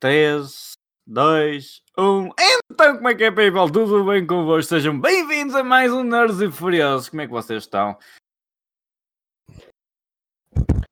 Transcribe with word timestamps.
3, 0.00 0.74
2, 1.08 1.82
1. 1.98 2.28
Então, 2.70 2.96
como 2.96 3.08
é 3.08 3.14
que 3.16 3.24
é, 3.24 3.32
people? 3.32 3.72
Tudo 3.72 4.04
bem 4.04 4.24
convosco? 4.24 4.68
Sejam 4.68 5.00
bem-vindos 5.00 5.56
a 5.56 5.64
mais 5.64 5.92
um 5.92 6.04
Nerds 6.04 6.40
e 6.40 6.48
Furiosos. 6.48 7.08
Como 7.08 7.22
é 7.22 7.26
que 7.26 7.32
vocês 7.32 7.64
estão? 7.64 7.98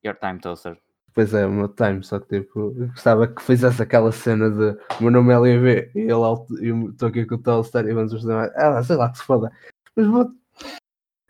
Your 0.04 0.16
time, 0.16 0.40
Toaster. 0.40 0.76
Pois 1.14 1.32
é, 1.34 1.46
o 1.46 1.52
meu 1.52 1.68
time, 1.68 2.02
só 2.02 2.18
que 2.18 2.40
tipo, 2.40 2.72
gostava 2.88 3.28
que 3.28 3.40
fizesse 3.42 3.80
aquela 3.80 4.10
cena 4.10 4.50
de 4.50 4.76
meu 5.00 5.12
nome 5.12 5.32
é 5.32 5.36
LV 5.36 5.92
e 5.94 6.00
ele 6.00 6.90
estou 6.90 7.08
aqui 7.08 7.24
com 7.24 7.36
o 7.36 7.42
Toaster 7.42 7.86
e 7.86 7.94
vamos 7.94 8.12
os 8.12 8.22
demais. 8.22 8.50
Ah, 8.56 8.82
sei 8.82 8.96
lá 8.96 9.08
que 9.08 9.18
se 9.18 9.24
foda. 9.24 9.52
Mas 9.94 10.06
vou. 10.08 10.32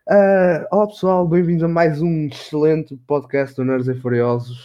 Ah, 0.08 0.66
olá 0.72 0.86
pessoal, 0.86 1.28
bem-vindos 1.28 1.64
a 1.64 1.68
mais 1.68 2.00
um 2.00 2.26
excelente 2.26 2.96
podcast 3.06 3.54
do 3.54 3.66
Nerds 3.66 3.86
e 3.86 3.94
Furiosos 4.00 4.64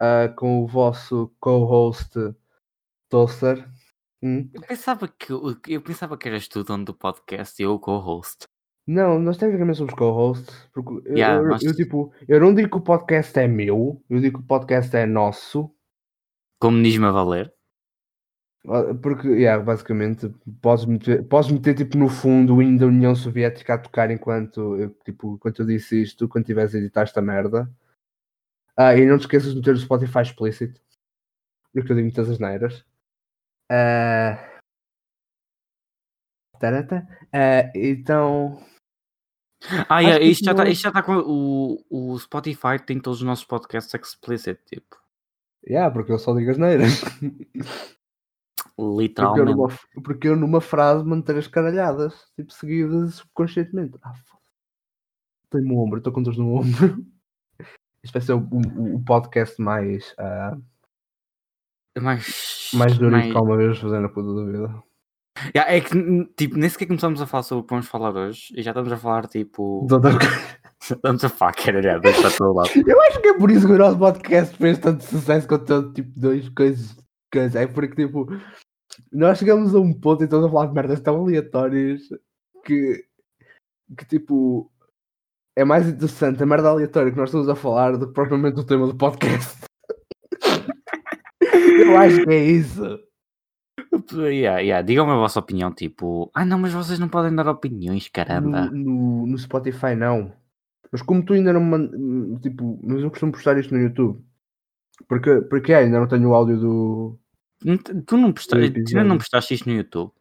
ah, 0.00 0.28
com 0.36 0.62
o 0.62 0.68
vosso 0.68 1.32
co-host 1.40 2.34
Toaster. 3.08 3.68
Hum? 4.22 4.48
Eu 4.52 4.62
pensava 4.62 5.06
que, 5.08 5.32
eu 5.68 5.82
pensava 5.82 6.16
que 6.16 6.28
eras 6.28 6.48
tu 6.48 6.64
dono 6.64 6.84
do 6.84 6.94
podcast 6.94 7.60
e 7.60 7.64
eu 7.64 7.72
o 7.74 7.78
co-host. 7.78 8.46
Não, 8.86 9.18
nós 9.18 9.36
tecnicamente 9.38 9.78
somos 9.78 9.94
co-hosts, 9.94 10.68
porque 10.72 11.08
eu- 11.08 11.16
Yeah, 11.16 11.42
eu, 11.42 11.48
nós- 11.48 11.62
eu, 11.62 11.74
tipo, 11.74 12.12
eu 12.28 12.40
não 12.40 12.54
digo 12.54 12.68
que 12.70 12.76
o 12.76 12.80
podcast 12.82 13.38
é 13.38 13.46
meu, 13.48 14.02
eu 14.10 14.20
digo 14.20 14.38
que 14.38 14.44
o 14.44 14.46
podcast 14.46 14.94
é 14.96 15.06
nosso. 15.06 15.70
Comunismo 16.60 17.06
a 17.06 17.10
valer. 17.10 17.52
Ah, 18.66 18.94
Porque, 18.94 19.28
yeah, 19.28 19.62
basicamente, 19.62 20.28
podes 20.62 20.86
meter, 20.86 21.22
podes 21.28 21.50
meter 21.50 21.74
tipo 21.74 21.98
no 21.98 22.08
fundo 22.08 22.56
o 22.56 22.62
hino 22.62 22.78
da 22.78 22.86
União 22.86 23.14
Soviética 23.14 23.74
a 23.74 23.78
tocar 23.78 24.10
enquanto 24.10 24.76
eu, 24.76 24.90
tipo, 25.04 25.34
enquanto 25.34 25.60
eu 25.60 25.66
disse 25.66 26.00
isto, 26.02 26.26
quando 26.28 26.46
tiveres 26.46 26.74
a 26.74 26.78
editar 26.78 27.02
esta 27.02 27.20
merda. 27.20 27.70
Ah, 28.76 28.96
e 28.96 29.04
não 29.06 29.18
te 29.18 29.22
esqueças 29.22 29.50
de 29.50 29.56
meter 29.56 29.74
o 29.74 29.78
Spotify 29.78 30.20
explícito, 30.22 30.80
porque 31.74 31.92
eu 31.92 31.96
digo 31.96 32.06
muitas 32.06 32.28
asneiras. 32.30 32.84
Ah, 33.70 34.58
tarata. 36.58 37.06
Ah, 37.32 37.70
então, 37.74 38.62
Ah, 39.88 40.00
que 40.02 40.24
isto, 40.24 40.44
já 40.44 40.54
tá, 40.54 40.68
isto 40.68 40.82
já 40.82 40.88
está 40.90 41.02
com. 41.02 41.16
O, 41.26 41.84
o 41.90 42.18
Spotify 42.18 42.78
tem 42.84 43.00
todos 43.00 43.20
os 43.20 43.26
nossos 43.26 43.44
podcasts 43.44 43.92
explicit, 43.94 44.60
tipo. 44.66 44.96
yeah, 45.66 45.90
porque 45.92 46.12
eu 46.12 46.18
só 46.18 46.34
digo 46.34 46.50
asneiras. 46.50 47.00
Porque 48.76 48.90
eu, 48.90 48.96
Literalmente. 48.98 49.52
numa, 49.56 49.68
porque 50.02 50.28
eu 50.28 50.36
numa 50.36 50.60
frase 50.60 51.04
manter 51.04 51.36
as 51.38 51.46
caralhadas, 51.46 52.12
tipo, 52.36 52.52
seguidas 52.52 53.14
subconscientemente. 53.16 53.96
Ah, 54.02 54.12
foda 54.14 54.42
Tenho 55.50 55.64
no 55.64 55.78
ombro, 55.78 55.98
estou 55.98 56.12
com 56.12 56.22
dores 56.22 56.38
no 56.38 56.54
ombro. 56.56 57.06
Este 58.02 58.12
vai 58.12 58.20
ser 58.22 58.32
o, 58.34 58.40
o- 58.40 58.96
o 58.96 59.04
podcast 59.04 59.60
mais, 59.62 60.12
ah, 60.18 60.58
Mais. 62.00 62.70
mais 62.74 62.98
duro 62.98 63.12
mais- 63.12 63.30
que 63.30 63.36
alguma 63.36 63.56
vez 63.56 63.78
fazer 63.78 64.00
na 64.00 64.08
puta 64.08 64.34
da 64.34 64.44
vida. 64.50 64.82
Yeah, 65.54 65.72
é 65.74 65.80
que, 65.80 65.96
n- 65.96 66.26
tipo, 66.36 66.56
nem 66.56 66.68
sequer 66.68 66.86
começamos 66.86 67.20
a 67.20 67.26
falar 67.26 67.42
sobre 67.42 67.62
o 67.62 67.64
que 67.66 67.70
vamos 67.70 67.88
falar 67.88 68.14
hoje 68.14 68.52
e 68.56 68.62
já 68.62 68.70
estamos 68.70 68.92
a 68.92 68.96
falar, 68.96 69.26
tipo. 69.26 69.84
De 69.86 69.94
outra- 69.94 70.12
Estamos 70.82 71.24
a 71.24 71.28
falar, 71.28 71.54
caralho, 71.54 72.00
para 72.00 72.30
todo 72.30 72.52
lado. 72.54 72.70
Eu 72.86 73.00
acho 73.02 73.20
que 73.20 73.28
é 73.28 73.38
por 73.38 73.50
isso 73.50 73.66
que 73.66 73.72
o 73.72 73.78
nosso 73.78 73.98
podcast 73.98 74.56
fez 74.56 74.78
tanto 74.78 75.02
sucesso 75.02 75.48
com 75.48 75.58
tanto 75.58 75.92
tipo 75.94 76.10
dois 76.18 76.48
coisas. 76.50 76.96
coisas. 77.32 77.56
É 77.56 77.66
porque 77.66 77.94
tipo, 78.06 78.26
nós 79.10 79.38
chegamos 79.38 79.74
a 79.74 79.80
um 79.80 79.92
ponto 79.98 80.22
e 80.22 80.24
estamos 80.24 80.46
a 80.46 80.50
falar 80.50 80.66
de 80.66 80.74
merdas 80.74 81.00
tão 81.00 81.16
aleatórias 81.22 82.02
que, 82.64 83.04
que 83.96 84.04
tipo 84.06 84.70
é 85.56 85.64
mais 85.64 85.88
interessante 85.88 86.42
a 86.42 86.46
merda 86.46 86.68
aleatória 86.68 87.10
que 87.10 87.16
nós 87.18 87.28
estamos 87.30 87.48
a 87.48 87.54
falar 87.56 87.96
do 87.96 88.06
que 88.08 88.12
propriamente 88.14 88.60
o 88.60 88.64
tema 88.64 88.86
do 88.86 88.94
podcast. 88.96 89.64
Eu 91.54 91.96
acho 91.96 92.24
que 92.24 92.30
é 92.30 92.44
isso. 92.44 93.00
Yeah, 94.12 94.60
yeah. 94.60 94.82
Digam-me 94.82 95.12
a 95.12 95.16
vossa 95.16 95.40
opinião, 95.40 95.72
tipo. 95.72 96.30
Ah, 96.34 96.44
não, 96.44 96.58
mas 96.58 96.72
vocês 96.72 96.98
não 96.98 97.08
podem 97.08 97.34
dar 97.34 97.48
opiniões, 97.48 98.08
caramba. 98.08 98.66
No, 98.66 98.72
no, 98.72 99.26
no 99.26 99.38
Spotify 99.38 99.94
não. 99.96 100.32
Mas 100.92 101.02
como 101.02 101.24
tu 101.24 101.32
ainda 101.32 101.52
não 101.52 101.60
me 101.60 102.38
tipo, 102.40 102.78
mas 102.82 103.02
eu 103.02 103.10
costumo 103.10 103.32
postar 103.32 103.58
isto 103.58 103.74
no 103.74 103.80
YouTube. 103.80 104.22
Porque, 105.08 105.40
porque 105.42 105.72
é, 105.72 105.78
ainda 105.78 105.98
não 105.98 106.06
tenho 106.06 106.28
o 106.28 106.34
áudio 106.34 106.60
do, 106.60 107.18
Tu 108.06 108.16
não 108.18 108.30
postaste, 108.30 108.84
tu 108.84 108.98
ainda 108.98 109.08
não 109.08 109.16
postaste 109.16 109.54
isto 109.54 109.68
no 109.68 109.74
YouTube? 109.74 110.12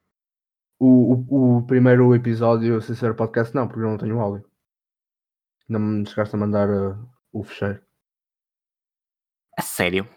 O, 0.80 1.14
o, 1.14 1.58
o 1.58 1.68
primeiro 1.68 2.16
episódio, 2.16 2.82
sem 2.82 2.96
ser 2.96 3.16
podcast, 3.16 3.54
não, 3.54 3.68
porque 3.68 3.82
eu 3.82 3.90
não 3.90 3.98
tenho 3.98 4.20
áudio. 4.20 4.46
Não 5.68 5.80
me 5.80 6.06
chegaste 6.06 6.36
a 6.36 6.40
mandar 6.40 6.70
uh, 6.70 6.98
o 7.34 7.44
fecheiro. 7.44 7.82
A 9.58 9.62
sério? 9.62 10.08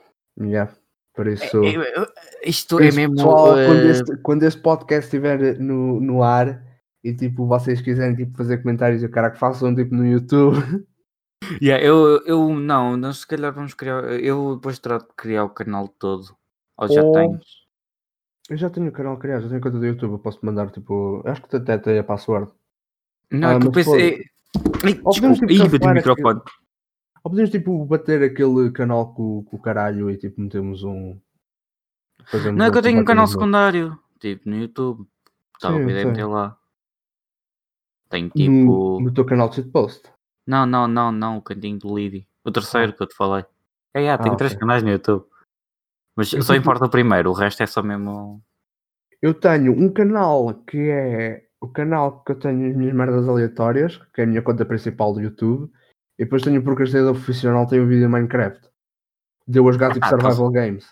Yeah. 0.40 0.72
Por 1.16 1.26
isso. 1.26 1.56
Eu- 1.64 1.82
eu- 1.82 2.06
isto 2.44 2.78
é 2.78 2.88
isso, 2.88 2.96
mesmo. 2.96 3.16
pessoal, 3.16 3.54
quando, 3.54 3.80
eh, 3.86 3.90
este, 3.90 4.16
quando 4.18 4.42
este 4.42 4.60
podcast 4.60 5.04
estiver 5.06 5.58
no, 5.58 5.98
no 5.98 6.22
ar 6.22 6.62
e 7.02 7.14
tipo, 7.14 7.46
vocês 7.46 7.80
quiserem 7.80 8.14
tipo, 8.14 8.36
fazer 8.36 8.58
comentários 8.58 9.02
e 9.02 9.06
o 9.06 9.10
cara 9.10 9.30
que 9.30 9.38
façam 9.38 9.74
tipo 9.74 9.94
no 9.94 10.06
YouTube. 10.06 10.56
yeah, 11.62 11.82
eu, 11.82 12.22
eu 12.26 12.54
não, 12.54 12.96
nós 12.98 13.18
se 13.20 13.26
calhar 13.26 13.50
vamos 13.52 13.72
criar. 13.72 14.04
Eu 14.20 14.56
depois 14.56 14.78
trato 14.78 15.08
de 15.08 15.14
criar 15.16 15.44
o 15.44 15.50
canal 15.50 15.88
todo. 15.88 16.36
Ou 16.76 16.88
já 16.88 17.02
Ou- 17.02 17.12
tens? 17.12 17.40
Eu 18.50 18.56
já 18.56 18.70
tenho 18.70 18.88
o 18.88 18.92
canal 18.92 19.16
criado, 19.16 19.42
já 19.42 19.48
tenho 19.48 19.60
conta 19.60 19.78
do 19.78 19.86
YouTube, 19.86 20.12
eu 20.12 20.18
posso 20.18 20.38
mandar 20.44 20.70
tipo. 20.70 21.20
Acho 21.24 21.42
que 21.42 21.56
até 21.56 21.78
tenho 21.78 21.98
a 22.00 22.04
password. 22.04 22.52
Não, 23.30 23.48
Ah, 23.48 23.52
é 23.54 23.58
que 23.58 23.66
eu 23.66 23.72
pensei. 23.72 24.24
Desculpa, 24.84 25.34
tipo, 25.34 25.50
Ih, 25.50 25.68
bati 25.68 25.86
o 25.86 25.94
microfone. 25.94 26.40
Ou 27.26 27.30
podemos 27.30 27.50
tipo 27.50 27.84
bater 27.86 28.22
aquele 28.22 28.70
canal 28.70 29.12
com, 29.12 29.42
com 29.42 29.56
o 29.56 29.60
caralho 29.60 30.08
e 30.08 30.16
tipo 30.16 30.40
metemos 30.40 30.84
um. 30.84 31.18
fazemos 32.26 32.56
Não 32.56 32.66
é 32.66 32.70
que 32.70 32.78
eu 32.78 32.82
tenho 32.82 33.00
um 33.00 33.04
canal 33.04 33.24
no- 33.24 33.32
secundário, 33.32 33.98
tipo 34.20 34.48
no 34.48 34.54
YouTube. 34.54 35.08
Estava 35.56 35.74
a 35.74 35.80
meter 35.80 36.24
lá. 36.24 36.56
Tenho 38.08 38.26
no, 38.26 38.30
tipo. 38.32 39.00
no 39.00 39.12
teu 39.12 39.24
canal 39.26 39.48
de 39.48 39.56
shitpost. 39.56 40.08
Não, 40.46 40.64
não, 40.64 40.86
não, 40.86 41.10
não, 41.10 41.38
o 41.38 41.42
cantinho 41.42 41.80
do 41.80 41.96
Lidi. 41.98 42.28
O 42.44 42.52
terceiro 42.52 42.92
que 42.92 43.02
eu 43.02 43.08
te 43.08 43.16
falei. 43.16 43.44
É, 43.92 44.02
yeah, 44.02 44.22
tenho 44.22 44.34
Ah, 44.34 44.38
três 44.38 44.52
ok. 44.52 44.60
canais 44.60 44.84
no 44.84 44.90
YouTube. 44.90 45.24
Mas 46.14 46.32
Eu 46.32 46.42
só 46.42 46.52
tipo- 46.52 46.62
importa 46.62 46.84
o 46.86 46.88
primeiro, 46.90 47.30
o 47.30 47.32
resto 47.32 47.60
é 47.64 47.66
só 47.66 47.82
mesmo. 47.82 48.40
Eu 49.20 49.34
tenho 49.34 49.72
um 49.72 49.92
canal 49.92 50.54
que 50.62 50.78
é 50.78 51.48
o 51.60 51.66
canal 51.66 52.22
que 52.22 52.30
eu 52.30 52.38
tenho 52.38 52.70
as 52.70 52.76
minhas 52.76 52.94
merdas 52.94 53.28
aleatórias, 53.28 53.96
que 54.14 54.20
é 54.20 54.24
a 54.24 54.26
minha 54.28 54.42
conta 54.42 54.64
principal 54.64 55.12
do 55.12 55.20
YouTube, 55.20 55.68
e 56.18 56.24
depois 56.24 56.42
tenho 56.42 56.60
o 56.60 56.64
procrastinador 56.64 57.14
profissional, 57.14 57.66
tem 57.66 57.80
um 57.80 57.86
vídeo 57.88 58.06
em 58.06 58.10
Minecraft. 58.10 58.68
Deu 59.46 59.68
a 59.68 59.72
jogar 59.72 59.92
tipo 59.92 60.04
Ah, 60.04 60.10
posso- 60.10 60.22
survival 60.22 60.50
games. 60.50 60.86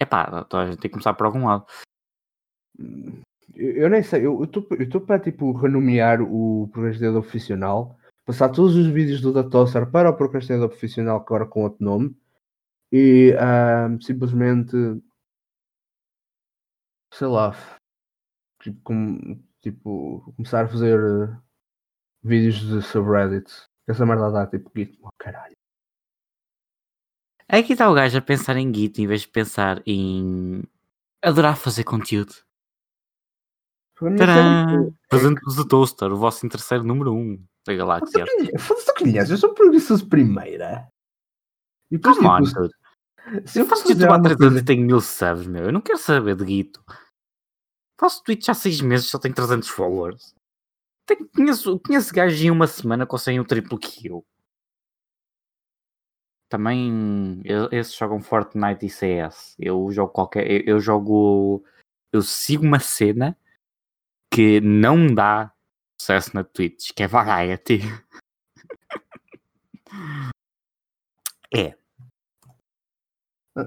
É 0.00 0.04
pá, 0.04 0.46
a 0.52 0.66
gente 0.66 0.78
tem 0.80 0.88
que 0.88 0.90
começar 0.90 1.14
por 1.14 1.26
algum 1.26 1.46
lado. 1.46 1.66
Eu, 3.54 3.72
eu 3.72 3.88
nem 3.90 4.02
sei, 4.02 4.26
eu 4.26 4.42
estou 4.44 5.00
para 5.00 5.18
tipo 5.20 5.52
renomear 5.52 6.20
o 6.20 6.68
procrastinador 6.72 7.22
profissional, 7.22 7.96
passar 8.24 8.48
todos 8.48 8.74
os 8.76 8.86
vídeos 8.88 9.20
do 9.20 9.32
Datosser 9.32 9.88
para 9.90 10.10
o 10.10 10.16
procrastinador 10.16 10.68
profissional, 10.68 11.20
que 11.24 11.26
agora 11.32 11.46
com 11.46 11.62
outro 11.62 11.84
nome, 11.84 12.16
e 12.92 13.32
ah, 13.38 13.88
simplesmente 14.00 14.76
sei 17.12 17.28
lá, 17.28 17.54
tipo, 18.60 18.80
com- 18.82 19.40
tipo, 19.60 20.32
começar 20.36 20.64
a 20.64 20.68
fazer 20.68 20.98
eh, 20.98 21.36
vídeos 22.22 22.56
de 22.60 22.82
subreddits. 22.82 23.68
Essa 23.86 24.06
merda 24.06 24.30
dá 24.30 24.46
tipo 24.46 24.70
git, 24.74 24.98
oh, 25.02 25.10
caralho. 25.18 25.54
É 27.48 27.62
que 27.62 27.74
está 27.74 27.90
o 27.90 27.94
gajo 27.94 28.16
a 28.16 28.22
pensar 28.22 28.56
em 28.56 28.72
Git 28.74 29.02
em 29.02 29.06
vez 29.06 29.22
de 29.22 29.28
pensar 29.28 29.82
em 29.86 30.62
adorar 31.22 31.56
fazer 31.56 31.84
conteúdo. 31.84 32.34
Cena. 33.98 34.92
Presente-vos 35.08 35.58
o 35.58 35.68
Toaster, 35.68 36.12
o 36.12 36.16
vosso 36.16 36.44
interesseiro 36.44 36.84
número 36.84 37.12
1 37.12 37.16
um 37.16 37.44
da 37.66 37.74
galáxia. 37.74 38.24
Foda-se 38.58 38.86
tu 38.86 38.94
conheces, 38.98 39.30
eu 39.30 39.36
sou 39.36 39.54
preguiçoso 39.54 40.02
de 40.02 40.08
primeira. 40.08 40.88
E 41.90 41.96
depois, 41.96 42.16
Come 42.16 42.28
on, 42.28 42.42
tipo, 42.42 42.60
dude. 42.60 42.74
se 43.48 43.60
Eu 43.60 43.66
faço 43.66 43.88
YouTube 43.88 44.04
há 44.04 44.14
alguma 44.14 44.34
3 44.36 44.40
anos 44.40 44.60
e 44.60 44.64
tenho 44.64 44.86
mil 44.86 45.00
subs, 45.00 45.46
meu. 45.46 45.64
Eu 45.64 45.72
não 45.72 45.80
quero 45.80 45.98
saber 45.98 46.34
de 46.34 46.46
Gito. 46.46 46.84
Faço 48.00 48.22
Twitch 48.24 48.48
há 48.48 48.54
6 48.54 48.80
meses 48.80 49.06
só 49.06 49.18
tenho 49.18 49.34
300 49.34 49.68
followers. 49.68 50.34
Tenho, 51.06 51.28
conheço, 51.28 51.78
conheço 51.80 52.14
gajos 52.14 52.40
em 52.40 52.50
uma 52.50 52.66
semana 52.66 53.06
conseguem 53.06 53.40
o 53.40 53.44
triplo 53.44 53.78
que 53.78 54.08
eu. 54.08 54.24
Também 56.48 57.42
esses 57.72 57.94
jogam 57.94 58.20
Fortnite 58.20 58.86
e 58.86 58.90
CS. 58.90 59.56
Eu 59.58 59.90
jogo 59.90 60.12
qualquer. 60.12 60.50
Eu, 60.50 60.76
eu 60.76 60.80
jogo. 60.80 61.64
Eu 62.12 62.22
sigo 62.22 62.64
uma 62.64 62.78
cena 62.78 63.36
que 64.32 64.60
não 64.60 65.12
dá 65.12 65.52
sucesso 66.00 66.30
na 66.34 66.44
Twitch, 66.44 66.92
que 66.94 67.02
é 67.02 67.08
Variety. 67.08 67.80
é. 71.54 71.76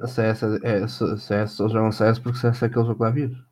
CS, 0.07 0.43
é, 0.63 0.87
CS, 0.87 1.59
eles 1.59 1.71
jogam 1.71 1.91
CS 1.91 2.19
porque 2.19 2.39
CS 2.39 2.63
é 2.63 2.65
aquele 2.65 2.85
jogo 2.85 3.03
lá 3.03 3.09
vírus. 3.09 3.46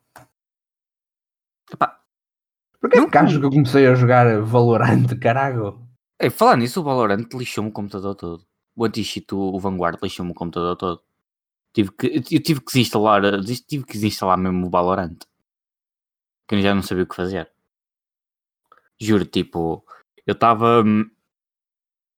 Porque 2.86 2.98
Não- 3.00 3.06
é 3.08 3.10
que 3.10 3.18
achas 3.18 3.38
que 3.38 3.44
eu 3.44 3.50
comecei 3.50 3.86
a 3.86 3.94
jogar 3.94 4.40
Valorant, 4.42 5.06
caralho? 5.20 5.84
É, 6.20 6.30
falar 6.30 6.56
nisso, 6.56 6.80
o 6.80 6.84
Valorant 6.84 7.26
lixou-me 7.34 7.70
o 7.70 7.72
computador 7.72 8.14
todo. 8.14 8.46
O 8.76 8.84
Anti-Cheat, 8.84 9.34
o 9.34 9.58
Vanguard, 9.58 9.98
lixou-me 10.02 10.30
o 10.30 10.34
computador 10.34 10.76
todo. 10.76 11.02
Tive 11.74 11.90
que, 11.92 12.06
eu 12.06 12.42
tive 12.42 12.60
que 12.60 12.66
desinstalar, 12.66 13.22
tive 13.68 13.84
que 13.84 13.94
desinstalar 13.94 14.38
mesmo 14.38 14.66
o 14.66 14.70
Valorant. 14.70 15.18
Que 16.48 16.54
eu 16.54 16.60
já 16.62 16.74
não 16.74 16.82
sabia 16.82 17.04
o 17.04 17.06
que 17.06 17.16
fazer. 17.16 17.50
Juro, 19.00 19.26
tipo, 19.26 19.84
eu 20.26 20.32
estava. 20.32 20.82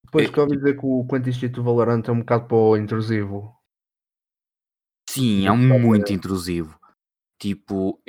Depois 0.05 0.31
que 0.31 0.39
eu 0.39 0.45
ouvi 0.45 0.57
dizer 0.57 0.79
que 0.79 0.87
o 0.87 1.05
Quantum 1.07 1.49
do 1.51 1.63
Valorant 1.65 2.03
é 2.07 2.13
um 2.13 2.21
bocado 2.21 2.47
para 2.47 2.57
o 2.57 2.77
intrusivo. 2.77 3.57
Sim, 5.11 5.47
é 5.47 5.51
um 5.53 5.57
muito 5.57 6.13
intrusivo. 6.13 6.79
Tipo, 7.41 8.01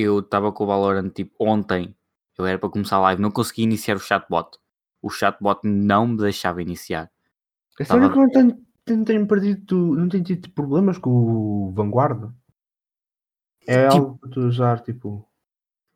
eu 0.00 0.20
estava 0.20 0.52
com 0.52 0.64
o 0.64 0.66
Valorant 0.66 1.10
tipo 1.10 1.34
ontem. 1.38 1.94
Eu 2.36 2.46
era 2.46 2.58
para 2.58 2.68
começar 2.68 2.96
a 2.96 3.00
live, 3.00 3.22
não 3.22 3.30
consegui 3.30 3.62
iniciar 3.62 3.96
o 3.96 4.00
chatbot. 4.00 4.58
O 5.02 5.10
chatbot 5.10 5.60
não 5.64 6.06
me 6.06 6.16
deixava 6.16 6.62
iniciar. 6.62 7.10
É 7.78 7.84
sério 7.84 8.12
que 8.12 8.18
eu 8.18 8.22
não 8.22 8.30
tenho, 8.84 9.04
tenho 9.04 9.26
perdido, 9.26 9.76
não 9.94 10.08
tenho 10.08 10.24
tido 10.24 10.50
problemas 10.50 10.98
com 10.98 11.10
o 11.10 11.72
Vanguard? 11.72 12.32
É 13.66 13.88
tipo, 13.88 14.02
algo 14.02 14.18
que 14.22 14.30
tu 14.30 14.40
usar, 14.40 14.80
tipo. 14.80 15.28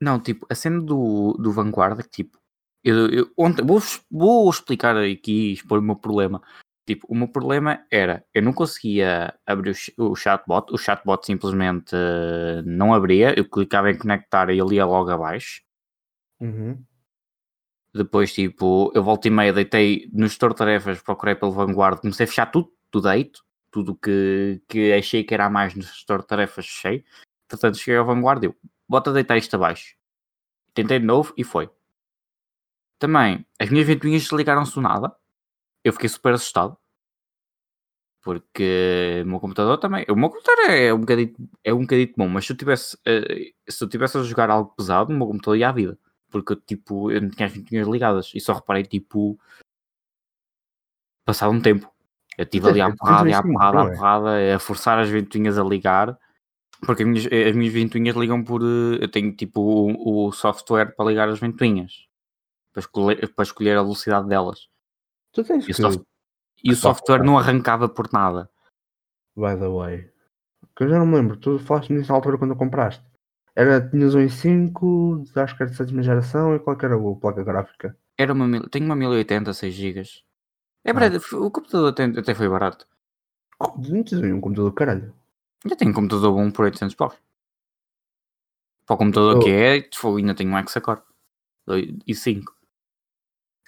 Não, 0.00 0.20
tipo, 0.20 0.46
a 0.50 0.54
cena 0.54 0.80
do, 0.80 1.32
do 1.34 1.52
Vanguard, 1.52 2.04
tipo, 2.10 2.38
eu, 2.84 3.08
eu, 3.08 3.30
ontem, 3.36 3.64
vou, 3.64 3.80
vou 4.10 4.50
explicar 4.50 4.96
aqui 4.96 5.50
e 5.50 5.52
expor 5.52 5.78
o 5.78 5.82
meu 5.82 5.96
problema. 5.96 6.42
Tipo, 6.84 7.06
o 7.08 7.14
meu 7.14 7.28
problema 7.28 7.86
era, 7.90 8.24
eu 8.34 8.42
não 8.42 8.52
conseguia 8.52 9.38
abrir 9.46 9.72
o, 9.96 10.16
chatbot, 10.16 10.72
o 10.72 10.76
chatbot 10.76 11.24
simplesmente 11.24 11.94
uh, 11.94 12.62
não 12.64 12.92
abria, 12.92 13.38
eu 13.38 13.48
clicava 13.48 13.90
em 13.90 13.96
conectar 13.96 14.50
e 14.50 14.58
ele 14.58 14.74
ia 14.74 14.84
logo 14.84 15.10
abaixo. 15.10 15.62
Uhum. 16.40 16.84
Depois, 17.94 18.32
tipo, 18.32 18.90
eu 18.94 19.02
voltei 19.04 19.30
e 19.30 19.34
meia, 19.34 19.52
deitei 19.52 20.10
no 20.12 20.26
gestor 20.26 20.50
de 20.50 20.56
tarefas, 20.56 21.00
procurei 21.02 21.36
pelo 21.36 21.52
Vanguard, 21.52 22.00
comecei 22.00 22.24
a 22.24 22.26
fechar 22.26 22.46
tudo, 22.46 22.72
tudo 22.90 23.08
deito, 23.08 23.44
tudo 23.70 23.94
que, 23.94 24.60
que 24.66 24.92
achei 24.92 25.22
que 25.22 25.34
era 25.34 25.48
mais 25.48 25.74
no 25.74 25.82
gestor 25.82 26.22
de 26.22 26.26
tarefas, 26.26 26.66
fechei. 26.66 27.04
Portanto, 27.48 27.78
cheguei 27.78 27.98
ao 27.98 28.06
Vanguard, 28.06 28.42
eu, 28.42 28.56
bota 28.88 29.12
deitar 29.12 29.36
isto 29.36 29.54
abaixo. 29.54 29.94
Tentei 30.74 30.98
de 30.98 31.06
novo 31.06 31.32
e 31.36 31.44
foi. 31.44 31.70
Também, 32.98 33.46
as 33.58 33.68
minhas 33.68 33.86
ventoinhas 33.86 34.22
desligaram-se 34.22 34.74
do 34.74 34.80
nada. 34.80 35.14
Eu 35.84 35.92
fiquei 35.92 36.08
super 36.08 36.34
assustado. 36.34 36.76
Porque 38.22 39.22
o 39.24 39.28
meu 39.28 39.40
computador 39.40 39.78
também. 39.78 40.04
O 40.08 40.14
meu 40.14 40.30
computador 40.30 40.70
é 40.70 40.94
um 40.94 41.00
bocadinho, 41.00 41.34
é 41.64 41.74
um 41.74 41.80
bocadinho 41.80 42.14
bom, 42.16 42.28
mas 42.28 42.46
se 42.46 42.52
eu 42.52 42.56
tivesse, 42.56 42.96
uh, 42.96 43.52
se 43.68 43.82
eu 43.82 43.88
tivesse 43.88 44.16
a 44.16 44.22
jogar 44.22 44.48
algo 44.48 44.72
pesado, 44.76 45.12
o 45.12 45.16
meu 45.16 45.26
computador 45.26 45.56
ia 45.58 45.68
à 45.68 45.72
vida. 45.72 45.98
Porque 46.30 46.54
tipo, 46.56 47.10
eu 47.10 47.20
não 47.20 47.30
tinha 47.30 47.46
as 47.46 47.52
ventoinhas 47.52 47.88
ligadas. 47.88 48.30
E 48.34 48.40
só 48.40 48.54
reparei, 48.54 48.84
tipo, 48.84 49.38
passado 51.24 51.52
um 51.52 51.60
tempo. 51.60 51.92
Eu 52.38 52.44
estive 52.44 52.68
ali 52.68 52.80
à 52.80 52.94
porrada, 52.94 53.38
à 53.38 53.42
porrada, 53.42 53.82
à 53.82 53.90
porrada, 53.90 54.56
a 54.56 54.58
forçar 54.58 54.98
as 54.98 55.08
ventoinhas 55.08 55.58
a 55.58 55.64
ligar. 55.64 56.16
Porque 56.86 57.02
as 57.02 57.08
minhas, 57.08 57.26
as 57.26 57.56
minhas 57.56 57.74
ventoinhas 57.74 58.16
ligam 58.16 58.42
por. 58.44 58.62
Eh, 58.62 59.04
eu 59.04 59.08
tenho 59.10 59.34
tipo 59.34 59.60
o, 59.60 60.28
o 60.28 60.32
software 60.32 60.94
para 60.96 61.06
ligar 61.06 61.28
as 61.28 61.38
ventoinhas 61.40 62.06
para 62.72 62.80
escolher, 62.80 63.34
para 63.34 63.42
escolher 63.42 63.76
a 63.76 63.82
velocidade 63.82 64.28
delas. 64.28 64.68
Tu 65.32 65.44
tens 65.44 65.64
e, 65.64 65.66
que... 65.66 65.72
o, 65.72 65.74
soft... 65.74 66.00
e 66.62 66.72
o 66.72 66.76
software 66.76 67.24
não 67.24 67.38
arrancava 67.38 67.88
por 67.88 68.12
nada. 68.12 68.50
By 69.36 69.56
the 69.58 69.68
way, 69.68 70.10
que 70.76 70.84
eu 70.84 70.88
já 70.88 70.98
não 70.98 71.06
me 71.06 71.16
lembro, 71.16 71.36
tu 71.36 71.58
falaste 71.58 71.92
nisso 71.92 72.10
na 72.10 72.16
altura 72.16 72.38
quando 72.38 72.56
compraste. 72.56 73.04
Era, 73.54 73.86
tinhas 73.86 74.14
um 74.14 74.20
i5, 74.20 75.36
acho 75.36 75.56
que 75.56 75.62
era 75.62 75.70
de 75.70 75.76
sétima 75.76 76.02
geração, 76.02 76.54
e 76.54 76.58
qual 76.58 76.76
era 76.80 76.94
a 76.94 77.16
placa 77.16 77.42
gráfica? 77.42 77.96
Era 78.16 78.32
uma, 78.32 78.68
tenho 78.68 78.86
uma 78.86 78.96
1080, 78.96 79.52
6 79.52 79.74
GB. 79.74 80.02
É 80.84 80.90
ah. 80.90 80.92
verdade, 80.92 81.24
o 81.34 81.50
computador 81.50 81.90
até, 81.90 82.04
até 82.04 82.34
foi 82.34 82.48
barato. 82.48 82.86
Não 83.60 84.02
tens 84.02 84.20
um 84.22 84.40
computador 84.40 84.72
caralho. 84.72 85.14
Já 85.66 85.76
tenho 85.76 85.90
um 85.90 85.94
computador 85.94 86.32
bom 86.32 86.50
por 86.50 86.64
800 86.64 86.94
paus. 86.94 87.14
Para 88.86 88.94
o 88.94 88.98
computador 88.98 89.36
oh. 89.36 89.40
que 89.40 89.50
é, 89.50 89.88
ainda 90.16 90.34
tenho 90.34 90.50
um 90.50 90.58
Hexacore. 90.58 91.02
E 92.06 92.14
5. 92.14 92.52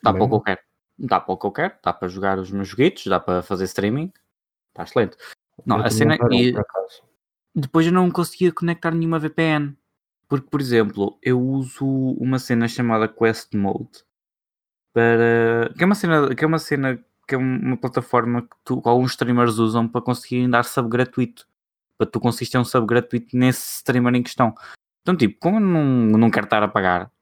Dá 0.03 0.13
para 0.13 0.25
o 0.25 0.29
que 0.29 0.35
eu 0.35 0.41
quero. 0.41 0.61
Dá 0.99 1.21
para 1.21 1.35
o 1.35 1.37
que 1.37 1.47
eu 1.47 1.53
quero. 1.53 1.75
Dá 1.83 1.93
para 1.93 2.09
jogar 2.09 2.39
os 2.39 2.51
meus 2.51 2.69
joguitos, 2.69 3.07
dá 3.07 3.19
para 3.19 3.43
fazer 3.43 3.65
streaming. 3.65 4.13
Está 4.71 4.85
excelente. 4.85 5.17
Não, 5.65 5.79
eu 5.79 5.85
a 5.85 5.91
cena. 5.91 6.17
E... 6.31 6.55
Depois 7.55 7.87
eu 7.87 7.93
não 7.93 8.11
conseguia 8.11 8.53
conectar 8.53 8.91
nenhuma 8.91 9.19
VPN. 9.19 9.77
Porque, 10.29 10.49
por 10.49 10.61
exemplo, 10.61 11.19
eu 11.23 11.41
uso 11.41 11.87
uma 11.87 12.39
cena 12.39 12.67
chamada 12.67 13.09
Quest 13.09 13.55
Mode 13.55 14.05
para. 14.93 15.73
que 15.77 15.83
é 15.83 15.87
uma 15.87 15.95
cena. 15.95 16.35
que 16.35 16.45
é 16.45 16.47
uma 16.47 16.59
cena. 16.59 17.05
que 17.27 17.35
é 17.35 17.39
uma 17.39 17.77
plataforma 17.77 18.43
que, 18.43 18.57
tu, 18.65 18.81
que 18.81 18.89
alguns 18.89 19.13
streamers 19.13 19.59
usam 19.59 19.89
para 19.89 20.01
conseguirem 20.01 20.49
dar 20.49 20.65
sub 20.65 20.89
gratuito. 20.89 21.47
Para 21.99 22.11
tu 22.11 22.19
conseguires 22.21 22.51
ter 22.51 22.59
um 22.59 22.65
sub 22.65 22.87
gratuito 22.87 23.37
nesse 23.37 23.77
streamer 23.77 24.15
em 24.15 24.23
questão. 24.23 24.55
Então, 25.03 25.17
tipo, 25.17 25.39
como 25.39 25.57
eu 25.57 25.61
não, 25.61 25.85
não 26.19 26.31
quero 26.31 26.47
estar 26.47 26.63
a 26.63 26.69
pagar 26.69 27.13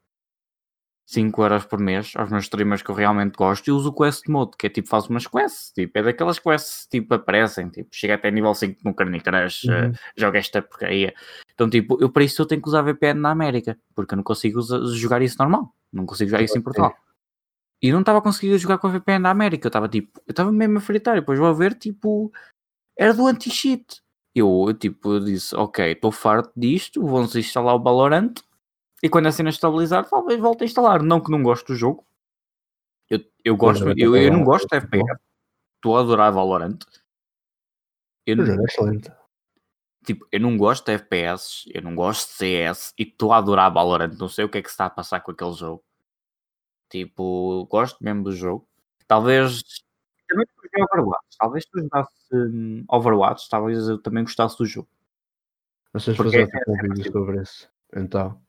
5 1.13 1.43
euros 1.43 1.65
por 1.67 1.79
mês 1.79 2.13
aos 2.17 2.31
meus 2.31 2.45
streamers 2.45 2.83
que 2.83 2.91
eu 2.91 2.95
realmente 2.95 3.37
gosto 3.37 3.69
e 3.69 3.71
uso 3.71 3.91
o 3.91 3.93
Quest 3.95 4.27
Mode, 4.29 4.57
que 4.57 4.67
é 4.67 4.71
tipo, 4.71 4.89
faz 4.89 5.07
umas 5.09 5.27
quests, 5.27 5.71
tipo, 5.75 5.99
é 5.99 6.03
daquelas 6.03 6.39
quests, 6.39 6.87
tipo, 6.91 7.13
aparecem, 7.13 7.69
tipo, 7.69 7.91
chega 7.93 8.15
até 8.15 8.31
nível 8.31 8.55
5 8.55 8.81
no 8.83 8.95
Candy 8.95 9.21
Crush, 9.21 9.65
uhum. 9.65 9.91
uh, 9.91 9.95
joga 10.17 10.39
esta 10.39 10.63
porcaria. 10.63 11.15
Então, 11.53 11.69
tipo, 11.69 11.99
eu 12.01 12.09
para 12.09 12.25
isso 12.25 12.41
eu 12.41 12.47
tenho 12.47 12.63
que 12.63 12.69
usar 12.69 12.81
VPN 12.81 13.21
na 13.21 13.31
América, 13.31 13.79
porque 13.95 14.15
eu 14.15 14.17
não 14.17 14.25
consigo 14.25 14.59
usar, 14.59 14.81
jogar 14.87 15.21
isso 15.21 15.37
normal, 15.39 15.75
não 15.93 16.07
consigo 16.07 16.31
jogar 16.31 16.43
isso 16.43 16.57
em 16.57 16.63
Portugal. 16.63 16.95
E 17.83 17.93
não 17.93 18.01
estava 18.01 18.23
conseguindo 18.23 18.57
jogar 18.57 18.79
com 18.79 18.87
a 18.87 18.91
VPN 18.91 19.19
na 19.19 19.31
América, 19.31 19.67
eu 19.67 19.69
estava 19.69 19.89
tipo, 19.89 20.19
eu 20.27 20.33
estava 20.33 20.51
mesmo 20.51 20.79
a 20.79 20.81
fritar, 20.81 21.17
e 21.17 21.21
depois 21.21 21.39
vou 21.39 21.55
ver, 21.55 21.75
tipo, 21.75 22.33
era 22.99 23.13
do 23.13 23.27
anti-cheat. 23.27 24.01
Eu, 24.35 24.65
eu, 24.67 24.73
tipo, 24.73 25.13
eu 25.13 25.21
disse, 25.21 25.55
ok, 25.55 25.93
estou 25.93 26.11
farto 26.11 26.51
disto, 26.57 27.05
vamos 27.05 27.37
instalar 27.37 27.75
o 27.75 27.83
Valorant, 27.83 28.33
e 29.03 29.09
quando 29.09 29.27
a 29.27 29.33
cena 29.33 29.51
estabilizar, 29.51 30.09
talvez 30.09 30.39
volte 30.39 30.63
a 30.63 30.65
instalar. 30.65 31.03
Não 31.03 31.21
que 31.21 31.31
não 31.31 31.43
gosto 31.43 31.67
do 31.69 31.75
jogo. 31.75 32.07
Eu, 33.11 33.21
eu 33.45 33.57
gosto, 33.57 33.85
eu, 33.99 34.17
eu 34.17 34.33
não 34.33 34.45
gosto 34.45 34.69
de 34.69 34.77
FPS. 34.77 35.21
Estou 35.77 35.97
a 35.97 36.01
adorar 36.01 36.33
Valorant. 36.33 36.79
Eu 38.25 38.37
não, 38.37 38.45
é 38.45 38.65
excelente. 38.65 39.11
Tipo, 40.05 40.27
eu 40.31 40.41
não 40.41 40.57
gosto 40.57 40.87
de 40.87 40.93
FPS, 40.93 41.69
eu 41.75 41.83
não 41.83 41.97
gosto 41.97 42.29
de 42.29 42.35
CS 42.37 42.95
e 42.97 43.03
estou 43.03 43.33
a 43.33 43.39
adorar 43.39 43.73
Valorant. 43.73 44.17
Não 44.17 44.29
sei 44.29 44.45
o 44.45 44.49
que 44.49 44.59
é 44.59 44.63
que 44.63 44.69
se 44.69 44.75
está 44.75 44.87
a 44.87 44.91
passar 44.91 45.21
com 45.21 45.33
aquele 45.33 45.53
jogo. 45.53 45.85
Tipo, 46.89 47.67
gosto 47.69 48.03
mesmo 48.03 48.23
do 48.23 48.33
jogo. 48.33 48.69
Talvez. 49.09 49.63
Também 50.29 50.47
joguei 50.55 50.85
Overwatch. 50.85 51.37
Talvez 51.37 51.65
tu 51.67 51.81
jogasse 51.81 52.13
um, 52.33 52.85
Overwatch, 52.89 53.49
talvez 53.51 53.89
eu 53.89 53.99
também 53.99 54.23
gostasse 54.23 54.57
do 54.57 54.65
jogo. 54.65 54.89
Vocês 55.93 56.17
fazer 56.17 56.47
tipo 56.47 56.71
um 56.71 56.95
vídeo 56.95 57.13
sobre 57.13 57.43
isso. 57.43 57.69
Então 57.95 58.41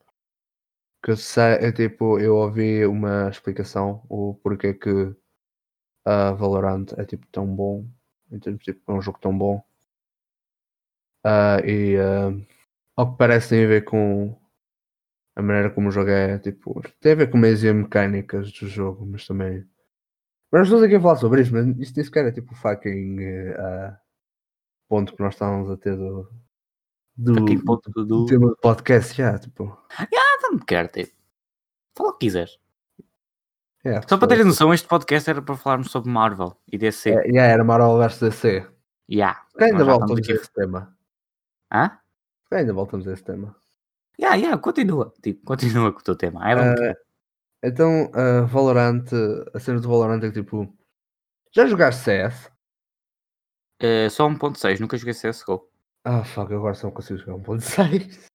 que 1.04 1.10
eu 1.10 1.16
sei, 1.18 1.56
é 1.60 1.70
tipo, 1.70 2.18
eu 2.18 2.36
ouvi 2.36 2.86
uma 2.86 3.28
explicação 3.28 4.02
o 4.08 4.34
porquê 4.42 4.72
que 4.72 5.14
a 6.04 6.32
Valorant 6.32 6.86
é 6.96 7.04
tipo 7.04 7.26
tão 7.26 7.46
bom, 7.46 7.86
em 8.32 8.38
termos 8.38 8.64
tipo, 8.64 8.90
é 8.90 8.94
um 8.94 9.02
jogo 9.02 9.18
tão 9.20 9.36
bom. 9.36 9.62
Uh, 11.26 11.60
e 11.66 11.96
uh, 11.98 12.46
ao 12.96 13.12
que 13.12 13.18
parece 13.18 13.50
tem 13.50 13.64
a 13.64 13.68
ver 13.68 13.84
com 13.84 14.34
a 15.36 15.42
maneira 15.42 15.70
como 15.70 15.88
o 15.88 15.90
jogo 15.90 16.08
é, 16.10 16.38
tipo, 16.38 16.80
tem 17.00 17.12
a 17.12 17.16
ver 17.16 17.30
com 17.30 17.36
meias 17.36 17.62
e 17.62 17.72
mecânicas 17.72 18.50
do 18.52 18.66
jogo, 18.66 19.04
mas 19.04 19.26
também. 19.26 19.58
Mas 20.50 20.60
nós 20.60 20.68
estamos 20.68 20.84
aqui 20.84 20.94
a 20.94 21.00
falar 21.00 21.16
sobre 21.16 21.42
isso, 21.42 21.52
mas 21.52 21.66
isso 21.78 21.92
nem 21.96 22.04
sequer 22.04 22.26
é 22.26 22.32
tipo 22.32 22.52
o 22.52 22.56
fucking 22.56 23.18
uh, 23.50 23.94
ponto 24.88 25.14
que 25.14 25.22
nós 25.22 25.34
estávamos 25.34 25.70
a 25.70 25.76
ter 25.76 25.96
do, 25.96 26.30
do, 27.16 27.34
do, 27.34 28.04
do 28.06 28.26
tema 28.26 28.48
do 28.48 28.56
podcast, 28.56 29.14
já, 29.14 29.38
tipo. 29.38 29.64
Yeah, 30.00 30.33
me 30.54 30.64
quer, 30.64 30.88
tipo. 30.88 31.12
Fala 31.96 32.10
o 32.10 32.12
que 32.14 32.26
quiseres. 32.26 32.58
Yeah, 33.84 34.06
Só 34.08 34.16
para 34.16 34.28
teres 34.28 34.46
noção, 34.46 34.72
este 34.72 34.88
podcast 34.88 35.28
era 35.28 35.42
para 35.42 35.56
falarmos 35.56 35.90
sobre 35.90 36.10
Marvel 36.10 36.56
e 36.72 36.78
DC. 36.78 37.10
É, 37.10 37.26
yeah, 37.26 37.52
era 37.52 37.62
Marvel 37.62 37.98
vs 37.98 38.18
DC. 38.18 38.66
Yeah. 39.10 39.44
ainda 39.60 39.84
voltamos 39.84 40.26
a 40.26 40.32
esse 40.32 40.50
tema. 40.52 40.96
Hã? 41.70 41.98
ainda 42.50 42.72
voltamos 42.72 43.06
a 43.06 43.12
esse 43.12 43.22
tema. 43.22 43.54
Yeah, 44.18 44.36
yeah, 44.36 44.58
continua. 44.58 45.12
Tipo, 45.22 45.44
continua 45.44 45.92
com 45.92 46.00
o 46.00 46.02
teu 46.02 46.16
tema. 46.16 46.50
É 46.50 46.54
uh, 46.54 46.94
então, 47.62 48.10
uh, 48.12 48.46
Valorant, 48.46 49.04
a 49.52 49.58
cena 49.58 49.80
do 49.80 49.88
Valorant 49.88 50.22
é 50.22 50.28
que 50.30 50.40
tipo. 50.40 50.72
Já 51.52 51.66
jogaste 51.66 52.02
CS? 52.04 52.50
Uh, 53.82 54.08
só 54.10 54.26
1.6, 54.28 54.80
nunca 54.80 54.96
joguei 54.96 55.14
CSGO. 55.14 55.68
Ah, 56.04 56.24
fuck, 56.24 56.52
agora 56.52 56.74
só 56.74 56.86
não 56.86 56.94
consigo 56.94 57.18
jogar 57.18 57.36
1.6. 57.36 58.30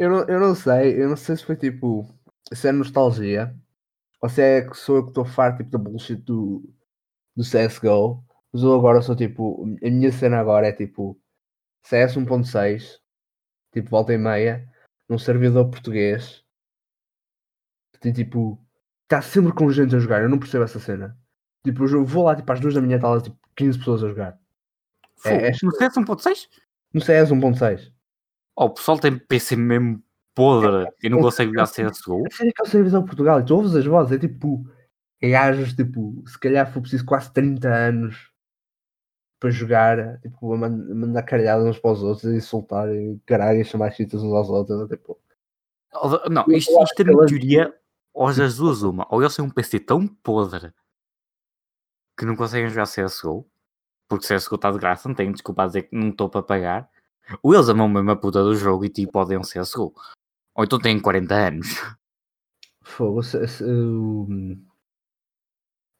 eu, 0.00 0.08
não, 0.08 0.24
eu 0.26 0.40
não 0.40 0.54
sei, 0.54 1.02
eu 1.02 1.10
não 1.10 1.16
sei 1.16 1.36
se 1.36 1.44
foi 1.44 1.56
tipo. 1.56 2.08
Se 2.52 2.68
é 2.68 2.72
nostalgia 2.72 3.54
ou 4.22 4.28
se 4.30 4.40
é 4.40 4.62
que 4.62 4.74
sou 4.74 4.96
eu 4.96 5.02
que 5.04 5.10
estou 5.10 5.26
farto 5.26 5.58
tipo, 5.58 5.70
da 5.70 5.78
bullshit 5.78 6.16
do, 6.16 6.62
do 7.36 7.44
CSGO. 7.44 8.24
Mas 8.50 8.62
eu 8.62 8.74
agora 8.74 9.02
sou 9.02 9.14
tipo. 9.14 9.62
A 9.84 9.90
minha 9.90 10.10
cena 10.10 10.40
agora 10.40 10.68
é 10.68 10.72
tipo. 10.72 11.20
CS 11.84 12.16
1.6, 12.16 12.98
tipo 13.72 13.90
volta 13.90 14.14
e 14.14 14.18
meia, 14.18 14.66
num 15.06 15.18
servidor 15.18 15.68
português. 15.70 16.42
Tem 18.00 18.12
tipo. 18.12 18.58
Está 19.02 19.20
sempre 19.20 19.52
com 19.52 19.70
gente 19.70 19.94
a 19.94 19.98
jogar, 19.98 20.22
eu 20.22 20.30
não 20.30 20.38
percebo 20.38 20.64
essa 20.64 20.80
cena. 20.80 21.14
Tipo, 21.62 21.84
eu 21.84 22.06
vou 22.06 22.24
lá 22.24 22.34
tipo 22.34 22.50
às 22.50 22.60
duas 22.60 22.72
da 22.72 22.80
manhã, 22.80 22.96
está 22.96 23.10
lá 23.10 23.20
tipo 23.20 23.36
15 23.54 23.78
pessoas 23.78 24.02
a 24.02 24.08
jogar. 24.08 24.40
É, 25.26 25.48
é 25.48 25.52
Fogo, 25.52 25.72
no 25.72 25.78
CS 25.78 25.94
1.6? 25.94 26.48
No 26.94 27.00
CS 27.02 27.30
1.6. 27.30 27.92
Oh, 28.60 28.66
o 28.66 28.70
pessoal 28.74 28.98
tem 28.98 29.16
PC 29.18 29.56
mesmo 29.56 30.02
podre 30.34 30.86
e 31.02 31.08
não 31.08 31.18
consegue 31.22 31.50
jogar 31.50 31.66
CSGO. 31.66 32.24
A 32.30 32.36
série 32.36 32.52
que 32.52 32.60
é 32.60 32.64
o 32.64 32.68
servidor 32.68 33.04
Portugal 33.04 33.40
e 33.40 33.44
tu 33.44 33.54
ouves 33.54 33.74
as 33.74 33.86
vozes, 33.86 34.12
é 34.12 34.18
tipo. 34.18 34.64
É 35.22 35.30
gajos, 35.30 35.74
tipo, 35.74 36.22
se 36.26 36.38
calhar 36.38 36.70
foi 36.72 36.80
preciso 36.80 37.04
quase 37.04 37.30
30 37.32 37.68
anos 37.68 38.30
para 39.38 39.50
jogar, 39.50 40.18
tipo, 40.20 40.52
a 40.54 40.56
man- 40.56 40.88
a 40.90 40.94
mandar 40.94 41.22
caralhadas 41.22 41.66
uns 41.66 41.78
para 41.78 41.92
os 41.92 42.02
outros 42.02 42.24
e 42.32 42.36
insultar 42.36 42.88
e 42.94 43.18
caralho, 43.26 43.60
e 43.60 43.64
chamar 43.64 43.90
chitas 43.92 44.22
uns 44.22 44.32
aos 44.32 44.48
outros. 44.50 44.88
Tipo, 44.88 45.18
Oh, 45.92 46.08
Não, 46.30 46.44
isto, 46.48 46.70
isto 46.82 47.02
é 47.02 47.10
ela- 47.10 47.26
teoria, 47.26 47.74
ou 48.14 48.28
as 48.28 48.56
duas 48.56 48.82
uma. 48.82 49.06
Ou 49.10 49.20
eles 49.22 49.34
têm 49.34 49.44
um 49.44 49.50
PC 49.50 49.80
tão 49.80 50.06
podre 50.06 50.72
que 52.16 52.24
não 52.24 52.36
conseguem 52.36 52.68
jogar 52.68 52.86
CSGO, 52.86 53.46
porque 54.08 54.26
CSGO 54.26 54.54
está 54.56 54.70
de 54.70 54.78
graça, 54.78 55.08
não 55.08 55.14
tenho 55.16 55.32
desculpa 55.32 55.64
a 55.64 55.66
dizer 55.66 55.82
que 55.84 55.96
não 55.96 56.10
estou 56.10 56.28
para 56.30 56.42
pagar. 56.42 56.88
Ou 57.42 57.54
eles 57.54 57.68
amam 57.68 57.88
mesmo 57.88 58.10
a 58.10 58.16
puta 58.16 58.42
do 58.42 58.54
jogo 58.54 58.84
e 58.84 58.88
tipo 58.88 59.18
odeiam 59.18 59.42
CSGO. 59.42 59.94
Ou 60.54 60.64
então 60.64 60.78
têm 60.78 61.00
40 61.00 61.34
anos. 61.34 61.68
fogo, 62.82 63.22
se- 63.22 63.46
se- 63.46 63.64
o. 63.64 64.26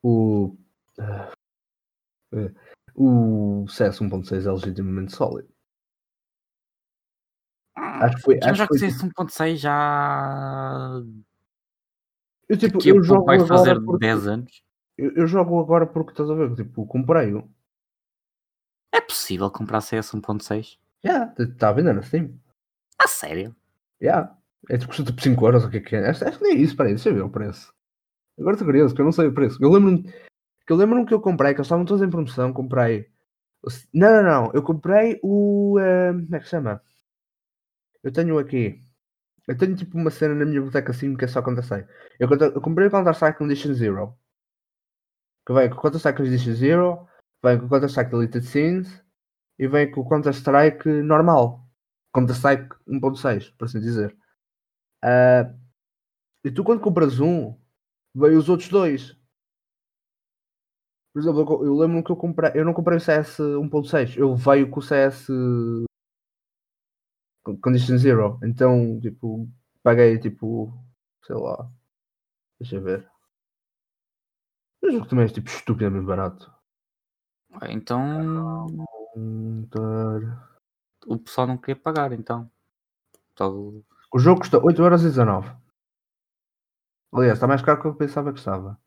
O. 0.02 0.56
ah, 0.98 1.32
eh, 2.34 2.52
O 2.94 3.66
CS 3.68 4.00
1.6 4.02 4.46
é 4.46 4.50
legitimamente 4.50 5.12
sólido. 5.14 5.48
Acho 7.76 8.16
que 8.16 8.22
foi. 8.22 8.34
Já 8.40 8.50
Acho 8.50 8.54
já 8.58 8.64
que 8.64 8.78
foi 8.78 8.78
tipo, 8.88 8.92
CS 8.92 9.04
1.6 9.04 9.60
já. 9.60 11.00
eu, 12.48 12.58
tipo, 12.58 12.78
Daqui 12.78 12.88
eu 12.90 13.02
jogo 13.02 13.24
vai 13.26 13.38
fazer 13.46 13.80
porque, 13.84 13.98
10 14.06 14.26
anos. 14.26 14.62
eu, 14.98 15.12
eu 15.14 15.26
jogo 15.26 15.60
agora 15.60 15.86
porque 15.86 16.10
estás 16.10 16.28
a 16.30 16.34
ver, 16.34 16.54
tipo, 16.56 16.86
comprei-o. 16.86 17.48
É 18.92 19.00
possível 19.00 19.50
comprar 19.50 19.80
CS 19.80 20.16
1.6? 20.16 20.78
Já, 21.04 21.34
está 21.38 21.68
a 21.70 21.72
vender 21.72 21.94
na 21.94 22.02
Steam. 22.02 22.38
A 22.98 23.08
sério? 23.08 23.54
Já. 24.00 24.36
É 24.68 24.76
tipo, 24.76 24.88
custa 24.88 25.04
tipo 25.04 25.20
5 25.20 25.46
euros, 25.46 25.64
o 25.64 25.70
que 25.70 25.78
é 25.78 25.80
que 25.80 25.96
é? 25.96 26.08
Acho, 26.08 26.26
acho 26.26 26.38
que 26.38 26.44
nem 26.44 26.56
é 26.56 26.60
isso, 26.60 26.76
peraí, 26.76 26.92
deixa 26.92 27.08
eu 27.08 27.14
ver 27.14 27.22
o 27.22 27.30
preço. 27.30 27.72
Agora 28.38 28.54
estou 28.54 28.66
curioso, 28.66 28.92
porque 28.92 29.00
eu 29.02 29.06
não 29.06 29.12
sei 29.12 29.26
o 29.26 29.34
preço. 29.34 29.62
Eu 29.62 29.70
lembro-me 29.70 30.02
que 30.02 30.72
eu 30.72 30.76
lembro-me 30.76 31.06
que 31.06 31.14
eu 31.14 31.20
comprei, 31.20 31.52
que 31.52 31.58
eles 31.60 31.66
estavam 31.66 31.84
todos 31.84 32.02
em 32.02 32.10
promoção, 32.10 32.52
comprei. 32.52 33.08
Não, 33.92 34.10
não, 34.10 34.22
não. 34.22 34.52
Eu 34.54 34.62
comprei 34.62 35.18
o. 35.22 35.78
eh, 35.78 36.12
como 36.12 36.36
é 36.36 36.38
que 36.38 36.44
se 36.44 36.50
chama? 36.50 36.82
Eu 38.02 38.12
tenho 38.12 38.38
aqui. 38.38 38.80
Eu 39.48 39.56
tenho 39.56 39.74
tipo 39.76 39.98
uma 39.98 40.10
cena 40.10 40.34
na 40.34 40.44
minha 40.44 40.60
biblioteca 40.60 40.92
assim 40.92 41.16
que 41.16 41.24
é 41.24 41.28
só 41.28 41.42
Counter-Strike. 41.42 41.88
Eu, 42.18 42.28
eu 42.30 42.60
comprei 42.60 42.88
o 42.88 42.90
Counter-Strike 42.90 43.38
Condition 43.38 43.74
Zero. 43.74 44.14
Que 45.46 45.52
vem 45.52 45.68
com 45.68 45.76
o 45.76 45.80
Counter-Strike 45.80 46.22
Condition 46.22 46.54
Zero, 46.54 47.08
vem 47.42 47.58
com 47.58 47.66
o 47.66 47.68
Counter-Strike 47.68 48.10
Deleted 48.10 48.46
Scenes 48.46 49.02
e 49.60 49.68
vem 49.68 49.90
com 49.92 50.02
o 50.02 50.08
Counter-Strike 50.10 50.88
normal. 51.04 51.64
Counter-Strike 52.14 52.68
1.6, 52.88 53.50
por 53.52 53.66
assim 53.66 53.80
dizer. 53.80 54.16
Ah, 55.04 55.52
e 56.44 56.50
tu 56.52 56.64
quando 56.64 56.80
compras 56.82 57.20
um, 57.20 57.56
veio 58.14 58.38
os 58.38 58.48
outros 58.50 58.68
dois. 58.70 59.16
Por 61.12 61.20
exemplo, 61.20 61.64
eu, 61.64 61.74
lembro 61.76 62.02
que 62.04 62.10
eu 62.12 62.16
comprei, 62.16 62.52
eu 62.54 62.64
não 62.64 62.72
comprei 62.74 62.96
o 62.98 63.00
CS 63.00 63.40
1.6, 63.42 64.16
eu 64.16 64.34
veio 64.36 64.70
com 64.70 64.78
o 64.80 64.82
CS 64.82 65.26
con- 67.42 67.58
Condition 67.60 67.98
Zero. 67.98 68.38
Então, 68.42 68.98
tipo, 69.00 69.48
paguei 69.82 70.18
tipo, 70.18 70.72
sei 71.24 71.36
lá, 71.36 71.70
deixa 72.60 72.76
eu 72.76 72.82
ver. 72.82 73.10
O 74.82 74.90
jogo 74.92 75.06
também 75.08 75.24
é 75.24 75.28
tipo 75.28 75.48
estupidamente 75.48 76.04
barato. 76.04 76.52
Então 77.70 78.66
Counter- 79.14 80.38
o 81.06 81.18
pessoal 81.18 81.46
não 81.46 81.56
queria 81.56 81.76
pagar, 81.76 82.12
então. 82.12 82.50
Então, 83.32 83.82
O 84.12 84.18
jogo 84.18 84.40
custa 84.40 84.58
8,19€. 84.58 85.56
Aliás, 87.12 87.34
está 87.38 87.46
mais 87.46 87.62
caro 87.62 87.78
do 87.78 87.82
que 87.82 87.88
eu 87.88 87.94
pensava 87.94 88.32
que 88.32 88.38
estava. 88.38 88.78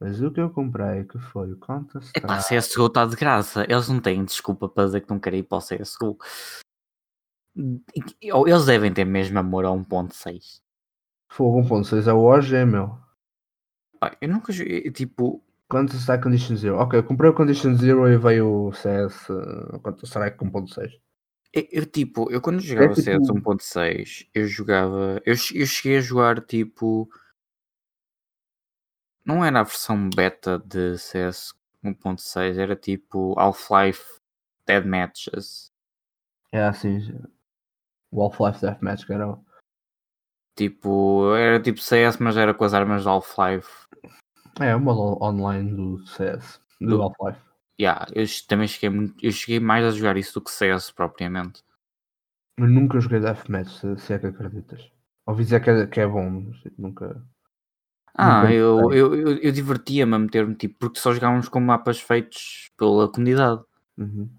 Mas 0.00 0.20
o 0.20 0.30
que 0.30 0.40
eu 0.40 0.50
comprei, 0.50 1.04
que 1.04 1.18
foi 1.18 1.52
o 1.52 1.58
Counter 1.58 2.02
Strike. 2.02 2.26
CSGO 2.48 2.86
está 2.86 3.06
de 3.06 3.16
graça. 3.16 3.64
Eles 3.64 3.88
não 3.88 4.00
têm 4.00 4.24
desculpa 4.24 4.68
para 4.68 4.84
dizer 4.86 5.00
que 5.02 5.10
não 5.10 5.18
querem 5.18 5.40
ir 5.40 5.44
para 5.44 5.58
o 5.58 5.60
CSGO. 5.60 6.18
Ou 8.32 8.46
Eles 8.48 8.66
devem 8.66 8.92
ter 8.92 9.04
mesmo 9.04 9.38
amor 9.38 9.64
a 9.64 9.70
1.6. 9.70 10.60
Fogo 11.32 11.60
1.6 11.62 12.06
é 12.06 12.12
o 12.12 12.18
OG, 12.24 12.64
meu. 12.66 12.98
Pá, 13.98 14.16
Eu 14.20 14.28
nunca 14.28 14.52
joguei, 14.52 14.90
tipo, 14.90 15.42
Counter 15.70 15.96
Strike 15.96 16.22
Condition 16.22 16.56
Zero. 16.56 16.76
Ok, 16.78 16.98
eu 16.98 17.04
comprei 17.04 17.30
o 17.30 17.34
Condition 17.34 17.74
Zero 17.74 18.08
e 18.08 18.16
veio 18.16 18.66
o 18.68 18.72
CS 18.72 19.28
uh, 19.30 19.80
Counter 19.82 20.04
Strike 20.06 20.38
1.6. 20.38 20.92
eu, 21.52 21.66
eu, 21.72 21.86
tipo, 21.86 22.30
eu 22.30 22.40
quando 22.40 22.60
jogava 22.60 22.94
tipo- 22.94 23.02
CS 23.02 23.28
1.6, 23.30 24.28
eu 24.34 24.46
jogava, 24.46 25.20
eu, 25.24 25.34
eu 25.54 25.66
cheguei 25.66 25.98
a 25.98 26.00
jogar 26.00 26.40
tipo, 26.44 27.08
não 29.24 29.44
era 29.44 29.60
a 29.60 29.64
versão 29.64 30.08
beta 30.08 30.58
de 30.64 30.96
CS 30.98 31.52
1.6, 31.84 32.58
era 32.58 32.76
tipo 32.76 33.34
Half-Life 33.38 34.04
Dead 34.66 34.84
Matches. 34.86 35.72
É 36.52 36.62
assim. 36.62 36.98
O 38.12 38.22
Half-Life 38.22 38.60
Deathmatch, 38.60 39.04
que 39.04 39.12
era. 39.12 39.28
o- 39.28 39.44
Tipo, 40.56 41.34
era 41.36 41.60
tipo 41.60 41.80
CS, 41.80 42.16
mas 42.18 42.36
era 42.36 42.54
com 42.54 42.64
as 42.64 42.72
armas 42.72 43.02
do 43.04 43.10
Half-Life. 43.10 43.68
É, 44.60 44.74
o 44.74 44.80
modo 44.80 45.22
online 45.22 45.74
do 45.74 46.06
CS. 46.06 46.58
Do 46.80 46.88
Do- 46.96 47.02
Half-Life. 47.02 47.40
Yeah, 47.78 48.06
eu 48.14 48.24
também 48.48 48.66
cheguei 48.66 48.88
muito, 48.88 49.14
eu 49.22 49.30
cheguei 49.30 49.60
mais 49.60 49.84
a 49.84 49.90
jogar 49.90 50.16
isso 50.16 50.32
do 50.34 50.40
que 50.44 50.50
CS 50.50 50.92
propriamente. 50.94 51.62
Eu 52.56 52.66
nunca 52.66 52.98
joguei 53.00 53.20
Deathmatch, 53.20 53.68
se, 53.68 53.98
se 53.98 54.14
é 54.14 54.18
que 54.18 54.26
acreditas. 54.28 54.90
Ouvi 55.26 55.44
dizer 55.44 55.62
que 55.62 55.68
é, 55.68 55.86
que 55.86 56.00
é 56.00 56.06
bom, 56.06 56.30
mas 56.30 56.56
nunca. 56.78 57.22
Ah, 58.14 58.40
Nunca 58.44 58.54
eu, 58.54 58.92
eu, 58.92 59.14
eu, 59.14 59.38
eu 59.38 59.52
divertia-me 59.52 60.14
a 60.14 60.18
meter-me, 60.18 60.54
tipo, 60.54 60.78
porque 60.78 60.98
só 60.98 61.12
jogávamos 61.12 61.50
com 61.50 61.60
mapas 61.60 62.00
feitos 62.00 62.70
pela 62.78 63.10
comunidade. 63.12 63.62
Uhum. 63.98 64.30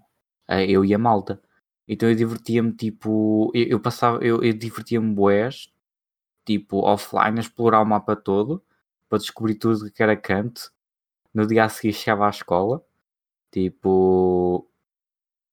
eh, 0.48 0.66
eu 0.70 0.84
e 0.84 0.92
a 0.94 0.98
malta. 0.98 1.40
Então 1.86 2.08
eu 2.08 2.14
divertia-me, 2.16 2.72
tipo, 2.72 3.50
eu, 3.54 3.64
eu 3.68 3.80
passava, 3.80 4.18
eu, 4.24 4.42
eu 4.42 4.52
divertia-me 4.52 5.14
boés, 5.14 5.72
tipo, 6.46 6.78
offline, 6.80 7.38
a 7.38 7.42
explorar 7.42 7.80
o 7.82 7.86
mapa 7.86 8.16
todo, 8.16 8.62
para 9.08 9.18
descobrir 9.18 9.54
tudo 9.56 9.90
que 9.90 10.02
era 10.02 10.16
canto. 10.16 10.70
No 11.34 11.46
dia 11.46 11.64
a 11.64 11.68
seguir 11.68 11.92
chegava 11.92 12.26
à 12.26 12.30
escola, 12.30 12.82
tipo, 13.52 14.68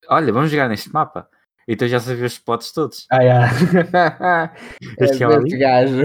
olha, 0.08 0.32
vamos 0.34 0.50
jogar 0.50 0.70
neste 0.70 0.92
mapa. 0.92 1.30
Então 1.68 1.88
já 1.88 2.00
sabia 2.00 2.26
os 2.26 2.34
spots 2.34 2.72
todos. 2.72 3.06
Ah, 3.12 3.22
yeah. 3.24 3.52
Eu 5.00 5.08
chegava 5.14 5.34
é 5.34 5.38
ali, 5.38 5.48
esse 5.48 5.58
gajo. 5.58 6.02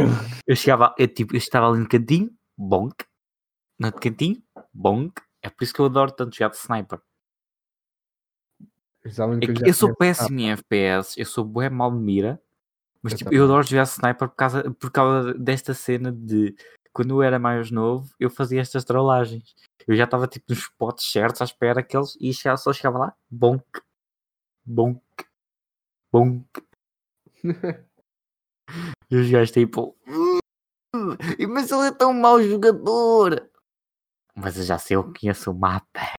eu 0.47 0.57
chegava, 0.57 0.95
eu, 0.99 1.07
tipo, 1.09 1.35
eu 1.35 1.39
estava 1.39 1.69
ali 1.69 1.79
no 1.81 1.89
cantinho, 1.89 2.31
bonk, 2.57 3.05
no 3.79 3.93
cantinho, 3.93 4.43
bonk. 4.73 5.21
É 5.43 5.49
por 5.51 5.63
isso 5.65 5.73
que 5.73 5.81
eu 5.81 5.87
adoro 5.87 6.11
tanto 6.13 6.35
jogar 6.37 6.51
de 6.51 6.57
sniper. 6.57 6.99
É 9.05 9.11
já 9.11 9.67
eu 9.67 9.75
sou 9.75 9.95
conheço- 9.95 9.97
péssimo 9.97 10.41
em 10.41 10.51
FPS, 10.51 11.19
eu 11.19 11.25
sou 11.27 11.45
bué 11.45 11.71
mal 11.71 11.91
de 11.91 11.99
mira, 11.99 12.41
mas 13.03 13.13
Eu 13.13 13.19
tipo, 13.19 13.33
eu 13.35 13.45
adoro 13.45 13.63
jogar 13.67 13.85
sniper 13.85 14.29
por 14.29 14.37
causa, 14.37 14.71
por 14.73 14.91
causa 14.91 15.35
desta 15.35 15.73
cena 15.73 16.13
de 16.13 16.55
quando 16.93 17.11
eu 17.15 17.23
era 17.23 17.39
mais 17.39 17.71
novo, 17.71 18.13
eu 18.19 18.29
fazia 18.31 18.61
estas 18.61 18.85
trollagens. 18.85 19.55
Eu 19.87 19.97
já 19.97 20.05
estava 20.05 20.27
tipo 20.29 20.47
nos 20.49 20.59
spots 20.59 21.11
certos 21.11 21.41
à 21.41 21.45
espera 21.45 21.83
que 21.83 21.97
eles 21.97 22.17
e 22.21 22.33
chegava- 22.33 22.57
só 22.59 22.73
chegava 22.73 22.99
lá, 22.99 23.17
bonk, 23.31 23.65
bonk, 24.65 25.03
bonk. 26.13 26.47
e 29.11 29.17
os 29.17 29.31
gajos 29.31 29.51
tipo, 29.53 29.97
"Uh, 30.07 30.39
mas 31.49 31.71
ele 31.71 31.87
é 31.89 31.93
tão 31.93 32.13
mau 32.13 32.43
jogador. 32.43 33.49
Mas 34.37 34.57
eu 34.57 34.65
já 34.65 34.79
sei, 34.79 34.97
eu 34.97 35.13
conheço 35.13 35.51
o 35.51 35.55
mapa. 35.55 36.15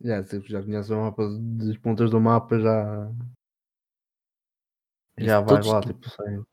Já, 0.00 0.24
se 0.24 0.40
já 0.42 0.62
conheces 0.62 0.90
o 0.90 0.96
mapa 1.00 1.22
das 1.58 1.76
pontas 1.78 2.10
do 2.10 2.20
mapa, 2.20 2.58
já. 2.58 3.12
Já 5.18 5.44
todos 5.44 5.66
lá, 5.66 5.80
tipo, 5.82 6.08
sem. 6.08 6.44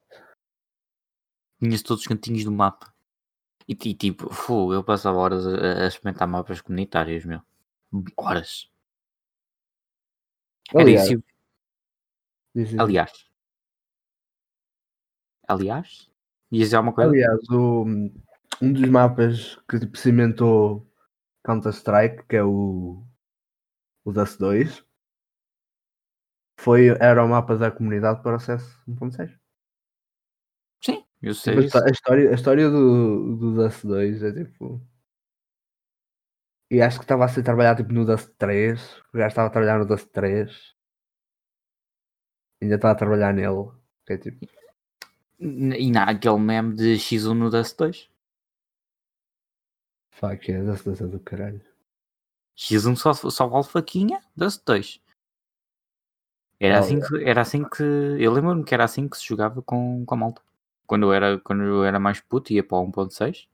conheço 1.60 1.84
todos 1.86 2.02
os 2.02 2.08
cantinhos 2.08 2.44
do 2.44 2.52
mapa. 2.52 2.94
E, 3.68 3.76
ti- 3.76 3.94
tipo, 3.94 4.34
fu, 4.34 4.74
eu 4.74 4.84
passava 4.84 5.18
horas 5.18 5.46
a, 5.46 5.84
a 5.84 5.88
experimentar 5.88 6.28
mapas 6.28 6.62
comunitários, 6.62 7.26
meu. 7.26 7.42
Horas. 8.16 8.70
Era 10.74 10.82
Aliás, 10.84 11.10
diz 12.54 12.70
isso. 12.70 12.82
Aliás. 12.82 13.28
Aliás? 15.48 16.10
Dizer 16.52 16.76
alguma 16.76 16.94
coisa? 16.94 17.10
Aliás, 17.12 17.50
o, 17.50 17.84
um 18.62 18.74
dos 18.74 18.90
mapas 18.90 19.58
que 19.70 19.80
tipo, 19.80 19.98
cimentou 19.98 20.86
Counter-Strike, 21.46 22.26
que 22.28 22.36
é 22.38 22.44
o, 22.44 23.04
o 24.04 24.12
Dust 24.12 24.40
2, 24.40 24.86
foi, 26.60 26.88
era 27.00 27.24
o 27.24 27.30
mapa 27.30 27.56
da 27.56 27.72
comunidade 27.72 28.22
para 28.22 28.38
o 28.38 28.40
CS 28.40 28.66
1.6. 28.88 29.32
Eu 31.22 31.34
sei 31.34 31.62
Tipo, 31.62 31.78
a, 31.84 31.90
história, 31.90 32.30
a 32.30 32.34
história 32.34 32.70
do, 32.70 33.38
do 33.38 33.56
Dust 33.56 33.86
2 33.86 34.24
é 34.24 34.32
tipo. 34.32 34.82
E 36.70 36.82
acho 36.82 37.00
que 37.00 37.06
estava 37.06 37.26
a 37.26 37.28
ser 37.30 37.44
trabalhado 37.44 37.82
tipo 37.82 37.94
no 37.94 38.06
Dust 38.06 38.30
3. 38.38 38.98
O 39.14 39.18
gajo 39.18 39.28
estava 39.30 39.48
a 39.48 39.52
trabalhar 39.52 39.80
no 39.80 39.86
Dust 39.86 40.08
3. 40.12 40.76
Ainda 42.62 42.76
está 42.76 42.92
a 42.92 42.96
trabalhar 42.96 43.34
nele. 43.34 43.72
Que 44.06 44.14
é 44.14 44.18
tipo. 44.18 44.46
E 45.40 45.92
não 45.92 46.02
há 46.02 46.10
aquele 46.10 46.40
meme 46.40 46.76
de 46.76 46.96
X1 46.96 47.34
no 47.34 47.50
Dust 47.50 47.78
2. 47.78 48.10
Fuck, 50.12 50.52
é 50.52 50.64
Dust 50.64 50.84
2 50.86 51.02
é 51.02 51.08
do 51.08 51.20
caralho. 51.20 51.62
X1 52.58 52.96
só, 52.96 53.14
só 53.14 53.48
vale 53.48 53.64
faquinha, 53.64 54.22
Dust 54.36 54.64
2. 54.66 55.00
Era, 56.60 56.78
Ah, 56.78 56.80
assim 56.80 57.00
que, 57.00 57.24
era 57.24 57.42
assim 57.42 57.64
que. 57.64 57.84
Eu 57.84 58.34
lembro-me 58.34 58.64
que 58.64 58.74
era 58.74 58.84
assim 58.84 59.08
que 59.08 59.18
se 59.18 59.26
jogava 59.26 59.62
com, 59.62 60.04
com 60.06 60.16
a 60.16 60.18
malta. 60.18 60.42
Quando 60.88 61.08
eu, 61.08 61.14
era, 61.14 61.38
quando 61.40 61.64
eu 61.64 61.84
era 61.84 62.00
mais 62.00 62.22
puto, 62.22 62.54
ia 62.54 62.64
para 62.64 62.78
o 62.78 62.92
1.6. 62.92 63.48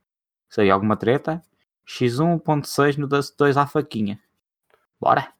Saía 0.48 0.72
alguma 0.72 0.96
treta. 0.96 1.42
X1 1.86 2.40
1.6 2.40 2.96
no 2.96 3.08
Dust 3.08 3.36
2 3.36 3.56
à 3.56 3.66
faquinha. 3.66 4.20
Bora! 5.00 5.34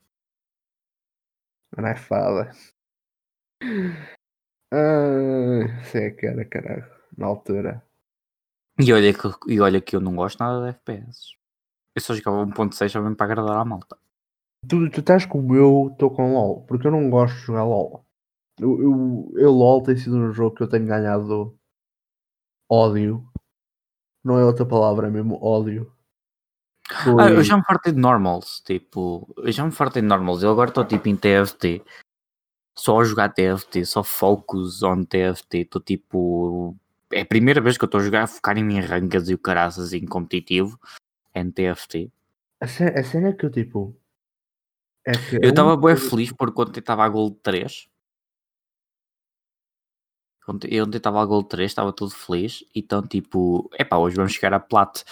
Não 1.76 1.86
é 1.86 1.96
fala. 1.96 2.50
Ah, 4.72 5.82
sei 5.84 6.10
que 6.10 6.26
era, 6.26 6.44
caralho. 6.44 6.84
Na 7.16 7.26
altura. 7.26 7.82
E 8.78 8.92
olha, 8.92 9.14
que, 9.14 9.52
e 9.52 9.60
olha 9.60 9.80
que 9.80 9.94
eu 9.94 10.00
não 10.00 10.16
gosto 10.16 10.40
nada 10.40 10.64
de 10.64 10.70
FPS. 10.70 11.36
Eu 11.94 12.02
só 12.02 12.12
jogava 12.12 12.44
1.6 12.44 12.88
só 12.88 13.00
mesmo 13.00 13.14
para 13.14 13.26
agradar 13.26 13.56
à 13.56 13.64
malta. 13.64 13.96
Tu, 14.68 14.90
tu 14.90 14.98
estás 14.98 15.24
como 15.26 15.54
eu 15.54 15.90
estou 15.92 16.10
com 16.10 16.32
LOL, 16.32 16.64
porque 16.66 16.88
eu 16.88 16.90
não 16.90 17.08
gosto 17.08 17.36
de 17.36 17.42
jogar 17.42 17.64
LOL. 17.64 18.04
Eu, 18.58 18.82
eu, 18.82 19.32
eu 19.36 19.52
LOL 19.52 19.82
tem 19.82 19.96
sido 19.96 20.16
um 20.16 20.32
jogo 20.32 20.56
que 20.56 20.62
eu 20.64 20.68
tenho 20.68 20.86
ganhado 20.86 21.56
ódio. 22.68 23.26
Não 24.24 24.38
é 24.38 24.44
outra 24.44 24.64
palavra, 24.64 25.08
é 25.08 25.10
mesmo 25.10 25.38
ódio. 25.42 25.92
Ah, 26.90 27.02
Foi- 27.04 27.36
eu 27.36 27.42
já 27.42 27.56
me 27.56 27.62
fartei 27.64 27.92
de 27.92 27.98
normals, 27.98 28.60
tipo, 28.64 29.32
eu 29.38 29.50
já 29.52 29.64
me 29.64 29.72
fartei 29.72 30.02
de 30.02 30.08
normals. 30.08 30.42
Eu 30.42 30.50
agora 30.50 30.70
estou 30.70 30.84
tipo 30.84 31.08
em 31.08 31.16
TFT, 31.16 31.82
só 32.76 33.00
a 33.00 33.04
jogar 33.04 33.30
TFT, 33.30 33.84
só 33.86 34.02
focus 34.02 34.82
on 34.82 35.04
TFT. 35.04 35.58
Estou 35.58 35.80
tipo, 35.80 36.76
é 37.12 37.20
a 37.22 37.26
primeira 37.26 37.60
vez 37.60 37.76
que 37.78 37.84
eu 37.84 37.86
estou 37.86 38.00
a 38.00 38.04
jogar, 38.04 38.22
a 38.24 38.26
focar 38.26 38.56
em 38.58 38.80
rankas 38.80 39.28
e 39.28 39.34
o 39.34 39.38
caraças 39.38 39.92
em 39.92 40.04
competitivo, 40.06 40.78
em 41.34 41.50
TFT. 41.50 42.10
A 42.60 42.66
ce- 42.66 42.84
a 42.84 43.04
cena 43.04 43.28
é 43.28 43.32
que 43.32 43.44
eu 43.46 43.50
tipo. 43.50 43.96
É 45.06 45.12
que 45.12 45.36
Eu 45.42 45.50
estava 45.50 45.76
bem 45.76 45.96
feliz 45.96 46.32
porque 46.32 46.60
ontem 46.62 46.80
estava 46.80 47.04
a 47.04 47.08
Gold 47.08 47.36
3. 47.42 47.88
Ontem, 50.48 50.68
eu 50.74 50.84
ontem 50.84 50.98
estava 50.98 51.22
a 51.22 51.24
Gold 51.24 51.48
3, 51.48 51.70
estava 51.70 51.92
todo 51.92 52.10
feliz. 52.10 52.64
Então, 52.74 53.02
tipo, 53.02 53.70
epá, 53.78 53.96
hoje 53.96 54.16
vamos 54.16 54.32
chegar 54.32 54.52
a 54.54 54.60
Plat. 54.60 55.02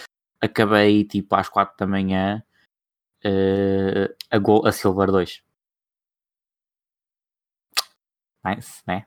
Acabei, 0.40 1.04
tipo, 1.04 1.34
às 1.34 1.48
4 1.48 1.76
da 1.78 1.86
manhã 1.86 2.42
eh, 3.24 4.14
a, 4.30 4.38
Gold, 4.38 4.68
a 4.68 4.72
Silver 4.72 5.10
2. 5.10 5.42
Nice, 8.44 8.82
né? 8.86 9.06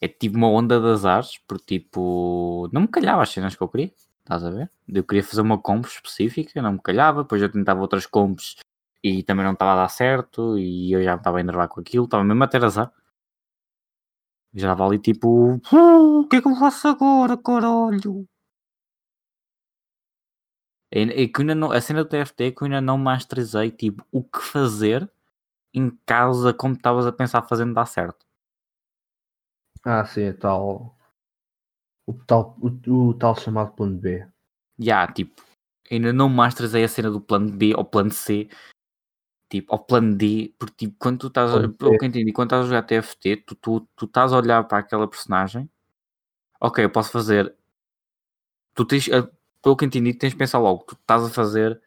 É 0.00 0.08
tipo 0.08 0.36
uma 0.36 0.48
onda 0.48 0.80
de 0.80 0.86
azares, 0.86 1.38
porque, 1.46 1.78
tipo, 1.78 2.68
não 2.72 2.82
me 2.82 2.88
calhava 2.88 3.22
as 3.22 3.30
cenas 3.30 3.54
que 3.54 3.62
eu 3.62 3.68
queria. 3.68 3.92
Estás 4.20 4.44
a 4.44 4.50
ver? 4.50 4.70
Eu 4.88 5.04
queria 5.04 5.22
fazer 5.24 5.42
uma 5.42 5.58
comp 5.60 5.84
específica, 5.86 6.62
não 6.62 6.72
me 6.74 6.80
calhava. 6.80 7.22
Depois 7.22 7.42
eu 7.42 7.50
tentava 7.50 7.80
outras 7.80 8.06
comps 8.06 8.56
e 9.02 9.22
também 9.22 9.44
não 9.44 9.52
estava 9.52 9.72
a 9.72 9.76
dar 9.76 9.88
certo 9.88 10.58
e 10.58 10.92
eu 10.92 11.02
já 11.02 11.12
me 11.12 11.18
estava 11.18 11.38
a 11.38 11.40
enervar 11.40 11.68
com 11.68 11.80
aquilo, 11.80 12.04
estava 12.04 12.24
mesmo 12.24 12.42
a 12.44 12.48
ter 12.48 12.64
azar. 12.64 12.92
Já 14.52 14.72
estava 14.72 14.86
ali 14.86 14.98
tipo, 14.98 15.60
"Ah, 15.72 15.98
o 16.20 16.26
que 16.28 16.36
é 16.36 16.42
que 16.42 16.48
eu 16.48 16.56
faço 16.56 16.88
agora, 16.88 17.36
caralho? 17.36 18.26
Que 20.90 21.40
ainda 21.40 21.54
não, 21.54 21.70
a 21.70 21.80
cena 21.80 22.02
do 22.02 22.08
TFT 22.08 22.44
é 22.44 22.50
que 22.50 22.62
eu 22.62 22.66
ainda 22.66 22.80
não 22.80 22.98
masterizei 22.98 23.70
tipo, 23.70 24.04
o 24.10 24.24
que 24.24 24.40
fazer 24.40 25.08
em 25.72 25.90
causa 26.04 26.52
como 26.52 26.74
estavas 26.74 27.06
a 27.06 27.12
pensar 27.12 27.42
fazer 27.42 27.64
não 27.64 27.72
dar 27.72 27.86
certo. 27.86 28.26
Ah, 29.84 30.04
sim, 30.04 30.22
é 30.22 30.32
tal. 30.32 30.96
O 32.06 32.12
tal, 32.12 32.56
o, 32.60 33.08
o 33.08 33.14
tal 33.14 33.36
chamado 33.36 33.72
plano 33.72 33.96
B. 33.96 34.26
Já, 34.78 35.06
tipo, 35.06 35.42
ainda 35.90 36.12
não 36.12 36.28
masterizei 36.28 36.82
a 36.82 36.88
cena 36.88 37.10
do 37.10 37.20
plano 37.20 37.50
B 37.50 37.74
ou 37.76 37.84
plano 37.84 38.10
C, 38.10 38.48
tipo, 39.50 39.72
ao 39.74 39.80
plano 39.84 40.16
D, 40.16 40.54
porque 40.58 40.86
tipo, 40.86 40.96
quando 40.98 41.18
tu 41.20 41.26
estás, 41.28 41.52
a- 41.54 41.68
pelo 41.70 41.96
que 41.98 42.06
entendi, 42.06 42.32
quando 42.32 42.48
estás 42.48 42.64
a 42.66 42.68
jogar 42.68 42.82
TFT, 42.84 43.36
tu, 43.38 43.54
tu, 43.56 43.80
tu 43.96 44.06
estás 44.06 44.32
a 44.32 44.38
olhar 44.38 44.64
para 44.64 44.78
aquela 44.78 45.08
personagem, 45.08 45.70
ok, 46.60 46.84
eu 46.84 46.90
posso 46.90 47.12
fazer, 47.12 47.54
tu 48.74 48.84
tens, 48.84 49.08
a- 49.10 49.28
pelo 49.62 49.76
que 49.76 49.84
eu 49.84 49.86
entendi, 49.88 50.14
tens 50.14 50.30
de 50.32 50.36
pensar 50.38 50.58
logo, 50.58 50.84
tu 50.84 50.94
estás 50.94 51.24
a 51.24 51.30
fazer, 51.30 51.80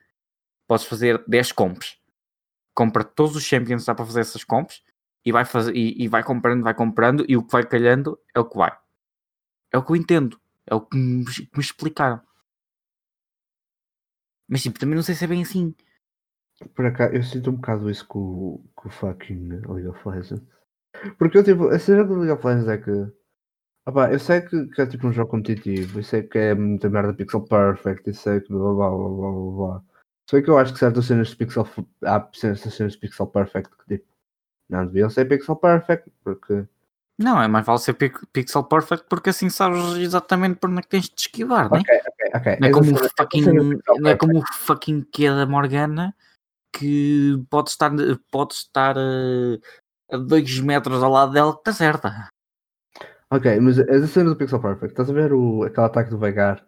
podes 0.68 0.86
fazer 0.86 1.24
10 1.28 1.52
comps, 1.54 1.98
compra 2.76 3.04
todos 3.06 3.36
os 3.38 3.44
champions 3.44 3.86
dá 3.86 3.96
para 3.96 4.06
fazer 4.06 4.22
essas 4.22 4.44
comps, 4.44 4.84
e 5.26 5.32
vai, 5.32 5.46
fazer, 5.46 5.76
e, 5.76 6.04
e 6.04 6.08
vai 6.08 6.24
comprando, 6.24 6.64
vai 6.64 6.74
comprando, 6.76 7.26
e 7.30 7.38
o 7.38 7.44
que 7.44 7.52
vai 7.54 7.66
calhando 7.68 8.20
é 8.36 8.40
o 8.40 8.46
que 8.46 8.58
vai. 8.58 8.72
É 9.74 9.78
o 9.78 9.84
que 9.84 9.92
eu 9.92 9.96
entendo, 9.98 10.40
é 10.68 10.76
o 10.76 10.82
que 10.82 10.98
me, 10.98 11.26
que 11.26 11.50
me 11.58 11.62
explicaram. 11.64 12.22
Mas 14.48 14.62
tipo, 14.64 14.80
também 14.80 14.96
não 14.96 15.04
sei 15.04 15.16
se 15.16 15.24
é 15.24 15.28
bem 15.28 15.42
assim. 15.42 15.74
Por 16.76 16.86
acaso, 16.86 17.14
eu 17.14 17.24
sinto 17.24 17.50
um 17.50 17.56
bocado 17.56 17.90
isso 17.90 18.08
com, 18.08 18.20
o- 18.20 18.66
com 18.76 18.88
o 18.90 18.92
fucking 18.92 19.50
League 19.68 19.88
of 19.88 20.08
Legends. 20.08 20.42
Porque 21.18 21.38
eu, 21.38 21.44
tipo, 21.44 21.68
a 21.70 21.80
cena 21.80 22.04
do 22.04 22.16
League 22.16 22.32
of 22.32 22.46
Legends 22.46 22.68
é 22.70 22.78
que. 22.78 23.12
opá, 23.88 24.12
eu 24.12 24.20
sei 24.20 24.42
que, 24.42 24.68
que 24.68 24.82
é 24.82 24.86
tipo 24.86 25.08
um 25.08 25.12
jogo 25.14 25.32
competitivo, 25.32 26.00
eu 26.00 26.04
sei 26.04 26.24
que 26.24 26.38
é 26.38 26.54
muita 26.56 26.90
merda 26.90 27.14
pixel 27.14 27.42
perfect, 27.42 28.08
eu 28.08 28.14
sei 28.14 28.40
que 28.42 28.50
blá 28.54 28.74
blá 28.74 28.90
blá 28.90 29.10
blá 29.10 29.32
blá 29.32 29.52
blá. 29.68 29.84
Só 30.30 30.42
que 30.42 30.50
eu 30.50 30.58
acho 30.58 30.74
que 30.74 30.80
certas 30.80 31.06
cenas 31.06 31.28
de 31.30 31.36
pixel. 31.36 31.68
Há 32.04 32.30
certas 32.34 32.74
cenas 32.74 32.94
de 32.94 33.00
pixel 33.00 33.28
perfect 33.28 33.70
que 33.76 33.98
tipo. 33.98 34.06
Não 34.70 34.86
deviam 34.86 35.10
ser 35.10 35.26
pixel 35.26 35.56
perfect, 35.58 36.10
porque. 36.24 36.66
Não, 37.20 37.42
é 37.42 37.48
mais 37.48 37.66
vale 37.66 37.80
ser 37.80 37.94
pixel 37.94 38.64
perfect 38.64 39.06
porque 39.08 39.30
assim 39.30 39.48
sabes 39.50 39.96
exatamente 39.98 40.56
por 40.60 40.70
onde 40.70 40.80
é 40.80 40.82
que 40.82 40.90
tens 40.90 41.10
de 41.10 41.14
esquivar, 41.20 41.70
não 41.70 41.78
é? 41.78 41.82
Ok, 41.82 41.96
ok, 42.08 42.32
ok. 42.34 42.58
Não 42.60 42.68
é 42.68 42.72
como 42.72 42.98
fucking, 43.18 43.42
não 44.00 44.10
é 44.10 44.16
como 44.16 44.40
o 44.40 44.44
fucking 44.54 45.02
que 45.12 45.28
da 45.30 45.46
Morgana 45.46 46.16
que 46.78 47.42
pode 47.50 47.70
estar, 47.70 47.92
pode 48.32 48.54
estar 48.54 48.96
eh, 48.98 49.60
a 50.12 50.18
2 50.18 50.60
metros 50.60 51.02
ao 51.04 51.12
lado 51.12 51.32
dela 51.32 51.54
que 51.54 51.60
está 51.60 51.74
certa. 51.74 52.28
Ok, 53.32 53.60
mas 53.60 53.80
essa 53.80 54.08
cena 54.08 54.30
do 54.30 54.36
Pixel 54.36 54.62
Perfect, 54.62 54.92
estás 54.94 55.10
a 55.10 55.14
ver 55.14 55.34
o, 55.34 55.64
aquele 55.64 55.86
ataque 55.88 56.10
do 56.10 56.20
Veigar 56.20 56.64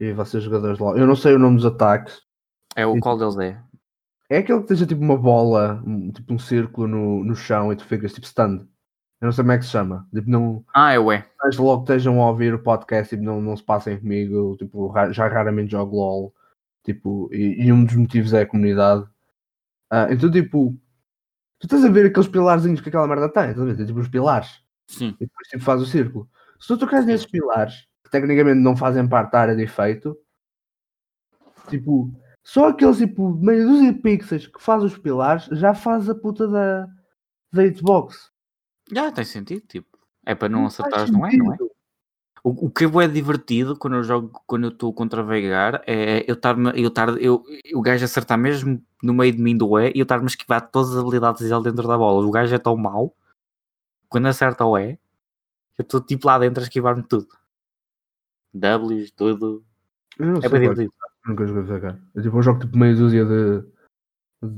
e 0.00 0.12
vocês 0.12 0.42
jogadores 0.42 0.78
lá? 0.78 0.96
Eu 0.96 1.06
não 1.06 1.14
sei 1.14 1.34
o 1.34 1.38
nome 1.38 1.56
dos 1.56 1.66
ataques. 1.66 2.20
É 2.74 2.86
o 2.86 2.94
Sim. 2.94 3.00
qual 3.00 3.16
deles 3.18 3.38
é? 3.38 3.60
É 4.28 4.38
aquele 4.38 4.58
que 4.58 4.64
esteja 4.64 4.86
tipo 4.86 5.02
uma 5.02 5.16
bola, 5.16 5.82
um- 5.84 6.10
tipo 6.10 6.32
um 6.32 6.38
círculo 6.38 6.86
no, 6.88 7.24
no 7.24 7.34
chão 7.34 7.72
e 7.72 7.76
tu 7.76 7.84
ficas 7.84 8.12
tipo 8.12 8.26
stand. 8.26 8.66
Eu 9.20 9.26
não 9.26 9.32
sei 9.32 9.42
como 9.44 9.52
é 9.52 9.58
que 9.58 9.64
se 9.64 9.70
chama. 9.70 10.08
Tipo, 10.14 10.30
não. 10.30 10.64
Ah, 10.74 10.92
é 10.94 10.98
E. 10.98 11.24
Mas 11.42 11.56
logo 11.58 11.82
estejam 11.82 12.20
a 12.22 12.28
ouvir 12.30 12.54
o 12.54 12.62
podcast 12.62 13.14
e 13.14 13.18
não, 13.20 13.40
não 13.40 13.54
se 13.56 13.62
passem 13.62 13.98
comigo. 13.98 14.56
Tipo, 14.56 14.92
já 15.12 15.28
raramente 15.28 15.72
jogo 15.72 15.96
LOL. 15.96 16.34
Tipo, 16.84 17.28
e, 17.30 17.66
e 17.66 17.72
um 17.72 17.84
dos 17.84 17.94
motivos 17.96 18.32
é 18.32 18.42
a 18.42 18.46
comunidade. 18.46 19.04
Ah, 19.90 20.06
então, 20.10 20.30
tipo, 20.30 20.72
tu 21.58 21.66
estás 21.66 21.84
a 21.84 21.88
ver 21.88 22.06
aqueles 22.06 22.28
pilarzinhos 22.28 22.80
que 22.80 22.88
aquela 22.88 23.08
merda 23.08 23.28
tem, 23.28 23.50
estás 23.50 23.60
a 23.60 23.64
ver? 23.64 23.76
Tem, 23.76 23.86
tipo 23.86 23.98
os 23.98 24.08
pilares. 24.08 24.62
Sim. 24.86 25.16
e 25.20 25.24
depois 25.24 25.48
tipo, 25.48 25.62
faz 25.62 25.80
o 25.80 25.86
círculo. 25.86 26.28
Se 26.58 26.68
tu 26.68 26.78
tocares 26.78 27.06
nesses 27.06 27.26
pilares, 27.26 27.86
que 28.04 28.10
tecnicamente 28.10 28.60
não 28.60 28.76
fazem 28.76 29.08
parte 29.08 29.32
da 29.32 29.40
área 29.40 29.56
de 29.56 29.62
efeito, 29.62 30.16
tipo, 31.68 32.12
só 32.42 32.68
aqueles 32.68 32.98
tipo 32.98 33.30
meio 33.34 33.68
dúzia 33.68 33.92
de 33.92 34.00
pixels 34.00 34.46
que 34.46 34.60
faz 34.60 34.82
os 34.82 34.98
pilares 34.98 35.44
já 35.52 35.74
faz 35.74 36.08
a 36.08 36.14
puta 36.14 36.48
da, 36.48 36.86
da 37.52 37.64
hitbox. 37.64 38.30
Já 38.92 39.12
tem 39.12 39.24
sentido, 39.24 39.64
tipo. 39.66 39.98
É 40.26 40.34
para 40.34 40.48
não 40.48 40.68
faz 40.70 40.80
acertares, 40.80 41.10
não 41.10 41.26
é? 41.26 41.36
Não 41.36 41.54
é? 41.54 41.58
O, 42.42 42.66
o 42.66 42.70
que 42.70 42.84
é 42.84 43.08
divertido 43.08 43.76
quando 43.76 43.96
eu 43.96 44.02
jogo, 44.02 44.42
quando 44.46 44.64
eu 44.64 44.70
estou 44.70 44.92
contra 44.94 45.22
Veigar, 45.22 45.82
é 45.86 46.24
eu 46.30 46.34
estar 46.34 46.56
eu 46.74 46.88
estar 46.88 47.08
eu, 47.20 47.44
o 47.74 47.82
gajo 47.82 48.04
acertar 48.04 48.38
mesmo 48.38 48.82
no 49.02 49.12
meio 49.12 49.32
de 49.32 49.42
mim 49.42 49.56
do 49.56 49.78
E 49.78 49.92
e 49.94 49.98
eu 49.98 50.04
estar-me 50.04 50.24
a 50.24 50.26
esquivar 50.26 50.70
todas 50.70 50.90
as 50.92 50.96
habilidades 50.96 51.42
dele 51.46 51.62
dentro 51.62 51.86
da 51.86 51.98
bola. 51.98 52.26
O 52.26 52.30
gajo 52.30 52.54
é 52.54 52.58
tão 52.58 52.76
mau, 52.76 53.14
quando 54.08 54.26
acerta 54.26 54.64
o 54.64 54.78
E, 54.78 54.98
eu 55.78 55.82
estou 55.82 56.00
tipo 56.00 56.26
lá 56.26 56.38
dentro 56.38 56.60
a 56.60 56.64
esquivar-me 56.64 57.02
tudo. 57.02 57.28
Ws, 58.54 59.10
tudo. 59.12 59.64
É 60.18 60.24
bem 60.24 60.40
qual- 60.40 60.60
divertido. 60.60 60.92
nunca 61.26 61.46
joguei 61.46 61.62
VH. 61.62 61.98
Eu, 62.14 62.22
tipo, 62.22 62.36
eu 62.38 62.42
jogo 62.42 62.60
tipo 62.60 62.78
meio 62.78 62.96
dúzia 62.96 63.24
de. 63.24 63.64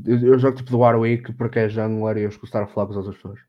Eu, 0.07 0.19
eu 0.35 0.39
jogo 0.39 0.57
tipo 0.57 0.71
do 0.71 0.79
Warwick 0.79 1.33
porque 1.33 1.59
é 1.59 1.69
jungler 1.69 2.17
e 2.19 2.23
eu 2.23 2.29
escuto 2.29 2.47
estar 2.47 2.63
a 2.63 2.67
falar 2.67 2.87
com 2.87 2.93
as 2.93 2.97
outras 2.99 3.17
pessoas. 3.17 3.41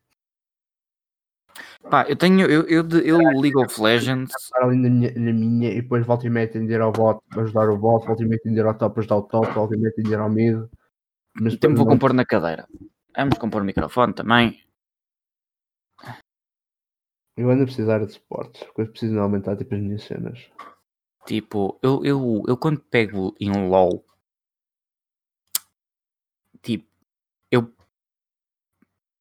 Pá, 1.90 2.06
eu 2.08 2.16
tenho, 2.16 2.46
eu, 2.50 2.62
eu, 2.62 2.88
eu 3.00 3.18
League 3.18 3.56
of 3.58 3.80
Legends, 3.80 4.32
ali 4.54 4.76
na 4.76 4.88
minha, 4.88 5.12
na 5.12 5.32
minha 5.32 5.70
e 5.70 5.82
depois 5.82 6.04
volto 6.06 6.26
e 6.26 6.30
meio 6.30 6.46
atender 6.46 6.80
ao 6.80 6.90
bot 6.90 7.20
para 7.28 7.42
ajudar 7.42 7.68
o 7.68 7.76
bot, 7.76 8.06
volto 8.06 8.22
e 8.22 8.26
meio 8.26 8.40
atender 8.40 8.64
ao 8.64 8.74
top 8.74 8.94
para 8.94 9.00
ajudar 9.02 9.16
o 9.16 9.22
top, 9.22 9.52
volto 9.52 9.74
e 9.74 9.76
meio 9.76 9.90
atender 9.90 10.18
ao 10.18 10.30
mid. 10.30 10.66
Mas 11.34 11.56
tempo 11.56 11.76
vou 11.76 11.84
não- 11.84 11.92
compor 11.92 12.12
na 12.14 12.24
cadeira. 12.24 12.66
Vamos 13.16 13.38
compor 13.38 13.62
o 13.62 13.64
microfone 13.64 14.14
também. 14.14 14.64
Eu 17.36 17.50
ando 17.50 17.64
a 17.64 17.66
precisar 17.66 17.98
de 17.98 18.12
suportes, 18.12 18.62
porque 18.64 18.82
eu 18.82 18.88
preciso 18.88 19.18
aumentar 19.18 19.56
tipo, 19.56 19.74
as 19.74 19.80
minhas 19.80 20.04
cenas. 20.04 20.50
Tipo, 21.26 21.78
eu, 21.82 22.04
eu, 22.04 22.42
eu 22.46 22.56
quando 22.56 22.80
pego 22.80 23.34
em 23.40 23.50
LOL, 23.68 24.04
tipo, 26.62 26.86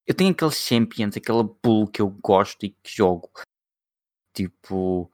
eu 0.05 0.13
tenho 0.13 0.31
aqueles 0.31 0.55
champions, 0.55 1.15
aquela 1.15 1.47
pool 1.47 1.87
que 1.87 2.01
eu 2.01 2.09
gosto 2.09 2.65
e 2.65 2.69
que 2.69 2.95
jogo. 2.95 3.29
Tipo, 4.33 5.11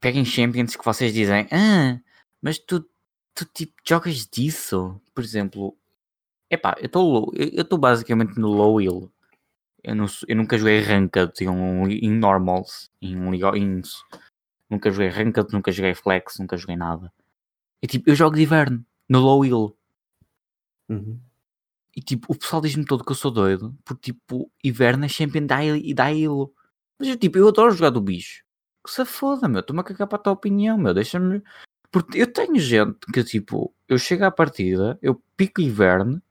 peguem 0.00 0.24
champions 0.24 0.76
que 0.76 0.84
vocês 0.84 1.12
dizem, 1.12 1.46
ah, 1.52 2.00
mas 2.42 2.58
tu, 2.58 2.80
tu 3.34 3.44
tipo, 3.44 3.74
jogas 3.86 4.26
disso? 4.26 5.00
Por 5.14 5.22
exemplo, 5.22 5.76
epá, 6.50 6.74
eu 6.78 6.86
estou 6.86 7.32
eu 7.34 7.62
estou 7.62 7.78
basicamente 7.78 8.38
no 8.38 8.48
low 8.48 8.80
hill. 8.80 9.12
Eu, 9.82 9.94
não, 9.94 10.06
eu 10.26 10.36
nunca 10.36 10.58
joguei 10.58 10.80
ranked 10.80 11.44
em, 11.44 12.04
em 12.04 12.10
normals, 12.10 12.90
em, 13.00 13.14
em, 13.16 13.82
nunca 14.68 14.90
joguei 14.90 15.08
ranked, 15.08 15.52
nunca 15.52 15.70
joguei 15.70 15.94
flex, 15.94 16.38
nunca 16.38 16.56
joguei 16.56 16.76
nada. 16.76 17.12
E 17.80 17.86
tipo, 17.86 18.10
eu 18.10 18.14
jogo 18.14 18.36
de 18.36 18.42
inverno, 18.42 18.84
no 19.08 19.20
low 19.20 19.44
hill. 19.44 19.76
Uhum. 20.88 21.20
E 21.98 22.00
tipo, 22.00 22.32
o 22.32 22.38
pessoal 22.38 22.62
diz-me 22.62 22.84
todo 22.84 23.04
que 23.04 23.10
eu 23.10 23.16
sou 23.16 23.28
doido, 23.28 23.76
porque 23.84 24.12
tipo, 24.12 24.48
inverno 24.62 25.04
é 25.04 25.08
champion 25.08 25.44
e 25.82 25.92
dá 25.92 26.12
hilo. 26.12 26.54
Mas 26.96 27.08
eu 27.08 27.16
tipo, 27.18 27.38
eu 27.38 27.48
adoro 27.48 27.72
jogar 27.72 27.90
do 27.90 28.00
bicho. 28.00 28.44
Que 28.86 28.92
se 28.92 29.04
foda, 29.04 29.48
meu, 29.48 29.58
estou-me 29.58 29.80
a 29.80 29.84
cagar 29.84 30.06
para 30.06 30.16
a 30.16 30.22
tua 30.22 30.32
opinião, 30.32 30.78
meu, 30.78 30.94
deixa-me. 30.94 31.42
Porque 31.90 32.18
eu 32.18 32.32
tenho 32.32 32.56
gente 32.60 33.00
que 33.12 33.24
tipo, 33.24 33.74
eu 33.88 33.98
chego 33.98 34.24
à 34.24 34.30
partida, 34.30 34.96
eu 35.02 35.20
pico 35.36 35.60
inverno 35.60 36.22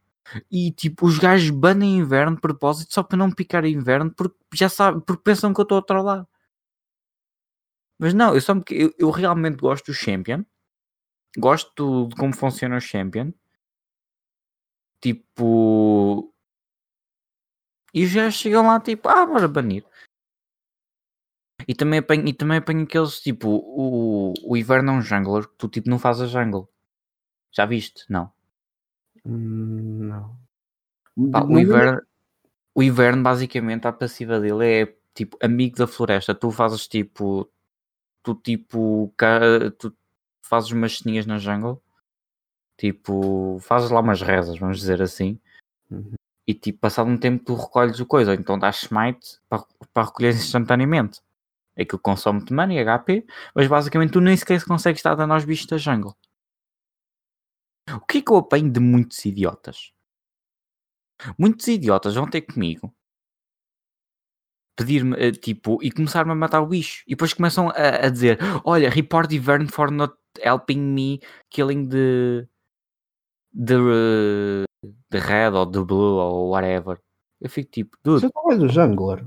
e 0.49 0.71
tipo, 0.71 1.05
os 1.05 1.19
gajos 1.19 1.49
banem 1.49 1.97
inverno 1.97 2.35
de 2.35 2.41
propósito 2.41 2.93
só 2.93 3.03
para 3.03 3.17
não 3.17 3.29
picar 3.29 3.65
inverno 3.65 4.09
porque 4.13 4.37
já 4.53 4.69
sabem, 4.69 5.01
porque 5.01 5.23
pensam 5.23 5.53
que 5.53 5.59
eu 5.59 5.63
estou 5.63 5.79
a 5.79 5.81
trollar. 5.81 6.25
Mas 7.99 8.13
não, 8.13 8.33
eu 8.33 8.39
só 8.39 8.53
eu, 8.69 8.93
eu 8.97 9.09
realmente 9.09 9.57
gosto 9.57 9.87
do 9.87 9.93
Champion. 9.93 10.45
Gosto 11.37 12.07
de 12.07 12.15
como 12.15 12.33
funciona 12.33 12.77
o 12.77 12.81
Champion. 12.81 13.33
Tipo. 15.01 16.33
E 17.93 18.05
já 18.05 18.29
chegam 18.29 18.67
lá 18.67 18.79
tipo, 18.79 19.07
ah, 19.09 19.25
bora 19.25 19.47
banir. 19.47 19.85
E 21.67 21.73
também 21.73 21.99
apanho, 21.99 22.27
e 22.27 22.33
também 22.33 22.57
apanho 22.57 22.83
aqueles 22.83 23.19
tipo, 23.19 23.49
o, 23.49 24.33
o 24.43 24.55
inverno 24.55 24.91
é 24.91 24.93
um 24.95 25.01
jungler 25.01 25.47
que 25.47 25.55
tu 25.57 25.67
tipo 25.67 25.89
não 25.89 25.99
fazes 25.99 26.23
a 26.23 26.43
jungle. 26.43 26.69
Já 27.51 27.65
viste? 27.65 28.05
Não. 28.09 28.31
Hum, 29.25 30.07
não. 30.07 30.37
Pá, 31.31 31.43
o, 31.43 31.59
inverno, 31.59 32.01
o 32.75 32.83
inverno, 32.83 33.23
basicamente, 33.23 33.87
a 33.87 33.91
passiva 33.91 34.39
dele 34.39 34.65
é 34.65 34.95
tipo 35.13 35.37
amigo 35.41 35.75
da 35.75 35.87
floresta. 35.87 36.35
Tu 36.35 36.51
fazes 36.51 36.87
tipo. 36.87 37.49
Tu 38.23 38.35
tipo. 38.35 39.13
Tu 39.79 39.97
fazes 40.43 40.71
umas 40.71 40.99
ceninhas 40.99 41.25
na 41.25 41.39
jungle. 41.39 41.81
Tipo, 42.77 43.57
fazes 43.59 43.89
lá 43.89 43.99
umas 43.99 44.21
rezas, 44.21 44.57
vamos 44.59 44.77
dizer 44.79 45.01
assim. 45.01 45.39
Uhum. 45.89 46.13
E 46.47 46.53
tipo, 46.53 46.79
passado 46.79 47.09
um 47.09 47.17
tempo 47.17 47.43
tu 47.43 47.55
recolhes 47.55 47.99
o 47.99 48.05
coisa, 48.05 48.31
ou 48.31 48.37
então 48.37 48.57
dás 48.57 48.83
smite 48.83 49.39
para, 49.49 49.65
para 49.93 50.07
recolher 50.07 50.33
instantaneamente. 50.33 51.21
Aquilo 51.77 51.99
consome-te 51.99 52.53
mana 52.53 52.73
e 52.73 52.83
HP, 52.83 53.25
mas 53.53 53.67
basicamente 53.67 54.13
tu 54.13 54.21
nem 54.21 54.35
sequer 54.35 54.63
consegues 54.63 54.99
estar 54.99 55.15
dando 55.15 55.33
aos 55.33 55.45
bichos 55.45 55.67
da 55.67 55.77
jungle. 55.77 56.15
O 57.89 58.05
que 58.05 58.19
é 58.19 58.21
que 58.21 58.31
eu 58.31 58.37
apanho 58.37 58.71
de 58.71 58.79
muitos 58.79 59.23
idiotas? 59.25 59.91
Muitos 61.37 61.67
idiotas 61.67 62.15
vão 62.15 62.29
ter 62.29 62.41
comigo 62.41 62.93
pedir-me, 64.77 65.17
eh, 65.17 65.31
tipo, 65.31 65.79
e 65.81 65.91
começar-me 65.91 66.31
a 66.31 66.35
matar 66.35 66.61
o 66.61 66.67
bicho. 66.67 67.03
E 67.07 67.11
depois 67.11 67.33
começam 67.33 67.69
a, 67.69 68.05
a 68.05 68.09
dizer: 68.09 68.37
Olha, 68.63 68.89
report 68.89 69.31
Ivern 69.33 69.67
for 69.67 69.91
not 69.91 70.13
helping 70.41 70.79
me 70.79 71.19
killing 71.49 71.89
the. 71.89 72.47
The. 73.65 74.67
the 75.09 75.19
red 75.19 75.53
ou 75.53 75.65
the 75.65 75.83
blue 75.83 76.17
ou 76.17 76.49
whatever. 76.49 76.99
Eu 77.39 77.49
fico 77.49 77.71
tipo, 77.71 77.97
dude. 78.03 78.21
Você 78.21 78.31
não 78.33 78.51
é 78.51 78.57
do 78.57 78.69
jungler? 78.69 79.25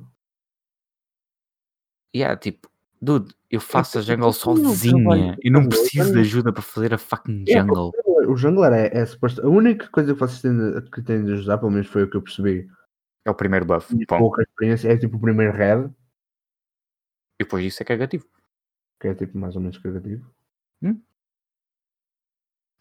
Yeah, 2.14 2.36
tipo, 2.36 2.68
dude, 3.00 3.32
eu 3.48 3.60
faço 3.60 3.98
a 3.98 4.02
jungle 4.02 4.32
sozinha 4.32 5.36
e 5.42 5.50
não 5.50 5.68
preciso 5.68 6.12
de 6.12 6.20
ajuda 6.20 6.52
para 6.52 6.62
fazer 6.62 6.92
a 6.92 6.98
fucking 6.98 7.44
jungle. 7.48 7.92
O 8.28 8.36
jungler 8.36 8.72
é, 8.72 8.98
é 8.98 9.06
suposto. 9.06 9.44
A 9.44 9.48
única 9.48 9.88
coisa 9.88 10.12
que 10.12 10.18
vocês 10.18 10.42
têm 10.42 10.56
de, 10.56 10.90
que 10.90 11.02
têm 11.02 11.24
de 11.24 11.32
ajudar, 11.34 11.58
pelo 11.58 11.70
menos 11.70 11.86
foi 11.86 12.02
o 12.02 12.10
que 12.10 12.16
eu 12.16 12.22
percebi. 12.22 12.68
É 13.24 13.30
o 13.30 13.34
primeiro 13.34 13.64
buff. 13.64 13.94
E 13.94 14.06
pouca 14.06 14.42
experiência, 14.42 14.88
é 14.88 14.96
tipo 14.96 15.16
o 15.16 15.20
primeiro 15.20 15.52
red. 15.52 15.88
E 17.38 17.44
depois 17.44 17.64
isso 17.64 17.82
é 17.82 17.86
cagativo. 17.86 18.26
Que 19.00 19.08
é 19.08 19.14
tipo 19.14 19.38
mais 19.38 19.54
ou 19.54 19.62
menos 19.62 19.78
cagativo. 19.78 20.28
Hum? 20.82 21.00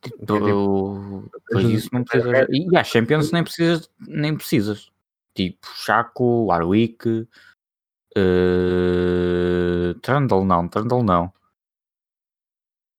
Tipo, 0.01 0.19
tipo, 0.19 1.31
pois 1.51 1.69
isso 1.69 1.89
não 1.91 2.03
precisa. 2.03 2.47
E 2.49 2.77
a 2.77 2.83
Champions 2.83 3.31
nem 3.31 3.43
precisas, 3.43 3.89
nem 3.99 4.35
precisas. 4.35 4.89
Tipo, 5.35 5.67
Chaco, 5.75 6.45
Warwick, 6.45 7.27
Uh, 8.17 9.93
Trundle 10.01 10.43
não, 10.45 10.67
Trundle 10.67 11.03
não. 11.03 11.33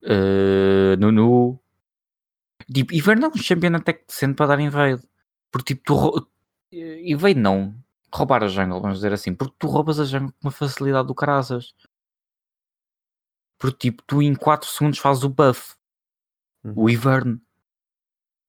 Uh, 0.03 0.97
Nunu. 0.99 1.61
Tipo, 2.73 2.95
Invade 2.95 3.21
não, 3.21 3.35
Champion 3.35 3.75
até 3.77 3.93
que 3.93 4.07
decente 4.07 4.35
para 4.35 4.47
dar 4.47 4.61
invade. 4.61 5.03
Porque 5.51 5.75
tipo, 5.75 6.21
tu 6.21 6.29
invade 6.73 7.39
não. 7.39 7.75
Roubar 8.13 8.43
a 8.45 8.49
jungle, 8.49 8.81
vamos 8.81 8.99
dizer 8.99 9.13
assim. 9.13 9.35
Porque 9.35 9.55
tu 9.59 9.67
roubas 9.69 10.01
a 10.01 10.05
jungle 10.05 10.33
com 10.33 10.49
uma 10.49 10.53
facilidade 10.53 11.09
do 11.09 11.15
caraças. 11.15 11.75
Porque 13.59 13.91
tipo, 13.91 14.03
tu 14.07 14.23
em 14.23 14.35
4 14.35 14.69
segundos 14.69 14.99
fazes 14.99 15.23
o 15.25 15.29
buff. 15.29 15.77
Uhum. 16.65 16.73
O 16.77 16.91
Ivern. 16.91 17.41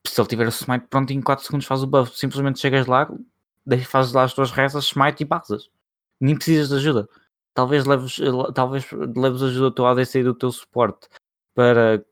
Se 0.08 0.20
ele 0.20 0.28
tiver 0.28 0.48
o 0.48 0.50
smite 0.50 0.88
pronto, 0.88 1.12
em 1.14 1.22
4 1.22 1.46
segundos 1.46 1.68
faz 1.68 1.84
o 1.84 1.88
buff. 1.88 2.18
Simplesmente 2.18 2.60
chegas 2.60 2.88
lá, 2.88 3.10
fazes 3.86 4.14
lá 4.14 4.24
as 4.24 4.34
tuas 4.34 4.52
rezas, 4.52 4.86
smite 4.86 5.22
e 5.22 5.26
basas 5.26 5.70
nem 6.22 6.36
precisas 6.36 6.70
de 6.70 6.76
ajuda. 6.76 7.10
Talvez 7.54 7.86
leves, 7.86 8.18
talvez 8.54 8.90
leves 8.92 9.42
ajuda 9.42 9.70
do 9.70 9.76
teu 9.76 9.88
ADC 9.88 10.20
e 10.20 10.24
do 10.24 10.36
teu 10.36 10.52
suporte 10.52 11.10
para, 11.54 12.06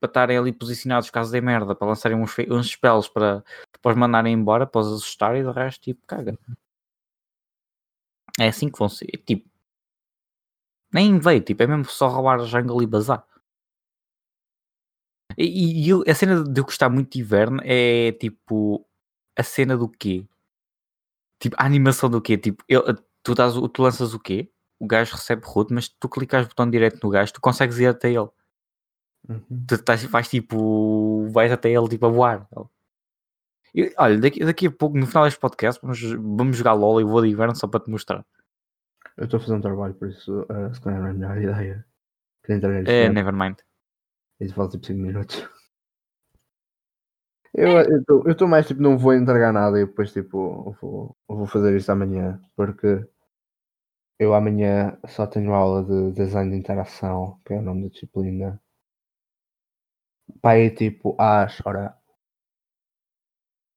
para 0.00 0.08
estarem 0.08 0.38
ali 0.38 0.52
posicionados 0.52 1.10
caso 1.10 1.30
de 1.30 1.40
merda, 1.40 1.76
para 1.76 1.86
lançarem 1.86 2.18
uns, 2.18 2.34
uns 2.50 2.70
spells 2.70 3.08
para 3.12 3.44
depois 3.72 3.96
mandarem 3.96 4.32
embora, 4.32 4.66
para 4.66 4.80
os 4.80 4.88
assustar 4.88 5.36
e 5.36 5.44
do 5.44 5.52
resto, 5.52 5.82
tipo, 5.82 6.04
caga. 6.06 6.36
É 8.40 8.48
assim 8.48 8.70
que 8.70 8.78
vão 8.78 8.88
ser. 8.88 9.06
Tipo, 9.26 9.48
nem 10.92 11.18
veio, 11.18 11.40
tipo, 11.42 11.62
é 11.62 11.66
mesmo 11.66 11.84
só 11.84 12.08
roubar 12.08 12.40
a 12.40 12.44
jungle 12.44 12.82
e 12.82 12.86
bazar. 12.86 13.24
E, 15.36 15.90
e, 15.90 16.10
a 16.10 16.14
cena 16.14 16.44
de 16.44 16.60
eu 16.60 16.64
gostar 16.64 16.88
muito 16.88 17.12
de 17.12 17.20
inverno 17.20 17.60
é 17.64 18.12
tipo 18.12 18.86
a 19.36 19.42
cena 19.42 19.76
do 19.76 19.88
quê? 19.88 20.26
Tipo, 21.40 21.56
a 21.58 21.66
animação 21.66 22.08
do 22.10 22.20
quê? 22.20 22.36
Tipo, 22.38 22.64
ele, 22.68 22.82
tu, 23.22 23.34
dás, 23.34 23.54
tu 23.72 23.82
lanças 23.82 24.14
o 24.14 24.20
quê? 24.20 24.50
O 24.78 24.86
gajo 24.86 25.14
recebe 25.14 25.42
root, 25.44 25.72
mas 25.72 25.88
tu 25.88 26.08
clicas 26.08 26.44
o 26.44 26.48
botão 26.48 26.68
direto 26.68 27.00
no 27.02 27.10
gajo, 27.10 27.32
tu 27.32 27.40
consegues 27.40 27.78
ir 27.78 27.86
até 27.86 28.08
ele. 28.10 28.28
Uhum. 29.28 29.64
Tu 29.66 29.74
estás, 29.74 30.04
vais 30.04 30.28
tipo, 30.28 31.28
vais 31.30 31.52
até 31.52 31.70
ele 31.70 31.88
tipo 31.88 32.06
a 32.06 32.08
voar. 32.08 32.48
Olha, 33.96 34.18
daqui, 34.18 34.44
daqui 34.44 34.66
a 34.66 34.70
pouco, 34.70 34.98
no 34.98 35.06
final 35.06 35.24
deste 35.24 35.40
podcast, 35.40 35.80
vamos, 35.80 36.00
vamos 36.00 36.56
jogar 36.56 36.74
LOL 36.74 37.00
e 37.00 37.04
vou 37.04 37.22
de 37.22 37.28
inverno 37.28 37.54
só 37.54 37.66
para 37.66 37.80
te 37.80 37.90
mostrar. 37.90 38.24
Eu 39.16 39.24
estou 39.24 39.38
a 39.38 39.40
fazer 39.40 39.54
um 39.54 39.60
trabalho, 39.60 39.94
por 39.94 40.08
isso, 40.08 40.42
uh, 40.42 40.74
se 40.74 40.80
calhar 40.80 41.00
não 41.00 41.06
é 41.06 41.10
a 41.10 41.14
melhor 41.14 41.38
ideia. 41.42 41.86
É, 42.88 43.08
nevermind. 43.08 43.56
Isso 44.42 44.54
falta 44.54 44.72
tipo 44.72 44.86
5 44.86 44.98
minutos. 45.00 45.36
Eu 47.54 48.30
estou 48.30 48.48
mais 48.48 48.66
tipo, 48.66 48.80
não 48.80 48.96
vou 48.96 49.12
entregar 49.12 49.52
nada 49.52 49.78
e 49.78 49.84
depois 49.84 50.10
tipo, 50.10 50.74
vou, 50.80 51.14
vou 51.28 51.46
fazer 51.46 51.76
isso 51.76 51.92
amanhã, 51.92 52.40
porque 52.56 53.06
eu 54.18 54.32
amanhã 54.32 54.98
só 55.06 55.26
tenho 55.26 55.52
aula 55.52 55.84
de 55.84 56.12
design 56.12 56.50
de 56.50 56.56
interação, 56.56 57.38
que 57.44 57.52
é 57.52 57.58
o 57.58 57.62
nome 57.62 57.82
da 57.82 57.88
disciplina. 57.90 58.58
Pai, 60.40 60.70
tipo, 60.70 61.14
às, 61.20 61.60
ora, 61.66 61.94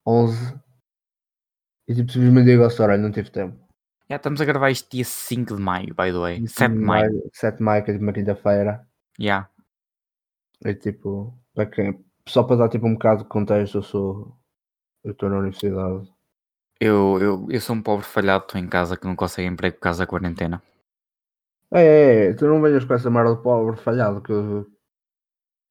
11 0.08 0.58
e 1.88 1.94
tipo, 1.94 2.12
simplesmente 2.12 2.46
digo 2.46 2.64
ao 2.64 2.70
hora, 2.82 2.98
não 2.98 3.12
tive 3.12 3.30
tempo. 3.30 3.60
Já 4.10 4.16
estamos 4.18 4.42
a 4.42 4.46
gravar 4.46 4.72
isto 4.72 4.90
dia 4.90 5.06
5 5.06 5.56
de 5.56 5.62
maio, 5.62 5.96
by 5.96 6.12
the 6.12 6.18
way. 6.18 6.48
7 6.48 6.74
de 6.74 6.80
maio. 6.80 7.30
7 7.34 7.58
de 7.58 7.64
maio, 7.64 7.84
que 7.84 7.92
é 7.92 7.94
tipo 7.94 8.06
uma 8.06 8.14
quinta-feira. 8.14 8.88
Já. 9.20 9.24
Yeah. 9.24 9.55
E 10.66 10.74
tipo, 10.74 11.32
para 11.54 11.68
quem, 11.68 12.04
só 12.28 12.44
para 12.44 12.56
dar 12.56 12.70
tipo 12.70 12.88
um 12.88 12.94
bocado 12.94 13.24
de 13.24 13.30
contexto, 13.30 13.78
eu 13.78 13.84
sou. 13.84 14.36
Eu 15.04 15.12
estou 15.12 15.30
na 15.30 15.38
universidade. 15.38 16.12
Eu, 16.82 17.20
eu, 17.22 17.48
eu 17.50 17.62
sou 17.62 17.76
um 17.76 17.82
pobre 17.82 18.04
falhado, 18.04 18.46
estou 18.46 18.60
em 18.60 18.68
casa 18.68 18.98
que 18.98 19.06
não 19.06 19.16
consegue 19.16 19.48
emprego 19.48 19.76
por 19.76 19.84
causa 19.84 20.00
da 20.00 20.08
quarentena. 20.08 20.62
É, 21.72 21.82
é, 21.82 22.26
é, 22.26 22.34
tu 22.34 22.48
não 22.48 22.62
venhas 22.62 22.84
com 22.84 22.94
essa 22.96 23.10
merda 23.12 23.36
de 23.36 23.44
pobre 23.44 23.78
falhado 23.78 24.22
que 24.22 24.32
eu, 24.32 24.66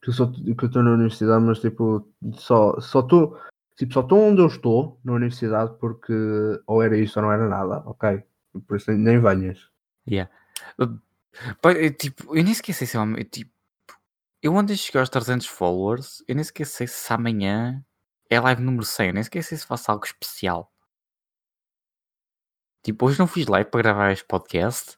que 0.00 0.11
eu 0.11 0.12
sou 0.12 0.30
que 0.30 0.64
eu 0.64 0.66
estou 0.66 0.83
na 0.83 0.92
universidade, 0.92 1.44
mas 1.44 1.59
tipo, 1.59 2.09
só 2.35 2.80
só 2.80 3.00
estou 3.00 3.37
tipo, 3.76 3.92
só 3.92 4.00
estou 4.00 4.20
onde 4.20 4.40
eu 4.40 4.46
estou 4.46 5.00
na 5.04 5.14
universidade 5.14 5.76
porque 5.80 6.12
ou 6.66 6.80
era 6.80 6.96
isso 6.96 7.18
ou 7.18 7.24
não 7.24 7.33
era 7.33 7.48
nada, 7.48 7.83
ok? 7.87 8.22
Por 8.66 8.76
isso 8.76 8.92
nem 8.92 9.20
venhas. 9.20 9.68
Yeah. 10.09 10.30
Tipo, 11.98 12.37
eu 12.37 12.44
nem 12.44 12.52
esqueci 12.52 12.87
se 12.87 12.96
eu, 12.96 13.24
tipo, 13.24 13.54
eu 14.44 14.54
ontem 14.54 14.76
cheguei 14.76 15.00
aos 15.00 15.09
300 15.09 15.46
followers, 15.46 16.22
eu 16.28 16.35
nem 16.35 16.42
esqueci 16.42 16.87
se 16.87 17.11
amanhã 17.11 17.83
é 18.28 18.38
live 18.38 18.61
número 18.61 18.85
100. 18.85 19.07
Eu 19.09 19.14
nem 19.14 19.22
sei 19.22 19.42
se 19.42 19.66
faço 19.66 19.90
algo 19.90 20.04
especial. 20.04 20.70
Tipo, 22.83 23.07
hoje 23.07 23.18
não 23.18 23.26
fiz 23.26 23.46
live 23.46 23.70
para 23.70 23.80
gravar 23.80 24.12
este 24.12 24.26
podcast. 24.26 24.96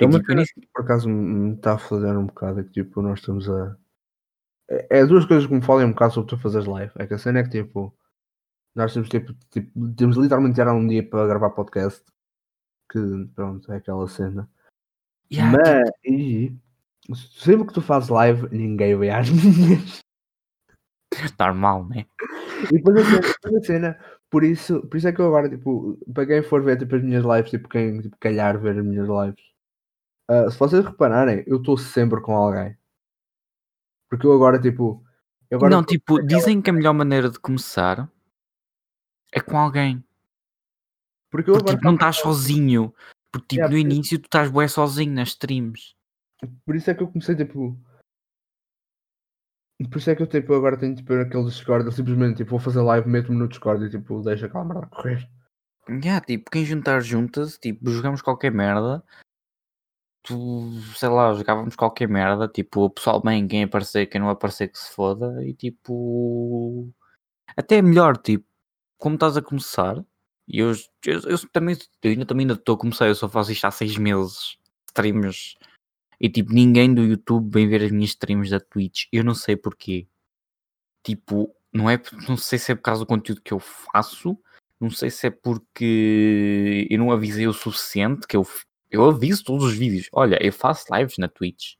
É 0.00 0.08
tipo, 0.08 0.32
eu 0.32 0.34
nem- 0.34 0.46
por 0.72 0.82
acaso 0.82 1.10
me 1.10 1.56
está 1.56 1.74
a 1.74 1.78
fazer 1.78 2.16
um 2.16 2.24
bocado 2.24 2.60
é 2.60 2.64
que 2.64 2.70
tipo, 2.70 3.02
nós 3.02 3.18
estamos 3.18 3.50
a. 3.50 3.76
É, 4.70 5.00
é 5.00 5.06
duas 5.06 5.26
coisas 5.26 5.46
que 5.46 5.52
me 5.52 5.60
falem 5.60 5.86
um 5.86 5.92
bocado 5.92 6.14
sobre 6.14 6.30
tu 6.30 6.38
fazeres 6.38 6.66
live. 6.66 6.90
É 6.96 7.06
que 7.06 7.12
a 7.12 7.18
cena 7.18 7.40
é 7.40 7.42
que 7.42 7.50
tipo, 7.50 7.94
nós 8.74 8.94
temos 8.94 9.10
tipo, 9.10 9.34
tipo 9.50 9.94
temos 9.94 10.16
literalmente 10.16 10.54
tirar 10.54 10.72
um 10.72 10.86
dia 10.86 11.06
para 11.06 11.26
gravar 11.26 11.50
podcast. 11.50 12.02
Que 12.90 12.98
pronto, 13.34 13.70
é 13.70 13.76
aquela 13.76 14.08
cena. 14.08 14.50
Yeah, 15.30 15.58
Mas 15.58 15.90
e 16.04 16.56
sempre 17.12 17.66
que 17.66 17.74
tu 17.74 17.82
fazes 17.82 18.08
live, 18.08 18.48
ninguém 18.50 18.96
vê 18.98 19.10
as 19.10 19.28
minhas. 19.30 19.98
normal, 21.38 21.86
né? 21.86 22.06
E 22.70 22.78
depois 22.78 22.96
a 22.96 23.04
cena, 23.04 23.20
depois 23.20 23.54
a 23.54 23.66
cena, 23.66 24.00
por 24.30 24.42
isso, 24.44 24.80
por 24.86 24.96
isso 24.96 25.08
é 25.08 25.12
que 25.12 25.20
eu 25.20 25.26
agora, 25.26 25.48
tipo, 25.48 25.98
para 26.12 26.26
quem 26.26 26.42
for 26.42 26.62
ver 26.62 26.78
tipo, 26.78 26.96
as 26.96 27.02
minhas 27.02 27.24
lives, 27.24 27.50
tipo, 27.50 27.68
quem 27.68 28.00
tipo, 28.00 28.16
calhar 28.18 28.58
ver 28.58 28.78
as 28.78 28.84
minhas 28.84 29.08
lives, 29.08 29.44
ah, 30.28 30.50
se 30.50 30.58
vocês 30.58 30.84
repararem, 30.84 31.44
eu 31.46 31.58
estou 31.58 31.76
sempre 31.76 32.20
com 32.20 32.34
alguém. 32.34 32.76
Porque 34.08 34.26
eu 34.26 34.32
agora, 34.32 34.60
tipo. 34.60 35.04
eu 35.50 35.58
agora 35.58 35.70
não, 35.74 35.84
tipo, 35.84 36.22
dizem 36.22 36.62
que 36.62 36.70
a 36.70 36.72
melhor 36.72 36.94
maneira 36.94 37.28
de 37.28 37.38
começar 37.38 38.10
é 39.32 39.40
com 39.40 39.58
alguém. 39.58 40.02
Porque 41.30 41.50
eu 41.50 41.54
Porque 41.54 41.72
tipo, 41.72 41.84
não 41.84 41.94
estás 41.94 42.16
sozinho. 42.16 42.94
Porque 43.32 43.56
tipo, 43.56 43.62
Yeah, 43.62 43.72
no 43.72 43.78
início 43.78 44.18
tu 44.18 44.26
estás 44.26 44.48
bué 44.48 44.68
sozinho 44.68 45.12
nas 45.12 45.30
streams. 45.30 45.96
Por 46.64 46.76
isso 46.76 46.90
é 46.90 46.94
que 46.94 47.02
eu 47.02 47.08
comecei, 47.08 47.34
tipo. 47.36 47.78
Por 49.90 49.98
isso 49.98 50.10
é 50.10 50.14
que 50.14 50.22
eu 50.22 50.26
tipo, 50.26 50.54
agora 50.54 50.78
tenho 50.78 50.94
tipo, 50.94 51.12
aquele 51.12 51.44
Discord, 51.44 51.84
eu 51.84 51.92
simplesmente 51.92 52.38
tipo, 52.38 52.50
vou 52.50 52.60
fazer 52.60 52.80
live, 52.80 53.08
meto-me 53.08 53.36
no 53.36 53.48
Discord 53.48 53.84
e 53.84 53.90
tipo, 53.90 54.22
deixo 54.22 54.46
aquela 54.46 54.64
merda 54.64 54.86
correr. 54.86 55.28
Yeah, 55.88 56.24
tipo, 56.24 56.50
quem 56.50 56.64
juntar 56.64 57.00
junta-se, 57.00 57.58
tipo, 57.60 57.90
jogamos 57.90 58.22
qualquer 58.22 58.50
merda. 58.50 59.04
Tu, 60.22 60.80
sei 60.96 61.08
lá, 61.10 61.34
jogávamos 61.34 61.76
qualquer 61.76 62.08
merda. 62.08 62.48
Tipo, 62.48 62.84
o 62.84 62.90
pessoal 62.90 63.20
bem, 63.20 63.46
quem 63.46 63.64
aparecer, 63.64 64.06
quem 64.06 64.20
não 64.20 64.30
aparecer 64.30 64.68
que 64.68 64.78
se 64.78 64.94
foda. 64.94 65.44
E 65.44 65.52
tipo. 65.54 66.90
Até 67.56 67.76
é 67.78 67.82
melhor, 67.82 68.16
tipo, 68.16 68.46
como 68.98 69.16
estás 69.16 69.36
a 69.36 69.42
começar. 69.42 70.02
E 70.48 70.58
eu, 70.60 70.72
eu, 71.06 71.20
eu 71.22 71.48
também, 71.50 71.76
eu 72.02 72.10
ainda 72.10 72.26
também 72.26 72.50
estou 72.50 72.74
a 72.76 72.78
começar, 72.78 73.06
eu 73.08 73.14
só 73.14 73.28
faço 73.28 73.52
isto 73.52 73.66
há 73.66 73.70
seis 73.70 73.96
meses. 73.98 74.58
Streams. 74.88 75.56
E 76.20 76.28
tipo, 76.28 76.52
ninguém 76.52 76.92
do 76.92 77.02
YouTube 77.02 77.50
vem 77.52 77.68
ver 77.68 77.82
as 77.82 77.90
minhas 77.90 78.10
streams 78.10 78.50
da 78.50 78.60
Twitch. 78.60 79.06
Eu 79.12 79.24
não 79.24 79.34
sei 79.34 79.56
porquê. 79.56 80.06
Tipo, 81.02 81.54
não 81.72 81.90
é, 81.90 82.00
não 82.28 82.36
sei 82.36 82.58
se 82.58 82.72
é 82.72 82.74
por 82.74 82.82
causa 82.82 83.00
do 83.00 83.06
conteúdo 83.06 83.42
que 83.42 83.52
eu 83.52 83.58
faço. 83.58 84.38
Não 84.80 84.90
sei 84.90 85.10
se 85.10 85.26
é 85.26 85.30
porque 85.30 86.86
eu 86.90 86.98
não 86.98 87.10
avisei 87.10 87.46
o 87.46 87.52
suficiente 87.52 88.26
que 88.26 88.36
eu, 88.36 88.46
eu 88.90 89.04
aviso 89.04 89.44
todos 89.44 89.64
os 89.64 89.74
vídeos. 89.74 90.08
Olha, 90.12 90.38
eu 90.44 90.52
faço 90.52 90.86
lives 90.94 91.18
na 91.18 91.28
Twitch. 91.28 91.74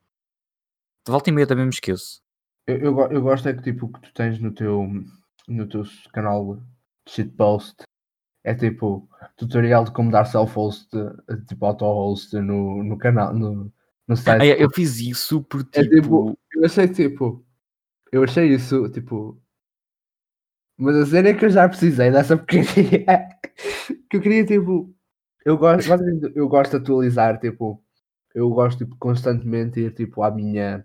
De 1.07 1.11
volta 1.11 1.31
e 1.31 1.33
meia 1.33 1.47
também 1.47 1.65
me 1.65 1.71
esqueço. 1.71 2.23
Eu, 2.67 2.79
eu, 2.79 2.99
eu 3.13 3.23
gosto 3.23 3.49
é 3.49 3.53
que 3.53 3.63
tipo, 3.63 3.87
o 3.87 3.93
que 3.93 4.01
tu 4.01 4.13
tens 4.15 4.39
no 4.39 4.53
teu, 4.53 4.89
no 5.47 5.69
teu 5.69 5.83
canal 6.13 6.57
de 6.57 7.13
shitpost 7.13 7.83
é 8.43 8.55
tipo 8.55 9.09
tutorial 9.37 9.85
de 9.85 9.93
como 9.93 10.11
dar 10.11 10.25
self-host, 10.25 10.89
eh, 10.97 11.37
tipo 11.49 11.65
auto-host 11.65 12.35
no, 12.41 12.83
no 12.83 12.99
canal, 12.99 13.35
no, 13.35 13.73
no 14.09 14.17
site. 14.17 14.43
Ah, 14.43 14.47
eu 14.47 14.71
fiz 14.71 14.99
isso 15.01 15.43
porque 15.45 15.81
É 15.81 15.83
tipo. 15.83 15.95
tipo- 16.01 16.39
Eu 16.53 16.65
achei 16.65 16.89
tipo. 16.89 17.45
Eu 18.13 18.23
achei 18.25 18.49
isso, 18.55 18.89
tipo. 18.91 19.41
Mas 20.77 20.97
a 20.97 21.07
cena 21.07 21.29
é 21.29 21.35
que 21.35 21.45
eu 21.45 21.51
já 21.51 21.69
precisei 21.69 22.11
dessa 22.11 22.37
porcaria. 22.37 22.67
que 24.11 24.17
eu 24.17 24.21
queria, 24.21 24.45
tipo. 24.45 24.95
Eu 25.45 25.59
gosto, 25.59 25.91
eu 26.35 26.49
gosto 26.49 26.71
de 26.73 26.77
atualizar, 26.79 27.39
tipo. 27.39 27.83
Eu 28.35 28.51
gosto 28.51 28.79
tipo, 28.79 28.97
constantemente 28.97 29.79
ir 29.81 29.93
tipo 29.95 30.23
à 30.23 30.31
minha. 30.31 30.85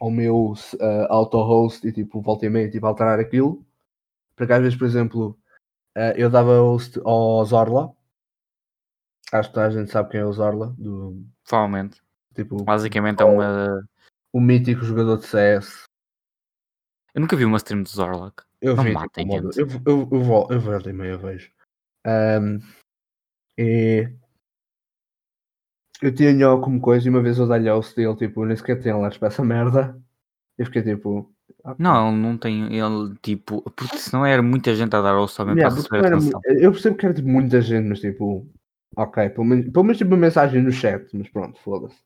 ao 0.00 0.10
meu 0.10 0.52
uh, 0.52 1.06
auto-host 1.08 1.86
e 1.86 1.92
tipo, 1.92 2.20
volta 2.20 2.44
e 2.46 2.50
meia, 2.50 2.70
tipo, 2.70 2.86
alterar 2.86 3.18
aquilo. 3.20 3.64
Porque 4.36 4.52
às 4.52 4.60
vezes, 4.62 4.76
por 4.78 4.86
exemplo, 4.86 5.38
eh, 5.94 6.14
eu 6.16 6.28
dava 6.28 6.58
host 6.58 7.00
ao 7.04 7.44
Zorla. 7.44 7.94
Acho 9.32 9.48
que 9.48 9.54
toda 9.54 9.66
a 9.66 9.70
gente 9.70 9.90
sabe 9.90 10.10
quem 10.10 10.20
é 10.20 10.24
o 10.26 10.32
Zorla. 10.32 10.74
Do, 10.78 11.24
Provavelmente. 11.46 12.00
tipo, 12.34 12.62
Basicamente 12.62 13.22
é 13.22 13.24
uma. 13.24 13.86
o 14.32 14.40
mítico 14.40 14.84
jogador 14.84 15.18
de 15.18 15.26
CS. 15.26 15.84
Eu 17.14 17.20
nunca 17.20 17.36
vi 17.36 17.44
uma 17.44 17.58
stream 17.58 17.82
de 17.82 17.90
Zorlak. 17.90 18.42
Eu 18.60 18.76
Não 18.76 18.84
vi, 18.84 18.92
matem, 18.92 19.28
tipo, 19.28 19.50
eu, 19.58 19.66
eu, 19.84 20.08
eu, 20.12 20.22
vou, 20.22 20.48
eu 20.50 20.60
volto 20.60 20.88
e 20.88 20.92
meia 20.92 21.18
vejo. 21.18 21.50
Ahm, 22.06 22.60
e 23.58 24.08
eu 26.00 26.14
tinha 26.14 26.34
como 26.58 26.80
coisa 26.80 27.06
e 27.06 27.10
uma 27.10 27.22
vez 27.22 27.38
eu 27.38 27.46
dei-lhe 27.46 27.68
ao 27.68 27.82
steel, 27.82 28.16
tipo, 28.16 28.44
nem 28.44 28.56
sequer 28.56 28.80
tinha 28.80 28.96
lá 28.96 29.10
para 29.10 29.28
essa 29.28 29.44
merda. 29.44 30.00
Eu 30.58 30.66
fiquei 30.66 30.82
tipo. 30.82 31.32
ah, 31.64 31.76
Não, 31.78 32.10
ele 32.10 32.20
não 32.20 32.36
tem. 32.36 32.64
Ele 32.74 33.14
tipo. 33.22 33.62
Porque 33.70 33.98
senão 33.98 34.26
era 34.26 34.42
muita 34.42 34.74
gente 34.74 34.94
a 34.94 35.00
dar 35.00 35.16
osso 35.18 35.36
também 35.36 35.56
yeah, 35.56 35.74
para 35.74 35.82
receber 35.82 36.06
era 36.06 36.16
atenção. 36.16 36.40
eu 36.44 36.72
percebo 36.72 36.96
que 36.96 37.06
era 37.06 37.14
tipo 37.14 37.28
muita 37.28 37.60
gente, 37.60 37.88
mas 37.88 38.00
tipo. 38.00 38.46
Ok, 38.96 39.30
pelo 39.30 39.44
menos, 39.44 39.70
pelo 39.70 39.84
menos 39.84 39.98
tipo 39.98 40.16
mensagem 40.16 40.62
no 40.62 40.70
chat, 40.70 41.08
mas 41.16 41.28
pronto, 41.28 41.58
foda-se. 41.60 41.96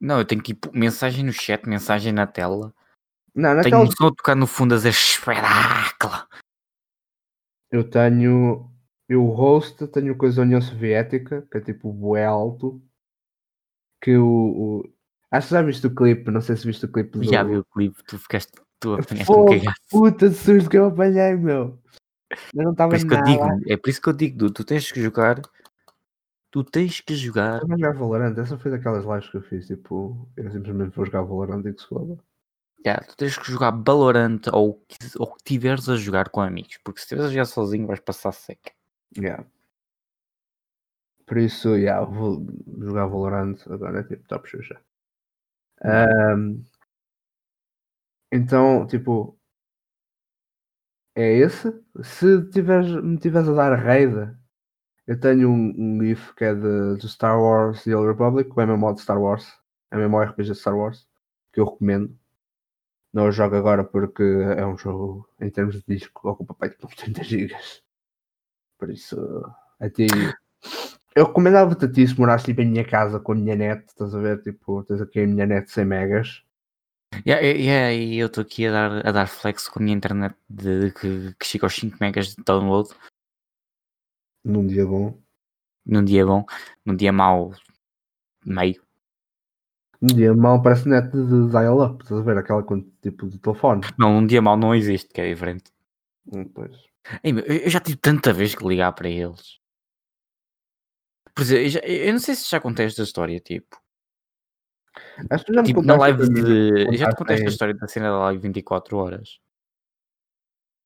Não, 0.00 0.18
eu 0.18 0.24
tenho 0.24 0.42
que 0.42 0.52
ir 0.52 0.58
mensagem 0.72 1.24
no 1.24 1.32
chat, 1.32 1.66
mensagem 1.68 2.12
na 2.12 2.26
tela. 2.26 2.74
Não, 3.34 3.50
Tenho 3.50 3.56
naquelas 3.56 3.88
um 3.90 3.92
som 3.92 4.06
a 4.06 4.14
tocar 4.14 4.34
no 4.34 4.46
fundo 4.46 4.74
a 4.74 4.76
dizer 4.76 4.90
espetáculo. 4.90 6.26
eu 7.70 7.88
tenho. 7.88 8.70
Eu 9.08 9.24
host, 9.26 9.86
tenho 9.88 10.16
coisa 10.16 10.36
da 10.36 10.42
União 10.42 10.60
Soviética, 10.60 11.46
que 11.50 11.58
é 11.58 11.60
tipo 11.60 11.92
bué 11.92 12.24
alto. 12.24 12.82
Que 14.02 14.16
o. 14.16 14.26
o... 14.26 14.92
Acho 15.30 15.48
que 15.48 15.54
já 15.54 15.62
viste 15.62 15.86
o 15.86 15.94
clipe, 15.94 16.30
não 16.30 16.40
sei 16.40 16.56
se 16.56 16.66
viste 16.66 16.84
o 16.84 16.92
clipe 16.92 17.18
do. 17.18 17.24
Já 17.24 17.42
vi 17.42 17.56
o 17.56 17.64
clipe, 17.64 18.02
tu 18.04 18.18
ficaste. 18.18 18.52
Tu 18.80 18.94
apanhaste 18.94 19.22
um 19.22 19.34
Fogo, 19.34 19.50
cagado. 19.58 19.76
puta 19.90 20.28
de 20.28 20.34
susto 20.34 20.68
que 20.68 20.76
eu 20.76 20.86
apanhei, 20.86 21.36
meu. 21.36 21.78
Eu 22.54 22.64
não 22.64 22.72
estava 22.72 22.96
nada. 22.98 23.22
digo, 23.22 23.70
é 23.72 23.76
por 23.76 23.88
isso 23.88 24.02
que 24.02 24.08
eu 24.08 24.12
digo, 24.12 24.50
tu 24.50 24.64
tens 24.64 24.90
que 24.90 25.00
jogar. 25.00 25.40
Tu 26.56 26.64
tens 26.64 27.02
que 27.02 27.14
jogar. 27.14 27.60
Eu 27.60 27.68
vou 27.68 27.78
jogar 27.78 27.92
Valorant, 27.92 28.38
essa 28.38 28.56
foi 28.56 28.70
daquelas 28.70 29.04
lives 29.04 29.28
que 29.28 29.36
eu 29.36 29.42
fiz, 29.42 29.66
tipo, 29.66 30.26
eu 30.38 30.50
simplesmente 30.50 30.96
vou 30.96 31.04
jogar 31.04 31.20
Valorant 31.20 31.60
e 31.66 31.74
que 31.74 31.82
se 31.82 31.86
foda. 31.86 32.18
Já, 32.82 32.96
tu 32.96 33.14
tens 33.14 33.36
que 33.36 33.52
jogar 33.52 33.72
Valorant 33.72 34.40
ou 34.54 34.70
o 34.70 34.74
que 34.88 34.96
ou 35.18 35.34
que 35.34 35.44
tiveres 35.44 35.86
a 35.86 35.96
jogar 35.96 36.30
com 36.30 36.40
amigos, 36.40 36.78
porque 36.82 37.00
se 37.00 37.04
estiveres 37.04 37.28
a 37.28 37.32
jogar 37.34 37.44
sozinho 37.44 37.86
vais 37.86 38.00
passar 38.00 38.32
seca. 38.32 38.72
Yeah. 39.14 39.44
Por 41.26 41.36
isso, 41.36 41.76
yeah, 41.76 42.02
vou 42.06 42.42
jogar 42.78 43.04
Valorant 43.04 43.58
agora, 43.66 44.02
tipo, 44.02 44.26
top 44.26 44.48
Xuxa. 44.48 44.80
Ahm, 45.84 46.64
então, 48.32 48.86
tipo, 48.86 49.38
é 51.14 51.34
esse. 51.34 51.70
Se 52.02 52.48
tiveres, 52.48 52.92
me 53.02 53.18
tiveres 53.18 53.46
a 53.46 53.52
dar 53.52 53.74
raid, 53.74 54.34
eu 55.06 55.18
tenho 55.18 55.50
um, 55.50 55.74
um 55.76 56.00
GIF 56.02 56.34
que 56.34 56.44
é 56.44 56.54
de, 56.54 56.96
de 56.98 57.08
Star 57.08 57.40
Wars 57.40 57.84
The 57.84 57.94
Old 57.94 58.08
Republic, 58.08 58.50
o 58.50 58.66
MMO 58.66 58.94
de 58.94 59.02
Star 59.02 59.20
Wars, 59.20 59.46
MMORPG 59.92 60.50
de 60.50 60.54
Star 60.54 60.76
Wars, 60.76 61.06
que 61.52 61.60
eu 61.60 61.64
recomendo. 61.64 62.18
Não 63.12 63.28
o 63.28 63.32
jogo 63.32 63.56
agora 63.56 63.84
porque 63.84 64.22
é 64.22 64.66
um 64.66 64.76
jogo, 64.76 65.28
em 65.40 65.48
termos 65.48 65.76
de 65.76 65.84
disco, 65.86 66.28
ocupa 66.28 66.54
pai, 66.54 66.70
tipo 66.70 66.88
30 66.94 67.22
gigas. 67.22 67.82
Por 68.78 68.90
isso, 68.90 69.16
a 69.80 69.88
ti. 69.88 70.06
Eu 71.14 71.26
recomendava-te 71.26 71.84
a 71.86 71.90
ti 71.90 72.06
se 72.06 72.18
morasse 72.18 72.44
tipo, 72.44 72.60
em 72.60 72.68
minha 72.68 72.84
casa 72.84 73.18
com 73.20 73.32
a 73.32 73.34
minha 73.36 73.56
net, 73.56 73.86
estás 73.86 74.14
a 74.14 74.18
ver? 74.18 74.42
Tipo, 74.42 74.82
tens 74.82 75.00
aqui 75.00 75.20
a 75.20 75.26
minha 75.26 75.46
net 75.46 75.70
100 75.70 75.84
megas. 75.84 76.42
Yeah, 77.24 77.40
yeah, 77.40 77.94
e 77.94 78.18
eu 78.18 78.26
estou 78.26 78.42
aqui 78.42 78.66
a 78.66 78.72
dar, 78.72 79.06
a 79.06 79.12
dar 79.12 79.26
flex 79.26 79.68
com 79.68 79.78
a 79.78 79.82
minha 79.82 79.96
internet 79.96 80.36
de, 80.50 80.90
que, 80.90 81.34
que 81.38 81.46
chega 81.46 81.64
aos 81.64 81.74
5 81.74 81.96
megas 82.00 82.34
de 82.34 82.44
download 82.44 82.90
num 84.46 84.66
dia 84.66 84.86
bom. 84.86 85.18
num 85.84 86.04
dia 86.04 86.24
bom, 86.24 86.44
num 86.84 86.94
dia 86.96 87.12
mau, 87.12 87.52
meio. 88.44 88.80
Um 90.00 90.06
dia 90.08 90.34
mal 90.34 90.62
parece 90.62 90.88
net 90.88 91.10
de 91.10 91.48
dial-up, 91.50 92.02
estás 92.02 92.20
a 92.20 92.22
ver? 92.22 92.36
Aquela 92.38 92.62
tipo 93.02 93.26
de 93.28 93.38
telefone. 93.38 93.80
Não, 93.98 94.18
um 94.18 94.26
dia 94.26 94.40
mau 94.42 94.56
não 94.56 94.74
existe, 94.74 95.08
que 95.12 95.20
é 95.20 95.28
diferente. 95.28 95.72
Hum, 96.32 96.44
Pois. 96.54 96.76
Ei, 97.22 97.32
eu 97.64 97.70
já 97.70 97.80
tive 97.80 97.96
tanta 97.98 98.32
vez 98.32 98.54
que 98.54 98.66
ligar 98.66 98.92
para 98.92 99.08
eles. 99.08 99.58
Por 101.34 101.42
exemplo, 101.42 101.64
eu, 101.64 101.68
já- 101.70 101.80
eu 101.80 102.12
não 102.12 102.18
sei 102.18 102.34
se 102.34 102.50
já 102.50 102.60
contei 102.60 102.86
esta 102.86 103.02
história, 103.02 103.38
tipo. 103.40 103.80
Acho 105.30 105.44
que 105.44 105.52
já 105.54 105.62
me 105.62 105.68
Tipo, 105.68 105.82
na 105.82 105.96
live 105.96 106.28
de. 106.28 106.86
Eu 106.88 106.96
já 106.96 107.08
te 107.10 107.16
contei 107.16 107.36
esta 107.36 107.48
história 107.48 107.74
da 107.74 107.86
cena 107.88 108.10
da 108.10 108.18
live 108.18 108.42
24 108.42 108.96
horas. 108.96 109.38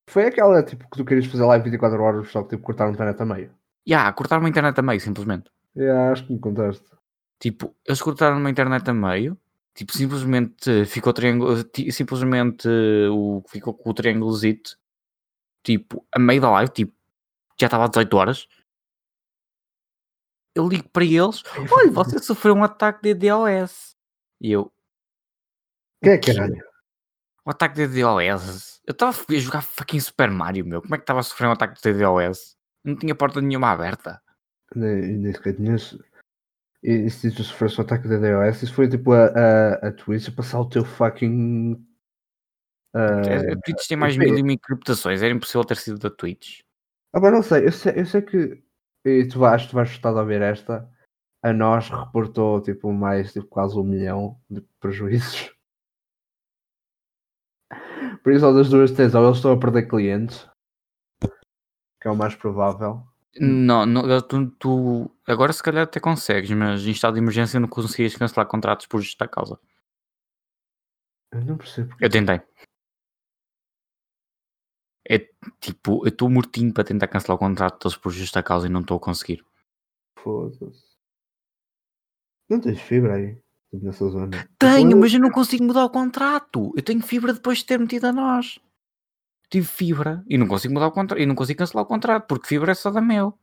Foi 0.09 0.27
aquela 0.27 0.63
tipo 0.63 0.85
que 0.91 0.97
tu 0.97 1.05
querias 1.05 1.27
fazer 1.27 1.45
live 1.45 1.65
24 1.65 2.03
horas, 2.03 2.31
só 2.31 2.43
que 2.43 2.51
tipo 2.51 2.63
cortaram 2.63 2.91
a 2.91 2.95
internet 2.95 3.21
a 3.21 3.25
meio. 3.25 3.55
Ya, 3.89 4.13
cortaram 4.13 4.45
a 4.45 4.49
internet 4.49 4.79
a 4.79 4.83
meio, 4.83 5.01
simplesmente. 5.01 5.51
Yeah, 5.77 6.13
acho 6.13 6.27
que 6.27 6.33
me 6.33 6.41
contaste. 6.41 6.85
Tipo, 7.39 7.75
eles 7.87 8.03
cortaram 8.03 8.39
uma 8.39 8.51
internet 8.51 8.89
a 8.89 8.95
meio 8.95 9.39
Tipo, 9.75 9.97
simplesmente 9.97 10.85
ficou 10.85 11.13
triângulo, 11.13 11.57
simplesmente 11.91 12.69
o, 13.11 13.43
ficou 13.49 13.73
com 13.73 13.91
o 13.91 13.95
triângulozito, 13.95 14.77
tipo, 15.65 16.05
a 16.15 16.19
meio 16.19 16.41
da 16.41 16.51
live, 16.51 16.73
tipo, 16.73 16.93
já 17.59 17.67
estava 17.67 17.85
às 17.85 17.91
18 17.91 18.15
horas. 18.17 18.49
Eu 20.55 20.69
ligo 20.69 20.89
para 20.89 21.05
eles, 21.05 21.43
olha, 21.73 21.91
você 21.93 22.19
sofreu 22.19 22.55
um 22.55 22.65
ataque 22.65 23.01
de 23.03 23.15
DDoS. 23.15 23.97
E 24.41 24.51
eu, 24.53 24.71
Que 26.03 26.11
é 26.11 26.19
caralho? 26.19 26.63
um 27.47 27.51
ataque 27.51 27.77
de 27.77 27.87
DDoS? 27.87 28.70
Eu 28.91 28.93
estava 28.93 29.17
a 29.17 29.35
jogar 29.37 29.63
fucking 29.63 30.01
Super 30.01 30.33
Mario, 30.33 30.67
meu. 30.67 30.83
Como 30.83 30.93
é 30.97 30.99
que 30.99 31.05
estava 31.05 31.21
a 31.21 31.23
sofrer 31.23 31.47
um 31.47 31.53
ataque 31.53 31.81
de 31.81 31.93
DDoS? 31.93 32.57
Não 32.85 32.97
tinha 32.97 33.15
porta 33.15 33.41
nenhuma 33.41 33.71
aberta. 33.71 34.21
Nem 34.75 35.33
sequer 35.33 35.55
tinhas. 35.55 35.97
E 36.83 37.09
se 37.09 37.31
tu 37.33 37.45
sofresse 37.45 37.79
um 37.79 37.85
ataque 37.85 38.09
de 38.09 38.19
DOS, 38.19 38.65
isso 38.65 38.75
foi 38.75 38.89
tipo 38.89 39.13
a, 39.13 39.27
a, 39.27 39.75
a 39.75 39.93
Twitch 39.93 40.27
a 40.27 40.33
passar 40.33 40.59
o 40.59 40.69
teu 40.69 40.85
fucking. 40.85 41.81
ah, 42.93 43.21
A 43.53 43.61
Twitch 43.61 43.87
tem 43.87 43.97
mais 43.97 44.17
mil 44.17 44.37
e 44.37 44.43
mil 44.43 44.55
encriptações. 44.55 45.23
Era 45.23 45.33
impossível 45.33 45.65
ter 45.65 45.77
sido 45.77 46.01
da 46.01 46.11
Twitch. 46.11 46.63
Ah, 47.13 47.21
mas 47.21 47.33
não 47.33 47.45
sei, 47.45 47.67
eu 47.69 47.73
sei, 47.73 47.93
eu 47.95 48.07
sei 48.07 48.23
que. 48.23 48.61
E 49.05 49.25
tu 49.29 49.39
vais, 49.39 49.67
tu 49.69 49.77
vais 49.77 49.89
gostar 49.89 50.13
de 50.13 50.19
ouvir 50.19 50.43
esta. 50.43 50.91
A 51.45 51.53
nós 51.53 51.89
reportou 51.89 52.61
tipo 52.61 52.93
mais 52.93 53.33
tipo 53.33 53.47
quase 53.47 53.79
um 53.79 53.85
milhão 53.85 54.37
de 54.51 54.61
prejuízos. 54.81 55.55
Por 58.23 58.33
isso, 58.33 58.53
das 58.53 58.69
duas 58.69 58.91
tens, 58.91 59.15
ou 59.15 59.25
eles 59.25 59.37
estão 59.37 59.53
a 59.53 59.59
perder 59.59 59.89
clientes, 59.89 60.47
que 62.01 62.09
é 62.09 62.11
o 62.11 62.17
mais 62.17 62.35
provável. 62.35 63.03
Não, 63.41 63.87
não 63.87 64.21
tu, 64.23 64.51
tu- 64.59 65.11
agora 65.27 65.53
se 65.53 65.63
calhar 65.63 65.85
até 65.85 66.01
consegues, 66.01 66.51
mas 66.51 66.85
em 66.87 66.91
estado 66.91 67.15
de 67.15 67.21
emergência 67.21 67.61
não 67.61 67.69
conseguias 67.69 68.17
cancelar 68.17 68.47
contratos 68.47 68.87
por 68.87 69.01
justa 69.01 69.27
causa. 69.29 69.59
Eu 71.33 71.45
não 71.45 71.57
percebo 71.57 71.91
porque 71.91 72.05
Eu 72.05 72.11
tentei. 72.11 72.41
É 75.09 75.19
tipo, 75.61 76.05
eu 76.05 76.09
estou 76.09 76.29
mortinho 76.29 76.75
para 76.75 76.85
tentar 76.85 77.09
cancelar 77.09 77.37
o 77.37 77.39
contrato 77.39 77.83
deles 77.85 77.97
por 77.97 78.13
justa 78.13 78.43
causa 78.43 78.67
e 78.67 78.71
não 78.71 78.81
estou 78.81 78.97
a 78.97 79.01
conseguir. 79.01 79.45
foda-se. 80.19 80.91
Não 82.49 82.61
tens 82.61 82.81
fibra 82.81 83.15
aí, 83.15 83.41
nessa 83.73 84.09
zona. 84.09 84.49
Tenho, 84.59 84.93
Eu- 84.93 84.97
mas 84.99 85.13
eu 85.13 85.21
não 85.21 85.31
consigo 85.31 85.65
mudar 85.65 85.85
o 85.85 85.91
contrato. 85.91 86.73
Eu 86.77 86.83
tenho 86.83 87.03
fibra 87.03 87.33
depois 87.33 87.59
de 87.59 87.67
ter 87.67 87.79
metido 87.79 88.07
a 88.07 88.13
nós. 88.13 88.59
Tive 89.49 89.67
fibra 89.67 90.23
e 90.29 90.39
não 90.39 90.47
consigo 90.47 90.75
mudar 90.75 90.87
o 90.89 90.93
contrato 90.93 91.21
e 91.21 91.27
não 91.27 91.35
consigo 91.35 91.59
cancelar 91.59 91.85
o 91.85 91.89
contrato 91.89 92.27
porque 92.27 92.47
fibra 92.47 92.73
é 92.73 92.75
só 92.75 92.91
da 92.91 93.01
meu. 93.01 93.37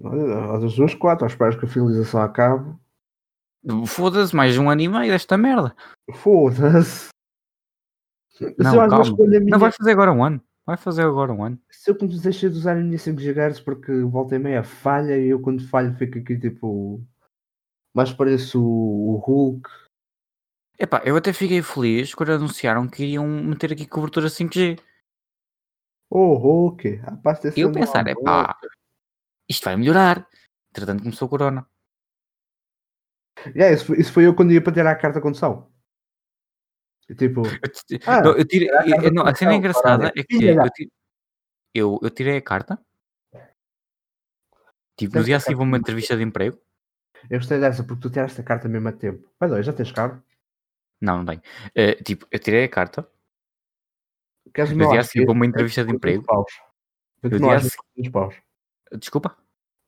Olha, 0.00 0.58
das 0.58 0.74
duas, 0.74 0.94
quatro, 0.94 1.26
esperas 1.26 1.56
que 1.56 1.64
a 1.64 1.68
finalização 1.68 2.22
acabe. 2.22 2.74
Foda-se, 3.86 4.34
mais 4.34 4.56
um 4.58 4.68
ano 4.68 4.80
e 4.80 4.88
meio 4.88 5.12
desta 5.12 5.36
merda. 5.36 5.74
Foda-se. 6.14 7.08
Se 8.30 8.54
Não, 8.58 8.80
às 8.80 8.90
calma. 8.90 9.16
minha- 9.28 9.40
Não 9.40 9.58
vai 9.58 9.70
fazer 9.70 9.92
agora 9.92 10.12
um 10.12 10.24
ano. 10.24 10.42
Vai 10.66 10.76
fazer 10.76 11.02
agora 11.02 11.32
um 11.32 11.44
ano. 11.44 11.58
Se 11.70 11.90
eu 11.90 11.94
deixei 11.96 12.48
de 12.48 12.56
usar 12.56 12.72
a 12.76 12.80
minha 12.80 12.98
5 12.98 13.20
GHz 13.20 13.60
porque 13.60 13.92
volta 14.02 14.36
e 14.36 14.38
meia 14.38 14.62
falha 14.64 15.16
e 15.18 15.28
eu 15.28 15.40
quando 15.40 15.66
falho 15.68 15.94
fico 15.96 16.18
aqui 16.18 16.38
tipo. 16.38 17.04
Mais 17.94 18.12
pareço 18.12 18.62
o, 18.62 19.14
o 19.14 19.16
Hulk. 19.16 19.68
Epá, 20.78 21.02
eu 21.04 21.16
até 21.16 21.32
fiquei 21.32 21.62
feliz 21.62 22.14
quando 22.14 22.32
anunciaram 22.32 22.88
que 22.88 23.02
iriam 23.04 23.26
meter 23.26 23.72
aqui 23.72 23.86
cobertura 23.86 24.28
5G. 24.28 24.78
Oh, 26.10 26.34
Hulk. 26.34 27.00
Pá, 27.22 27.32
este 27.32 27.58
E 27.58 27.60
eu 27.60 27.68
é 27.70 27.72
pensar, 27.72 28.04
mau, 28.04 28.12
epá, 28.12 28.58
isto 29.48 29.64
vai 29.64 29.76
melhorar. 29.76 30.28
Entretanto 30.70 31.02
começou 31.02 31.26
o 31.26 31.30
corona. 31.30 31.66
Yeah, 33.54 33.74
isso, 33.74 33.86
foi, 33.86 33.98
isso 34.00 34.12
foi 34.12 34.26
eu 34.26 34.34
quando 34.34 34.52
ia 34.52 34.62
para 34.62 34.72
tirar 34.72 34.90
a 34.92 34.96
carta 34.96 35.18
de 35.18 35.22
condução. 35.22 35.70
Tipo, 37.18 37.42
Eu, 37.46 37.98
Ah, 38.06 38.22
não, 38.22 38.36
eu 38.36 38.46
tirei- 38.46 38.70
a 38.70 38.86
eu- 38.86 39.12
não, 39.12 39.26
a 39.26 39.34
cena 39.34 39.54
engraçada 39.54 40.12
é 40.16 40.22
que 40.22 40.44
eu, 40.44 40.56
eu, 41.74 42.00
eu 42.02 42.10
tirei 42.10 42.38
a 42.38 42.42
carta. 42.42 42.80
Tipo, 44.96 45.18
no 45.18 45.24
dia 45.24 45.36
a 45.36 45.40
vou 45.54 45.62
uma 45.64 45.78
entrevista 45.78 46.16
de 46.16 46.22
emprego. 46.22 46.58
Eu 47.30 47.38
gostei 47.38 47.58
dessa 47.60 47.84
porque 47.84 48.02
tu 48.02 48.10
tiraste 48.10 48.40
a 48.40 48.44
carta 48.44 48.68
mesmo 48.68 48.88
a 48.88 48.92
tempo. 48.92 49.28
Mas 49.38 49.50
olha, 49.52 49.62
já 49.62 49.72
tens 49.72 49.92
carro. 49.92 50.22
Não, 51.00 51.18
não 51.18 51.24
tenho. 51.24 51.42
Eh, 51.74 51.94
tipo, 52.02 52.26
eu 52.30 52.38
tirei 52.38 52.64
a 52.64 52.68
carta. 52.68 53.08
Queres 54.54 54.72
No 54.72 54.90
dia 54.90 55.00
a 55.00 55.04
seguir 55.04 55.24
vou 55.24 55.34
uma 55.34 55.46
entrevista 55.46 55.82
de 55.82 55.92
200 55.92 55.96
emprego. 55.96 56.24
paus. 56.24 56.52
Vende-te 57.22 57.40
No 57.40 57.46
o 57.46 57.50
meu 57.50 57.58
dia 57.58 57.64
a 57.64 57.66
AX 57.66 57.76
por 57.76 57.84
200 57.96 58.12
paus. 58.12 58.34
Desculpa? 58.98 59.38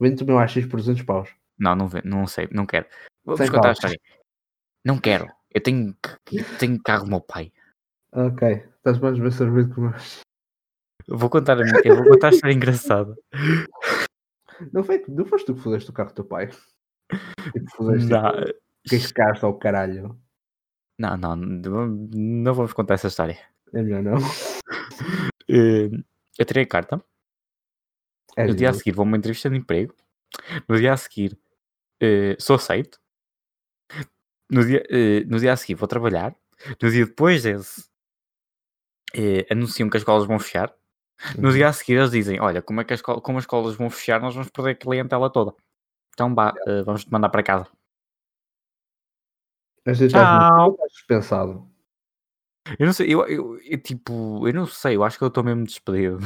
Vende-te 0.01 0.23
o 0.25 0.27
meu 0.27 0.39
AX 0.39 0.55
por 0.67 0.77
200 0.77 1.03
paus. 1.03 1.35
Não, 1.59 1.75
não, 1.77 1.89
não 2.05 2.27
sei, 2.27 2.49
não 2.51 2.67
quero. 2.67 2.87
Vou-vos 3.25 3.49
contar 3.49 3.69
a 3.69 3.73
história. 3.73 4.01
Não 4.85 4.99
quero. 4.99 5.27
Eu 5.51 5.63
tenho, 5.63 5.97
eu 6.33 6.59
tenho 6.59 6.83
carro 6.83 7.05
do 7.05 7.11
meu 7.11 7.21
pai. 7.21 7.53
Ok, 8.13 8.49
estás 8.49 8.99
mais 8.99 9.19
bem 9.19 9.31
servido 9.31 9.75
que 9.75 9.81
nós. 9.81 10.21
Eu 11.07 11.17
vou 11.19 11.31
contar 11.31 11.61
a 11.61 11.65
minha, 11.65 11.81
eu 11.85 11.97
vou 11.97 12.05
contar 12.05 12.29
a 12.29 12.31
história 12.31 12.55
engraçada. 12.55 13.15
Não, 14.73 14.83
foi, 14.83 15.05
não 15.09 15.25
foste 15.25 15.47
tu 15.47 15.55
que 15.55 15.61
fodeste 15.61 15.91
o 15.91 15.93
carro 15.93 16.11
do 16.11 16.15
teu 16.15 16.25
pai? 16.25 16.51
Tipo, 17.53 17.85
Não, 17.93 18.33
que 18.89 18.97
escaste 18.97 19.45
ao 19.45 19.59
caralho. 19.59 20.19
não, 20.99 21.17
não, 21.17 21.37
não 21.37 22.55
vamos 22.55 22.73
contar 22.73 22.95
essa 22.95 23.09
história. 23.09 23.39
É 23.73 23.83
melhor 23.83 24.03
não. 24.03 24.15
Eh, 25.47 25.91
Eu 26.39 26.45
tirei 26.47 26.63
a 26.65 26.67
carta. 26.67 27.05
É 28.37 28.47
No 28.47 28.55
dia 28.55 28.71
a 28.71 28.73
seguir 28.73 28.93
vou 28.93 29.05
a 29.05 29.07
uma 29.09 29.17
entrevista 29.19 29.51
de 29.51 29.57
emprego. 29.57 29.95
No 30.69 30.79
dia 30.79 30.93
a 30.95 30.97
seguir 30.97 31.39
eh, 32.01 32.35
sou 32.41 32.57
aceito. 32.57 32.99
No 34.51 34.65
dia, 34.65 34.83
eh, 34.89 35.25
no 35.27 35.39
dia 35.39 35.53
a 35.53 35.57
seguir 35.57 35.75
vou 35.75 35.87
trabalhar. 35.87 36.35
No 36.83 36.91
dia 36.91 37.05
depois 37.05 37.43
desse 37.43 37.85
eh, 39.15 39.47
anunciam 39.51 39.89
que 39.91 39.97
as 39.97 40.01
escolas 40.03 40.27
vão 40.27 40.39
fechar. 40.39 40.75
No 41.39 41.49
Uhum. 41.49 41.55
dia 41.55 41.69
a 41.69 41.73
seguir 41.73 41.95
eles 41.99 42.11
dizem: 42.11 42.41
Olha, 42.41 42.63
como, 42.63 42.81
é 42.81 42.85
que 42.85 42.95
as, 42.95 43.03
como 43.03 43.39
as 43.39 43.45
escolas 43.45 43.77
vão 43.77 43.89
fechar, 43.91 44.21
nós 44.21 44.35
vamos 44.35 44.51
perder 44.51 44.71
a 44.71 44.75
clientela 44.75 45.31
toda. 45.31 45.55
Então 46.15 46.35
vá, 46.35 46.55
eh, 46.67 46.83
vamos 46.83 47.05
te 47.05 47.13
mandar 47.13 47.29
para 47.29 47.43
casa. 47.43 47.69
Mas 49.85 50.01
estás 50.01 50.25
estás 50.25 50.93
dispensado. 50.93 51.69
Eu 52.79 52.87
não 52.87 52.93
sei, 52.95 53.13
eu, 53.13 53.27
eu, 53.27 53.61
eu, 53.61 53.83
tipo, 53.83 54.49
eu 54.49 54.55
não 54.55 54.65
sei, 54.65 54.97
eu 54.97 55.05
acho 55.05 55.19
que 55.19 55.25
eu 55.25 55.29
estou 55.29 55.45
mesmo 55.45 55.65
despedido. 55.65 56.19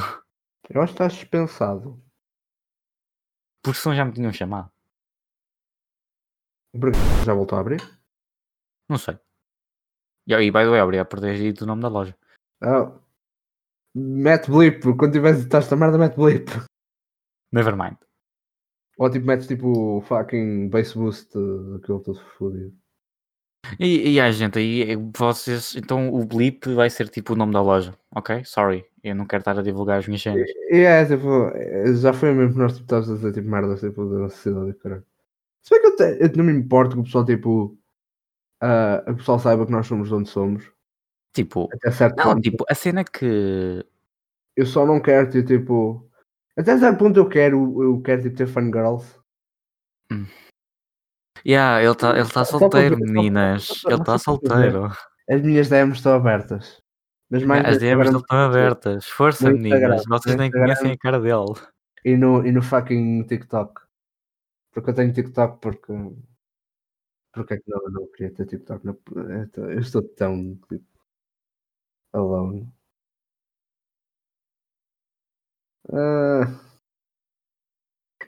Eu 0.71 0.83
acho 0.83 0.93
que 0.93 1.03
estás 1.03 1.15
dispensado. 1.15 2.01
Porque 3.65 3.81
senão 3.81 3.97
já 3.97 4.05
me 4.05 4.13
tinham 4.13 4.33
chamado. 4.33 4.71
Porque 6.73 6.99
já 7.25 7.33
voltou 7.33 7.57
a 7.57 7.63
abrir? 7.63 7.81
Não 8.89 8.99
sei. 8.99 9.19
E 10.27 10.35
aí, 10.35 10.51
by 10.51 10.59
the 10.61 10.71
way, 10.71 10.81
obrigado 10.83 11.09
por 11.09 11.21
teres 11.21 11.41
dito 11.41 11.65
o 11.65 11.67
nome 11.67 11.81
da 11.81 11.89
loja. 11.89 12.17
Ah, 12.61 13.01
mete 13.95 14.51
blip. 14.51 14.83
Quando 14.97 15.13
tiveres 15.13 15.41
estás 15.41 15.65
esta 15.65 15.75
merda, 15.75 15.97
mete 15.97 16.17
blip. 16.17 16.51
Nevermind. 17.51 17.97
Ou 18.99 19.09
tipo, 19.11 19.27
metes 19.27 19.47
tipo 19.47 20.01
fucking 20.09 20.69
base 20.69 20.95
boost 20.95 21.37
uh, 21.39 21.79
daquele 21.79 22.01
todo 22.01 22.21
fodido. 22.37 22.73
E, 23.79 24.13
e 24.15 24.21
a 24.21 24.31
gente 24.31 24.59
aí, 24.59 24.97
vocês, 25.17 25.77
então 25.77 26.13
o 26.13 26.25
blip 26.25 26.73
vai 26.75 26.89
ser 26.89 27.09
tipo 27.09 27.33
o 27.33 27.37
nome 27.37 27.53
da 27.53 27.61
loja, 27.61 27.95
ok? 28.15 28.43
Sorry, 28.45 28.85
eu 29.03 29.15
não 29.15 29.27
quero 29.27 29.41
estar 29.43 29.59
a 29.59 29.63
divulgar 29.63 29.99
as 29.99 30.07
minhas 30.07 30.23
cenas. 30.23 30.49
E 30.71 30.79
é 30.79 31.05
tipo, 31.05 31.49
é, 31.55 31.93
já 31.95 32.13
foi 32.13 32.33
mesmo 32.33 32.53
que 32.55 32.59
nós 32.59 32.73
tipo, 32.73 32.85
estávamos 32.85 33.11
a 33.11 33.15
dizer 33.17 33.33
tipo 33.33 33.49
merdas 33.49 33.81
tipo 33.81 34.05
da 34.07 34.21
necessidade 34.21 34.67
de 34.73 34.79
caralho. 34.79 35.05
Se 35.63 35.71
bem 35.71 35.81
que 35.81 35.87
eu, 35.87 35.97
te- 35.97 36.19
eu 36.25 36.37
não 36.37 36.45
me 36.45 36.53
importo 36.59 36.95
que 36.95 37.01
o 37.01 37.05
pessoal 37.05 37.25
tipo. 37.25 37.77
ah, 38.61 39.05
o 39.09 39.17
pessoal 39.17 39.39
saiba 39.39 39.67
que 39.67 39.73
nós 39.73 39.87
somos 39.87 40.09
de 40.09 40.15
onde 40.15 40.29
somos. 40.31 40.65
Tipo, 41.35 41.69
Até 41.73 41.91
certo 41.91 42.17
não, 42.17 42.35
ponto. 42.35 42.41
tipo, 42.41 42.65
a 42.69 42.75
cena 42.75 43.05
que. 43.05 43.85
Eu 44.57 44.67
só 44.67 44.87
não 44.87 45.01
quero 45.01 45.31
ter 45.31 45.45
tipo. 45.45 46.08
Até 46.59 46.77
certo 46.77 46.99
ponto 46.99 47.17
eu 47.21 47.29
quero, 47.29 47.83
eu 47.83 48.03
quero 48.03 48.23
tipo 48.23 48.37
ter 48.37 48.49
fangirls. 48.49 49.17
Yeah, 51.47 51.81
ele 51.81 51.93
está 51.93 52.19
ele 52.19 52.27
tá 52.27 52.33
para 52.33 52.45
solteiro, 52.45 52.99
meninas. 52.99 53.83
Ele 53.87 53.95
está 53.95 54.19
solteiro. 54.19 54.91
As 55.31 55.41
minhas 55.41 55.69
DMs 55.69 55.99
estão 55.99 56.15
abertas. 56.15 56.83
Mas 57.31 57.45
mais 57.45 57.65
As 57.65 57.79
DMs 57.79 58.11
dele 58.11 58.23
estão 58.23 58.39
abertas. 58.39 59.07
Força, 59.07 59.53
meninas. 59.53 60.05
Vocês 60.09 60.35
nem 60.35 60.51
conhecem 60.51 60.93
a 60.93 60.99
cara 60.99 61.21
dele. 61.21 61.55
E 62.05 62.17
no, 62.17 62.45
e 62.45 62.51
no 62.51 62.63
fucking 62.63 63.23
TikTok. 63.25 63.81
Porque 64.73 64.91
eu 64.91 64.95
tenho 64.95 65.13
TikTok 65.13 65.61
porque. 65.61 65.93
Porque 67.33 67.55
é 67.55 67.57
que 67.59 67.71
não, 67.71 67.83
eu 67.85 67.91
não 67.91 68.07
queria 68.09 68.35
ter 68.35 68.47
TikTok? 68.47 68.85
Não, 68.85 68.99
eu 69.71 69.79
estou 69.79 70.03
tão 70.03 70.57
tipo, 70.69 70.85
alone. 72.13 72.73
Ah. 75.93 76.45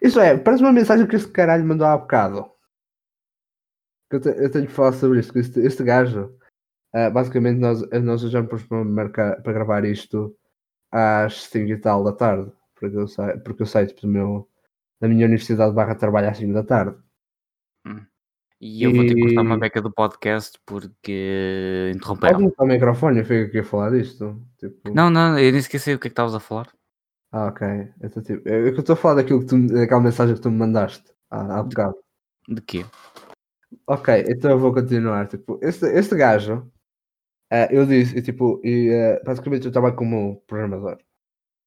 Isso 0.03 0.19
é, 0.21 0.37
parece 0.39 0.63
uma 0.63 0.73
mensagem 0.73 1.07
que 1.07 1.17
este 1.17 1.31
caralho 1.31 1.65
mandou 1.65 1.87
há 1.87 1.97
bocado. 1.97 2.51
Eu, 4.11 4.21
te- 4.21 4.29
eu 4.29 4.51
tenho 4.51 4.67
que 4.67 4.73
falar 4.73 4.93
sobre 4.93 5.21
isto. 5.21 5.39
Este, 5.39 5.61
este 5.61 5.85
gajo, 5.85 6.35
ah, 6.95 7.11
basicamente, 7.11 7.59
nós, 7.59 7.83
nós 8.03 8.21
já 8.23 8.43
para 8.43 8.85
marcar 8.85 9.43
para 9.43 9.53
gravar 9.53 9.85
isto 9.85 10.35
às 10.91 11.43
5 11.45 11.71
e 11.71 11.77
tal 11.79 12.03
da 12.03 12.13
tarde. 12.13 12.51
Porque 12.75 12.97
eu 12.97 13.07
sei, 13.07 13.37
porque 13.39 13.63
eu 13.63 13.67
sei 13.67 13.87
tipo, 13.87 14.01
do 14.03 14.09
meu, 14.09 14.49
da 15.01 15.07
minha 15.09 15.27
universidade 15.27 15.75
barra 15.75 15.95
trabalho 15.95 16.31
às 16.31 16.39
5 16.39 16.53
da 16.55 16.65
tarde. 16.65 16.97
E 18.63 18.83
eu 18.85 18.93
vou 18.95 19.07
ter 19.07 19.15
que 19.15 19.23
cortar 19.23 19.41
uma 19.43 19.55
E- 19.57 19.59
beca 19.61 19.81
do 19.83 19.91
podcast 19.93 20.59
porque 20.67 21.89
Pode 21.93 21.97
interromperam. 21.97 22.41
mudar 22.41 22.63
o 22.65 22.67
microfone, 22.67 23.19
eu 23.21 23.25
fico 23.25 23.49
aqui 23.49 23.59
a 23.61 23.65
falar 23.65 23.91
disto. 23.91 24.43
Tipo... 24.59 24.93
Não, 24.95 25.09
não, 25.11 25.39
eu 25.39 25.51
nem 25.51 25.61
esqueci 25.61 25.95
o 25.95 25.99
que 25.99 26.09
é 26.09 26.11
que 26.11 26.13
estavas 26.13 26.35
a 26.35 26.41
falar. 26.41 26.71
Ah, 27.33 27.47
ok. 27.47 27.93
Eu 28.01 28.11
tô, 28.11 28.22
tipo... 28.22 28.49
é 28.49 28.70
que 28.70 28.76
eu 28.76 28.81
estou 28.81 28.95
a 28.95 28.97
falar 28.97 29.14
daquilo 29.16 29.41
que 29.41 29.47
tu, 29.47 29.66
daquela 29.68 30.01
mensagem 30.01 30.35
que 30.35 30.41
tu 30.41 30.51
me 30.51 30.59
mandaste 30.59 31.05
há, 31.31 31.59
há 31.59 31.62
bocado. 31.62 31.97
De 32.49 32.61
quê? 32.61 32.85
Ok, 33.87 34.24
então 34.28 34.51
eu 34.51 34.59
vou 34.59 34.74
continuar. 34.74 35.28
Tipo, 35.28 35.59
este, 35.62 35.87
este 35.87 36.16
gajo, 36.16 36.70
eh, 37.51 37.68
eu 37.70 37.87
disse, 37.87 38.18
e, 38.18 38.22
tipo, 38.22 38.61
e, 38.64 38.89
eh, 38.91 39.22
basicamente 39.24 39.66
eu 39.66 39.72
trabalho 39.72 39.95
como 39.95 40.41
programador. 40.47 40.99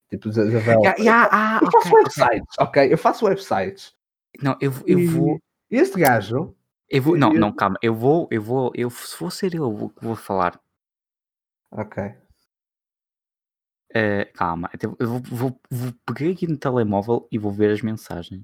Tipo, 0.10 0.30
de, 0.30 0.50
de 0.50 0.58
Ya, 0.84 0.96
ya, 1.00 1.30
ah, 1.32 1.60
Eu 1.62 1.72
faço 1.72 1.88
ok, 1.88 1.92
ok. 1.92 2.04
websites, 2.04 2.56
ok? 2.60 2.94
Eu 2.94 2.98
faço 2.98 3.26
websites. 3.26 3.96
Não, 4.42 4.58
eu, 4.60 4.72
eu 4.86 5.00
E 5.00 5.08
vou. 5.08 5.40
Este 5.72 6.00
gajo, 6.00 6.56
Eu 6.90 7.02
vou. 7.02 7.18
Não, 7.18 7.34
eu- 7.34 7.40
não, 7.40 7.52
calma. 7.52 7.78
Eu 7.82 7.96
vou. 7.96 8.28
Eu 8.30 8.42
vou. 8.42 8.72
Eu, 8.76 8.90
se 8.90 9.16
for 9.16 9.32
ser 9.32 9.56
eu 9.56 9.72
vou, 9.72 9.92
vou 10.02 10.16
falar. 10.16 10.60
ok. 11.72 12.23
Eh, 13.94 14.26
calma. 14.34 14.70
Eu 14.82 15.08
vou, 15.08 15.22
vou, 15.24 15.62
vou 15.70 15.94
pegar 16.06 16.32
aqui 16.32 16.48
no 16.48 16.58
telemóvel 16.58 17.28
e 17.32 17.38
vou 17.38 17.52
ver 17.52 17.72
as 17.72 17.82
mensagens. 17.82 18.44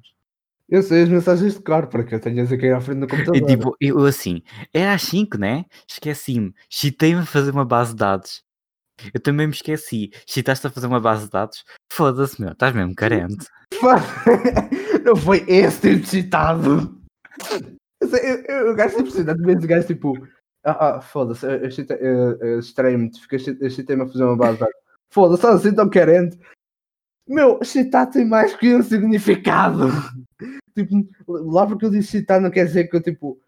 Eu 0.70 0.84
sei 0.84 1.02
as 1.02 1.10
mensagens 1.10 1.56
de 1.56 1.64
cor, 1.64 1.88
porque 1.88 2.14
eu 2.14 2.20
tenho 2.20 2.44
as 2.44 2.52
aqui 2.52 2.70
à 2.70 2.80
frente 2.80 3.00
do 3.00 3.06
E 3.06 3.10
computador. 3.10 3.48
tipo, 3.48 3.76
eu 3.82 4.06
assim, 4.06 4.44
era 4.72 4.94
às 4.94 5.02
5, 5.02 5.40
né? 5.40 5.66
Esqueci-me. 5.88 6.54
Chitei-me 6.70 7.22
a 7.22 7.26
fazer 7.26 7.50
uma 7.50 7.66
base 7.66 7.92
de 7.92 7.98
dados. 7.98 8.44
Eu 9.12 9.20
também 9.20 9.48
me 9.48 9.54
esqueci. 9.54 10.12
Chitaste 10.28 10.68
a 10.68 10.70
fazer 10.70 10.86
uma 10.86 11.00
base 11.00 11.26
de 11.26 11.32
dados? 11.32 11.64
Foda-se, 11.92 12.40
meu. 12.40 12.52
Estás 12.52 12.76
mesmo 12.76 12.94
carente. 12.94 13.48
Não 15.04 15.16
foi 15.16 15.44
esse 15.48 15.96
tipo 15.96 16.06
citado. 16.06 17.00
Eu, 18.00 18.08
sei, 18.08 18.20
eu, 18.20 18.44
eu, 18.44 18.78
eu 18.78 18.90
tipo 18.90 19.10
citado, 19.10 19.42
vezes 19.42 19.66
gajo 19.66 19.88
tipo. 19.88 20.28
Ah, 20.64 20.98
ah, 20.98 21.02
foda-se, 21.02 21.46
eu, 21.46 21.52
eu, 21.52 21.70
eu, 22.00 22.38
eu 22.42 22.60
eu 22.60 23.70
chitei-me 23.70 24.04
a 24.04 24.08
fazer 24.08 24.24
uma 24.24 24.36
base 24.36 24.54
de 24.54 24.60
dados. 24.60 24.89
Foda-se, 25.12 25.46
assim 25.48 25.74
tão 25.74 25.90
carente. 25.90 26.38
Meu, 27.28 27.64
citar 27.64 28.10
tem 28.10 28.26
mais 28.26 28.56
que 28.56 28.76
um 28.76 28.82
significado. 28.82 29.88
tipo, 30.76 31.08
lá 31.28 31.66
porque 31.68 31.86
eu 31.86 31.90
disse 31.92 32.20
citar 32.20 32.42
não 32.42 32.50
quer 32.50 32.66
dizer 32.66 32.88
que 32.90 32.96
eu 32.96 33.02
tipo. 33.02 33.40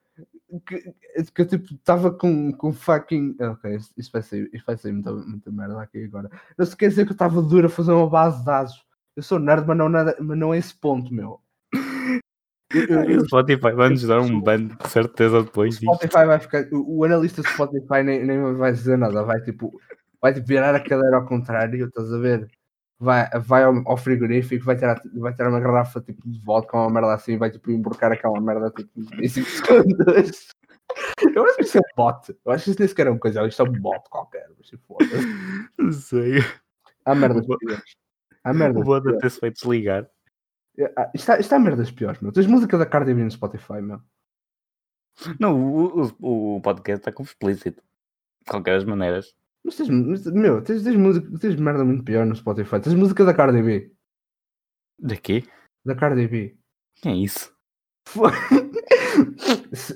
Que, 0.65 0.93
que 1.33 1.41
eu 1.41 1.47
tipo 1.47 1.73
estava 1.73 2.11
com, 2.11 2.51
com 2.51 2.73
fucking. 2.73 3.35
Ok, 3.39 3.75
isto, 3.75 3.93
isto 3.97 4.11
vai 4.11 4.21
ser, 4.21 4.49
isto 4.53 4.65
vai 4.65 4.77
ser 4.77 4.91
muita, 4.91 5.13
muita 5.13 5.51
merda 5.51 5.81
aqui 5.81 6.03
agora. 6.03 6.29
Não 6.57 6.65
se 6.65 6.75
quer 6.75 6.89
dizer 6.89 7.05
que 7.05 7.11
eu 7.11 7.15
estava 7.15 7.41
duro 7.41 7.67
a 7.67 7.69
fazer 7.69 7.91
uma 7.91 8.09
base 8.09 8.39
de 8.39 8.45
dados. 8.45 8.85
Eu 9.15 9.23
sou 9.23 9.39
nerd, 9.39 9.65
mas 9.67 9.77
não, 9.77 9.89
nada, 9.89 10.15
mas 10.19 10.37
não 10.37 10.53
é 10.53 10.57
esse 10.57 10.73
ponto, 10.75 11.13
meu. 11.13 11.39
Eu- 12.73 12.85
eu- 12.87 13.03
eu- 13.09 13.21
O 13.21 13.25
Spotify 13.25 13.71
vai-nos 13.73 14.01
dar 14.03 14.21
um 14.21 14.39
ban 14.39 14.67
de 14.67 14.87
certeza 14.89 15.39
o 15.39 15.43
depois 15.43 15.77
disto. 15.77 15.93
Spotify 15.93 16.25
vai 16.25 16.39
ficar. 16.39 16.65
O, 16.71 16.99
o 16.99 17.03
analista 17.03 17.41
do 17.41 17.47
Spotify 17.49 18.01
nem, 18.01 18.25
nem 18.25 18.53
vai 18.53 18.71
dizer 18.71 18.97
nada. 18.97 19.23
Vai 19.23 19.41
tipo. 19.41 19.77
Vai 20.21 20.33
virar 20.33 20.75
a 20.75 20.79
cadeira 20.79 21.17
ao 21.17 21.25
contrário, 21.25 21.87
estás 21.87 22.11
a 22.13 22.17
ver? 22.17 22.49
Vai, 22.99 23.27
vai 23.39 23.63
ao, 23.63 23.73
ao 23.89 23.97
frigorífico, 23.97 24.63
vai 24.63 24.75
tirar, 24.75 25.01
vai 25.15 25.33
tirar 25.33 25.49
uma 25.49 25.59
garrafa 25.59 25.99
tipo, 26.01 26.21
de 26.29 26.39
vodka 26.39 26.77
ou 26.77 26.83
uma 26.83 26.91
merda 27.01 27.13
assim, 27.15 27.35
vai 27.37 27.49
tipo 27.49 27.71
emborcar 27.71 28.11
aquela 28.11 28.39
merda 28.39 28.69
tipo, 28.69 28.91
em 29.19 29.27
5 29.27 29.49
segundos. 29.49 30.47
Eu 31.35 31.45
acho 31.45 31.55
que 31.55 31.63
isso 31.63 31.77
é 31.77 31.81
um 31.81 31.95
bot. 31.95 32.37
Eu 32.45 32.51
acho 32.51 32.65
que 32.65 32.69
isso 32.71 32.79
nem 32.79 32.87
sequer 32.87 33.07
é 33.07 33.09
uma 33.09 33.19
coisa, 33.19 33.47
isto 33.47 33.61
é 33.61 33.65
um 33.67 33.71
bot 33.79 34.09
qualquer. 34.09 34.49
Mas, 34.57 34.67
tipo, 34.67 34.83
foda-se. 34.85 35.25
Não 35.77 35.91
sei. 35.93 36.39
Há 37.05 37.15
merdas 37.15 37.45
bo- 37.47 37.57
piores. 37.57 37.95
Há 38.43 38.53
merdas 38.53 38.81
O 38.81 39.01
piores. 39.01 39.19
ter-se 39.21 39.39
feito 39.39 39.53
desligar. 39.55 40.09
Ah, 40.97 41.09
Isto 41.15 41.31
há, 41.31 41.39
isto 41.39 41.53
há 41.53 41.59
merdas 41.59 41.89
piores, 41.91 42.19
meu. 42.21 42.31
Tens 42.33 42.45
música 42.45 42.77
da 42.77 42.85
Cardi 42.85 43.13
B 43.13 43.23
no 43.23 43.31
Spotify, 43.31 43.81
meu. 43.81 44.01
Não, 45.39 45.57
o, 45.59 46.01
o, 46.19 46.55
o 46.57 46.61
podcast 46.61 46.99
está 46.99 47.11
com 47.11 47.23
explícito. 47.23 47.81
De 48.45 48.51
qualquer 48.51 48.75
das 48.75 48.83
maneiras. 48.83 49.33
Mas 49.63 49.75
tens, 49.75 49.89
mas, 49.89 50.25
meu, 50.25 50.61
tens, 50.63 50.83
tens, 50.83 50.95
música, 50.95 51.27
tens 51.39 51.55
merda 51.55 51.85
muito 51.85 52.03
pior 52.03 52.25
no 52.25 52.35
Spotify. 52.35 52.79
Tens 52.79 52.95
música 52.95 53.23
da 53.23 53.33
Cardi 53.33 53.61
B. 53.61 53.91
Daqui? 54.99 55.47
Da 55.85 55.95
Cardi 55.95 56.27
B. 56.27 56.57
Quem 56.95 57.13
é 57.13 57.25
isso? 57.25 57.53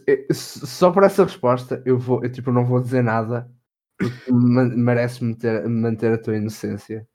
Eh, 0.07 0.27
Só 0.33 0.91
por 0.91 1.03
essa 1.03 1.23
resposta, 1.23 1.81
eu 1.85 1.97
vou, 1.97 2.23
eu 2.23 2.31
tipo, 2.31 2.51
não 2.51 2.65
vou 2.65 2.81
dizer 2.81 3.01
nada. 3.03 3.49
Porque 3.97 4.31
mereces 4.31 5.19
manter, 5.19 5.67
manter 5.67 6.13
a 6.13 6.21
tua 6.21 6.35
inocência. 6.35 7.07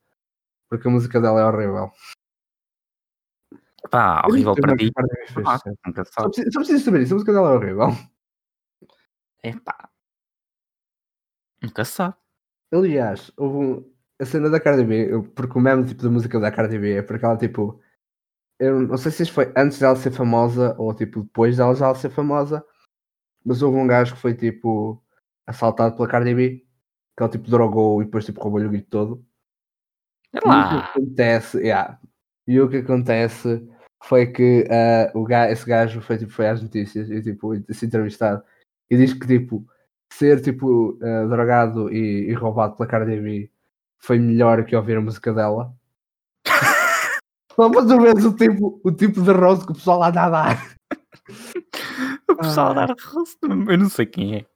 Porque 0.68 0.88
a 0.88 0.90
música 0.90 1.20
dela 1.20 1.40
é 1.40 1.44
horrível. 1.44 1.90
Pá, 3.90 4.22
horrível 4.26 4.55
para 4.55 4.72
é 4.72 4.76
ti. 4.76 4.92
Ah, 5.46 5.59
Só 5.59 6.05
sabe. 6.05 6.28
preciso, 6.28 6.53
só 6.53 6.59
preciso 6.61 6.84
saber 6.84 7.03
isso. 7.03 7.14
A 7.14 7.16
música 7.16 7.32
dela 7.32 7.51
é 7.51 7.55
horrível. 7.57 7.88
É 9.42 9.53
pá. 9.59 9.90
Nunca 11.62 11.84
sabe. 11.84 12.16
Aliás, 12.72 13.32
houve 13.36 13.56
um- 13.56 13.90
a 14.20 14.24
cena 14.24 14.48
da 14.50 14.60
Cardi 14.60 14.84
B, 14.84 15.12
eu- 15.12 15.22
porque 15.24 15.58
o 15.58 15.60
mesmo 15.60 15.84
tipo 15.84 16.02
de 16.02 16.08
música 16.08 16.38
da 16.38 16.50
Cardi 16.52 16.78
B 16.78 16.94
é 16.98 17.02
porque 17.02 17.24
ela 17.24 17.36
tipo. 17.36 17.80
Eu 18.58 18.78
não 18.80 18.96
sei 18.98 19.10
se 19.10 19.22
isto 19.22 19.32
foi 19.34 19.50
antes 19.56 19.78
dela 19.78 19.96
ser 19.96 20.10
famosa 20.10 20.74
ou 20.78 20.92
tipo 20.94 21.22
depois 21.22 21.56
dela 21.56 21.74
já 21.74 21.94
ser 21.94 22.10
famosa, 22.10 22.62
mas 23.44 23.62
houve 23.62 23.78
um 23.78 23.86
gajo 23.86 24.14
que 24.14 24.20
foi 24.20 24.34
tipo 24.34 25.02
assaltado 25.46 25.96
pela 25.96 26.06
Cardi 26.08 26.34
B, 26.34 26.50
que 27.16 27.22
ela 27.22 27.30
tipo 27.30 27.50
drogou 27.50 28.02
e 28.02 28.04
depois 28.04 28.24
tipo 28.26 28.40
roubou-lhe 28.42 28.66
o 28.66 28.70
guito 28.70 28.90
todo. 28.90 29.24
É 30.32 30.36
E 30.36 30.38
o 30.38 30.42
que 30.42 30.48
lá. 30.48 30.78
acontece, 30.84 31.58
yeah. 31.58 31.98
e 32.46 32.60
o 32.60 32.68
que 32.68 32.76
acontece 32.78 33.66
foi 34.04 34.26
que 34.26 34.66
ah, 34.70 35.10
o 35.14 35.24
ga, 35.24 35.50
esse 35.50 35.64
gajo 35.66 36.00
foi, 36.02 36.18
tipo, 36.18 36.30
foi 36.32 36.46
às 36.48 36.62
notícias 36.62 37.10
e 37.10 37.22
tipo, 37.22 37.52
se 37.72 37.86
entrevistado 37.86 38.42
e 38.90 38.96
diz 38.96 39.12
que 39.14 39.26
tipo 39.26 39.66
ser 40.12 40.40
tipo 40.42 40.98
ah, 41.02 41.26
drogado 41.26 41.92
e, 41.92 42.28
e 42.30 42.32
roubado 42.34 42.76
pela 42.76 42.88
Cardi 42.88 43.20
B 43.20 43.50
foi 43.98 44.18
melhor 44.18 44.64
que 44.64 44.74
ouvir 44.74 44.96
a 44.96 45.00
música 45.00 45.32
dela. 45.32 45.72
Só 47.54 47.70
para 47.70 47.86
tu 47.86 48.00
veres 48.00 48.24
o 48.24 48.34
tipo, 48.34 48.80
o 48.82 48.92
tipo 48.92 49.20
de 49.20 49.32
rosto 49.32 49.66
que 49.66 49.72
o 49.72 49.74
pessoal 49.74 50.02
anda 50.02 50.22
a 50.22 50.30
dar. 50.30 50.76
O 52.28 52.36
pessoal 52.36 52.70
Ah. 52.70 52.86
dar 52.86 52.96
rosto. 52.98 53.38
Eu 53.46 53.78
não 53.78 53.88
sei 53.88 54.06
quem 54.06 54.36
é. 54.36 54.46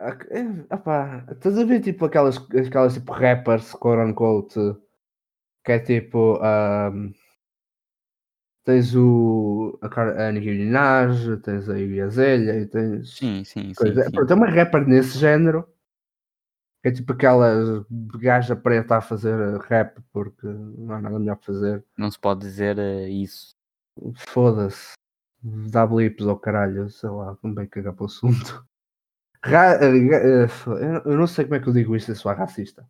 Ah, 0.00 0.18
é, 0.30 0.74
opá, 0.74 1.24
estás 1.30 1.56
a 1.56 1.64
ver 1.64 1.80
tipo 1.80 2.04
aquelas, 2.04 2.36
aquelas 2.36 2.94
tipo 2.94 3.12
rappers, 3.12 3.72
quote 3.72 4.02
unquote, 4.10 4.76
que 5.64 5.72
é 5.72 5.78
tipo. 5.78 6.38
ahm, 6.42 7.12
tens 8.64 8.94
o. 8.94 9.78
A, 9.82 10.28
a 10.28 10.32
Nicki 10.32 10.50
Minaj, 10.50 11.36
tens 11.42 11.68
a 11.68 11.78
Iggy 11.78 12.00
Azalea 12.00 12.60
e 12.60 12.66
tens. 12.66 13.16
Sim, 13.16 13.44
sim, 13.44 13.68
sim. 13.68 13.74
coisa. 13.74 14.04
sim. 14.04 14.10
Pronto, 14.10 14.30
é 14.30 14.34
uma 14.34 14.50
rapper 14.50 14.86
nesse 14.86 15.18
género. 15.18 15.68
É 16.82 16.90
tipo 16.90 17.12
aquela 17.14 17.86
gaja 18.18 18.54
preta 18.54 18.96
a 18.96 19.00
fazer 19.00 19.58
rap 19.60 19.98
porque 20.12 20.46
não 20.46 20.94
há 20.94 21.00
nada 21.00 21.18
melhor 21.18 21.36
para 21.36 21.46
fazer. 21.46 21.84
Não 21.96 22.10
se 22.10 22.18
pode 22.18 22.40
dizer 22.40 22.78
eh, 22.78 23.08
isso. 23.08 23.54
Foda-se. 24.16 24.92
Dá 25.42 25.86
blips 25.86 26.26
ao 26.26 26.38
caralho, 26.38 26.90
sei 26.90 27.08
lá, 27.08 27.36
como 27.36 27.54
bem 27.54 27.66
cagar 27.66 27.94
para 27.94 28.02
o 28.02 28.06
assunto. 28.06 28.66
Ra- 29.42 29.78
eh, 29.82 29.96
eh, 29.96 30.46
eu 30.66 31.12
eu 31.12 31.16
não 31.16 31.26
sei 31.26 31.44
como 31.44 31.54
é 31.54 31.60
que 31.60 31.68
eu 31.68 31.72
digo 31.72 31.96
isto, 31.96 32.10
eu 32.10 32.16
sou 32.16 32.32
racista. 32.34 32.86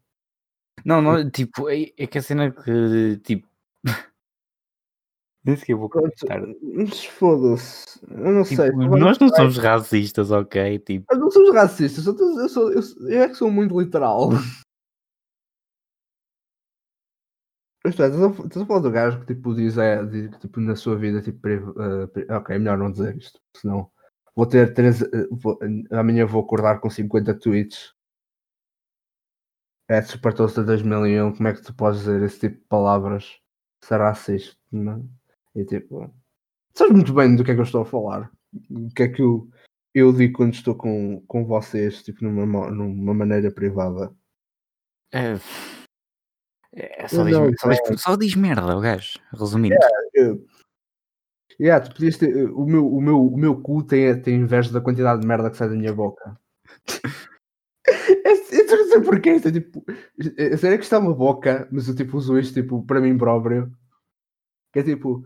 Não, 0.85 1.01
não, 1.01 1.31
tipo, 1.31 1.68
é, 1.68 1.93
é 1.97 2.07
que 2.07 2.18
a 2.18 2.22
cena 2.22 2.51
que, 2.51 3.16
tipo... 3.18 3.49
Nem 5.45 5.57
sequer 5.57 5.76
vou 5.76 5.90
comentar. 5.90 6.42
Mas 6.62 7.05
foda-se. 7.05 7.84
Eu 8.11 8.32
não 8.32 8.45
Tipo, 8.45 8.57
sei. 8.62 8.70
nós 8.72 9.18
não 9.18 9.28
somos 9.28 9.59
racistas, 9.59 10.30
ok? 10.30 10.78
Tipo, 10.78 11.07
Eu 11.12 11.18
não 11.18 11.30
somos 11.30 11.53
racistas, 11.55 12.07
eu, 12.07 12.16
tô- 12.16 12.40
eu, 12.40 12.49
sou, 12.49 12.72
eu, 12.72 12.80
eu 13.09 13.22
é 13.22 13.28
que 13.28 13.34
sou 13.34 13.51
muito 13.51 13.78
literal. 13.78 14.30
É, 17.86 17.90
estás 17.90 18.14
a, 18.18 18.32
falar 18.66 18.80
do 18.80 18.90
gajo 18.90 19.20
que 19.20 19.34
tipo 19.34 19.55
diz, 19.55 19.76
é, 19.76 20.03
diz 20.07 20.30
que, 20.30 20.38
tipo, 20.40 20.59
na 20.59 20.74
sua 20.74 20.97
vida, 20.97 21.20
tipo, 21.20 21.38
pri- 21.40 21.61
ok, 22.30 22.57
é 22.57 22.59
melhor 22.59 22.78
não 22.78 22.90
dizer 22.90 23.14
isto, 23.14 23.38
senão 23.55 23.90
vou 24.34 24.47
ter 24.47 24.72
três, 24.72 25.03
eh, 25.03 25.28
vou- 25.30 25.59
amanhã 25.90 26.24
vou 26.24 26.42
acordar 26.42 26.80
com 26.80 26.88
50 26.88 27.34
tweets. 27.38 27.92
É 29.86 30.01
Super 30.01 30.32
Toast 30.32 30.59
2001, 30.62 31.32
como 31.36 31.47
é 31.47 31.53
que 31.53 31.61
tu 31.62 31.74
podes 31.74 32.01
dizer 32.01 32.22
esse 32.22 32.40
tipo 32.40 32.57
de 32.57 32.64
palavras? 32.68 33.38
Será 33.82 34.09
racista, 34.09 34.57
não? 34.72 35.07
É? 35.55 35.61
E 35.61 35.64
tipo, 35.64 36.12
sabes 36.74 36.92
muito 36.92 37.12
bem 37.12 37.34
do 37.36 37.44
que 37.44 37.50
é 37.50 37.55
que 37.55 37.61
eu 37.61 37.64
estou 37.64 37.82
a 37.82 37.86
falar. 37.86 38.30
O 38.70 38.88
que 38.94 39.02
é 39.02 39.09
que 39.09 39.22
eu, 39.22 39.48
eu 39.94 40.12
digo 40.12 40.36
quando 40.36 40.55
estou 40.55 40.74
com, 40.74 41.20
com 41.26 41.44
vocês, 41.44 42.02
tipo, 42.02 42.24
numa, 42.24 42.70
numa 42.70 43.14
maneira 43.14 43.50
privada. 43.50 44.14
é, 46.72 47.05
é, 47.05 47.09
só, 47.09 47.24
diz, 47.24 47.38
não 47.38 47.52
só, 47.59 47.68
diz, 47.68 48.00
só 48.02 48.16
diz 48.16 48.34
merda, 48.34 48.76
o 48.76 48.80
gajo. 48.80 49.18
Resumindo. 49.32 49.76
Eu- 50.14 50.44
Yeah, 51.61 51.84
tu 51.84 51.94
podias 51.94 52.16
ter, 52.18 52.50
o, 52.50 52.66
meu, 52.66 52.92
o, 52.92 53.00
meu, 53.00 53.26
o 53.26 53.36
meu 53.36 53.62
cu 53.62 53.84
tem, 53.84 54.20
tem 54.20 54.34
inveja 54.40 54.72
da 54.72 54.80
quantidade 54.80 55.20
de 55.20 55.26
merda 55.26 55.48
que 55.48 55.57
sai 55.57 55.68
da 55.68 55.76
minha 55.76 55.92
boca. 55.92 56.36
Eu 57.86 58.78
não 58.78 58.88
sei 58.88 59.00
porquê, 59.02 59.32
isto 59.34 59.48
é 59.48 59.52
tipo. 59.52 59.84
Sei 60.59 60.78
que 60.78 60.84
está 60.84 60.98
uma 60.98 61.14
boca, 61.14 61.68
mas 61.70 61.88
eu 61.88 61.94
tipo 61.94 62.16
uso 62.16 62.38
isto 62.38 62.55
tipo, 62.55 62.84
para 62.84 63.00
mim 63.00 63.16
próprio. 63.18 63.70
Que 64.72 64.80
é 64.80 64.82
tipo. 64.82 65.24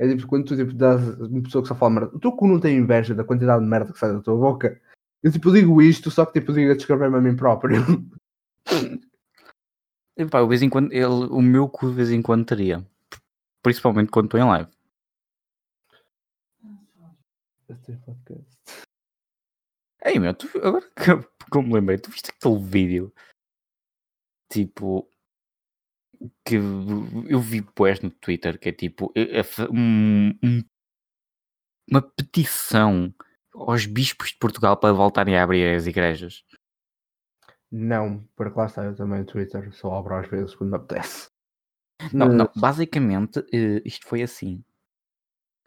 É 0.00 0.08
tipo 0.08 0.26
quando 0.26 0.46
tu 0.46 0.56
tipo, 0.56 0.72
dás 0.72 0.98
uma 1.20 1.42
pessoa 1.42 1.60
que 1.60 1.68
só 1.68 1.74
fala 1.74 1.90
merda. 1.92 2.16
O 2.16 2.18
teu 2.18 2.32
cu 2.32 2.48
não 2.48 2.58
tem 2.58 2.78
inveja 2.78 3.14
da 3.14 3.22
quantidade 3.22 3.62
de 3.62 3.68
merda 3.68 3.92
que 3.92 3.98
sai 3.98 4.14
da 4.14 4.22
tua 4.22 4.34
boca. 4.34 4.80
Eu 5.22 5.30
tipo 5.30 5.52
digo 5.52 5.82
isto, 5.82 6.10
só 6.10 6.24
que 6.24 6.40
tipo 6.40 6.54
digo 6.54 6.72
a 6.72 6.74
descrever-me 6.74 7.18
a 7.18 7.20
mim 7.20 7.36
próprio. 7.36 7.76
Epá, 10.16 10.40
de 10.40 10.48
vez 10.48 10.62
em 10.62 10.70
quando, 10.70 10.90
ele, 10.90 11.04
o 11.04 11.42
meu 11.42 11.68
cu 11.68 11.90
de 11.90 11.96
vez 11.96 12.10
em 12.10 12.22
quando 12.22 12.46
teria. 12.46 12.82
Principalmente 13.62 14.10
quando 14.10 14.24
estou 14.24 14.40
em 14.40 14.44
live. 14.44 14.70
Ei 20.02 20.18
meu, 20.18 20.32
tu, 20.32 20.48
agora 20.62 20.90
que 20.96 21.28
como 21.50 21.74
lembrei, 21.74 21.98
tu 21.98 22.10
viste 22.10 22.30
aquele 22.30 22.58
vídeo 22.58 23.12
tipo 24.50 25.06
que 26.44 26.56
eu 26.56 27.40
vi 27.40 27.62
pois 27.62 28.00
no 28.00 28.10
Twitter 28.10 28.58
que 28.58 28.68
é 28.68 28.72
tipo 28.72 29.10
é 29.14 29.42
fa- 29.42 29.68
um- 29.70 30.30
um- 30.42 30.62
uma 31.90 32.02
petição 32.02 33.14
aos 33.54 33.86
bispos 33.86 34.30
de 34.30 34.36
Portugal 34.38 34.76
para 34.76 34.92
voltarem 34.92 35.36
a 35.36 35.42
abrir 35.42 35.74
as 35.74 35.86
igrejas. 35.86 36.44
Não, 37.72 38.24
porque 38.36 38.58
lá 38.58 38.66
está 38.66 38.84
eu 38.84 38.94
também 38.96 39.20
no 39.20 39.24
Twitter, 39.26 39.72
só 39.74 39.94
abro 39.94 40.16
às 40.16 40.28
vezes 40.28 40.54
quando 40.54 40.70
me 40.70 40.76
apetece. 40.76 41.28
Não, 42.12 42.26
não, 42.28 42.50
Mas- 42.54 42.60
basicamente 42.60 43.40
eh, 43.52 43.82
isto 43.84 44.06
foi 44.06 44.22
assim. 44.22 44.62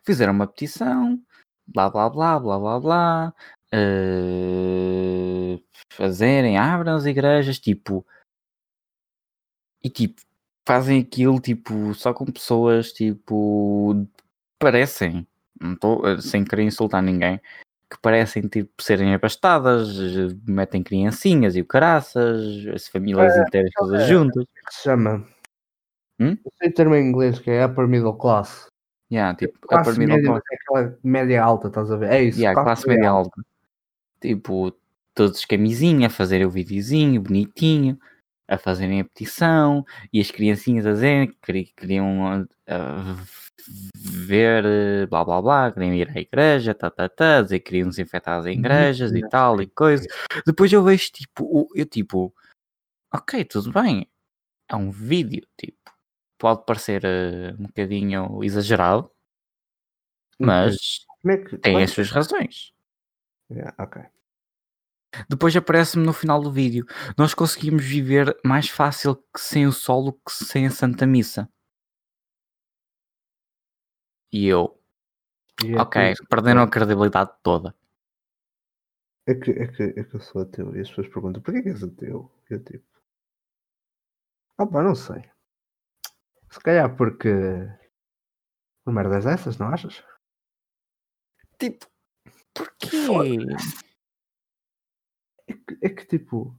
Fizeram 0.06 0.34
uma 0.34 0.48
petição, 0.48 1.22
blá 1.66 1.90
blá 1.90 2.10
blá 2.10 2.40
blá 2.40 2.60
blá 2.60 2.80
blá, 2.80 3.34
eh, 3.72 5.60
fazerem, 5.94 6.58
abram 6.58 6.96
as 6.96 7.06
igrejas, 7.06 7.58
tipo, 7.60 8.06
e 9.84 9.90
tipo, 9.90 10.22
fazem 10.66 11.00
aquilo 11.00 11.40
tipo 11.40 11.94
só 11.94 12.14
com 12.14 12.26
pessoas 12.26 12.92
tipo 12.92 14.08
parecem, 14.60 15.28
não 15.60 15.74
estou 15.74 16.08
eh, 16.08 16.22
sem 16.22 16.44
querer 16.46 16.64
insultar 16.64 17.02
ninguém, 17.02 17.40
que 17.90 18.00
parecem 18.02 18.48
tipo 18.48 18.82
serem 18.82 19.14
abastadas, 19.14 19.90
metem 20.48 20.82
criancinhas 20.82 21.56
e 21.56 21.62
o 21.62 21.66
caraças, 21.66 22.66
as 22.74 22.88
famílias 22.88 23.36
inteiras 23.38 23.72
todas 23.76 24.02
é. 24.02 24.08
juntas. 24.08 24.46
que 24.46 24.74
se 24.74 24.84
chama? 24.84 25.26
Hum? 26.20 26.38
Eu 26.46 26.52
sei 26.58 26.70
o 26.70 26.74
termo 26.74 26.96
em 26.96 27.08
inglês 27.08 27.40
que 27.40 27.52
é 27.52 27.66
upper 27.66 27.88
middle 27.88 28.16
class. 28.16 28.68
Yeah, 29.12 29.36
tipo, 29.38 29.60
Classe 29.68 29.90
upper 29.90 30.00
middle 30.00 30.16
média, 30.16 30.32
class. 30.32 30.44
é 30.52 30.56
aquela 30.56 31.00
média 31.04 31.44
alta, 31.44 31.68
estás 31.68 31.92
a 31.92 31.98
ver? 31.98 32.12
É 32.12 32.24
isso. 32.24 32.40
Yeah, 32.40 32.64
classe 32.64 32.88
média 32.88 33.10
alta. 33.10 33.44
Tipo, 34.20 34.74
todos 35.14 35.46
camisinha, 35.46 36.08
a 36.08 36.10
fazerem 36.10 36.48
o 36.48 36.50
videozinho 36.50 37.22
bonitinho, 37.22 38.00
a 38.48 38.58
fazerem 38.58 39.00
a 39.02 39.06
petição, 39.06 39.86
e 40.12 40.20
as 40.20 40.30
criancinhas 40.32 40.86
a 40.86 40.92
dizerem 40.94 41.28
que 41.28 41.38
queri- 41.42 41.74
queriam 41.76 42.46
ah, 42.68 43.16
ver 43.96 44.66
eh, 44.66 45.06
blá 45.08 45.24
blá 45.24 45.42
blá, 45.42 45.72
queriam 45.72 45.94
ir 45.94 46.10
à 46.10 46.20
igreja, 46.20 46.74
tá, 46.74 46.90
tá, 46.90 47.08
tá, 47.08 47.42
dizer 47.42 47.60
que 47.60 47.66
queriam 47.72 47.92
se 47.92 48.02
infectar 48.02 48.40
as 48.40 48.46
igrejas 48.46 49.12
e 49.14 49.28
tal 49.30 49.62
e 49.62 49.68
coisa. 49.68 50.06
Depois 50.46 50.72
eu 50.74 50.84
vejo 50.84 51.12
tipo, 51.12 51.70
eu 51.76 51.86
tipo, 51.86 52.34
ok, 53.14 53.46
tudo 53.46 53.72
bem, 53.72 54.10
é 54.70 54.76
um 54.76 54.92
vídeo, 54.92 55.48
tipo, 55.58 55.78
pode 56.38 56.66
parecer 56.66 57.04
eh, 57.06 57.54
um 57.58 57.68
bocadinho 57.68 58.44
exagerado, 58.44 59.10
mas 60.38 61.06
Como 61.22 61.34
é 61.34 61.38
que. 61.38 61.58
tem 61.58 61.80
é 61.80 61.84
as 61.84 61.92
suas 61.92 62.10
razões. 62.12 62.74
Yeah, 63.50 63.74
ok. 63.80 64.02
Depois 65.30 65.56
aparece-me 65.56 66.06
no 66.06 66.14
final 66.14 66.42
do 66.42 66.52
vídeo. 66.52 66.86
Nós 67.18 67.34
conseguimos 67.34 67.84
viver 67.84 68.36
mais 68.44 68.70
fácil 68.70 69.16
que 69.34 69.40
sem 69.40 69.66
o 69.68 69.72
solo 69.72 70.14
que 70.26 70.32
sem 70.32 70.66
a 70.66 70.72
Santa 70.72 71.06
Missa. 71.06 71.50
E 74.32 74.48
eu, 74.48 74.80
E 75.64 75.74
é 75.74 75.80
ok, 75.82 76.16
que- 76.16 76.26
perderam 76.28 76.62
a 76.64 76.70
credibilidade 76.70 77.32
toda. 77.44 77.76
É 79.28 79.34
que, 79.36 79.52
é, 79.52 79.68
que, 79.68 79.84
é 79.84 80.04
que 80.04 80.16
eu 80.16 80.20
sou 80.20 80.42
ateu 80.42 80.76
e 80.76 80.82
as 80.82 80.90
pessoas 80.90 81.08
perguntam 81.08 81.42
porquê 81.42 81.62
que 81.62 81.70
és 81.70 81.84
ateu? 81.84 82.30
Eu 82.50 82.64
tipo. 82.64 82.86
Ah 84.58 84.66
pá, 84.68 84.84
não 84.84 84.96
sei. 84.96 85.24
Se 86.52 86.60
calhar 86.60 86.96
porque. 86.98 87.30
Uma 88.86 89.02
merda 89.02 89.22
dessas, 89.22 89.58
não 89.58 89.68
achas? 89.68 90.04
Tipo, 91.58 91.86
porquê? 92.54 92.90
É 95.48 95.54
que, 95.54 95.78
é 95.82 95.90
que 95.90 96.06
tipo. 96.06 96.58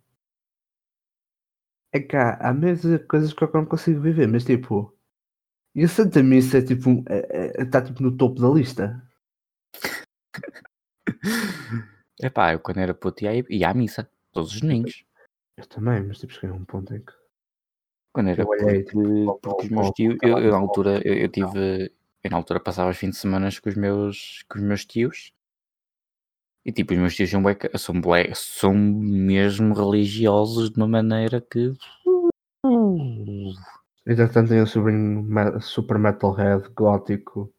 É 1.92 2.00
que 2.00 2.16
há, 2.16 2.34
há 2.34 2.52
mesmo 2.52 2.98
coisas 3.06 3.32
que 3.32 3.44
eu 3.44 3.50
não 3.54 3.66
consigo 3.66 4.00
viver, 4.00 4.26
mas 4.26 4.44
tipo. 4.44 4.96
E 5.74 5.84
a 5.84 5.88
Santa 5.88 6.22
Missa 6.22 6.58
é 6.58 6.62
tipo. 6.62 7.00
Está 7.00 7.14
é, 7.14 7.62
é, 7.62 7.64
tá, 7.64 7.82
tipo 7.82 8.02
no 8.02 8.16
topo 8.16 8.40
da 8.40 8.48
lista. 8.48 9.02
Epá, 12.20 12.52
eu 12.52 12.60
quando 12.60 12.78
era 12.78 12.94
puto 12.94 13.24
ia, 13.24 13.44
ia 13.50 13.70
à 13.70 13.74
missa, 13.74 14.08
todos 14.32 14.54
os 14.54 14.60
domingos. 14.60 15.04
Eu 15.56 15.66
também, 15.66 16.02
mas 16.02 16.18
tipo, 16.18 16.32
cheguei 16.32 16.50
a 16.50 16.54
um 16.54 16.64
ponto 16.64 16.94
em 16.94 17.00
que. 17.00 17.12
Quando 18.12 18.30
era 18.30 18.42
Eu 18.42 18.48
olhei, 18.48 18.84
tipo, 18.84 19.38
porque 19.40 19.66
os 19.66 19.70
meus 19.70 19.90
tios, 19.90 20.16
eu, 20.22 20.38
eu 20.38 20.52
na 20.52 20.58
altura, 20.58 21.00
eu, 21.04 21.14
eu 21.14 21.28
tive, 21.28 21.92
eu 22.22 22.30
na 22.30 22.36
altura 22.36 22.60
passava 22.60 22.90
os 22.90 22.96
fins 22.96 23.10
de 23.10 23.16
semana 23.16 23.48
com 23.60 23.68
os 23.68 23.74
meus, 23.74 24.44
com 24.48 24.58
os 24.58 24.64
meus 24.64 24.84
tios. 24.84 25.32
E 26.66 26.72
tipo, 26.72 26.92
os 26.94 26.98
meus 26.98 27.14
tios 27.14 27.30
são, 27.30 27.42
ca- 27.42 27.70
são, 27.78 27.94
são 28.34 28.74
mesmo 28.74 29.74
religiosos 29.74 30.70
de 30.70 30.76
uma 30.78 30.88
maneira 30.88 31.40
que. 31.40 31.72
Entretanto, 34.06 34.48
tenho 34.48 34.62
um 34.62 34.66
sobrinho 34.66 35.60
super 35.60 35.98
metalhead 35.98 36.68
gótico 36.74 37.52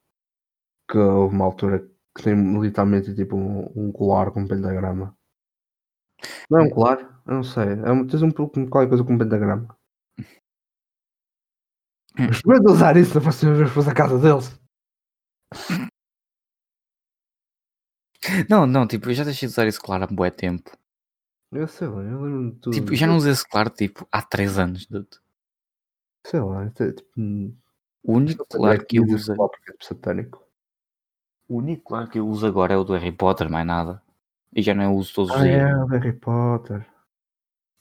que 0.90 0.98
houve 0.98 1.36
uma 1.36 1.46
altura 1.46 1.80
que 2.16 2.24
tem 2.24 2.36
literalmente 2.62 3.16
tipo 3.16 3.36
um, 3.38 3.72
um 3.76 3.92
colar 3.92 4.32
com 4.32 4.42
um 4.42 4.48
pentagrama. 4.48 5.16
Não 6.50 6.60
é 6.60 6.64
um 6.64 6.70
colar? 6.70 7.22
Eu 7.28 7.34
não 7.36 7.44
sei. 7.44 7.64
É 7.86 7.92
um, 7.92 8.06
tens 8.06 8.22
um 8.24 8.32
pouco 8.32 8.54
qualquer 8.70 8.90
coisa 8.90 9.04
com 9.04 9.14
um 9.14 9.18
pentagrama. 9.18 9.68
Experimenta 12.32 12.72
usar 12.72 12.98
isso 12.98 13.14
da 13.14 13.22
próxima 13.22 13.54
vez 13.54 13.68
que 13.70 13.74
fores 13.74 13.88
à 13.90 13.94
casa 13.94 14.18
deles. 14.20 14.60
Não, 18.50 18.66
não, 18.66 18.88
tipo, 18.88 19.10
eu 19.10 19.14
já 19.14 19.24
deixei 19.24 19.48
de 19.48 19.54
usar 19.54 19.68
esse 19.68 19.80
claro 19.80 20.04
há 20.04 20.08
bué 20.08 20.30
tempo. 20.32 20.72
Eu 21.52 21.68
sei 21.68 21.88
lá, 21.88 22.02
eu 22.02 22.22
lembro 22.22 22.52
de 22.52 22.60
tudo. 22.60 22.74
Tipo, 22.74 22.92
eu 22.94 22.96
já 22.96 23.08
não 23.08 23.18
usei 23.18 23.32
esse 23.32 23.48
claro, 23.48 23.70
tipo, 23.70 24.08
há 24.12 24.22
3 24.22 24.58
anos. 24.60 24.86
dude. 24.88 25.08
Sei 26.26 26.40
lá, 26.40 26.66
é 26.66 26.70
tipo. 26.70 27.04
O 28.04 28.14
único 28.14 28.46
claro 28.46 28.86
que 28.86 28.98
eu 28.98 29.04
uso, 29.06 29.32
é 29.34 29.36
tipo 29.36 29.86
satânico. 29.86 30.44
o 31.48 31.58
único 31.58 31.84
claro 31.90 32.10
que 32.10 32.20
eu 32.20 32.28
uso 32.28 32.46
agora 32.46 32.74
é 32.74 32.78
o 32.78 32.84
do 32.84 32.94
Harry 32.94 33.12
Potter, 33.12 33.50
mais 33.50 33.66
nada. 33.66 34.02
E 34.54 34.62
já 34.62 34.74
não 34.74 34.96
uso 34.96 35.14
todos 35.14 35.32
os 35.32 35.38
Ah, 35.38 35.44
dias. 35.44 35.56
é, 35.56 35.76
o 35.76 35.86
Harry 35.88 36.14
Potter. 36.14 36.86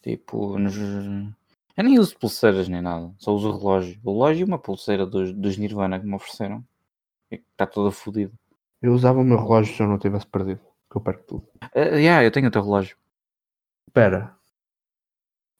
Tipo, 0.03 0.59
nos... 0.59 0.77
eu 0.77 1.85
nem 1.85 1.99
uso 1.99 2.17
pulseiras 2.19 2.69
nem 2.69 2.83
nada, 2.83 3.13
só 3.19 3.35
uso 3.35 3.49
o 3.51 3.59
relógio. 3.59 3.99
O 4.05 4.13
relógio 4.13 4.41
e 4.43 4.45
uma 4.45 4.59
pulseira 4.59 5.07
dos, 5.07 5.33
dos 5.33 5.57
Nirvana 5.57 5.99
que 5.99 6.07
me 6.07 6.15
ofereceram. 6.15 6.65
Está 7.31 7.67
toda 7.67 7.91
fodida. 7.91 8.33
Eu 8.83 8.93
usava 8.93 9.21
o 9.21 9.25
meu 9.25 9.39
relógio 9.39 9.75
se 9.75 9.83
eu 9.83 9.89
não 9.89 9.99
tivesse 9.99 10.27
perdido. 10.27 10.61
Que 10.91 10.97
eu 10.99 11.01
perco 11.01 11.25
tudo. 11.25 11.49
Uh, 11.75 11.97
yeah, 11.97 12.23
eu 12.25 12.31
tenho 12.31 12.49
o 12.49 12.51
teu 12.51 12.63
relógio. 12.63 12.97
Espera. 13.89 14.37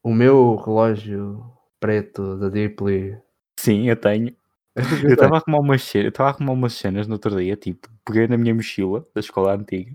O 0.03 0.13
meu 0.13 0.57
relógio 0.57 1.51
preto 1.81 2.37
da 2.39 2.49
Deeply. 2.49 3.19
Sim, 3.59 3.89
eu 3.89 3.97
tenho. 3.97 4.35
Eu 5.05 5.15
estava 5.15 5.37
a 5.37 5.39
arrumar 5.39 5.61
umas 5.61 5.83
cenas, 5.85 6.09
estava 6.09 6.31
a 6.31 6.33
arrumar 6.33 6.53
umas 6.53 6.73
cenas 6.73 7.07
no 7.07 7.13
outro 7.15 7.37
dia, 7.37 7.57
tipo, 7.57 7.89
peguei 8.05 8.27
na 8.27 8.37
minha 8.37 8.53
mochila 8.53 9.07
da 9.15 9.21
escola 9.21 9.55
antiga. 9.55 9.95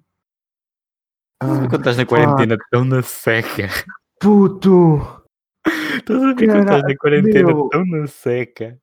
Ah, 1.41 1.67
Quando 1.70 1.80
estás 1.80 1.97
na 1.97 2.05
quarentena 2.05 2.57
tão 2.72 2.86
na 2.86 3.01
seca. 3.01 3.67
puto! 4.22 4.99
Estás 5.99 6.24
a 6.24 6.34
ver 6.34 6.47
quando 6.47 6.61
estás 6.61 6.84
na 6.84 6.95
quarentena 6.97 7.47
meu. 7.47 7.70
tão 7.70 7.86
na 7.86 8.07
seca. 8.07 8.80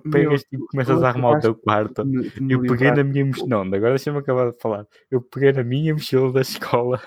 Tu 0.00 0.10
pegas 0.10 0.42
tipo, 0.44 0.66
começas 0.66 1.02
a 1.02 1.08
arrumar 1.08 1.38
o 1.38 1.40
teu 1.40 1.54
quarto. 1.54 2.04
Me- 2.04 2.30
me 2.40 2.54
Eu 2.54 2.62
peguei 2.62 2.90
na 2.90 3.04
minha 3.04 3.24
mochila. 3.26 3.48
Não, 3.48 3.60
agora 3.62 3.90
deixa-me 3.90 4.18
acabar 4.18 4.50
de 4.50 4.58
falar. 4.58 4.86
Eu 5.10 5.20
peguei 5.22 5.52
na 5.52 5.62
minha 5.64 5.92
mochila 5.94 6.32
da 6.32 6.40
escola. 6.40 7.00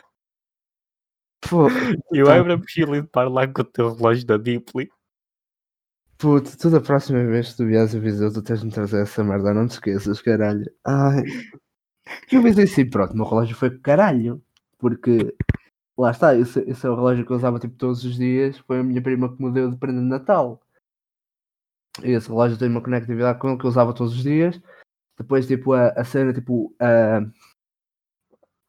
Pô, 1.50 1.68
Eu 2.12 2.26
Então. 2.26 2.34
abro 2.40 2.54
a 2.54 2.58
mochila 2.58 2.98
e 2.98 3.04
paro 3.04 3.30
lá 3.30 3.48
com 3.48 3.62
o 3.62 3.66
teu 3.66 3.94
relógio 3.96 4.26
da 4.26 4.38
Deeply. 4.38 4.90
puto, 6.18 6.58
tu 6.58 6.70
da 6.72 6.82
próxima 6.82 7.24
vez 7.26 7.52
que 7.52 7.58
tu 7.58 7.66
vieres 7.68 7.94
a 7.96 8.00
Viseu, 8.00 8.34
tu 8.34 8.42
tens 8.42 8.60
de 8.62 8.66
me 8.66 8.72
trazer 8.72 9.02
essa 9.04 9.24
merda, 9.24 9.54
não 9.54 9.68
te 9.68 9.72
esqueças, 9.74 10.20
caralho. 10.22 10.66
Ai. 10.86 11.24
Eu 12.32 12.42
pensei 12.42 12.64
assim, 12.64 12.90
pronto, 12.90 13.14
o 13.14 13.16
meu 13.18 13.26
relógio 13.26 13.56
foi 13.56 13.70
caralho. 13.80 14.42
Porque 14.80 15.36
lá 15.98 16.12
está, 16.12 16.36
esse, 16.36 16.60
esse 16.62 16.86
é 16.86 16.90
o 16.90 16.96
relógio 16.96 17.26
que 17.26 17.32
eu 17.32 17.36
usava 17.38 17.60
tipo 17.60 17.76
todos 17.76 18.04
os 18.04 18.16
dias. 18.16 18.58
Foi 18.60 18.80
a 18.80 18.84
minha 18.84 19.02
prima 19.02 19.36
que 19.36 19.44
me 19.44 19.52
deu 19.52 19.70
de 19.70 19.78
prenda 19.78 20.00
de 20.02 20.08
Natal. 20.08 20.62
E 22.04 22.12
esse 22.12 22.30
relógio 22.30 22.58
tem 22.58 22.70
uma 22.70 22.82
conectividade 22.82 23.40
com 23.40 23.50
ele 23.50 23.58
que 23.58 23.66
eu 23.66 23.70
usava 23.70 23.94
todos 23.94 24.14
os 24.14 24.24
dias. 24.24 24.60
Depois, 25.18 25.48
tipo, 25.48 25.74
a, 25.74 25.90
a 25.90 26.04
cena, 26.04 26.34
tipo, 26.34 26.76
a. 26.80 27.22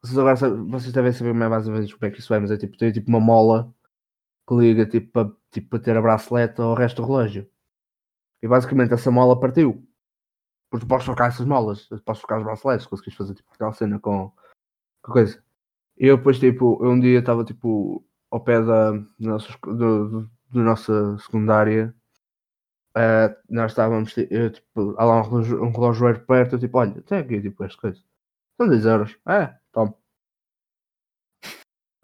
Vocês 0.01 0.17
agora 0.17 0.35
sabem- 0.37 0.69
vocês 0.69 0.93
devem 0.93 1.11
saber 1.11 1.33
mais 1.33 1.67
ou 1.67 1.73
menos 1.73 1.93
como 1.93 2.05
é 2.05 2.11
que 2.11 2.19
isso 2.19 2.33
é, 2.33 2.39
mas 2.39 2.51
é 2.51 2.57
tipo, 2.57 2.77
tem 2.77 2.91
tipo 2.91 3.09
uma 3.09 3.19
mola 3.19 3.73
que 4.47 4.55
liga 4.55 4.85
tipo 4.85 5.11
para 5.11 5.31
tipo, 5.51 5.69
para 5.69 5.79
ter 5.79 5.97
a 5.97 6.01
bracelete 6.01 6.61
ao 6.61 6.73
resto 6.73 7.01
do 7.01 7.07
relógio. 7.07 7.49
E 8.41 8.47
basicamente 8.47 8.93
essa 8.93 9.11
mola 9.11 9.39
partiu. 9.39 9.85
Porque 10.71 10.85
podes 10.85 11.05
trocar 11.05 11.27
essas 11.29 11.45
molas, 11.45 11.87
podes 12.05 12.21
trocar 12.21 12.39
os 12.39 12.45
braceletes, 12.45 12.85
conseguis 12.85 13.15
fazer 13.15 13.33
tipo 13.35 13.51
aquela 13.53 13.73
cena 13.73 13.99
com, 13.99 14.31
com 15.03 15.11
coisa. 15.11 15.43
E 15.97 16.05
eu 16.07 16.17
depois, 16.17 16.39
tipo, 16.39 16.79
eu 16.83 16.91
um 16.91 16.99
dia 16.99 17.19
estava 17.19 17.43
tipo 17.43 18.05
ao 18.31 18.39
pé 18.41 18.61
da 18.61 18.93
nossa, 19.19 19.57
do, 19.63 20.29
do 20.49 20.63
nossa 20.63 21.17
secundária. 21.19 21.93
Eh, 22.95 23.37
nós 23.49 23.71
estávamos, 23.71 24.15
eu, 24.17 24.51
tipo, 24.51 24.95
há 24.97 25.05
lá 25.05 25.19
um 25.19 25.23
relógio, 25.23 25.63
um 25.63 25.71
relógio 25.71 26.25
perto, 26.25 26.55
eu, 26.55 26.59
tipo, 26.59 26.77
olha, 26.77 27.01
tem 27.03 27.19
aqui 27.19 27.41
tipo 27.41 27.63
as 27.63 27.75
coisas. 27.75 28.03
São 28.57 28.67
10 28.67 28.85
euros. 28.85 29.17
É, 29.27 29.55
toma. 29.71 29.95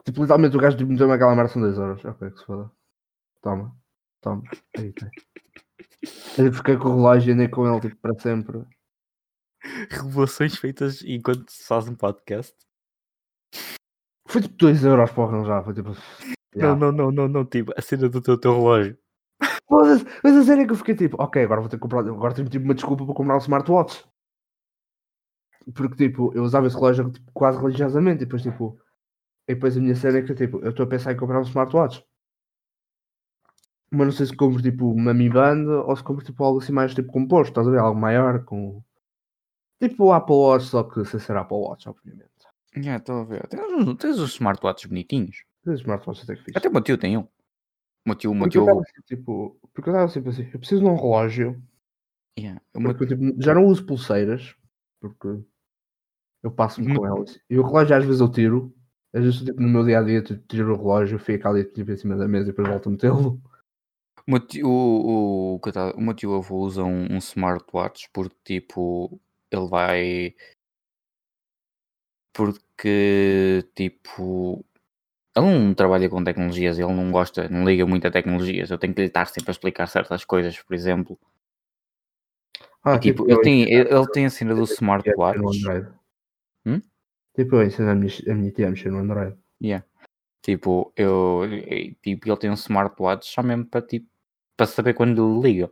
Tipo, 0.06 0.22
literalmente 0.22 0.56
o 0.56 0.60
gajo 0.60 0.78
tipo, 0.78 0.92
meteu-me 0.92 1.14
aquela 1.14 1.36
merda, 1.36 1.52
são 1.52 1.62
10 1.62 1.78
euros. 1.78 2.06
Ok, 2.06 2.32
que 2.32 2.40
se 2.40 2.46
foda. 2.46 2.72
Toma, 3.42 3.76
toma. 4.22 4.44
Aí 4.78 4.94
tem. 4.94 5.10
Eu 6.38 6.54
fiquei 6.54 6.78
com 6.78 6.90
o 6.90 6.96
relógio 6.98 7.32
e 7.32 7.34
andei 7.34 7.48
com 7.48 7.68
ele 7.68 7.82
tipo, 7.82 7.96
para 7.98 8.20
sempre. 8.20 8.64
Revelações 9.90 10.56
feitas 10.58 11.02
enquanto 11.04 11.50
se 11.50 11.64
faz 11.68 11.88
um 11.88 11.96
podcast. 11.96 12.56
Foi 14.28 14.42
tipo 14.42 14.56
2 14.58 14.84
euros 14.86 15.12
para 15.12 15.24
arranjar. 15.24 15.64
Foi 15.64 15.74
tipo. 15.74 15.92
Não, 16.56 16.76
não, 16.76 16.92
não, 16.92 17.12
não, 17.12 17.28
não, 17.28 17.46
tipo, 17.46 17.74
a 17.76 17.82
cena 17.82 18.08
do 18.08 18.22
teu, 18.22 18.38
teu 18.40 18.54
relógio. 18.54 18.98
Foda-se, 19.68 20.06
Mas 20.24 20.36
a 20.38 20.44
sério 20.44 20.64
é 20.64 20.66
que 20.66 20.72
eu 20.72 20.78
fiquei 20.78 20.96
tipo, 20.96 21.22
ok, 21.22 21.44
agora 21.44 21.62
vou 21.62 21.70
ter 21.70 21.78
que 21.78 21.82
comprar. 21.82 22.00
Agora 22.00 22.34
tenho 22.34 22.50
tipo 22.50 22.66
uma 22.66 22.76
desculpa 22.76 23.06
para 23.06 23.16
comprar 23.16 23.36
um 23.36 23.40
smartwatch. 23.40 24.06
Porque 25.74 25.96
tipo, 25.96 26.32
eu 26.36 26.44
usava 26.44 26.68
esse 26.68 26.76
relógio 26.76 27.12
tipo, 27.12 27.32
quase 27.34 27.60
religiosamente. 27.60 28.24
E 28.24 28.26
depois 28.26 28.44
tipo. 28.44 28.80
E 29.48 29.54
depois 29.54 29.78
a 29.78 29.80
minha 29.80 29.96
cena 29.96 30.20
é 30.20 30.22
que 30.22 30.34
tipo, 30.36 30.60
eu 30.60 30.70
estou 30.70 30.86
a 30.86 30.90
pensar 30.90 31.12
em 31.14 31.18
comprar 31.18 31.40
um 31.40 31.44
smartwatch. 31.44 32.04
Mas 33.92 34.08
não 34.08 34.12
sei 34.12 34.26
se 34.26 34.36
compro 34.36 34.62
tipo 34.62 34.92
uma 34.92 35.14
Mi 35.14 35.30
Band 35.30 35.66
ou 35.86 35.96
se 35.96 36.04
compro 36.04 36.26
tipo 36.26 36.44
algo 36.44 36.60
assim 36.60 36.74
mais 36.74 36.94
tipo 36.94 37.12
composto, 37.12 37.52
estás 37.52 37.68
a 37.68 37.72
ver? 37.72 37.80
Algo 37.80 38.00
maior 38.00 38.44
com. 38.44 38.82
Tipo 39.80 40.06
o 40.06 40.14
Apple 40.14 40.36
Watch, 40.36 40.66
só 40.66 40.84
que 40.84 41.06
sem 41.06 41.20
ser 41.20 41.38
Apple 41.38 41.58
Watch, 41.58 41.88
obviamente. 41.88 42.30
Já, 42.78 42.98
estou 42.98 43.22
a 43.22 43.24
ver. 43.24 43.48
Tens, 43.48 43.96
tens 43.98 44.20
os 44.20 44.34
smartwatches 44.34 44.86
bonitinhos. 44.88 45.44
Esse 45.66 45.82
smartwatch 45.82 46.24
até 46.24 46.36
que 46.36 46.44
fiz. 46.44 46.56
Até 46.56 46.68
o 46.68 46.72
meu 46.72 46.82
tio 46.82 46.98
tem 46.98 47.18
um. 47.18 47.28
O 48.06 48.10
meu 48.10 48.16
tio, 48.16 48.32
o 48.32 48.36
meu 48.36 48.44
Porque 48.46 48.58
eu 48.60 48.62
tio. 48.64 48.70
estava 48.70 48.82
assim, 48.82 49.02
tipo, 49.06 49.60
porque 49.74 49.90
eu 49.90 49.94
estava 49.94 50.12
sempre 50.12 50.30
assim, 50.30 50.50
eu 50.54 50.60
preciso 50.60 50.82
de 50.82 50.88
um 50.88 50.96
relógio 50.96 51.62
Yeah, 52.38 52.62
Porque 52.74 53.04
eu, 53.04 53.08
tipo, 53.08 53.42
já 53.42 53.56
não 53.56 53.66
uso 53.66 53.86
pulseiras, 53.86 54.56
porque 55.00 55.42
eu 56.44 56.52
passo-me 56.52 56.88
Uhum. 56.90 56.98
com 56.98 57.06
elas. 57.08 57.40
E 57.50 57.58
o 57.58 57.64
relógio 57.64 57.96
às 57.96 58.06
vezes 58.06 58.22
eu 58.22 58.30
tiro, 58.30 58.76
às 59.14 59.24
vezes 59.24 59.40
tipo, 59.42 59.60
no 59.60 59.70
meu 59.70 59.84
dia 59.86 60.00
a 60.00 60.04
dia 60.04 60.22
tipo, 60.22 60.46
tiro 60.48 60.74
o 60.74 60.78
relógio, 60.78 61.18
fico 61.18 61.48
ali 61.48 61.64
tipo, 61.64 61.92
em 61.92 61.98
cima 61.98 62.16
da 62.16 62.28
mesa 62.28 62.50
e 62.50 62.52
depois 62.52 62.68
volto 62.68 62.90
a 62.90 62.92
metê-lo. 62.92 63.42
O 64.28 64.32
o, 64.64 65.60
eu 65.64 65.96
o 65.98 66.02
meu 66.02 66.14
tio 66.14 66.36
avô 66.36 66.58
usa 66.58 66.84
um, 66.84 67.14
um 67.14 67.18
smartwatch 67.18 68.10
porque 68.12 68.36
tipo 68.60 69.22
ele 69.52 69.68
vai 69.68 70.36
porque 72.34 73.64
tipo 73.76 74.66
ele 75.36 75.46
não 75.46 75.74
trabalha 75.74 76.10
com 76.10 76.24
tecnologias, 76.24 76.80
ele 76.80 76.94
não 76.94 77.12
gosta, 77.12 77.50
não 77.50 77.66
liga 77.66 77.86
muito 77.86 78.08
a 78.08 78.12
tecnologias, 78.12 78.72
eu 78.72 78.78
tenho 78.78 78.94
que 78.94 79.02
lhe 79.02 79.08
estar 79.08 79.26
sempre 79.26 79.50
a 79.50 79.52
explicar 79.52 79.88
certas 79.88 80.24
coisas, 80.24 80.58
por 80.62 80.74
exemplo. 80.74 81.20
Ah, 82.84 82.96
E, 82.96 83.00
tipo, 83.00 83.24
eu 83.24 83.38
ele 83.38 83.42
tem, 83.42 83.62
ele, 83.64 83.90
ele 83.94 84.08
tem 84.12 84.26
a 84.26 84.30
cena 84.30 84.56
do 84.56 84.64
smartwatch. 84.64 85.40
Hum? 86.66 86.82
Tipo, 87.36 87.58
eu 87.58 87.64
ensino 87.64 87.90
a 87.90 87.96
minha, 87.96 88.12
a 88.30 88.34
minha 88.34 88.52
tia 88.52 88.70
mexer 88.70 88.92
no 88.92 89.00
Android. 89.00 89.36
Yeah. 89.62 89.86
Tipo, 90.42 90.94
eu, 90.96 91.42
tipo, 92.02 92.30
ele 92.30 92.38
tem 92.38 92.50
um 92.52 92.54
smartwatch 92.54 93.28
só 93.28 93.42
mesmo 93.42 93.66
para 93.66 93.82
tipo, 93.82 94.08
para 94.56 94.68
saber 94.68 94.94
quando 94.94 95.42
ele 95.42 95.42
liga. 95.42 95.72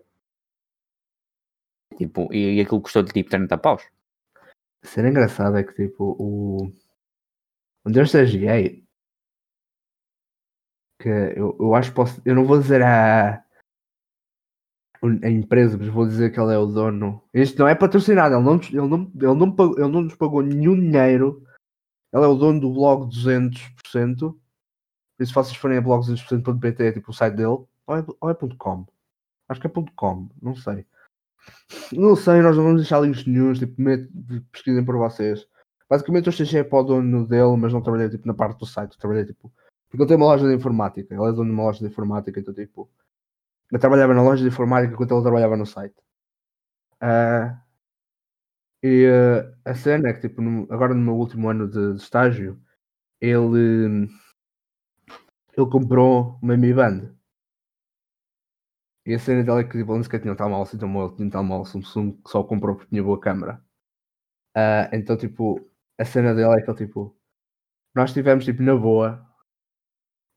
Tipo, 1.97 2.33
e, 2.33 2.55
e 2.55 2.61
aquilo 2.61 2.81
custou-lhe 2.81 3.11
tipo 3.11 3.29
30 3.29 3.57
paus. 3.57 3.83
A 4.83 4.87
cena 4.87 5.09
engraçada 5.09 5.59
é 5.59 5.63
que 5.63 5.73
tipo, 5.73 6.15
o. 6.19 6.71
Onde 7.85 7.99
eu 7.99 8.03
estagiei, 8.03 8.82
que 11.03 11.09
eu, 11.09 11.55
eu 11.59 11.75
acho 11.75 11.89
que 11.89 11.95
posso. 11.95 12.21
Eu 12.25 12.35
não 12.35 12.45
vou 12.45 12.59
dizer 12.59 12.81
a. 12.81 13.43
A 15.21 15.29
empresa, 15.29 15.77
mas 15.77 15.89
vou 15.89 16.07
dizer 16.07 16.31
que 16.31 16.39
ele 16.39 16.53
é 16.53 16.57
o 16.57 16.65
dono. 16.65 17.21
Isto 17.33 17.59
não 17.59 17.67
é 17.67 17.75
patrocinado, 17.75 18.35
ele 18.35 18.43
não, 18.43 18.55
ele 18.55 18.87
não, 18.87 19.11
ele 19.13 19.39
não, 19.39 19.51
pagou- 19.53 19.77
ele 19.77 19.91
não 19.91 20.01
nos 20.03 20.15
pagou 20.15 20.41
nenhum 20.41 20.79
dinheiro. 20.79 21.45
Ele 22.13 22.23
é 22.23 22.27
o 22.27 22.35
dono 22.35 22.61
do 22.61 22.71
blog 22.73 23.09
200%. 23.09 24.33
E 25.19 25.25
se 25.25 25.33
vocês 25.33 25.57
forem 25.57 25.77
a 25.77 25.81
blog 25.81 26.05
200%.pt, 26.05 26.83
é 26.83 26.91
tipo 26.93 27.11
o 27.11 27.13
site 27.13 27.35
dele, 27.35 27.47
ou 27.47 27.67
é, 27.89 28.05
ou 28.21 28.29
é 28.29 28.33
.com? 28.57 28.85
Acho 29.49 29.59
que 29.59 29.67
é 29.67 29.71
.com, 29.95 30.29
não 30.41 30.55
sei. 30.55 30.85
Não 31.91 32.15
sei, 32.15 32.41
nós 32.41 32.55
não 32.55 32.63
vamos 32.63 32.81
deixar 32.81 33.01
links 33.01 33.25
nenhums, 33.25 33.59
tipo, 33.59 33.75
pesquisem 34.53 34.85
por 34.85 34.95
vocês. 34.97 35.45
Basicamente 35.89 36.27
eu 36.27 36.31
estagiei 36.31 36.63
para 36.63 36.79
o 36.79 36.83
dono 36.83 37.27
dele, 37.27 37.57
mas 37.57 37.73
não 37.73 37.81
trabalhei 37.81 38.09
tipo, 38.09 38.25
na 38.25 38.33
parte 38.33 38.57
do 38.57 38.65
site, 38.65 38.97
trabalhei 38.97 39.25
tipo. 39.25 39.51
Porque 39.93 40.03
ele 40.03 40.09
tem 40.09 40.17
uma 40.17 40.25
loja 40.25 40.45
de 40.49 40.55
informática, 40.55 41.13
ele 41.15 41.23
é 41.23 41.31
dono 41.31 41.45
de 41.45 41.51
uma 41.53 41.63
loja 41.63 41.79
de 41.79 41.85
informática, 41.87 42.37
então 42.41 42.53
tipo. 42.53 42.89
Eu 43.71 43.79
trabalhava 43.79 44.13
na 44.15 44.23
loja 44.23 44.43
de 44.43 44.49
informática 44.49 44.93
enquanto 44.93 45.13
ele 45.13 45.21
trabalhava 45.23 45.57
no 45.57 45.65
site. 45.65 45.95
Ah, 46.99 47.65
e 48.83 49.05
ah, 49.07 49.71
a 49.71 49.75
cena 49.75 50.09
é 50.09 50.13
que 50.13 50.21
tipo, 50.27 50.41
no- 50.41 50.67
agora 50.71 50.93
no 50.93 51.01
meu 51.01 51.15
último 51.15 51.49
ano 51.49 51.67
de, 51.69 51.93
de 51.95 52.01
estágio, 52.01 52.59
ele, 53.21 54.09
ele 55.57 55.67
comprou 55.67 56.37
uma 56.43 56.55
Mi 56.55 56.71
Band. 56.75 57.15
E 59.05 59.13
a 59.13 59.19
cena 59.19 59.43
dele 59.43 59.61
é 59.61 59.63
que 59.63 59.77
tipo, 59.77 59.93
ele 59.95 60.03
sequer 60.03 60.19
tinha 60.21 60.33
um 60.33 60.35
telemóvel 60.35 60.63
assim 60.63 60.77
tão 60.77 60.91
bom, 60.91 61.05
ele 61.05 61.15
tinha 61.15 61.27
um 61.27 61.29
telemóvel 61.31 61.65
Samsung 61.65 62.11
que 62.23 62.29
só 62.29 62.43
comprou 62.43 62.75
porque 62.75 62.89
tinha 62.89 63.03
boa 63.03 63.19
câmera. 63.19 63.61
Ah, 64.55 64.89
então, 64.93 65.17
tipo, 65.17 65.59
a 65.99 66.05
cena 66.05 66.33
dele 66.35 66.59
é 66.59 66.61
que 66.63 66.69
ele, 66.71 66.77
tipo, 66.77 67.15
nós 67.95 68.13
tivemos, 68.13 68.45
tipo, 68.45 68.63
na 68.63 68.75
boa, 68.75 69.25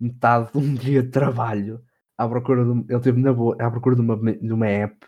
metade 0.00 0.52
de 0.52 0.58
um 0.58 0.74
dia 0.76 1.02
de 1.02 1.10
trabalho 1.10 1.82
à 2.18 2.28
procura 2.28 2.64
de, 2.64 2.92
ele 2.92 3.00
teve 3.00 3.20
na 3.20 3.32
boa, 3.32 3.56
à 3.60 3.70
procura 3.70 3.94
de 3.96 4.00
uma, 4.02 4.16
de 4.16 4.52
uma 4.52 4.66
app, 4.68 5.06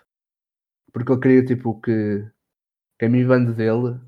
porque 0.93 1.13
ele 1.13 1.21
queria, 1.21 1.45
tipo, 1.45 1.81
que, 1.81 2.27
que 2.99 3.07
a 3.07 3.09
Mi 3.09 3.25
Band 3.25 3.53
dele, 3.55 4.01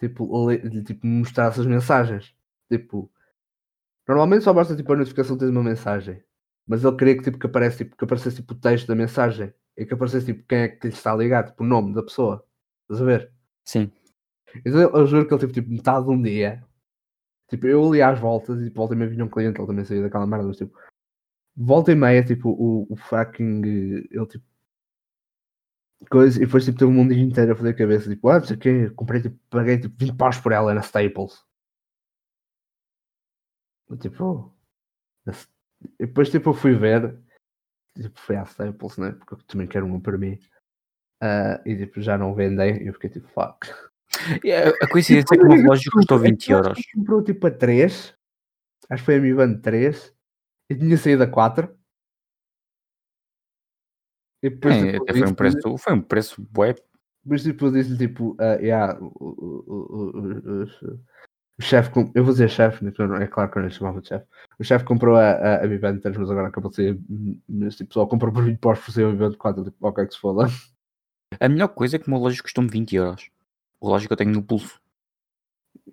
tipo, 0.00 0.48
le- 0.48 0.84
tipo, 0.84 1.06
mostrasse 1.06 1.60
as 1.60 1.66
mensagens. 1.66 2.34
Tipo, 2.70 3.10
normalmente 4.08 4.44
só 4.44 4.52
basta, 4.52 4.76
tipo, 4.76 4.92
a 4.92 4.96
notificação 4.96 5.38
ter 5.38 5.48
uma 5.48 5.62
mensagem. 5.62 6.22
Mas 6.66 6.84
ele 6.84 6.96
queria 6.96 7.16
que, 7.16 7.22
tipo, 7.24 7.38
que, 7.38 7.46
aparece, 7.46 7.78
tipo, 7.78 7.96
que 7.96 8.04
aparecesse 8.04 8.36
tipo, 8.36 8.54
o 8.54 8.58
texto 8.58 8.86
da 8.88 8.94
mensagem 8.94 9.52
e 9.76 9.84
que 9.86 9.94
aparecesse 9.94 10.26
tipo, 10.26 10.44
quem 10.48 10.58
é 10.60 10.68
que 10.68 10.88
lhe 10.88 10.92
está 10.94 11.14
ligado, 11.14 11.50
tipo, 11.50 11.64
o 11.64 11.66
nome 11.66 11.94
da 11.94 12.02
pessoa. 12.02 12.44
Estás 12.82 13.02
a 13.02 13.04
ver? 13.04 13.32
Sim. 13.64 13.90
Então 14.66 14.80
eu, 14.80 14.90
eu 14.94 15.06
juro 15.06 15.26
que 15.26 15.34
ele 15.34 15.40
teve 15.40 15.52
tipo, 15.54 15.70
metade 15.70 16.06
de 16.06 16.12
um 16.12 16.22
dia. 16.22 16.64
Tipo, 17.48 17.66
eu 17.66 17.86
ali 17.88 18.02
às 18.02 18.18
voltas 18.18 18.60
e 18.60 18.64
tipo, 18.64 18.76
volta 18.78 18.94
e 18.94 18.96
meia 18.96 19.10
vinha 19.10 19.24
um 19.24 19.28
cliente, 19.30 19.58
ele 19.60 19.66
também 19.66 19.84
saía 19.84 20.02
daquela 20.02 20.26
merda, 20.26 20.46
mas 20.48 20.56
tipo, 20.56 20.78
volta 21.56 21.92
e 21.92 21.94
meia, 21.96 22.24
tipo, 22.24 22.50
o, 22.50 22.86
o 22.92 22.96
fucking. 22.96 23.62
eh, 23.64 24.08
Ele 24.12 24.26
tipo. 24.28 24.46
Coisa, 26.10 26.36
e 26.42 26.46
depois 26.46 26.64
tipo, 26.64 26.78
teve 26.78 26.90
um 26.90 26.94
mundo 26.94 27.12
inteiro 27.12 27.52
a 27.52 27.56
fazer 27.56 27.74
cabeça, 27.74 28.08
tipo, 28.10 28.28
ah, 28.28 28.38
não 28.38 28.46
sei 28.46 28.56
o 28.56 28.58
quê, 28.60 28.90
comprei, 28.90 29.22
tipo, 29.22 29.38
paguei 29.50 29.78
tipo 29.78 29.94
20 29.98 30.16
paus 30.16 30.38
por 30.38 30.52
ela 30.52 30.74
na 30.74 30.80
Staples. 30.82 31.44
Tipo, 34.00 34.52
e 35.98 36.06
depois 36.06 36.30
tipo, 36.30 36.50
eu 36.50 36.54
fui 36.54 36.74
ver, 36.74 37.18
tipo, 37.96 38.20
fui 38.20 38.36
à 38.36 38.44
Staples, 38.44 38.98
né? 38.98 39.12
Porque 39.12 39.34
eu 39.34 39.38
também 39.44 39.66
quero 39.68 39.86
uma 39.86 40.00
para 40.00 40.18
mim. 40.18 40.38
Ah, 41.22 41.62
e 41.66 41.76
tipo, 41.76 42.00
já 42.02 42.18
não 42.18 42.34
vendem, 42.34 42.84
e 42.84 42.88
eu 42.88 42.94
fiquei 42.94 43.10
tipo, 43.10 43.28
fuck. 43.28 43.68
E 44.42 44.52
a, 44.52 44.88
coincidência 44.88 45.34
é 45.34 45.38
que 45.38 45.44
o 45.44 45.48
relógio 45.50 45.90
custou 45.92 46.18
20 46.18 46.50
euros. 46.50 46.78
Comprou 46.94 47.22
tipo 47.22 47.46
a 47.46 47.50
3, 47.50 48.14
acho 48.90 49.02
que 49.02 49.06
foi 49.06 49.16
a 49.16 49.20
Mi 49.20 49.34
Band 49.34 49.58
3, 49.60 50.14
e 50.70 50.74
tinha 50.74 50.96
saído 50.96 51.22
a 51.22 51.26
4. 51.26 51.74
E 54.42 54.50
depois, 54.50 54.74
É, 54.76 54.96
até 54.96 55.12
foi 55.12 55.26
um 55.26 55.34
preço, 55.34 55.78
foi 55.78 55.92
um 55.94 56.02
preço 56.02 56.42
bué. 56.50 56.74
depois 57.24 57.42
tipo, 57.42 57.66
eu 57.66 57.72
disse 57.72 57.96
tipo, 57.96 58.36
ah, 58.38 58.54
yeah, 58.56 58.98
o, 59.00 59.06
o, 59.06 59.64
o, 59.66 59.74
o, 59.74 60.62
o- 60.62 61.00
o 61.56 61.62
chefe, 61.62 61.90
eu 62.14 62.24
vou 62.24 62.32
dizer 62.32 62.50
chefe, 62.50 62.84
né, 62.84 62.92
é 63.22 63.26
claro 63.28 63.50
que 63.50 63.58
eu 63.58 63.62
não 63.62 63.70
chamava 63.70 64.00
de 64.00 64.08
chefe. 64.08 64.26
O 64.58 64.64
chefe 64.64 64.84
comprou 64.84 65.16
a, 65.16 65.30
a, 65.30 65.64
a 65.64 65.66
Mi 65.68 65.78
Band 65.78 65.98
3, 66.00 66.16
mas 66.16 66.30
agora 66.30 66.48
acabou 66.48 66.68
de 66.68 66.76
sair, 66.76 67.00
mas 67.48 67.76
tipo, 67.76 67.94
só 67.94 68.04
comprou 68.06 68.32
por 68.32 68.44
20 68.44 68.58
paus 68.58 68.80
por 68.80 68.90
ser 68.92 69.04
a 69.06 69.08
Mi 69.10 69.16
Band 69.16 69.34
4, 69.34 69.64
tipo, 69.64 69.86
ok, 69.86 70.04
que 70.06 70.14
se 70.14 70.20
foda. 70.20 70.46
A 71.40 71.48
melhor 71.48 71.68
coisa 71.68 71.96
é 71.96 71.98
que 71.98 72.06
o 72.06 72.10
meu 72.10 72.18
relógio 72.18 72.42
custou-me 72.42 72.68
20 72.68 72.96
euros. 72.96 73.30
O 73.84 73.86
relógio 73.86 74.08
que 74.08 74.14
eu 74.14 74.16
tenho 74.16 74.32
no 74.32 74.42
pulso. 74.42 74.80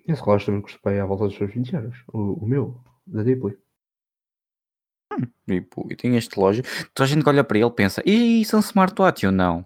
Esse 0.07 0.21
relógio 0.23 0.45
também 0.45 0.61
custou 0.61 0.79
para 0.81 0.93
aí 0.93 0.99
à 1.01 1.05
volta 1.05 1.25
dos 1.25 1.35
seus 1.35 1.53
20 1.53 1.73
euros, 1.75 1.97
o, 2.07 2.35
o 2.35 2.47
meu, 2.47 2.81
da 3.05 3.21
Deeply. 3.21 3.57
Tipo, 5.45 5.87
eu 5.89 5.97
tenho 5.97 6.15
este 6.15 6.33
relógio. 6.33 6.63
Toda 6.93 7.03
a 7.03 7.07
gente 7.09 7.21
que 7.21 7.27
olha 7.27 7.43
para 7.43 7.59
ele 7.59 7.69
pensa, 7.71 8.01
e 8.05 8.39
isso 8.39 8.55
é 8.55 8.59
um 8.59 8.61
smartwatch? 8.61 9.25
Eu 9.25 9.31
não. 9.33 9.65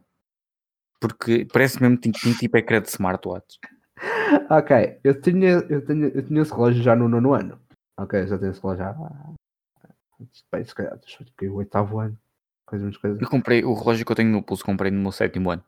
Porque 0.99 1.45
parece 1.53 1.79
mesmo 1.79 1.97
que 1.97 2.09
tem, 2.09 2.11
tem 2.13 2.33
tipo 2.33 2.57
ecrã 2.57 2.81
de 2.81 2.89
smartwatch. 2.89 3.59
Ok, 4.49 4.99
eu 5.03 5.21
tinha, 5.21 5.51
eu, 5.69 5.85
tinha, 5.85 6.07
eu 6.07 6.25
tinha 6.25 6.41
esse 6.41 6.51
relógio 6.51 6.81
já 6.83 6.95
no 6.95 7.07
nono 7.07 7.33
ano. 7.33 7.61
Ok, 7.97 8.27
já 8.27 8.37
tenho 8.39 8.51
esse 8.51 8.61
relógio 8.61 8.83
já. 8.83 8.93
Bem, 10.51 10.65
se 10.65 10.75
calhar, 10.75 10.99
o 11.43 11.53
oitavo 11.53 11.99
ano. 11.99 12.17
Coisa, 12.65 12.91
coisas. 12.99 13.21
Eu 13.21 13.29
comprei, 13.29 13.63
o 13.63 13.73
relógio 13.73 14.03
que 14.03 14.11
eu 14.11 14.15
tenho 14.15 14.31
no 14.31 14.43
pulso 14.43 14.65
comprei 14.65 14.91
no 14.91 14.99
meu 14.99 15.11
sétimo 15.11 15.51
ano. 15.51 15.63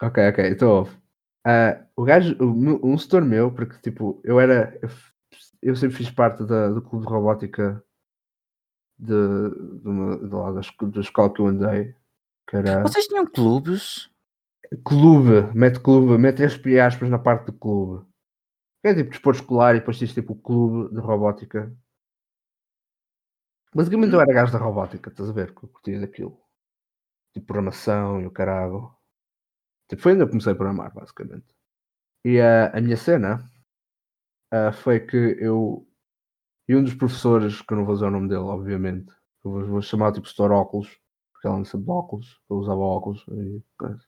Ok, 0.00 0.28
ok, 0.28 0.50
então 0.50 0.68
ouve. 0.68 1.01
Ah, 1.44 1.84
o 1.96 2.04
gajo, 2.04 2.36
um 2.40 2.96
setor 2.96 3.22
meu, 3.22 3.52
porque 3.52 3.78
tipo, 3.80 4.20
eu 4.24 4.38
era. 4.38 4.78
Eu, 4.80 4.88
eu 5.62 5.76
sempre 5.76 5.96
fiz 5.96 6.10
parte 6.10 6.44
da, 6.44 6.68
do 6.68 6.82
clube 6.82 7.04
de 7.06 7.12
robótica 7.12 7.82
de, 8.98 9.14
de, 9.80 9.88
uma- 9.88 10.18
de 10.18 10.34
lá 10.34 10.52
da, 10.52 10.60
da 10.60 11.00
escola 11.00 11.32
que 11.32 11.40
eu 11.40 11.46
andei. 11.46 11.94
Que 12.48 12.56
era. 12.56 12.82
Vocês 12.82 13.06
tinham 13.06 13.26
clubes? 13.26 14.10
Clube, 14.84 15.52
mete 15.54 15.80
clube, 15.80 16.16
mete 16.16 16.42
entre 16.42 16.80
aspas 16.80 17.10
na 17.10 17.18
parte 17.18 17.46
do 17.46 17.52
clube. 17.52 18.06
Que 18.80 18.88
é 18.88 18.94
tipo 18.94 19.10
desporto 19.10 19.40
escolar 19.40 19.74
e 19.74 19.80
depois 19.80 19.98
tens 19.98 20.14
tipo 20.14 20.32
o 20.32 20.40
clube 20.40 20.94
de 20.94 21.00
robótica. 21.00 21.72
Basicamente 23.74 24.12
eu 24.12 24.20
era 24.20 24.32
gajo 24.32 24.52
da 24.52 24.58
robótica, 24.58 25.10
estás 25.10 25.28
a 25.30 25.32
ver? 25.32 25.54
Que 25.54 25.64
eu 25.64 25.68
curtia 25.68 26.00
daquilo. 26.00 26.38
Tipo 27.32 27.46
programação 27.46 28.20
e 28.20 28.26
o 28.26 28.30
caralho. 28.30 28.94
Tipo, 29.92 30.02
foi 30.04 30.14
onde 30.14 30.22
eu 30.22 30.28
comecei 30.28 30.52
a 30.52 30.56
programar, 30.56 30.90
basicamente. 30.94 31.44
E 32.24 32.40
ah, 32.40 32.72
a 32.74 32.80
minha 32.80 32.96
cena 32.96 33.46
ah, 34.50 34.72
foi 34.72 35.00
que 35.00 35.16
eu 35.38 35.86
e 36.66 36.74
um 36.74 36.82
dos 36.82 36.94
professores, 36.94 37.60
que 37.60 37.74
eu 37.74 37.76
não 37.76 37.84
vou 37.84 37.92
usar 37.94 38.06
o 38.06 38.10
nome 38.10 38.26
dele, 38.26 38.40
obviamente, 38.40 39.12
eu 39.44 39.50
vou, 39.50 39.66
vou 39.66 39.82
chamar 39.82 40.12
tipo 40.12 40.26
Store 40.26 40.54
Óculos, 40.54 40.88
porque 41.30 41.46
ela 41.46 41.58
não 41.58 41.64
sabe 41.66 41.84
de 41.84 41.90
óculos, 41.90 42.40
eu 42.48 42.56
usava 42.56 42.80
óculos. 42.80 43.22
E, 43.28 43.62
coisa. 43.76 44.00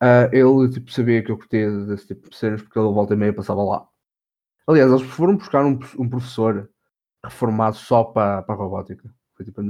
Ah, 0.00 0.30
ele 0.32 0.70
tipo, 0.70 0.90
sabia 0.90 1.22
que 1.22 1.30
eu 1.30 1.36
curtia 1.36 1.70
desse 1.84 2.06
tipo 2.06 2.30
de 2.30 2.36
cenas 2.36 2.62
porque 2.62 2.78
ele 2.78 2.88
volta 2.88 3.12
e 3.12 3.16
meia 3.18 3.34
passava 3.34 3.62
lá. 3.62 3.86
Aliás, 4.66 4.90
eles 4.90 5.02
foram 5.02 5.36
buscar 5.36 5.62
um, 5.66 5.78
um 5.98 6.08
professor 6.08 6.70
reformado 7.22 7.76
só 7.76 8.02
para 8.04 8.46
a 8.48 8.54
robótica. 8.54 9.14
Foi 9.36 9.44
tipo 9.44 9.60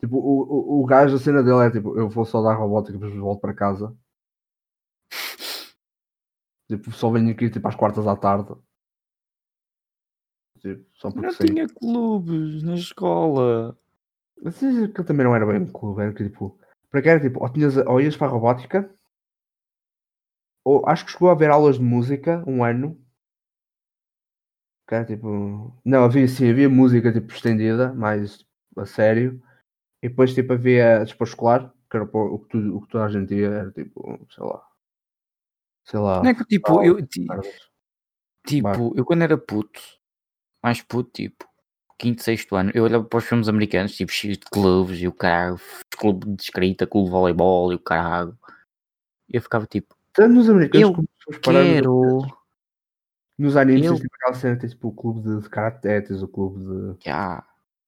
Tipo, 0.00 0.16
o, 0.16 0.80
o, 0.80 0.82
o 0.82 0.86
gajo, 0.86 1.16
a 1.16 1.18
cena 1.18 1.42
dele 1.42 1.66
é 1.66 1.70
tipo, 1.70 1.98
eu 1.98 2.08
vou 2.08 2.24
só 2.24 2.42
dar 2.42 2.54
robótica 2.54 2.98
depois 2.98 3.14
volto 3.14 3.40
para 3.40 3.52
casa. 3.54 3.94
Tipo, 6.68 6.92
só 6.92 7.10
venho 7.10 7.30
aqui 7.30 7.50
tipo 7.50 7.66
às 7.66 7.74
quartas 7.74 8.06
à 8.06 8.14
tarde. 8.14 8.54
Tipo, 10.60 10.84
só 10.94 11.10
porque 11.10 11.26
Não 11.26 11.32
sei. 11.32 11.46
tinha 11.46 11.68
clubes 11.68 12.62
na 12.62 12.74
escola. 12.74 13.78
Mas 14.42 14.60
isso 14.60 14.84
aquilo 14.84 15.04
também 15.04 15.24
não 15.24 15.34
era 15.34 15.46
bem 15.46 15.60
um 15.60 15.72
clube, 15.72 16.02
era 16.02 16.12
que 16.12 16.24
tipo. 16.24 16.58
Para 16.90 17.02
que 17.02 17.08
era 17.08 17.20
tipo, 17.20 17.42
ou, 17.42 17.52
tinhas, 17.52 17.76
ou 17.76 18.00
ias 18.00 18.16
para 18.16 18.28
a 18.28 18.30
robótica, 18.30 18.90
ou 20.64 20.86
acho 20.88 21.04
que 21.04 21.12
chegou 21.12 21.28
a 21.28 21.32
haver 21.32 21.50
aulas 21.50 21.76
de 21.76 21.82
música 21.82 22.44
um 22.46 22.62
ano. 22.64 22.98
Que 24.86 24.94
era 24.94 25.04
tipo. 25.04 25.72
Não, 25.84 26.04
havia 26.04 26.26
sim, 26.28 26.50
havia 26.50 26.68
música 26.68 27.12
tipo 27.12 27.32
estendida, 27.32 27.92
mais 27.94 28.44
a 28.76 28.86
sério. 28.86 29.42
E 30.02 30.08
depois 30.08 30.34
tipo 30.34 30.52
havia 30.54 31.00
desporto 31.04 31.32
escolar, 31.32 31.74
que 31.90 31.96
era 31.96 32.04
o 32.06 32.38
que, 32.40 32.48
tu, 32.50 32.76
o 32.76 32.82
que 32.82 32.88
toda 32.88 33.06
a 33.06 33.10
gente 33.10 33.34
ia, 33.34 33.48
era 33.48 33.72
tipo, 33.72 34.18
sei 34.30 34.44
lá. 34.44 34.67
Sei 35.88 35.98
lá. 35.98 36.22
Não 36.22 36.30
é 36.30 36.34
que 36.34 36.44
tipo, 36.44 36.82
eu, 36.82 37.04
tipo, 38.46 38.92
eu 38.94 39.04
quando 39.04 39.22
era 39.22 39.38
puto, 39.38 39.80
mais 40.62 40.82
puto, 40.82 41.10
tipo, 41.12 41.46
quinto, 41.98 42.22
sexto 42.22 42.54
ano, 42.56 42.70
eu 42.74 42.84
olhava 42.84 43.04
para 43.04 43.18
os 43.18 43.24
filmes 43.24 43.48
americanos, 43.48 43.96
tipo, 43.96 44.12
cheios 44.12 44.36
de 44.36 44.44
clubes 44.44 45.00
e 45.00 45.08
o 45.08 45.12
caralho, 45.12 45.58
clube 45.96 46.26
de 46.36 46.42
escrita, 46.42 46.86
clube 46.86 47.06
de 47.06 47.10
voleibol 47.12 47.72
e 47.72 47.76
o 47.76 47.80
caralho. 47.80 48.36
E 49.28 49.36
eu 49.36 49.42
ficava 49.42 49.66
tipo, 49.66 49.96
Tanto 50.12 50.34
nos 50.34 50.50
americanos 50.50 50.88
Eu 50.88 50.94
como 50.94 51.08
nos 51.26 51.38
quero. 51.38 52.20
Nos 53.38 53.56
animes 53.56 53.86
Eu- 53.86 53.94
tipo 53.96 54.08
aquela 54.16 54.34
cena, 54.34 54.56
tens 54.56 54.72
tipo 54.72 54.88
o 54.88 54.92
clube 54.92 55.20
de, 55.22 55.48
karate, 55.48 55.80
tens 55.80 56.22
o 56.22 56.28
clube 56.28 56.58
de. 56.64 57.04
Já. 57.04 57.44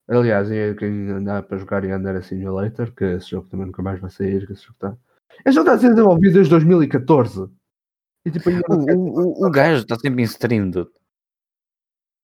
Aliás, 0.07 0.49
é 0.49 0.73
quem 0.73 1.09
andar 1.09 1.43
para 1.43 1.57
jogar 1.57 1.83
e 1.83 1.91
andar 1.91 2.15
a 2.15 2.21
Simulator, 2.21 2.91
que 2.93 3.03
esse 3.03 3.29
jogo 3.29 3.47
também 3.47 3.67
nunca 3.67 3.81
mais 3.83 3.99
vai 3.99 4.09
sair, 4.09 4.45
que 4.47 4.53
esse 4.53 4.63
jogo 4.63 4.73
está. 4.73 4.97
Esse 5.45 5.55
jogo 5.55 5.69
está 5.69 5.73
a 5.73 5.77
ser 5.79 5.89
desenvolvido 5.89 6.33
desde 6.33 6.49
2014. 6.49 7.49
E 8.25 8.31
tipo, 8.31 8.49
O, 8.49 9.43
o, 9.43 9.47
o, 9.47 9.51
gajo 9.51 9.81
está 9.81 9.95
sempre 9.97 10.21
em 10.21 10.25
stream, 10.25 10.69
dude. 10.69 10.91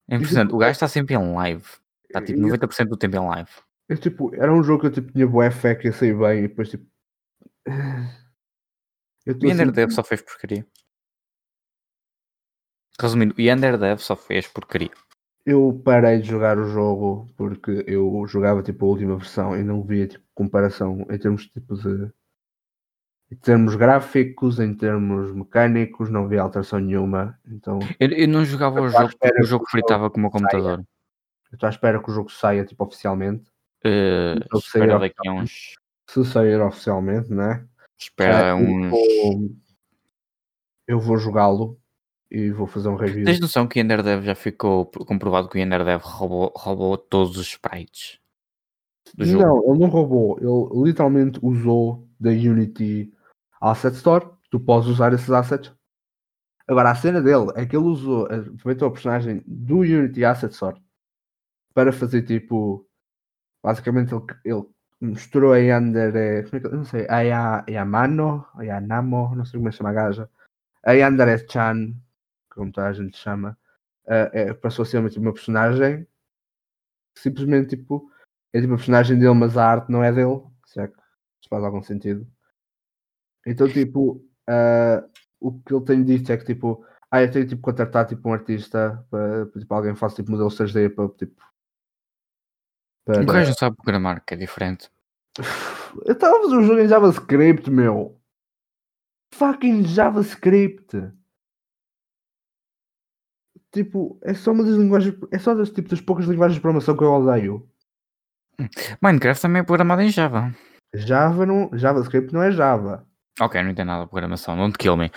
É 0.09 0.15
impressionante. 0.15 0.53
O 0.53 0.57
gajo 0.57 0.71
está 0.71 0.87
sempre 0.87 1.15
em 1.15 1.33
live. 1.35 1.65
Está 2.05 2.21
tipo 2.23 2.39
E- 2.39 2.41
90% 2.43 2.89
do 2.89 2.97
tempo 2.97 3.15
em 3.17 3.27
live. 3.27 3.49
é, 3.89 3.95
tipo, 3.95 4.33
era 4.35 4.53
um 4.53 4.63
jogo 4.63 4.81
que 4.81 4.87
eu 4.87 4.91
tipo, 4.91 5.11
tinha 5.11 5.27
boa 5.27 5.49
fé 5.51 5.75
que 5.75 5.87
ia 5.87 5.93
sair 5.93 6.17
bem 6.17 6.39
e 6.39 6.47
depois 6.47 6.69
tipo. 6.69 6.85
Eu 9.25 9.33
O 9.35 9.39
tô 9.39 9.47
assim, 9.51 9.71
Dev 9.71 9.91
só 9.91 10.01
fez 10.05 10.21
porcaria. 10.21 10.65
Resumindo, 12.99 13.35
o 13.37 13.41
Ender 13.41 13.77
Dev 13.77 13.99
só 13.99 14.15
fez 14.15 14.47
porcaria. 14.47 14.89
eu 15.45 15.81
parei 15.83 16.19
de 16.21 16.29
jogar 16.29 16.57
o 16.57 16.65
jogo 16.69 17.27
porque 17.35 17.83
eu 17.87 18.25
jogava 18.25 18.63
tipo 18.63 18.85
a 18.85 18.87
última 18.89 19.17
versão 19.17 19.53
e 19.59 19.63
não 19.63 19.83
via 19.83 20.07
tipo 20.07 20.23
comparação 20.33 21.01
em 21.09 21.19
termos 21.19 21.45
tipo 21.47 21.75
de 21.75 22.09
em 23.31 23.35
termos 23.35 23.75
gráficos, 23.75 24.59
em 24.59 24.73
termos 24.73 25.33
mecânicos, 25.33 26.09
não 26.09 26.27
via 26.27 26.41
alteração 26.41 26.79
nenhuma. 26.79 27.37
Então 27.47 27.79
Eu, 27.99 28.09
eu 28.09 28.27
não 28.27 28.45
jogava 28.45 28.75
o 28.81 28.85
Eu 28.85 28.85
à 28.85 28.89
jogo 29.01 29.13
porque 29.19 29.41
o 29.41 29.45
jogo 29.45 29.65
o 29.65 29.69
fritava 29.69 30.09
com 30.09 30.17
o 30.17 30.21
meu 30.21 30.31
computador. 30.31 30.79
eu 31.51 31.55
estou 31.55 31.67
à 31.67 31.69
espera 31.69 32.01
que 32.01 32.09
o 32.09 32.13
jogo 32.13 32.31
saia 32.31 32.63
tipo 32.65 32.83
oficialmente. 32.85 33.43
Eh, 33.83 34.35
Então, 34.37 34.59
espera 34.59 34.97
daqui 34.99 35.27
a 35.27 35.33
uns. 35.33 35.75
Se 36.09 36.23
sair 36.25 36.59
oficialmente, 36.61 37.31
né? 37.33 37.65
Espera 37.97 38.49
eu 38.51 38.55
uns. 38.57 38.89
vou- 38.89 39.49
Eu 40.87 40.99
vou 40.99 41.17
jogá-lo 41.17 41.77
e 42.31 42.49
vou 42.49 42.65
fazer 42.65 42.87
um 42.87 42.95
review. 42.95 43.25
Tens 43.25 43.39
noção 43.41 43.67
que 43.67 43.77
o 43.77 43.81
Ender 43.81 44.01
Dev 44.01 44.23
já 44.23 44.35
ficou 44.35 44.85
comprovado 44.85 45.49
que 45.49 45.57
o 45.57 45.61
Ender 45.61 45.83
Dev 45.83 46.01
roubou, 46.01 46.53
roubou 46.55 46.97
todos 46.97 47.37
os 47.37 47.47
sprites 47.47 48.19
do 49.15 49.25
jogo? 49.25 49.43
Não, 49.43 49.69
ele 49.69 49.79
não 49.79 49.87
roubou. 49.89 50.37
Ele 50.39 50.83
literalmente 50.87 51.39
usou 51.43 52.07
da 52.19 52.29
Unity 52.29 53.11
Asset 53.61 53.95
Store. 53.95 54.29
Tu 54.49 54.59
podes 54.59 54.87
usar 54.89 55.13
esses 55.13 55.29
assets. 55.29 55.73
Agora, 56.67 56.91
a 56.91 56.95
cena 56.95 57.21
dele 57.21 57.51
é 57.55 57.65
que 57.65 57.75
ele 57.75 57.85
usou, 57.85 58.25
aproveitou 58.25 58.87
a 58.87 58.91
personagem 58.91 59.43
do 59.47 59.79
Unity 59.79 60.25
Asset 60.25 60.53
Store 60.53 60.81
para 61.73 61.91
fazer 61.93 62.23
tipo. 62.23 62.85
Basicamente, 63.63 64.13
ele, 64.13 64.23
ele 64.45 64.65
misturou 65.01 65.53
a 65.53 65.57
Yandere. 65.57 66.43
Como 66.49 66.57
é 66.57 66.59
que, 66.69 66.75
não 66.75 66.85
sei. 66.85 67.07
A 67.09 67.21
Ya- 67.21 67.65
Yamano, 67.69 68.45
a 68.55 68.63
Yanamo, 68.63 69.35
não 69.35 69.45
sei 69.45 69.59
como 69.59 69.69
é 69.69 69.71
que 69.71 69.77
chama 69.77 69.89
a 69.91 69.93
gaja. 69.93 70.29
A 70.83 70.93
Yandere 70.93 71.45
Chan, 71.49 71.93
como 72.49 72.71
toda 72.71 72.87
a 72.87 72.93
gente 72.93 73.17
chama. 73.17 73.57
eh, 74.07 74.31
é, 74.33 74.53
passou 74.53 74.83
a 74.83 74.85
ser 74.85 74.99
uma, 74.99 75.09
tipo, 75.09 75.21
uma 75.21 75.33
personagem 75.33 76.07
simplesmente 77.17 77.75
tipo 77.75 78.09
é 78.53 78.61
tipo 78.61 78.73
a 78.73 78.77
personagem 78.77 79.17
dele, 79.19 79.33
mas 79.33 79.57
a 79.57 79.65
arte 79.69 79.91
não 79.91 80.03
é 80.03 80.11
dele, 80.11 80.41
se 80.65 80.79
é 80.81 80.89
faz 81.49 81.63
algum 81.63 81.81
sentido. 81.83 82.27
Então, 83.47 83.67
tipo, 83.69 84.21
ah, 84.45 85.03
o 85.39 85.57
que 85.59 85.73
ele 85.73 85.85
tem 85.85 86.03
dito 86.03 86.31
é 86.31 86.37
que, 86.37 86.45
tipo, 86.45 86.85
ah, 87.09 87.21
eu 87.21 87.31
tenho 87.31 87.47
tipo 87.47 87.61
contratar 87.61 88.05
tipo 88.05 88.27
um 88.27 88.33
artista 88.33 89.05
para 89.09 89.45
para, 89.45 89.61
tipo, 89.61 89.73
alguém 89.73 89.95
faça 89.95 90.17
tipo 90.17 90.31
modelos 90.31 90.57
3D 90.57 90.93
para 90.93 91.07
tipo. 91.09 91.41
Para... 93.05 93.21
O 93.21 93.25
gajo 93.25 93.49
não 93.49 93.57
sabe 93.57 93.77
programar, 93.77 94.23
que 94.25 94.33
é 94.33 94.37
diferente. 94.37 94.91
Eu 96.05 96.13
estava 96.13 96.37
a 96.37 96.41
fazer 96.41 96.57
um 96.57 96.63
jogo 96.63 96.79
em 96.81 96.87
JavaScript, 96.87 97.71
meu. 97.71 98.19
Fucking 99.33 99.85
JavaScript. 99.85 101.13
Tipo, 103.71 104.19
é 104.21 104.33
só 104.33 104.51
uma 104.51 104.63
das 104.65 104.75
linguagens. 104.75 105.15
É 105.31 105.39
só 105.39 105.55
das, 105.55 105.69
tipo, 105.69 105.87
das 105.87 106.01
poucas 106.01 106.25
linguagens 106.25 106.55
de 106.55 106.61
programação 106.61 106.97
que 106.97 107.03
eu 107.03 107.13
odeio. 107.13 107.69
Minecraft 109.01 109.41
também 109.41 109.61
é 109.61 109.65
programado 109.65 110.01
em 110.01 110.09
Java. 110.09 110.53
Java 110.93 111.45
não, 111.45 111.69
JavaScript 111.73 112.33
não 112.33 112.41
é 112.41 112.51
Java. 112.51 113.07
Ok, 113.39 113.61
não 113.61 113.69
entendo 113.71 113.87
nada 113.87 114.03
de 114.05 114.09
programação, 114.09 114.55
não 114.55 114.71
te 114.71 114.77
kill 114.77 114.97
me. 114.97 115.11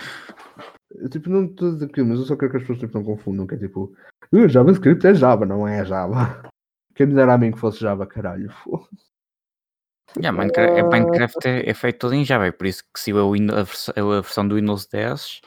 Eu, 0.91 1.09
tipo, 1.09 1.29
não 1.29 1.45
estou 1.45 1.69
a 1.69 1.71
dizer 1.73 1.85
aquilo, 1.85 2.07
mas 2.07 2.19
eu 2.19 2.25
só 2.25 2.35
quero 2.35 2.51
que 2.51 2.57
as 2.57 2.63
pessoas 2.63 2.79
tipo, 2.79 2.97
não 2.97 3.03
confundam, 3.05 3.47
que 3.47 3.55
é 3.55 3.57
tipo, 3.57 3.95
"Uh, 4.31 4.47
JavaScript 4.47 5.07
é 5.07 5.13
Java, 5.13 5.45
não 5.45 5.67
é 5.67 5.83
Java. 5.85 6.15
Quem 6.95 7.07
me 7.07 7.13
dera 7.15 7.33
a 7.33 7.37
mim 7.37 7.51
que 7.51 7.57
fosse 7.59 7.79
Java, 7.79 8.05
caralho. 8.05 8.51
Yeah, 10.17 10.37
Minecraft, 10.37 10.77
é, 10.77 10.83
Minecraft 10.83 11.47
é, 11.47 11.69
é 11.69 11.73
feito 11.73 11.99
todo 11.99 12.13
em 12.13 12.25
Java, 12.25 12.45
é 12.47 12.51
por 12.51 12.67
isso 12.67 12.83
que 12.93 12.99
se 12.99 13.13
Win- 13.13 13.47
a 13.49 13.61
a 13.61 14.21
versão 14.21 14.45
do 14.45 14.55
Windows 14.55 14.85
10 14.85 15.39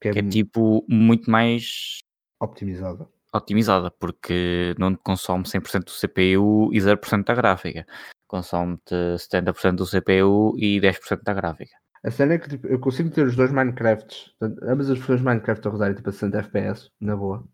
Que 0.00 0.08
é, 0.10 0.12
que 0.12 0.18
é 0.18 0.22
tipo 0.28 0.84
muito 0.86 1.30
mais 1.30 1.98
optimizada. 2.38 3.08
otimizada, 3.32 3.90
porque 3.90 4.74
não 4.78 4.94
consome 4.94 5.44
100% 5.46 5.84
do 5.84 5.90
CPU 5.92 6.68
e 6.74 6.78
0% 6.80 7.24
da 7.24 7.34
gráfica. 7.34 7.86
Consome-te 8.28 8.94
70% 9.18 9.76
do 9.76 9.86
CPU 9.86 10.54
e 10.58 10.78
10% 10.78 11.22
da 11.22 11.32
gráfica. 11.32 11.79
A 12.02 12.10
cena 12.10 12.34
é 12.34 12.38
que 12.38 12.48
tipo, 12.48 12.66
eu 12.66 12.78
consigo 12.80 13.10
ter 13.10 13.26
os 13.26 13.36
dois 13.36 13.52
Minecrafts, 13.52 14.34
portanto, 14.38 14.62
ambas 14.64 14.88
as 14.90 14.96
versões 14.98 15.20
de 15.20 15.26
Minecraft 15.26 15.68
a 15.68 15.70
rodarem 15.70 15.94
tipo 15.96 16.08
a 16.08 16.12
60 16.12 16.38
FPS, 16.38 16.90
na 17.00 17.14
boa. 17.14 17.46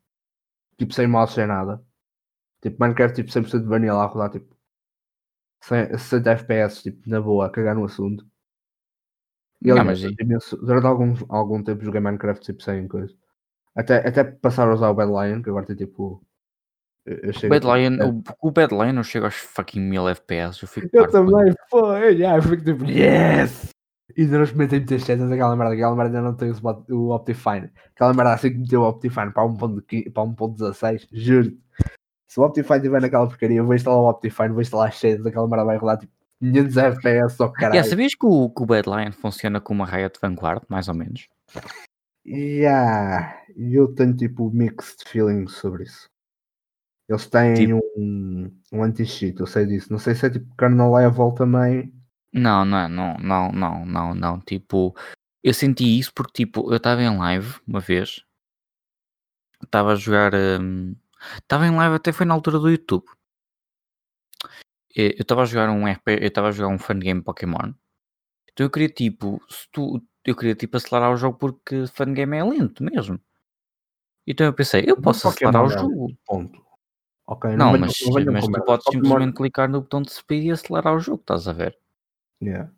Tipo, 0.78 0.92
sem 0.94 1.06
mouse, 1.06 1.34
sem 1.34 1.46
nada. 1.46 1.82
Tipo, 2.62 2.76
Minecraft 2.82 3.16
tipo 3.16 3.30
100% 3.30 3.60
de 3.62 3.66
vanilla 3.68 4.02
a 4.02 4.06
rodar 4.06 4.30
tipo 4.30 4.54
100 5.62 5.98
60 5.98 6.30
FPS, 6.32 6.82
tipo, 6.82 7.08
na 7.10 7.20
boa, 7.20 7.46
a 7.46 7.50
cagar 7.50 7.74
no 7.74 7.84
assunto. 7.84 8.24
E 9.62 9.72
mas 9.72 10.02
imenso- 10.02 10.56
durante 10.58 10.86
algum, 10.86 11.14
algum 11.28 11.62
tempo 11.62 11.84
joguei 11.84 12.00
Minecraft 12.00 12.44
tipo 12.44 12.62
sem 12.62 12.86
coisa. 12.86 13.12
Até, 13.74 14.06
até 14.06 14.22
passar 14.24 14.68
a 14.68 14.74
usar 14.74 14.90
o 14.90 14.94
Bad 14.94 15.10
Lion, 15.10 15.42
que 15.42 15.50
agora 15.50 15.66
tem 15.66 15.76
tipo. 15.76 16.22
O 17.06 17.48
Bad 17.48 17.66
a- 17.68 17.76
Lion, 17.76 18.22
o, 18.40 18.48
o 18.48 18.50
Bad 18.50 18.72
Lion 18.74 18.92
não 18.92 19.02
chega 19.02 19.26
aos 19.26 19.34
fucking 19.36 19.80
1000 19.80 20.08
FPS. 20.08 20.62
Eu 20.62 20.68
fico 20.68 20.88
Eu 20.92 21.10
também, 21.10 21.52
yeah, 22.16 22.36
eu 22.38 22.42
fico 22.42 22.64
tipo, 22.64 22.84
yes! 22.84 23.70
E 24.14 24.22
ainda 24.22 24.36
não 24.36 24.44
experimentei 24.44 24.80
meter 24.80 25.00
setas 25.00 25.28
daquela 25.28 25.56
merda, 25.56 25.74
aquela 25.74 25.96
merda 25.96 26.18
ainda 26.18 26.30
não 26.30 26.36
tem 26.36 26.52
o, 26.90 27.10
Optifine. 27.10 27.70
Aquela 27.94 28.14
merda 28.14 28.34
assim 28.34 28.50
que 28.50 28.58
meteu 28.58 28.82
o 28.82 28.88
Optifine 28.88 29.32
para 29.32 29.42
1.15 29.44 30.12
para 30.12 30.22
1.16, 30.22 31.08
juro 31.10 31.56
Se 32.28 32.38
o 32.38 32.44
Optifine 32.44 32.76
estiver 32.76 33.00
naquela 33.00 33.26
porcaria, 33.26 33.56
eu 33.58 33.66
vou 33.66 33.74
instalar 33.74 33.98
o 33.98 34.08
Optifine, 34.08 34.50
vou 34.50 34.60
instalar 34.62 34.88
as 34.88 34.98
setas, 34.98 35.26
aquela 35.26 35.48
merda 35.48 35.64
vai 35.64 35.76
rodar 35.76 35.98
tipo 35.98 36.12
500 36.40 36.76
FPS, 36.76 37.36
só 37.36 37.48
caralho. 37.48 37.74
Yeah, 37.74 37.90
sabias 37.90 38.14
que 38.14 38.26
o, 38.26 38.50
que 38.50 38.62
o 38.62 38.66
Badlion 38.66 39.12
funciona 39.12 39.60
como 39.60 39.82
uma 39.82 39.90
Riot 39.90 40.18
Vanguard, 40.20 40.62
mais 40.68 40.86
ou 40.88 40.94
menos? 40.94 41.28
Yeah, 42.26 43.40
eu 43.56 43.94
tenho 43.94 44.14
tipo 44.14 44.50
mixed 44.50 45.08
feelings 45.08 45.52
sobre 45.52 45.84
isso. 45.84 46.08
Eles 47.08 47.26
têm 47.26 47.54
Tipo- 47.54 47.80
um, 47.96 48.50
um 48.72 48.82
anti-cheat, 48.82 49.38
eu 49.38 49.46
sei 49.46 49.64
disso. 49.66 49.92
Não 49.92 49.98
sei 49.98 50.14
se 50.14 50.26
é 50.26 50.30
tipo 50.30 50.54
kernel 50.56 50.92
level 50.92 51.32
também. 51.32 51.92
Não, 52.32 52.64
não, 52.64 52.88
não, 52.88 53.16
não, 53.18 53.52
não, 53.52 53.86
não, 53.86 54.14
não. 54.14 54.40
Tipo, 54.40 54.94
eu 55.42 55.54
senti 55.54 55.98
isso 55.98 56.12
porque, 56.14 56.44
tipo, 56.44 56.70
eu 56.70 56.76
estava 56.76 57.02
em 57.02 57.16
live 57.18 57.54
uma 57.66 57.80
vez, 57.80 58.24
estava 59.62 59.92
a 59.92 59.96
jogar, 59.96 60.32
estava 61.42 61.66
em 61.66 61.74
live 61.74 61.96
até 61.96 62.12
foi 62.12 62.26
na 62.26 62.34
altura 62.34 62.58
do 62.58 62.70
YouTube. 62.70 63.04
Eu 64.94 65.10
estava 65.18 65.42
a 65.42 65.44
jogar 65.44 65.68
um 65.70 65.86
RP, 65.86 66.08
eu 66.22 66.28
estava 66.28 66.48
a 66.48 66.52
jogar 66.52 66.72
um 66.74 66.78
fangame 66.78 67.22
Pokémon. 67.22 67.72
Então 68.52 68.64
eu 68.66 68.70
queria, 68.70 68.88
tipo, 68.88 69.42
se 69.48 69.68
tu, 69.70 70.02
eu 70.24 70.34
queria, 70.34 70.54
tipo, 70.54 70.76
acelerar 70.76 71.12
o 71.12 71.16
jogo 71.16 71.36
porque 71.38 71.86
fangame 71.88 72.36
é 72.38 72.44
lento 72.44 72.82
mesmo. 72.82 73.20
Então 74.26 74.46
eu 74.46 74.54
pensei, 74.54 74.84
eu 74.86 75.00
posso 75.00 75.28
acelerar 75.28 75.62
o 75.62 75.68
Pokémon 75.68 75.76
é 75.76 75.90
jogo. 75.90 76.16
Ponto. 76.24 76.66
Ok, 77.26 77.50
Não, 77.56 77.72
venham- 77.72 77.80
mas, 77.80 78.24
mas 78.32 78.44
com 78.46 78.52
tu 78.52 78.64
podes 78.64 78.86
simplesmente 78.90 79.34
clicar 79.36 79.68
no 79.68 79.80
botão 79.82 80.00
de 80.00 80.12
speed 80.12 80.44
e 80.44 80.50
acelerar 80.52 80.94
o 80.94 81.00
jogo, 81.00 81.20
estás 81.20 81.46
a 81.46 81.52
ver? 81.52 81.76
Yeah. 82.42 82.70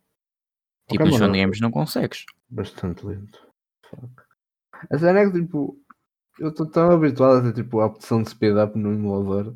Tipo, 0.89 1.05
nos 1.05 1.17
é 1.17 1.19
fangames 1.19 1.61
não 1.61 1.71
consegues. 1.71 2.25
bastante 2.49 3.05
lento. 3.05 3.47
Fuck. 3.91 4.23
A 4.91 4.99
cena 4.99 5.21
é 5.21 5.27
que 5.31 5.41
tipo, 5.41 5.77
eu 6.39 6.49
estou 6.51 6.67
tão 6.71 6.91
habituado 6.91 7.39
a 7.39 7.43
ter 7.43 7.63
tipo 7.63 7.81
a 7.81 7.87
opção 7.87 8.23
de 8.23 8.31
speed 8.31 8.57
up 8.57 8.79
no 8.79 8.93
emulador. 8.93 9.55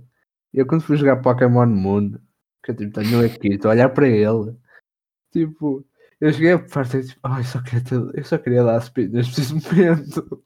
E 0.52 0.58
eu 0.58 0.66
quando 0.66 0.82
fui 0.82 0.96
jogar 0.96 1.22
Pokémon 1.22 1.66
Moon, 1.66 2.12
que 2.62 2.72
eu 2.72 2.76
tipo, 2.76 2.92
tenho 2.92 3.24
aqui, 3.24 3.54
estou 3.54 3.70
a 3.70 3.74
olhar 3.74 3.88
para 3.90 4.06
ele, 4.08 4.54
tipo, 5.32 5.86
eu 6.20 6.32
cheguei 6.32 6.52
a 6.52 6.58
parte 6.58 6.98
e 6.98 7.06
tipo, 7.06 7.20
ai, 7.22 7.40
eu 7.40 7.44
só 7.44 7.62
queria, 7.62 7.84
ter- 7.84 8.18
eu 8.18 8.24
só 8.24 8.38
queria 8.38 8.64
dar 8.64 8.80
speed 8.82 9.12
neste 9.12 9.34
preciso 9.34 9.54
momento. 9.70 10.44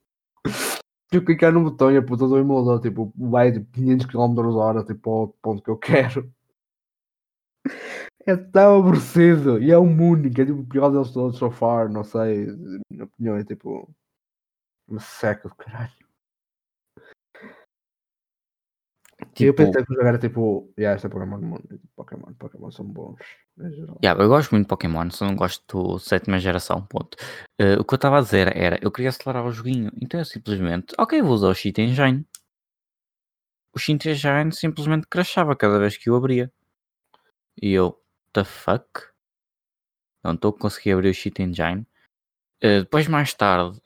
Eu 1.12 1.24
clicar 1.24 1.52
no 1.52 1.62
botão 1.62 1.90
e 1.90 1.96
a 1.96 2.02
puta 2.02 2.26
do 2.28 2.36
emulador, 2.38 2.80
tipo, 2.80 3.12
vai 3.16 3.50
tipo 3.52 3.66
500 3.72 4.06
km 4.06 4.38
hora, 4.56 4.84
tipo, 4.84 5.10
ao 5.10 5.28
ponto 5.42 5.62
que 5.62 5.70
eu 5.70 5.76
quero. 5.78 6.30
É 8.26 8.36
tão 8.36 8.80
aborrecido. 8.80 9.62
E 9.62 9.70
é 9.70 9.78
um 9.78 10.10
único, 10.10 10.40
é 10.40 10.44
tipo 10.44 10.60
o 10.60 10.66
pior 10.66 10.90
deles 10.90 11.12
todos 11.12 11.38
so 11.38 11.48
far, 11.50 11.88
não 11.88 12.02
sei. 12.02 12.46
Na 12.46 12.80
minha 12.90 13.04
opinião 13.04 13.36
é 13.36 13.44
tipo. 13.44 13.88
Uma 14.88 15.00
seca 15.00 15.48
do 15.48 15.54
caralho. 15.54 15.92
E 19.18 19.44
eu 19.44 19.54
Tipo, 19.54 19.56
pensei 19.56 19.84
que 19.84 19.92
o 19.92 19.94
jogo 19.96 20.06
era 20.06 20.18
tipo. 20.18 20.72
Yeah, 20.78 20.96
este 20.96 21.06
é 21.06 21.10
Pokémon. 21.10 21.58
Tipo, 21.60 21.88
Pokémon, 21.96 22.34
Pokémon 22.34 22.70
são 22.70 22.84
bons. 22.84 23.18
Yeah, 24.02 24.22
eu 24.22 24.28
gosto 24.28 24.50
muito 24.52 24.64
de 24.64 24.68
Pokémon, 24.68 25.10
só 25.10 25.24
não 25.24 25.34
gosto 25.36 25.64
do 25.66 25.98
sétima 25.98 26.38
geração, 26.38 26.82
ponto. 26.82 27.16
Eh, 27.58 27.76
o 27.78 27.84
que 27.84 27.94
eu 27.94 27.96
estava 27.96 28.18
a 28.18 28.20
dizer 28.20 28.54
era, 28.56 28.78
eu 28.82 28.90
queria 28.90 29.08
acelerar 29.08 29.44
o 29.46 29.52
joguinho, 29.52 29.90
então 30.00 30.20
eu 30.20 30.24
simplesmente, 30.24 30.94
ok, 30.98 31.22
vou 31.22 31.32
usar 31.32 31.48
o 31.48 31.54
Cheat 31.54 31.80
Engine. 31.80 32.26
O 33.74 33.78
Cheat 33.78 34.08
Engine 34.08 34.52
simplesmente 34.52 35.06
crashava 35.06 35.56
cada 35.56 35.78
vez 35.78 35.96
que 35.96 36.10
eu 36.10 36.16
abria. 36.16 36.52
E 37.60 37.72
eu, 37.72 37.98
the 38.36 38.44
fuck? 38.44 39.10
Não 40.24 40.34
estou 40.34 40.50
a 40.50 40.58
conseguir 40.58 40.92
abrir 40.92 41.10
o 41.10 41.14
Cheat 41.14 41.40
Engine. 41.42 41.86
Eh, 42.60 42.80
depois 42.80 43.08
mais 43.08 43.32
tarde, 43.34 43.80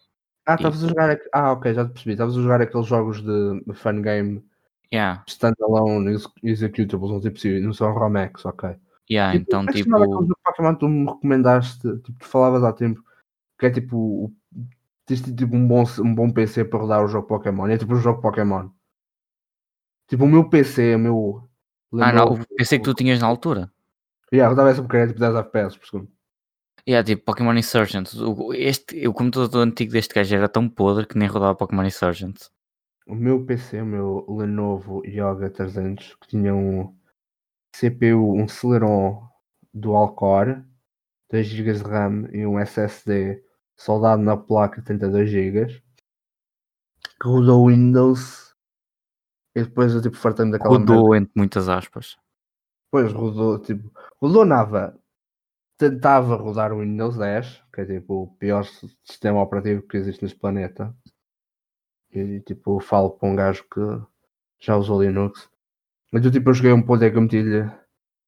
Ah, 0.46 0.55
estavas 0.55 0.82
a 0.82 0.88
jogar. 0.88 1.11
aqu- 1.11 1.28
Ah, 1.32 1.53
ok, 1.53 1.74
já 1.74 1.84
te 1.84 1.92
percebi. 1.92 2.12
Estavas 2.12 2.36
a 2.36 2.40
jogar 2.42 2.61
aqueles 2.61 2.86
jogos 2.86 3.22
de 3.22 3.74
fan 3.74 4.01
game 4.03 4.44
yeah, 4.92 5.22
standalone 5.28 6.12
ex- 6.12 6.26
executables, 6.42 7.11
não, 7.11 7.20
tipo, 7.20 7.38
não 7.62 7.72
são 7.72 7.92
Romex, 7.92 8.44
ok. 8.44 8.70
yeah, 9.11 9.32
Tipo, 9.38 9.42
então 9.42 9.66
tipo, 9.66 9.94
aquele 9.94 10.07
jogo 10.07 10.26
de 10.26 10.34
Pokémon 10.42 10.74
tu 10.74 10.88
me 10.88 11.07
recomendaste, 11.07 11.80
tipo, 12.03 12.18
tu 12.18 12.26
falavas 12.26 12.64
há 12.64 12.72
tempo, 12.72 13.05
que 13.59 13.66
é 13.66 13.70
tipo, 13.70 13.96
o- 13.96 14.32
tens 15.07 15.20
tipo 15.22 15.55
um 15.55 15.68
bom, 15.68 15.84
um 16.01 16.14
bom 16.14 16.30
PC 16.32 16.64
para 16.64 16.80
rodar 16.80 17.05
o 17.05 17.09
jogo 17.09 17.28
Pokémon, 17.28 17.68
é 17.68 17.78
tipo 17.78 17.92
um 17.94 18.01
jogo 18.01 18.20
Pokémon. 18.22 18.70
Tipo, 20.09 20.24
o 20.24 20.28
meu 20.28 20.48
PC, 20.48 20.96
o 20.96 20.98
meu 20.98 21.48
ah 22.01 22.12
não, 22.12 22.24
Lenovo, 22.24 22.46
pensei 22.57 22.78
que 22.78 22.84
tu 22.84 22.94
tinhas 22.94 23.20
na 23.20 23.26
altura. 23.28 23.70
Yeah, 24.33 24.49
rodava 24.49 24.74
porcaria, 24.74 25.09
tipo 25.09 25.20
10 25.20 25.35
FPS 25.35 25.78
por 25.78 25.87
segundo. 25.87 26.12
Yeah, 26.89 27.05
tipo 27.05 27.24
Pokémon 27.24 27.55
Insurgent. 27.57 28.14
O- 28.14 28.55
Este, 28.55 29.07
o 29.07 29.12
computador 29.12 29.66
antigo 29.66 29.93
deste 29.93 30.14
gajo 30.14 30.35
era 30.35 30.49
tão 30.49 30.68
podre 30.68 31.07
que 31.07 31.18
nem 31.18 31.28
rodava 31.28 31.55
Pokémon 31.55 31.85
Insurgent. 31.85 32.49
O 33.07 33.14
meu 33.14 33.45
PC, 33.45 33.83
o 33.83 33.87
meu 33.87 34.26
Lenovo 34.28 35.05
Yoga 35.05 35.51
300, 35.51 36.14
que 36.16 36.28
tinha 36.28 36.55
um 36.55 36.95
CPU, 37.74 38.35
um 38.37 38.47
Celeron 38.49 39.28
Dual 39.74 40.14
Core, 40.14 40.62
2 41.31 41.47
GB 41.47 41.72
de 41.72 41.83
RAM 41.83 42.28
e 42.33 42.47
um 42.47 42.59
SSD 42.59 43.43
soldado 43.76 44.22
na 44.22 44.37
placa 44.37 44.83
32 44.83 45.28
GB, 45.31 45.66
que 47.20 47.28
rodou 47.28 47.68
Windows 47.68 48.55
e 49.57 49.62
depois 49.64 49.93
eu 49.95 50.03
tipo 50.03 50.16
fartei-me 50.16 50.53
daquela 50.53 50.78
merda. 50.78 50.95
Rodou 50.95 51.16
entre 51.16 51.33
muitas 51.37 51.68
aspas. 51.68 52.16
Depois 52.93 53.12
rodou, 53.12 53.59
tipo, 53.61 53.88
rodou 54.20 54.45
nada. 54.45 54.99
Tentava 55.78 56.34
rodar 56.34 56.72
o 56.72 56.80
Windows 56.80 57.16
10, 57.16 57.62
que 57.72 57.82
é 57.82 57.86
tipo 57.86 58.24
o 58.24 58.26
pior 58.34 58.64
sistema 59.05 59.41
operativo 59.41 59.82
que 59.82 59.97
existe 59.97 60.22
neste 60.22 60.38
planeta. 60.38 60.93
E 62.11 62.41
tipo, 62.41 62.80
falo 62.80 63.11
para 63.11 63.28
um 63.28 63.36
gajo 63.36 63.64
que 63.72 63.80
já 64.59 64.76
usou 64.76 65.01
Linux. 65.03 65.49
Mas 66.11 66.24
eu 66.24 66.32
tipo, 66.32 66.51
eu 66.51 66.55
cheguei 66.55 66.72
a 66.72 66.74
um 66.74 66.82
ponto 66.82 67.05
em 67.05 67.12
que 67.12 67.16
eu 67.16 67.22
meti-lhe. 67.22 67.70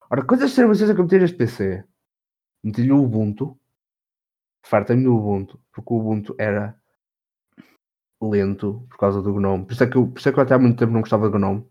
Ora, 0.08 0.24
quantas 0.24 0.52
serviços 0.52 0.88
é 0.88 0.94
que 0.94 1.00
eu 1.00 1.04
meti 1.04 1.18
neste 1.18 1.36
PC? 1.36 1.84
Meti-lhe 2.62 2.92
o 2.92 3.02
Ubuntu. 3.02 3.58
Fartei-me 4.64 5.02
do 5.02 5.16
Ubuntu, 5.16 5.60
porque 5.72 5.92
o 5.92 5.96
Ubuntu 5.96 6.36
era 6.38 6.80
lento 8.22 8.86
por 8.88 8.96
causa 8.96 9.20
do 9.20 9.34
GNOME. 9.34 9.66
Por 9.66 9.72
isso 9.72 9.82
é 9.82 9.86
que 9.88 9.96
eu, 9.96 10.06
por 10.06 10.20
isso 10.20 10.28
é 10.28 10.32
que 10.32 10.38
eu 10.38 10.42
até 10.44 10.54
há 10.54 10.58
muito 10.58 10.78
tempo 10.78 10.92
não 10.92 11.00
gostava 11.00 11.28
do 11.28 11.36
GNOME. 11.36 11.66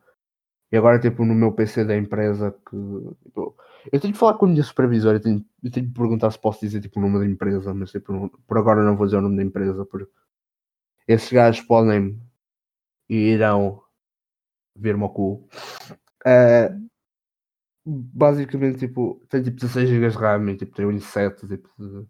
E 0.72 0.78
agora, 0.78 1.00
tipo, 1.00 1.26
no 1.26 1.36
meu 1.36 1.52
PC 1.52 1.84
da 1.86 1.98
empresa 1.98 2.52
que. 2.52 2.76
tipo, 3.24 3.56
eu 3.92 4.00
tenho 4.00 4.14
de 4.14 4.20
falar 4.20 4.36
com 4.36 4.46
a 4.46 4.50
minha 4.50 4.64
supervisora, 4.64 5.18
eu 5.18 5.22
tenho, 5.22 5.46
eu 5.64 5.72
tenho 5.72 5.88
de 5.88 5.94
perguntar 5.94 6.32
se 6.32 6.40
posso 6.40 6.62
dizer 6.62 6.82
tipo 6.82 7.00
o 7.00 7.02
nome 7.02 7.20
da 7.20 7.26
empresa, 7.26 7.74
mas 7.74 7.92
tipo, 7.92 8.30
por 8.48 8.58
agora 8.58 8.84
não 8.84 8.96
vou 8.96 9.06
dizer 9.08 9.18
o 9.18 9.22
nome 9.22 9.38
da 9.38 9.44
empresa, 9.44 9.86
porque 9.86 10.10
esses 11.08 11.32
gajos 11.32 11.66
podem 11.66 12.20
e 13.10 13.16
irão 13.34 13.82
ver-me 14.76 15.04
ao 15.04 15.14
cu. 15.14 15.48
Eh, 16.26 16.72
basicamente, 17.86 18.80
tipo, 18.80 19.22
tem 19.30 19.44
tipo 19.44 19.58
16 19.58 19.90
GB 19.90 20.10
de 20.10 20.18
RAM 20.18 20.52
e 20.52 20.58
tipo, 20.58 20.76
tem 20.76 20.86
um 20.86 20.92
i7 20.92 21.48
tipo, 21.48 21.70
de 21.80 22.08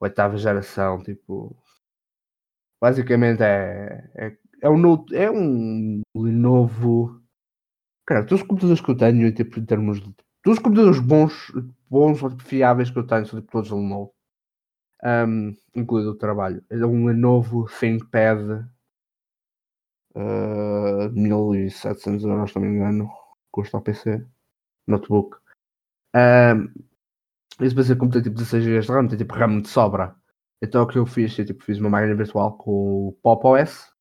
oitava 0.00 0.36
geração, 0.38 1.02
tipo. 1.02 1.56
Basicamente 2.80 3.42
é, 3.42 4.10
é, 4.14 4.36
é 4.62 4.68
um 4.70 5.06
é 5.12 5.30
um 5.30 6.02
Lenovo. 6.14 7.23
Cara, 8.06 8.24
todos 8.24 8.42
os 8.42 8.46
computadores 8.46 8.80
que 8.80 8.90
eu 8.90 8.96
tenho, 8.96 9.34
tipo, 9.34 9.58
em 9.58 9.64
termos 9.64 10.00
de. 10.00 10.14
Todos 10.42 10.58
os 10.58 10.62
computadores 10.62 11.00
bons, 11.00 11.52
bons 11.88 12.22
ou 12.22 12.30
tipo, 12.30 12.42
fiáveis 12.42 12.90
que 12.90 12.98
eu 12.98 13.06
tenho, 13.06 13.26
são 13.26 13.40
tipo, 13.40 13.52
todos 13.52 13.70
Lenovo. 13.70 14.12
Um, 15.02 15.56
incluído 15.74 16.10
o 16.10 16.16
trabalho. 16.16 16.64
É 16.70 16.76
um 16.84 17.06
Lenovo 17.06 17.66
ThinkPad 17.66 18.66
uh, 20.14 21.10
1700 21.12 22.24
euros, 22.24 22.52
se 22.52 22.58
não 22.58 22.66
me 22.66 22.76
engano. 22.76 23.10
Custa 23.50 23.76
ao 23.76 23.82
PC. 23.82 24.26
Notebook. 24.86 25.36
Um, 26.14 26.68
esse 27.60 27.74
PC 27.74 27.96
como 27.96 28.10
tem 28.10 28.22
tipo 28.22 28.36
16 28.36 28.64
GB 28.64 28.80
de 28.80 28.92
RAM, 28.92 29.08
tem 29.08 29.18
tipo 29.18 29.34
RAM 29.34 29.60
de 29.60 29.68
sobra. 29.68 30.14
Então 30.62 30.82
o 30.82 30.86
que 30.86 30.98
eu 30.98 31.06
fiz, 31.06 31.38
eu 31.38 31.46
tipo, 31.46 31.62
fiz 31.64 31.78
uma 31.78 31.90
máquina 31.90 32.14
virtual 32.14 32.56
com 32.56 33.08
o 33.08 33.12
Pop 33.22 33.46
OS, 33.46 33.92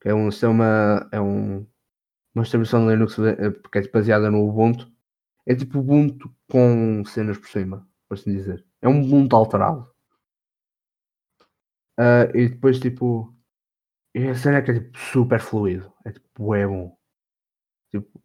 que 0.00 0.08
é 0.08 0.14
um 0.14 0.30
sistema, 0.30 1.08
é 1.12 1.20
um, 1.20 1.66
uma 2.36 2.42
distribuição 2.42 2.86
de 2.86 2.92
Linux 2.92 3.18
eh, 3.18 3.50
que 3.72 3.78
é 3.78 3.82
tipo, 3.82 3.94
baseada 3.94 4.30
no 4.30 4.46
Ubuntu. 4.46 4.92
É 5.46 5.54
tipo 5.54 5.78
Ubuntu 5.78 6.34
com 6.50 7.04
cenas 7.06 7.38
por 7.38 7.48
cima, 7.48 7.88
por 8.08 8.14
assim 8.14 8.32
dizer. 8.32 8.64
É 8.82 8.88
um 8.88 9.02
Ubuntu 9.02 9.34
alterado. 9.36 9.90
Ah, 11.98 12.24
e 12.34 12.48
depois 12.48 12.78
tipo. 12.78 13.34
E 14.14 14.28
a 14.28 14.34
cena 14.34 14.58
é 14.58 14.62
que 14.62 14.70
é 14.70 14.74
tipo 14.74 14.98
super 14.98 15.40
fluido. 15.40 15.92
É 16.04 16.12
tipo 16.12 16.54
é 16.54 16.66
bom. 16.66 16.96
Tipo, 17.92 18.22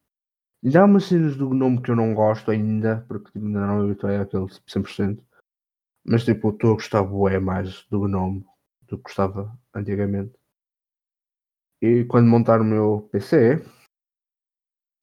e 0.64 0.78
há 0.78 0.86
umas 0.86 1.06
cenas 1.06 1.36
do 1.38 1.50
Gnome 1.50 1.82
que 1.82 1.92
eu 1.92 1.96
não 1.96 2.14
gosto 2.14 2.52
ainda, 2.52 3.06
porque 3.08 3.32
tipo, 3.32 3.46
ainda 3.46 3.66
não 3.68 3.80
me 3.80 3.86
habituei 3.92 4.18
àquele 4.18 4.48
tipo, 4.48 4.70
100%. 4.70 5.24
Mas 6.06 6.26
tipo, 6.26 6.50
estou 6.52 6.72
a 6.72 6.76
gostar 6.76 7.04
bué 7.04 7.40
mais 7.40 7.86
do 7.90 8.02
Gnome 8.02 8.46
do 8.84 8.98
que 8.98 9.04
gostava 9.04 9.58
antigamente. 9.74 10.38
E 11.82 12.06
quando 12.06 12.28
montar 12.30 12.62
o 12.62 12.64
meu 12.64 13.10
PC, 13.12 13.64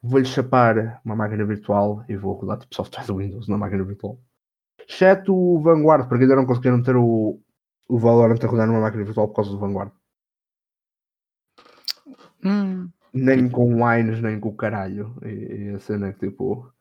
vou-lhe 0.02 0.24
chapar 0.24 1.00
uma 1.04 1.16
máquina 1.16 1.44
virtual 1.44 2.04
e 2.08 2.16
vou 2.16 2.34
rodar 2.34 2.58
tipo 2.58 2.74
software 2.74 3.06
do 3.06 3.16
Windows 3.16 3.48
na 3.48 3.58
máquina 3.58 3.84
virtual. 3.84 4.18
Exceto 4.88 5.34
o 5.34 5.60
Vanguard, 5.60 6.08
porque 6.08 6.24
ainda 6.24 6.36
não 6.36 6.46
conseguiram 6.46 6.82
ter 6.82 6.96
o, 6.96 7.40
o 7.88 7.98
Valorant 7.98 8.42
a 8.42 8.46
rodar 8.46 8.66
numa 8.66 8.80
máquina 8.80 9.04
virtual 9.04 9.28
por 9.28 9.34
causa 9.34 9.50
do 9.50 9.58
Vanguard. 9.58 9.92
Hum, 12.44 12.88
Nem 13.12 13.50
com 13.50 13.84
Wines, 13.84 14.20
nem 14.20 14.38
com 14.38 14.50
o 14.50 14.56
caralho. 14.56 15.14
E, 15.22 15.28
e 15.28 15.74
a 15.74 15.80
cena 15.80 16.08
é 16.08 16.12
que 16.12 16.28
tipo. 16.28 16.72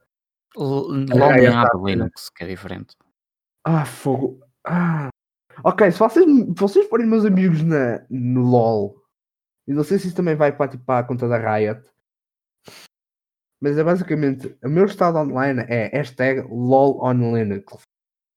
Exato, 1.37 1.81
né? 1.81 1.91
Linux, 1.91 2.29
que 2.29 2.43
é 2.43 2.47
diferente. 2.47 2.95
Ah, 3.63 3.85
fogo. 3.85 4.39
Ah. 4.65 5.09
Ok, 5.63 5.91
se 5.91 5.99
vocês, 5.99 6.25
vocês 6.55 6.87
forem 6.87 7.07
meus 7.07 7.25
amigos 7.25 7.63
na, 7.63 8.05
no 8.09 8.41
LOL, 8.41 8.95
e 9.67 9.73
não 9.73 9.83
sei 9.83 9.97
se 9.97 10.07
isso 10.07 10.15
também 10.15 10.35
vai 10.35 10.55
para, 10.55 10.69
tipo, 10.71 10.85
para 10.85 10.99
a 10.99 11.03
conta 11.03 11.27
da 11.27 11.37
Riot, 11.37 11.81
mas 13.61 13.77
é 13.77 13.83
basicamente, 13.83 14.55
o 14.63 14.69
meu 14.69 14.85
estado 14.85 15.17
online 15.17 15.61
é 15.67 15.87
hashtag 15.97 16.41
LOL 16.49 16.99
on 17.03 17.35
Linux. 17.35 17.81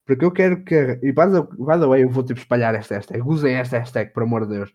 Porque 0.05 0.25
eu 0.25 0.31
quero 0.31 0.63
que. 0.63 0.99
E 1.03 1.11
by 1.11 1.27
the, 1.31 1.41
by 1.57 1.79
the 1.79 1.85
way, 1.87 2.03
eu 2.03 2.09
vou 2.09 2.23
tipo 2.23 2.39
espalhar 2.39 2.73
esta 2.75 2.95
hashtag. 2.95 3.21
Usem 3.21 3.55
esta 3.55 3.77
hashtag, 3.79 4.11
por 4.13 4.23
amor 4.23 4.45
de 4.47 4.55
Deus. 4.55 4.73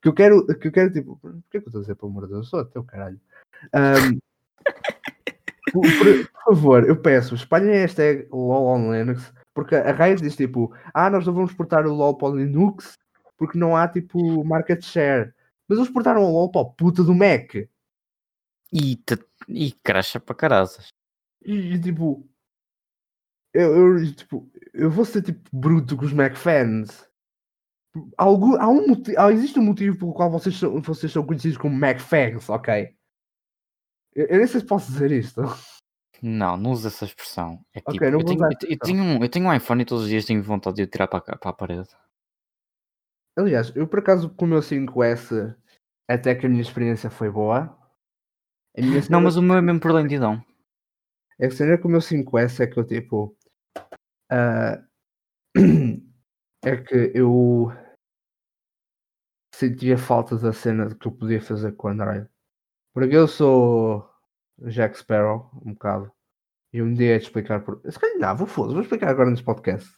Que 0.00 0.08
eu 0.08 0.14
quero, 0.14 0.46
que 0.46 0.68
eu 0.68 0.72
quero 0.72 0.92
tipo. 0.92 1.16
Por 1.16 1.32
que 1.50 1.58
é 1.58 1.60
que 1.60 1.66
eu 1.66 1.68
estou 1.68 1.80
a 1.80 1.82
dizer, 1.82 1.94
por 1.96 2.06
amor 2.06 2.22
de 2.26 2.32
Deus? 2.32 2.46
Eu 2.46 2.50
sou 2.50 2.64
teu 2.64 2.84
caralho. 2.84 3.20
Ahm, 3.72 4.18
por, 5.72 5.82
por- 5.82 6.28
por 6.30 6.54
favor, 6.54 6.88
eu 6.88 6.96
peço, 6.96 7.34
espalhem 7.34 7.70
a 7.70 7.80
hashtag 7.80 8.26
LOL 8.32 8.66
on 8.68 8.92
Linux. 8.92 9.32
Porque 9.54 9.74
a 9.74 9.92
Riot 9.92 10.22
diz 10.22 10.36
tipo, 10.36 10.72
ah, 10.94 11.10
nós 11.10 11.26
não 11.26 11.34
vamos 11.34 11.52
portar 11.52 11.84
o 11.86 11.92
LOL 11.92 12.16
para 12.16 12.28
o 12.28 12.36
Linux 12.36 12.96
porque 13.36 13.58
não 13.58 13.76
há 13.76 13.86
tipo 13.88 14.44
market 14.44 14.82
share. 14.82 15.32
Mas 15.68 15.78
eles 15.78 15.90
portaram 15.90 16.22
o 16.24 16.32
LOL 16.32 16.50
para 16.50 16.60
o 16.62 16.72
puta 16.72 17.02
do 17.02 17.14
Mac. 17.14 17.54
E, 18.72 18.96
te, 18.96 19.18
e 19.48 19.72
cracha 19.72 20.20
para 20.20 20.34
caraças. 20.34 20.88
E, 21.44 21.74
e, 21.74 21.80
tipo, 21.80 22.28
eu, 23.54 23.98
eu, 23.98 24.14
tipo, 24.14 24.50
eu 24.74 24.90
vou 24.90 25.04
ser 25.04 25.22
tipo 25.22 25.48
bruto 25.52 25.96
com 25.96 26.04
os 26.04 26.12
Mac 26.12 26.36
fans. 26.36 27.08
Algum, 28.16 28.56
há 28.60 28.68
um 28.68 28.86
motivo, 28.86 29.18
há, 29.18 29.32
existe 29.32 29.58
um 29.58 29.64
motivo 29.64 29.98
pelo 29.98 30.12
qual 30.12 30.30
vocês 30.30 30.56
são, 30.56 30.80
vocês 30.80 31.10
são 31.10 31.24
conhecidos 31.24 31.56
como 31.56 31.74
Mac 31.74 31.98
fans, 31.98 32.48
ok? 32.48 32.94
Eu, 34.14 34.26
eu 34.26 34.38
nem 34.38 34.46
sei 34.46 34.60
se 34.60 34.66
posso 34.66 34.92
dizer 34.92 35.10
isto. 35.10 35.40
Não, 36.20 36.56
não 36.56 36.72
usa 36.72 36.88
essa 36.88 37.04
expressão. 37.04 37.64
É 37.72 37.80
tipo, 37.80 38.04
eu, 38.04 38.24
tenho, 38.24 38.42
eu, 38.42 38.48
eu 38.70 38.78
tenho 38.78 39.02
um, 39.02 39.22
eu 39.22 39.28
tenho 39.28 39.46
um 39.46 39.54
iPhone 39.54 39.82
e 39.82 39.86
todos 39.86 40.04
os 40.04 40.10
dias 40.10 40.24
tenho 40.24 40.42
vontade 40.42 40.76
de 40.76 40.82
o 40.82 40.86
tirar 40.86 41.06
para, 41.06 41.20
para 41.20 41.50
a 41.50 41.52
parede. 41.52 41.88
Aliás, 43.36 43.74
eu 43.76 43.86
por 43.86 44.00
acaso 44.00 44.28
com 44.30 44.44
o 44.44 44.48
meu 44.48 44.58
5S 44.58 45.56
até 46.08 46.34
que 46.34 46.44
a 46.44 46.48
minha 46.48 46.62
experiência 46.62 47.08
foi 47.08 47.30
boa. 47.30 47.76
Não, 49.10 49.20
mas 49.20 49.36
o 49.36 49.42
meu 49.42 49.56
é 49.56 49.62
mesmo 49.62 49.80
por 49.80 49.92
lentidão. 49.92 50.44
É 51.38 51.48
que 51.48 51.54
cena 51.54 51.78
com 51.78 51.88
o 51.88 51.90
meu 51.90 52.00
5S 52.00 52.60
é 52.60 52.66
que 52.66 52.78
eu 52.78 52.84
tipo. 52.84 53.36
ah, 54.30 54.82
é 56.64 56.76
que 56.76 57.12
eu 57.14 57.72
sentia 59.54 59.98
falta 59.98 60.36
da 60.36 60.52
cena 60.52 60.94
que 60.94 61.06
eu 61.06 61.12
podia 61.12 61.40
fazer 61.40 61.72
com 61.72 61.88
o 61.88 61.90
Android. 61.90 62.28
Porque 62.92 63.16
eu 63.16 63.28
sou 63.28 64.08
Jack 64.58 64.98
Sparrow, 64.98 65.50
um 65.64 65.72
bocado. 65.72 66.12
E 66.72 66.82
um 66.82 66.92
dia 66.92 67.14
é 67.14 67.18
de 67.18 67.24
explicar 67.24 67.64
por. 67.64 67.80
Se 67.90 67.98
calhar 67.98 68.18
não, 68.18 68.36
vou 68.36 68.46
foda 68.46 68.72
vou 68.72 68.82
explicar 68.82 69.10
agora 69.10 69.30
neste 69.30 69.44
podcast. 69.44 69.88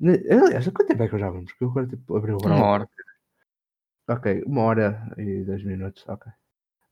Aliás, 0.00 0.64
quanto 0.68 0.88
tempo 0.88 1.02
é 1.02 1.08
que 1.08 1.14
eu 1.14 1.18
já 1.18 1.30
vamos? 1.30 1.52
Porque 1.52 1.64
eu 1.64 1.70
agora 1.70 1.86
tipo, 1.86 2.16
abri 2.16 2.32
o 2.32 2.38
Uma 2.38 2.64
hora. 2.64 2.88
Ok, 4.08 4.42
uma 4.46 4.62
hora 4.62 5.14
e 5.18 5.44
dois 5.44 5.64
minutos, 5.64 6.04
ok. 6.08 6.30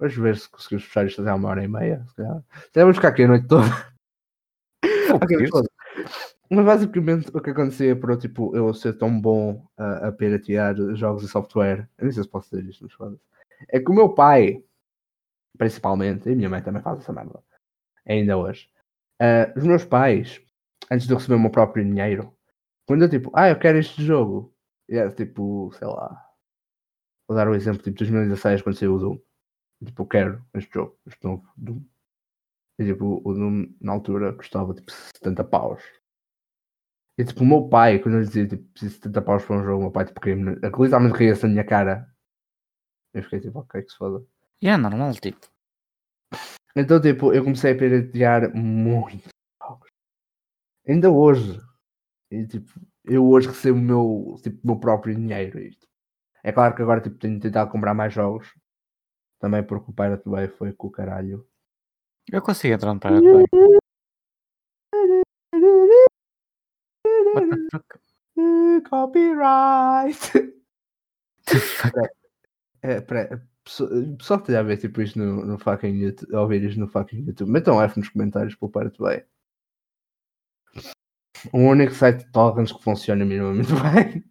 Vamos 0.03 0.17
ver 0.17 0.37
se 0.37 0.49
conseguimos 0.51 0.85
fechar 0.85 1.07
isto 1.07 1.23
até 1.23 1.33
uma 1.33 1.49
hora 1.49 1.63
e 1.63 1.69
meia. 1.69 2.05
Se 2.09 2.17
calhar. 2.17 2.43
Se 2.43 2.73
calhar 2.73 2.87
vamos 2.87 2.97
ficar 2.97 3.09
aqui 3.09 3.23
a 3.23 3.29
noite 3.29 3.47
toda. 3.47 3.63
Vou 5.07 5.17
Ok, 5.17 5.29
pedir. 5.29 5.49
foda. 5.49 5.69
Mas 6.51 6.65
basicamente 6.65 7.31
o 7.33 7.41
que 7.41 7.51
acontecia 7.51 7.95
por 7.95 8.17
tipo, 8.19 8.55
eu 8.57 8.75
ser 8.75 8.95
tão 8.95 9.21
bom 9.21 9.65
a, 9.77 10.09
a 10.09 10.13
piratear 10.13 10.75
jogos 10.97 11.23
e 11.23 11.29
software, 11.29 11.89
eu 11.97 12.05
nem 12.05 12.13
sei 12.13 12.25
se 12.25 12.29
posso 12.29 12.51
dizer 12.51 12.69
isto, 12.69 12.83
mas 12.83 12.93
foda 12.93 13.17
é 13.69 13.79
que 13.79 13.89
o 13.93 13.95
meu 13.95 14.13
pai, 14.13 14.61
principalmente, 15.57 16.29
e 16.29 16.33
a 16.33 16.37
minha 16.37 16.51
mãe 16.51 16.61
também 16.61 16.83
faz 16.83 16.99
essa 16.99 17.13
merda, 17.13 17.41
ainda 18.05 18.37
hoje, 18.37 18.69
ah, 19.21 19.53
os 19.57 19.63
meus 19.63 19.85
pais, 19.85 20.43
antes 20.91 21.07
de 21.07 21.13
eu 21.13 21.19
receber 21.19 21.37
o 21.37 21.41
meu 21.41 21.51
próprio 21.51 21.85
dinheiro, 21.85 22.35
quando 22.87 23.03
eu 23.03 23.09
tipo, 23.09 23.31
ah, 23.35 23.49
eu 23.49 23.59
quero 23.59 23.79
este 23.79 24.05
jogo, 24.05 24.53
e 24.89 24.97
era 24.97 25.11
tipo, 25.13 25.71
sei 25.79 25.87
lá, 25.87 26.29
vou 27.29 27.37
dar 27.37 27.47
o 27.49 27.55
exemplo, 27.55 27.83
tipo 27.83 27.97
2016, 27.99 28.63
quando 28.63 28.77
saiu 28.77 28.97
o 28.97 28.99
Doom, 28.99 29.19
tipo, 29.85 30.03
eu 30.03 30.07
quero 30.07 30.47
este 30.55 30.73
jogo, 30.75 30.99
este 31.07 31.25
novo 31.25 31.49
Doom. 31.57 31.83
E 32.79 32.85
tipo, 32.85 33.21
o 33.25 33.35
Doom 33.35 33.75
na 33.81 33.93
altura 33.93 34.33
custava 34.33 34.75
tipo 34.75 34.91
70 34.91 35.45
paus. 35.45 35.83
E 37.19 37.25
tipo, 37.25 37.43
o 37.43 37.47
meu 37.47 37.69
pai, 37.69 37.99
quando 37.99 38.19
eu 38.19 38.25
dizia 38.25 38.47
tipo, 38.47 38.63
preciso 38.71 38.95
de 38.97 39.03
70 39.05 39.23
paus 39.23 39.45
para 39.45 39.57
um 39.57 39.65
jogo, 39.65 39.79
o 39.79 39.83
meu 39.83 39.91
pai 39.93 40.07
tipo, 40.07 40.21
ria-me, 40.25 40.55
literalmente 40.55 41.17
ria-se 41.17 41.43
na 41.45 41.49
minha 41.51 41.65
cara. 41.65 42.09
Eu 43.15 43.23
fiquei 43.23 43.41
tipo, 43.41 43.59
ok, 43.59 43.83
que 43.83 43.91
se 43.91 43.97
foda. 43.97 44.25
E 44.61 44.69
é 44.69 44.77
normal, 44.77 45.13
tipo. 45.13 45.39
Então, 46.75 47.01
tipo, 47.01 47.33
eu 47.35 47.45
comecei 47.45 47.73
a 47.73 47.77
piratear 47.77 48.55
muito 48.57 49.29
jogos. 49.63 49.91
Ainda 50.89 51.11
hoje. 51.11 51.61
E, 52.31 52.47
tipo, 52.47 52.81
eu 53.05 53.27
hoje 53.29 53.49
recebo 53.49 53.79
o 53.79 53.83
meu, 53.83 54.41
tipo, 54.43 54.67
meu 54.67 54.79
próprio 54.79 55.15
dinheiro. 55.15 55.59
e, 55.59 55.71
tipo, 55.71 55.93
É 56.43 56.51
claro 56.53 56.75
que 56.75 56.83
agora 56.83 57.01
tipo, 57.01 57.19
tenho 57.19 57.39
tentado 57.39 57.71
comprar 57.71 57.93
mais 57.93 58.15
jogos. 58.15 58.49
Também 59.43 59.65
porque 59.65 59.91
o 59.91 59.93
Pirate 59.93 60.29
Bay 60.29 60.47
foi 60.47 60.73
com 60.73 60.87
o 60.87 60.91
caralho. 60.91 61.45
Eu 62.31 62.41
consigo 62.41 62.75
entrar 62.75 62.95
no 62.95 63.01
Pirate 63.01 63.25
Bay. 63.25 63.45
What 67.35 67.49
the 67.51 67.57
fuck? 67.73 68.89
Copyright! 68.89 70.53
É, 72.85 73.01
pera, 73.01 73.49
pessoal 73.63 74.41
que 74.41 74.43
esteja 74.43 74.59
a 74.59 74.63
ver 74.65 74.77
tipo 74.77 75.01
isto 75.01 75.17
no, 75.17 75.47
no 75.47 75.57
fucking 75.57 76.03
YouTube, 76.03 76.35
ouvir 76.35 76.65
isto 76.65 76.81
no 76.81 76.89
fucking 76.89 77.27
YouTube, 77.27 77.49
metam 77.49 77.81
F 77.81 77.97
nos 77.97 78.09
comentários 78.09 78.57
para 78.57 78.67
o 78.67 78.71
Pirate 78.73 78.99
Bay. 78.99 79.25
O 81.53 81.59
único 81.59 81.95
site 81.95 82.25
de 82.25 82.33
torrents 82.33 82.73
que 82.73 82.83
funciona 82.83 83.25
minimamente 83.25 83.71
bem. 83.95 84.25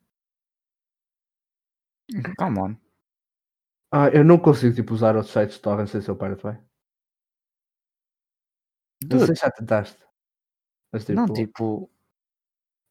Come 2.37 2.59
on. 2.59 2.90
Ah, 3.91 4.07
eu 4.13 4.23
não 4.23 4.39
consigo 4.39 4.73
tipo, 4.73 4.93
usar 4.93 5.15
outros 5.15 5.33
sites 5.33 5.55
de 5.55 5.61
torrents 5.61 5.91
sem 5.91 6.01
ser 6.01 6.11
o 6.11 6.15
Pirate 6.15 6.41
Bay. 6.43 6.57
Não 9.09 9.19
sei 9.19 9.35
se 9.35 9.41
já 9.41 9.51
tentaste. 9.51 9.97
Mas 10.93 11.05
tipo, 11.05 11.19
não, 11.19 11.25
tipo, 11.33 11.89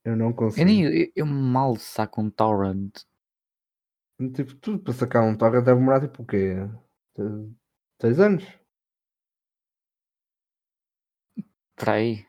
eu 0.04 0.16
não 0.16 0.28
eu, 0.28 0.34
consigo. 0.34 0.66
nem, 0.66 0.84
eu, 0.84 1.12
eu 1.16 1.26
mal 1.26 1.76
saco 1.76 2.20
um 2.20 2.30
torrent. 2.30 2.98
Tipo, 4.34 4.54
tudo 4.56 4.78
para 4.80 4.92
sacar 4.92 5.22
um 5.24 5.36
torrent 5.36 5.64
deve 5.64 5.78
demorar 5.78 6.00
tipo 6.00 6.22
o 6.22 6.26
quê? 6.26 6.56
6 8.00 8.18
anos? 8.20 8.44
Para 11.76 11.94
aí. 11.94 12.26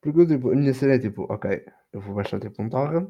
Porque 0.00 0.20
eu, 0.20 0.26
tipo, 0.26 0.50
a 0.50 0.54
minha 0.56 0.72
cena 0.74 0.94
é 0.94 0.98
tipo, 0.98 1.22
ok, 1.34 1.44
eu 1.92 2.00
vou 2.00 2.14
baixar 2.14 2.40
tipo 2.40 2.62
um 2.62 2.68
torrent. 2.70 3.08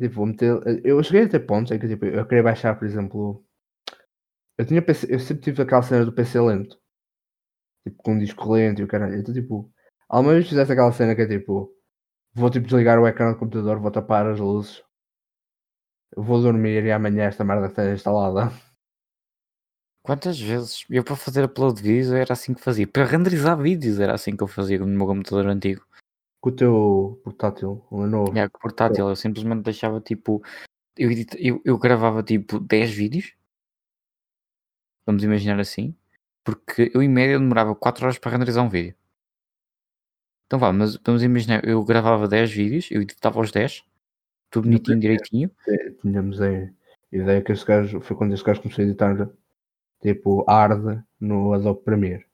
Tipo, 0.00 0.14
vou 0.16 0.26
meter. 0.26 0.60
Eu 0.84 1.02
cheguei 1.02 1.24
a 1.24 1.28
ter 1.28 1.40
pontos 1.40 1.72
em 1.72 1.78
que 1.78 1.88
tipo, 1.88 2.04
eu 2.04 2.26
queria 2.26 2.42
baixar, 2.42 2.76
por 2.78 2.86
exemplo. 2.86 3.44
Eu 4.58 4.66
tinha 4.66 4.82
PC, 4.82 5.12
eu 5.12 5.18
sempre 5.20 5.42
tive 5.44 5.62
aquela 5.62 5.82
cena 5.82 6.04
do 6.04 6.12
PC 6.12 6.40
lento. 6.40 6.78
Tipo, 7.86 8.02
com 8.02 8.12
um 8.14 8.18
disco 8.18 8.52
lento 8.52 8.80
e 8.80 8.84
o 8.84 8.88
caralho. 8.88 9.16
Então, 9.18 9.34
tipo, 9.34 9.70
alguma 10.08 10.34
vez 10.34 10.48
fizesse 10.48 10.72
aquela 10.72 10.92
cena 10.92 11.14
que 11.14 11.22
é 11.22 11.26
tipo, 11.28 11.72
vou 12.34 12.50
tipo 12.50 12.66
desligar 12.66 12.98
o 12.98 13.06
ecrã 13.06 13.32
do 13.32 13.38
computador, 13.38 13.80
vou 13.80 13.90
tapar 13.90 14.26
as 14.26 14.40
luzes, 14.40 14.82
vou 16.16 16.40
dormir 16.42 16.84
e 16.84 16.92
amanhã 16.92 17.24
esta 17.24 17.44
merda 17.44 17.66
esteja 17.66 17.94
instalada. 17.94 18.52
Quantas 20.02 20.38
vezes? 20.38 20.84
Eu 20.90 21.02
para 21.02 21.16
fazer 21.16 21.44
upload 21.44 21.80
de 21.80 21.88
vídeos 21.88 22.12
era 22.12 22.34
assim 22.34 22.52
que 22.52 22.60
fazia. 22.60 22.86
Para 22.86 23.06
renderizar 23.06 23.56
vídeos 23.56 23.98
era 23.98 24.14
assim 24.14 24.36
que 24.36 24.42
eu 24.42 24.46
fazia 24.46 24.78
no 24.78 24.86
meu 24.86 25.06
computador 25.06 25.46
antigo. 25.46 25.82
Com 26.44 26.50
o 26.50 26.52
teu 26.52 27.20
portátil, 27.24 27.82
o 27.90 28.02
Lenovo. 28.02 28.36
É, 28.36 28.46
com 28.50 28.58
portátil, 28.58 29.08
eu 29.08 29.16
simplesmente 29.16 29.62
deixava 29.62 29.98
tipo. 29.98 30.44
Eu, 30.94 31.08
eu, 31.38 31.62
eu 31.64 31.78
gravava 31.78 32.22
tipo 32.22 32.60
10 32.60 32.90
vídeos. 32.90 33.32
Vamos 35.06 35.24
imaginar 35.24 35.58
assim. 35.58 35.96
Porque 36.44 36.92
eu 36.94 37.02
em 37.02 37.08
média 37.08 37.38
demorava 37.38 37.74
4 37.74 38.04
horas 38.04 38.18
para 38.18 38.32
renderizar 38.32 38.62
um 38.62 38.68
vídeo. 38.68 38.94
Então 40.46 40.58
vá, 40.58 40.70
mas 40.70 40.96
vamos 40.98 41.22
imaginar, 41.22 41.64
eu 41.66 41.82
gravava 41.82 42.28
10 42.28 42.52
vídeos, 42.52 42.90
eu 42.90 43.00
editava 43.00 43.40
os 43.40 43.50
10, 43.50 43.82
tudo 44.50 44.64
bonitinho, 44.68 45.00
direitinho. 45.00 45.50
Eh, 45.66 45.92
Tínhamos 45.92 46.42
a 46.42 46.48
ideia 47.10 47.40
que 47.40 47.52
este 47.52 47.64
gajo, 47.64 48.02
foi 48.02 48.14
quando 48.14 48.34
este 48.34 48.44
gajo 48.44 48.60
começou 48.60 48.82
a 48.82 48.86
editar 48.86 49.30
tipo 50.02 50.44
hard 50.46 51.02
no 51.18 51.54
Adobe 51.54 51.82
Premiere. 51.84 52.26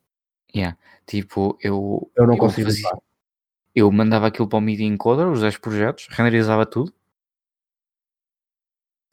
Yeah. 0.53 0.77
Tipo, 1.07 1.57
eu, 1.63 2.11
Eu 2.17 2.27
não 2.27 2.35
eu, 2.35 2.41
consigo 2.41 2.67
fazia- 2.67 2.89
editar. 2.89 3.10
Eu 3.75 3.91
mandava 3.91 4.27
aquilo 4.29 4.49
para 4.49 4.59
o 4.59 4.61
Media 4.63 4.87
Encoder, 4.87 5.29
os 5.29 5.41
10 5.41 5.59
projetos, 5.59 6.09
renderizava 6.11 6.67
tudo. 6.67 6.93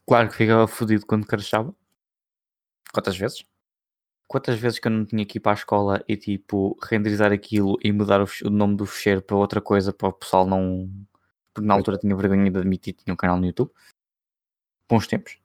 Claro 0.07 0.29
que 0.29 0.35
ficava 0.35 0.67
fodido 0.67 1.05
quando 1.05 1.27
crashava. 1.27 1.75
Quantas 2.93 3.17
vezes? 3.17 3.45
quantas 4.27 4.59
vezes 4.59 4.77
que 4.79 4.87
eu 4.87 4.91
não 4.91 5.05
tinha 5.05 5.25
que 5.25 5.37
ir 5.37 5.41
para 5.41 5.53
a 5.53 5.55
escola 5.55 6.03
e 6.07 6.17
tipo 6.17 6.77
renderizar 6.83 7.31
aquilo 7.31 7.77
e 7.83 7.91
mudar 7.91 8.21
o, 8.21 8.25
o 8.45 8.49
nome 8.49 8.75
do 8.75 8.85
fecheiro 8.85 9.21
para 9.21 9.37
outra 9.37 9.61
coisa 9.61 9.93
para 9.93 10.09
o 10.09 10.13
pessoal 10.13 10.45
não. 10.45 10.89
Porque 11.53 11.65
na 11.67 11.73
altura 11.73 11.97
tinha 11.97 12.15
vergonha 12.15 12.51
de 12.51 12.57
admitir 12.59 12.93
que 12.93 13.03
tinha 13.03 13.13
um 13.13 13.17
canal 13.17 13.37
no 13.37 13.45
YouTube. 13.45 13.71
Bons 14.89 15.07
tempos. 15.07 15.39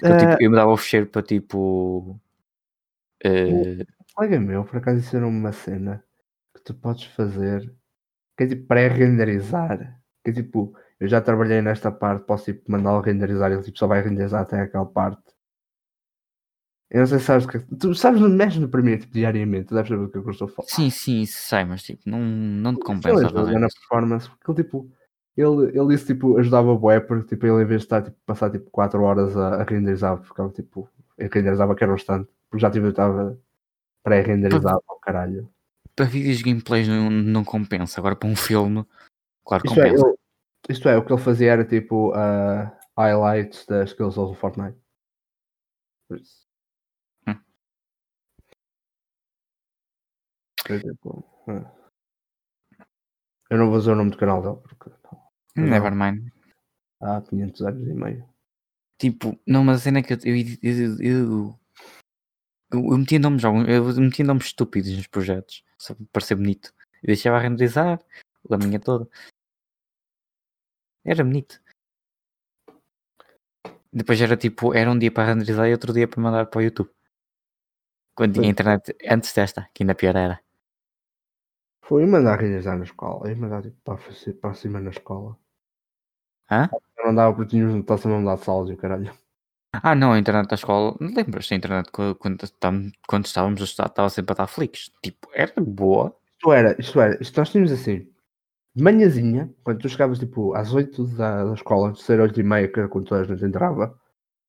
Eu, 0.00 0.16
tipo, 0.18 0.42
eu 0.42 0.50
mudava 0.50 0.72
o 0.72 0.76
fecheiro 0.76 1.06
para 1.06 1.22
tipo. 1.22 2.20
eh, 3.24 3.82
Um 3.82 4.14
colega 4.14 4.40
meu, 4.40 4.64
por 4.64 4.76
acaso, 4.78 5.00
disseram 5.00 5.28
uma 5.28 5.52
cena 5.52 6.04
tu 6.66 6.74
podes 6.74 7.04
fazer 7.04 7.72
que 8.36 8.44
é 8.44 8.48
tipo 8.48 8.66
pré-renderizar. 8.66 10.00
Que 10.24 10.30
é 10.30 10.34
tipo, 10.34 10.76
eu 11.00 11.08
já 11.08 11.20
trabalhei 11.20 11.62
nesta 11.62 11.90
parte, 11.92 12.26
posso 12.26 12.46
tipo 12.46 12.70
mandá-lo 12.70 13.00
renderizar, 13.00 13.52
ele 13.52 13.62
tipo, 13.62 13.78
só 13.78 13.86
vai 13.86 14.02
renderizar 14.02 14.42
até 14.42 14.60
aquela 14.60 14.86
parte. 14.86 15.22
Eu 16.90 17.00
não 17.00 17.06
sei 17.06 17.18
se 17.18 17.24
sabes 17.24 17.44
o 17.46 17.48
que 17.48 17.56
é- 17.56 17.64
Tu 17.80 17.94
sabes, 17.94 18.20
mexes 18.20 18.60
no 18.60 18.68
primeiro 18.68 19.00
tipo, 19.02 19.12
diariamente, 19.12 19.66
tu 19.68 19.74
deves 19.74 19.88
saber 19.88 20.04
o 20.04 20.08
que 20.10 20.18
é 20.18 20.22
que 20.22 20.26
eu 20.28 20.32
estou 20.32 20.46
a 20.46 20.50
falar. 20.50 20.68
sim, 20.68 20.90
sim, 20.90 21.20
isso 21.22 21.38
sei, 21.48 21.64
mas 21.64 21.82
tipo, 21.82 22.02
não, 22.06 22.20
não 22.20 22.72
te 22.74 22.78
Ele 22.78 22.84
compensa 22.84 23.28
fazer 23.30 23.58
na 23.58 23.66
isso. 23.66 23.76
performance, 23.80 24.28
porque 24.30 24.50
ele 24.50 24.62
tipo, 24.64 24.90
ele, 25.36 25.78
ele 25.78 25.88
disse 25.88 26.06
tipo, 26.06 26.38
ajudava 26.38 26.70
o 26.70 26.78
bué, 26.78 27.00
porque 27.00 27.26
tipo, 27.34 27.46
ele 27.46 27.62
em 27.62 27.66
vez 27.66 27.80
de 27.82 27.86
estar 27.86 28.02
tipo, 28.02 28.16
passar 28.24 28.50
tipo 28.50 28.70
4 28.70 29.02
horas 29.02 29.36
a, 29.36 29.62
a 29.62 29.64
renderizar, 29.64 30.22
ficava 30.22 30.50
tipo, 30.50 30.88
ele 31.18 31.28
renderizava 31.32 31.74
que 31.74 31.82
era 31.82 31.92
bastante, 31.92 32.28
porque 32.48 32.62
já 32.62 32.70
tipo, 32.70 32.86
eu 32.86 32.90
estava 32.90 33.36
pré-renderizado 34.04 34.82
ao 34.88 34.98
caralho. 35.00 35.48
Para 35.96 36.04
vídeos 36.04 36.42
gameplays 36.42 36.86
não, 36.86 37.10
não 37.10 37.42
compensa. 37.42 37.98
Agora 37.98 38.14
para 38.14 38.28
um 38.28 38.36
filme, 38.36 38.84
claro 39.44 39.62
que 39.62 39.68
é, 39.70 39.74
compensa. 39.74 40.06
ele- 40.06 40.16
isto 40.68 40.88
é, 40.88 40.96
o 40.96 41.04
que 41.04 41.12
ele 41.12 41.22
fazia 41.22 41.52
era 41.52 41.64
tipo 41.64 42.10
uh, 42.10 42.70
highlights 42.98 43.64
das 43.66 43.90
skills 43.90 44.16
do 44.16 44.34
Fortnite. 44.34 44.76
Por 46.08 46.18
isso. 46.18 46.46
Hum. 47.26 47.40
Ah. 51.48 51.72
Eu 53.48 53.58
não 53.58 53.70
vou 53.70 53.78
dizer 53.78 53.92
o 53.92 53.96
nome 53.96 54.10
do 54.10 54.18
canal 54.18 54.42
dele 54.42 54.56
porque 54.56 54.90
não. 55.56 55.64
Nevermind. 55.64 56.30
há 57.00 57.22
500 57.22 57.62
anos 57.62 57.88
e 57.88 57.94
meio. 57.94 58.28
Tipo, 58.98 59.38
não, 59.46 59.64
mas 59.64 59.76
a 59.78 59.80
cena 59.84 60.00
é 60.00 60.02
que 60.02 60.12
eu, 60.14 60.18
eu, 60.24 60.36
eu, 60.62 61.00
eu, 61.00 61.60
eu, 62.70 62.80
eu 62.80 62.98
metia 62.98 63.18
nomes, 63.18 63.44
alguns- 63.44 63.68
eu 63.68 63.84
metia 64.00 64.24
nomes 64.24 64.46
estúpidos 64.46 64.94
nos 64.96 65.06
projetos, 65.06 65.64
só 65.78 65.94
para 65.94 66.06
parecer 66.12 66.34
bonito. 66.34 66.72
Eu 67.02 67.08
deixava 67.08 67.38
renderizar 67.38 68.00
a 68.50 68.56
minha 68.58 68.80
toda. 68.80 69.08
Era 71.04 71.22
bonito. 71.24 71.60
Depois 73.92 74.20
era 74.20 74.36
tipo, 74.36 74.74
era 74.74 74.90
um 74.90 74.98
dia 74.98 75.10
para 75.10 75.32
renderizar 75.32 75.68
e 75.68 75.72
outro 75.72 75.92
dia 75.92 76.06
para 76.08 76.20
mandar 76.20 76.46
para 76.46 76.58
o 76.58 76.62
YouTube. 76.62 76.90
Quando 78.14 78.34
tinha 78.34 78.48
internet, 78.48 78.94
antes 79.08 79.32
desta, 79.32 79.68
que 79.72 79.82
ainda 79.82 79.94
pior 79.94 80.16
era. 80.16 80.40
Foi 81.82 82.04
mandar 82.04 82.40
renderizar 82.40 82.76
na 82.76 82.84
escola. 82.84 83.30
Eu 83.30 83.36
mandar 83.36 83.62
tipo 83.62 83.76
para, 83.84 83.96
fazer- 83.98 84.34
para 84.34 84.54
cima 84.54 84.80
na 84.80 84.90
escola. 84.90 85.38
Hã? 86.50 86.68
Eu 86.98 87.06
não 87.06 87.14
dava 87.14 87.34
porque 87.34 87.50
tínhamos 87.50 87.74
notação 87.74 88.14
a 88.14 88.18
mudar 88.18 88.36
de 88.36 88.44
salas 88.44 88.70
e 88.70 88.72
o 88.72 88.76
caralho. 88.76 89.16
Ah, 89.72 89.94
não, 89.94 90.12
a 90.12 90.18
internet 90.18 90.48
da 90.48 90.54
escola, 90.54 90.96
não 91.00 91.12
lembras? 91.14 91.50
A 91.50 91.54
internet 91.54 91.90
quando, 91.92 92.14
quando, 92.16 92.42
estávamos- 92.44 92.92
quando 93.06 93.26
estávamos 93.26 93.60
a 93.60 93.64
estudar 93.64 93.86
estava 93.88 94.08
sempre 94.10 94.32
a 94.32 94.36
dar 94.36 94.46
flicks. 94.46 94.90
Tipo, 95.02 95.28
era 95.34 95.52
boa. 95.60 96.16
Isto 96.38 96.52
era, 96.52 96.76
isto 96.80 97.00
era, 97.00 97.22
isto 97.22 97.36
nós 97.38 97.50
tínhamos 97.50 97.72
assim. 97.72 98.10
De 98.74 98.82
manhãzinha, 98.82 99.52
quando 99.64 99.80
tu 99.80 99.88
chegavas 99.88 100.18
tipo 100.18 100.54
às 100.54 100.72
8 100.72 101.04
da, 101.16 101.44
da 101.44 101.54
escola, 101.54 101.88
antes 101.88 102.00
de 102.00 102.06
ser 102.06 102.20
8 102.20 102.38
e 102.40 102.42
meia, 102.42 102.68
que 102.68 102.78
era 102.78 102.88
quando 102.88 103.06
toda 103.06 103.22
a 103.22 103.24
gente 103.24 103.44
entrava, 103.44 103.98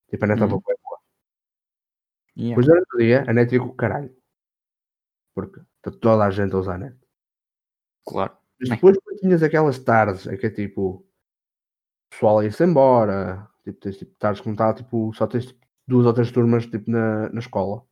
tipo 0.10 0.24
a 0.26 0.28
net 0.28 0.38
estava 0.38 0.56
Uhum. 0.56 0.62
bué 0.62 0.76
boa. 0.84 1.00
Yeah. 2.38 2.50
Depois 2.50 2.66
durante 2.68 2.96
o 2.96 2.98
dia, 3.00 3.26
a 3.28 3.34
net 3.34 3.54
ia 3.54 3.60
com 3.60 3.68
o 3.68 3.76
caralho. 3.76 4.16
Porque 5.36 5.60
está 5.78 5.92
toda 6.00 6.26
a 6.26 6.32
gente 6.32 6.54
a 6.56 6.58
usar 6.60 6.76
a 6.76 6.78
net. 6.78 6.98
Claro. 8.06 8.38
Mas 8.60 8.70
Bem. 8.70 8.78
depois 8.78 8.98
tinhas 9.20 9.44
aquelas 9.44 9.80
tardes, 9.80 10.28
é 10.28 10.36
que 10.38 10.48
é 10.48 10.50
tipo, 10.50 10.82
o 10.98 11.06
pessoal 12.12 12.44
ia-se 12.44 12.64
embora, 12.64 13.48
tipo, 13.68 13.80
tens 13.80 13.98
tipo 13.98 14.16
tardes 14.18 14.42
como 14.42 14.54
está, 14.54 14.74
tipo, 14.74 15.14
só 15.14 15.28
tens 15.28 15.48
tipo, 15.48 15.60
duas 15.88 16.06
ou 16.06 16.14
três 16.14 16.32
turmas 16.32 16.66
tipo, 16.66 16.90
na, 16.90 17.30
na 17.30 17.40
escola. 17.40 17.84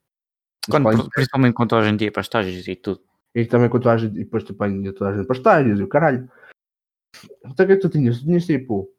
Quando, 0.69 0.89
escola 0.89 1.09
principalmente 1.09 1.53
quando 1.53 1.69
toda 1.69 1.81
a 1.83 1.89
gente 1.89 2.03
ia 2.03 2.11
para 2.11 2.21
estágios 2.21 2.67
e 2.67 2.75
tudo. 2.75 3.01
E 3.33 3.45
também 3.45 3.69
quando 3.69 3.97
gente, 3.97 4.15
e 4.15 4.23
depois 4.23 4.43
tipo, 4.43 4.63
ainda 4.63 4.93
toda 4.93 5.11
a 5.11 5.17
gente 5.17 5.27
para 5.27 5.35
estádios 5.35 5.79
e 5.79 5.83
o 5.83 5.87
caralho. 5.87 6.29
Então 7.45 7.51
o 7.51 7.67
que 7.67 7.73
é 7.73 7.75
que 7.75 7.77
tu 7.77 7.89
tinhas? 7.89 8.19
Tu 8.19 8.25
tinhas 8.25 8.45
tipo. 8.45 8.89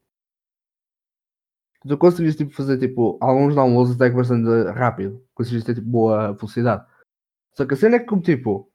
Tu 1.87 1.97
conseguias 1.97 2.37
tipo, 2.37 2.53
fazer 2.53 2.79
tipo 2.79 3.17
alguns 3.21 3.55
downloads 3.55 3.95
até 3.95 4.11
que 4.11 4.17
bastante 4.17 4.49
rápido. 4.73 5.25
Conseguias 5.35 5.65
ter 5.65 5.75
tipo 5.75 5.87
boa 5.87 6.33
velocidade. 6.33 6.87
Só 7.55 7.65
que 7.65 7.75
a 7.75 7.77
cena 7.77 7.97
é 7.97 7.99
que 8.01 8.07
como 8.07 8.23
tipo. 8.23 8.71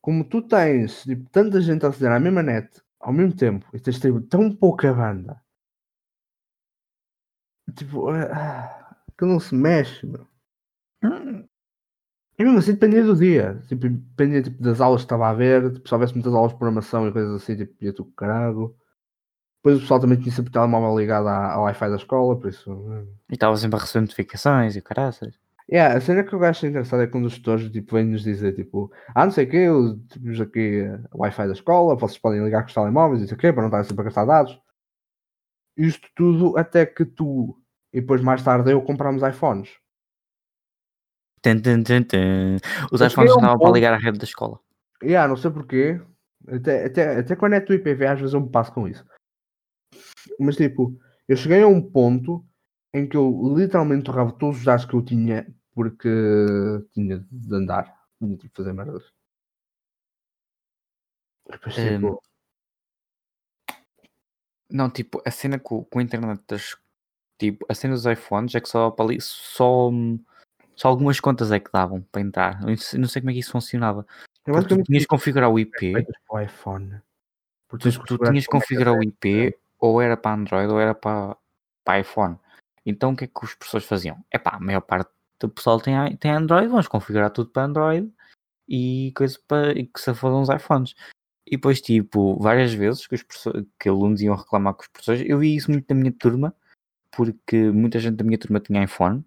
Como 0.00 0.24
tu 0.24 0.42
tens 0.42 1.02
tipo, 1.02 1.28
tanta 1.30 1.60
gente 1.60 1.84
a 1.84 1.88
aceder 1.88 2.12
à 2.12 2.20
mesma 2.20 2.42
net 2.42 2.84
ao 3.04 3.12
mesmo 3.12 3.36
tempo 3.36 3.66
e 3.74 3.78
tens 3.78 4.00
tipo, 4.00 4.20
tão 4.22 4.54
pouca 4.54 4.92
banda. 4.92 5.40
Tipo, 7.76 8.10
ah, 8.10 8.96
que 9.18 9.24
não 9.24 9.40
se 9.40 9.54
mexe, 9.54 10.06
meu. 10.06 10.26
E 12.38 12.42
mesmo 12.42 12.58
assim 12.58 12.72
dependia 12.72 13.04
do 13.04 13.14
dia. 13.16 13.62
Tipo, 13.68 13.88
dependia 13.88 14.42
tipo, 14.42 14.62
das 14.62 14.80
aulas 14.80 15.02
que 15.02 15.06
estava 15.06 15.28
a 15.28 15.34
ver. 15.34 15.72
Tipo, 15.72 15.88
se 15.88 15.94
houvesse 15.94 16.14
muitas 16.14 16.34
aulas 16.34 16.52
de 16.52 16.58
programação 16.58 17.06
e 17.08 17.12
coisas 17.12 17.42
assim, 17.42 17.56
tipo, 17.56 17.72
ia 17.84 17.92
tu 17.92 18.04
com 18.04 18.12
caralho. 18.12 18.74
Depois 19.58 19.78
o 19.78 19.80
pessoal 19.80 20.00
também 20.00 20.18
tinha 20.18 20.32
sempre 20.34 20.50
o 20.50 20.52
telemóvel 20.52 20.98
ligado 20.98 21.28
à- 21.28 21.52
ao 21.52 21.62
Wi-Fi 21.64 21.88
da 21.90 21.96
escola, 21.96 22.38
por 22.38 22.48
isso. 22.50 22.70
hum. 22.70 23.06
E 23.30 23.34
estava 23.34 23.56
sempre 23.56 23.78
a 23.78 23.80
receber 23.80 24.02
notificações 24.02 24.76
e 24.76 24.80
o 24.80 24.82
caraças. 24.82 25.38
Yeah, 25.70 25.96
a 25.96 26.00
cena 26.00 26.22
que 26.22 26.34
eu 26.34 26.44
acho 26.44 26.66
engraçada 26.66 27.04
é 27.04 27.06
quando 27.06 27.24
os 27.24 27.36
tutores 27.38 27.70
tipo, 27.70 27.94
vêm 27.94 28.04
nos 28.04 28.22
dizer 28.22 28.54
tipo, 28.54 28.92
ah, 29.14 29.24
não 29.24 29.32
sei 29.32 29.46
o 29.46 29.48
quê, 29.48 29.66
temos 30.12 30.38
aqui 30.38 30.80
eh, 30.80 31.00
o 31.10 31.22
Wi-Fi 31.22 31.46
da 31.46 31.52
escola, 31.54 31.96
vocês 31.96 32.18
podem 32.18 32.44
ligar 32.44 32.60
com 32.62 32.68
os 32.68 32.74
telemóveis, 32.74 33.20
não 33.22 33.28
sei 33.28 33.34
o 33.34 33.40
quê, 33.40 33.50
para 33.50 33.62
não 33.62 33.68
estar 33.68 33.82
sempre 33.84 34.02
a 34.02 34.04
gastar 34.04 34.26
dados. 34.26 34.60
Isto 35.76 36.08
tudo 36.14 36.56
até 36.56 36.86
que 36.86 37.04
tu 37.04 37.60
e 37.92 38.00
depois 38.00 38.20
mais 38.20 38.42
tarde 38.42 38.72
eu 38.72 38.82
compramos 38.82 39.22
iPhones. 39.22 39.70
Tum, 41.42 41.60
tum, 41.60 41.82
tum. 41.82 42.56
Os 42.90 43.00
iPhones 43.00 43.32
a 43.32 43.34
um 43.34 43.38
andavam 43.38 43.58
para 43.58 43.72
ligar 43.72 43.92
à 43.94 43.98
rede 43.98 44.18
da 44.18 44.24
escola. 44.24 44.58
Yeah, 45.02 45.28
não 45.28 45.36
sei 45.36 45.50
porquê. 45.50 46.00
Até, 46.48 46.86
até, 46.86 47.18
até 47.18 47.36
quando 47.36 47.54
é 47.54 47.60
tu 47.60 47.72
IPv, 47.74 48.06
às 48.06 48.18
vezes 48.18 48.34
eu 48.34 48.40
me 48.40 48.50
passo 48.50 48.72
com 48.72 48.88
isso. 48.88 49.04
Mas 50.40 50.56
tipo, 50.56 50.98
eu 51.28 51.36
cheguei 51.36 51.62
a 51.62 51.66
um 51.66 51.80
ponto 51.80 52.44
em 52.92 53.06
que 53.06 53.16
eu 53.16 53.54
literalmente 53.56 54.04
torrava 54.04 54.32
todos 54.32 54.58
os 54.58 54.64
dados 54.64 54.84
que 54.84 54.94
eu 54.94 55.04
tinha 55.04 55.46
porque 55.74 56.08
tinha 56.92 57.18
de 57.30 57.54
andar. 57.54 57.92
Tinha 58.18 58.36
de 58.36 58.48
fazer 58.54 58.72
merdas. 58.72 59.04
Depois, 61.50 61.76
Hum, 61.76 61.96
tipo, 61.96 62.22
Não, 64.74 64.90
tipo, 64.90 65.22
a 65.24 65.30
cena 65.30 65.56
com, 65.56 65.84
com 65.84 66.00
a 66.00 66.02
internet 66.02 66.42
das. 66.48 66.76
Tipo, 67.38 67.64
a 67.68 67.74
cena 67.74 67.94
dos 67.94 68.04
iPhones 68.06 68.52
é 68.56 68.60
que 68.60 68.68
só 68.68 68.90
para 68.90 69.04
ali. 69.04 69.20
Só, 69.20 69.88
só 70.74 70.88
algumas 70.88 71.20
contas 71.20 71.52
é 71.52 71.60
que 71.60 71.70
davam 71.70 72.02
para 72.10 72.22
entrar. 72.22 72.60
Eu 72.62 72.74
não 72.98 73.08
sei, 73.08 73.22
como 73.22 73.30
é 73.30 73.34
que 73.34 73.38
isso 73.38 73.52
funcionava. 73.52 74.04
eu 74.44 74.52
Porque 74.52 74.74
tu 74.74 74.82
tinhas 74.82 75.04
que 75.04 75.08
configurar 75.08 75.48
o 75.48 75.60
IP. 75.60 75.92
para 75.92 76.04
o 76.28 76.40
iPhone. 76.40 77.00
Porque 77.68 77.88
Tu, 77.88 78.04
tu 78.04 78.18
tinhas 78.18 78.46
que 78.46 78.56
é 78.56 78.58
configurar 78.60 78.94
o 78.94 79.02
é. 79.02 79.06
IP 79.06 79.56
ou 79.78 80.02
era 80.02 80.16
para 80.16 80.34
Android 80.34 80.72
ou 80.72 80.80
era 80.80 80.92
para, 80.92 81.36
para 81.84 82.00
iPhone. 82.00 82.36
Então 82.84 83.12
o 83.12 83.16
que 83.16 83.24
é 83.24 83.26
que 83.28 83.44
os 83.44 83.54
professores 83.54 83.86
faziam? 83.86 84.24
É 84.28 84.38
pá, 84.38 84.56
a 84.56 84.60
maior 84.60 84.80
parte 84.80 85.08
do 85.38 85.48
pessoal 85.48 85.80
tem, 85.80 85.94
tem 86.16 86.32
Android, 86.32 86.66
vamos 86.66 86.88
configurar 86.88 87.30
tudo 87.30 87.50
para 87.50 87.64
Android 87.64 88.12
e 88.68 89.12
coisa 89.16 89.38
para 89.46 89.72
e 89.72 89.86
que 89.86 90.00
se 90.00 90.12
fodam 90.14 90.42
os 90.42 90.48
iPhones. 90.48 90.94
E 91.46 91.52
depois, 91.56 91.80
tipo, 91.80 92.36
várias 92.40 92.72
vezes 92.72 93.06
que, 93.06 93.14
os 93.14 93.24
que 93.78 93.88
alunos 93.88 94.22
iam 94.22 94.34
reclamar 94.34 94.74
com 94.74 94.82
os 94.82 94.88
professores, 94.88 95.24
eu 95.28 95.38
vi 95.38 95.54
isso 95.54 95.70
muito 95.70 95.86
na 95.92 96.00
minha 96.00 96.12
turma, 96.12 96.54
porque 97.10 97.70
muita 97.70 97.98
gente 97.98 98.16
da 98.16 98.24
minha 98.24 98.38
turma 98.38 98.60
tinha 98.60 98.84
iPhone. 98.84 99.24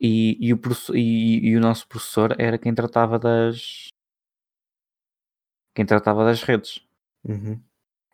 E, 0.00 0.36
e, 0.40 0.52
o, 0.52 0.60
e, 0.94 1.50
e 1.50 1.56
o 1.56 1.60
nosso 1.60 1.86
professor 1.86 2.34
era 2.38 2.58
quem 2.58 2.74
tratava 2.74 3.18
das 3.18 3.88
quem 5.74 5.86
tratava 5.86 6.24
das 6.24 6.42
redes. 6.42 6.84
Uhum. 7.24 7.62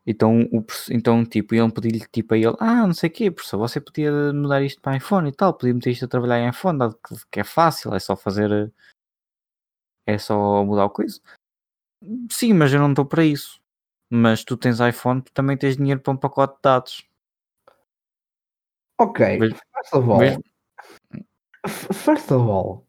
Então, 0.06 0.43
o, 0.52 0.65
então 0.90 1.24
tipo, 1.24 1.55
iam 1.55 1.70
pedir-lhe 1.70 2.06
tipo 2.06 2.35
a 2.35 2.39
ele, 2.39 2.56
ah, 2.60 2.86
não 2.86 2.94
sei 2.94 3.10
o 3.10 3.12
quê, 3.12 3.31
professor, 3.31 3.59
você 3.59 3.81
podia 3.81 4.10
mudar 4.32 4.62
isto 4.62 4.81
para 4.81 4.97
iPhone 4.97 5.28
e 5.28 5.32
tal, 5.32 5.52
podia 5.55 5.74
meter 5.74 5.90
isto 5.90 6.05
a 6.05 6.09
trabalhar 6.09 6.40
em 6.40 6.48
iPhone, 6.48 6.78
dado 6.78 6.94
que, 6.97 7.15
que 7.31 7.40
é 7.40 7.44
fácil, 7.44 7.94
é 7.94 8.01
só 8.01 8.16
fazer, 8.16 8.73
é 10.06 10.19
só 10.19 10.65
mudar 10.65 10.86
o 10.86 10.90
coisa. 10.90 11.20
Sim, 12.31 12.55
mas 12.55 12.73
eu 12.73 12.81
não 12.81 12.91
estou 12.91 13.05
para 13.05 13.25
isso. 13.25 13.61
Mas 14.11 14.45
tu 14.45 14.57
tens 14.57 14.81
iPhone, 14.81 15.20
tu 15.23 15.33
também 15.33 15.57
tens 15.57 15.77
dinheiro 15.77 16.01
para 16.01 16.12
um 16.12 16.16
pacote 16.16 16.55
de 16.57 16.61
dados. 16.62 17.05
Ok, 18.99 19.39
Mas- 19.39 19.51
first 19.53 19.95
of 19.95 20.11
all, 20.11 20.19
mesmo- 20.19 20.43
first 21.95 22.31
of 22.33 22.51
all, 22.51 22.87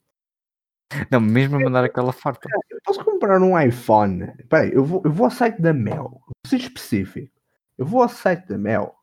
Não, 1.11 1.19
mesmo 1.19 1.57
a 1.57 1.60
mandar 1.60 1.84
aquela 1.84 2.11
farpa. 2.11 2.48
eu 2.69 2.80
posso 2.84 3.03
comprar 3.06 3.40
um 3.41 3.60
iPhone. 3.60 4.23
Espera 4.40 4.64
aí, 4.64 4.73
eu 4.73 4.84
vou, 4.84 5.02
eu 5.06 5.11
vou 5.11 5.26
ao 5.26 5.31
site 5.31 5.61
da 5.61 5.72
Mel. 5.73 6.10
Vou 6.26 6.34
ser 6.48 6.57
específico. 6.57 7.31
Eu 7.77 7.86
vou 7.86 8.02
ao 8.02 8.10
site 8.10 8.48
da 8.48 8.57
Mel. 8.57 8.95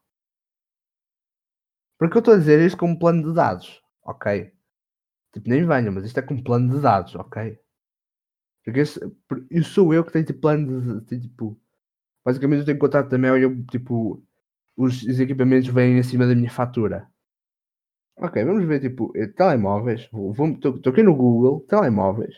Porque 1.98 2.16
eu 2.16 2.18
estou 2.18 2.34
a 2.34 2.38
dizer 2.38 2.60
isto 2.60 2.76
como 2.76 2.98
plano 2.98 3.22
de 3.28 3.34
dados. 3.34 3.80
Ok? 4.02 4.52
Tipo, 5.32 5.48
nem 5.48 5.64
venham, 5.64 5.92
mas 5.92 6.04
isto 6.04 6.18
é 6.18 6.22
com 6.22 6.42
plano 6.42 6.74
de 6.74 6.80
dados, 6.80 7.14
ok? 7.14 7.58
Porque 8.66 8.80
esse, 8.80 9.00
eu 9.48 9.62
sou 9.62 9.94
eu 9.94 10.04
que 10.04 10.12
tenho 10.12 10.24
tipo 10.24 10.40
plano 10.40 11.00
de, 11.02 11.20
tipo. 11.20 11.56
Basicamente 12.24 12.60
eu 12.60 12.66
tenho 12.66 12.78
contato 12.78 13.16
Mel 13.16 13.38
e 13.38 13.42
eu 13.42 13.64
tipo. 13.66 14.20
Os, 14.76 15.04
os 15.04 15.20
equipamentos 15.20 15.68
vêm 15.68 16.00
acima 16.00 16.26
da 16.26 16.34
minha 16.34 16.50
fatura. 16.50 17.08
Ok, 18.18 18.44
vamos 18.44 18.64
ver 18.66 18.80
tipo 18.80 19.12
eh, 19.16 19.28
telemóveis. 19.28 20.02
Estou 20.02 20.92
aqui 20.92 21.02
no 21.02 21.14
Google, 21.14 21.60
telemóveis. 21.68 22.34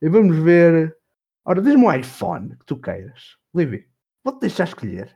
E 0.00 0.08
vamos 0.08 0.36
ver. 0.38 0.96
Ora, 1.44 1.60
diz-me 1.60 1.84
um 1.84 1.92
iPhone 1.92 2.56
que 2.56 2.64
tu 2.64 2.80
queiras. 2.80 3.36
Livy, 3.54 3.86
vou-te 4.24 4.40
deixar 4.40 4.64
escolher. 4.64 5.14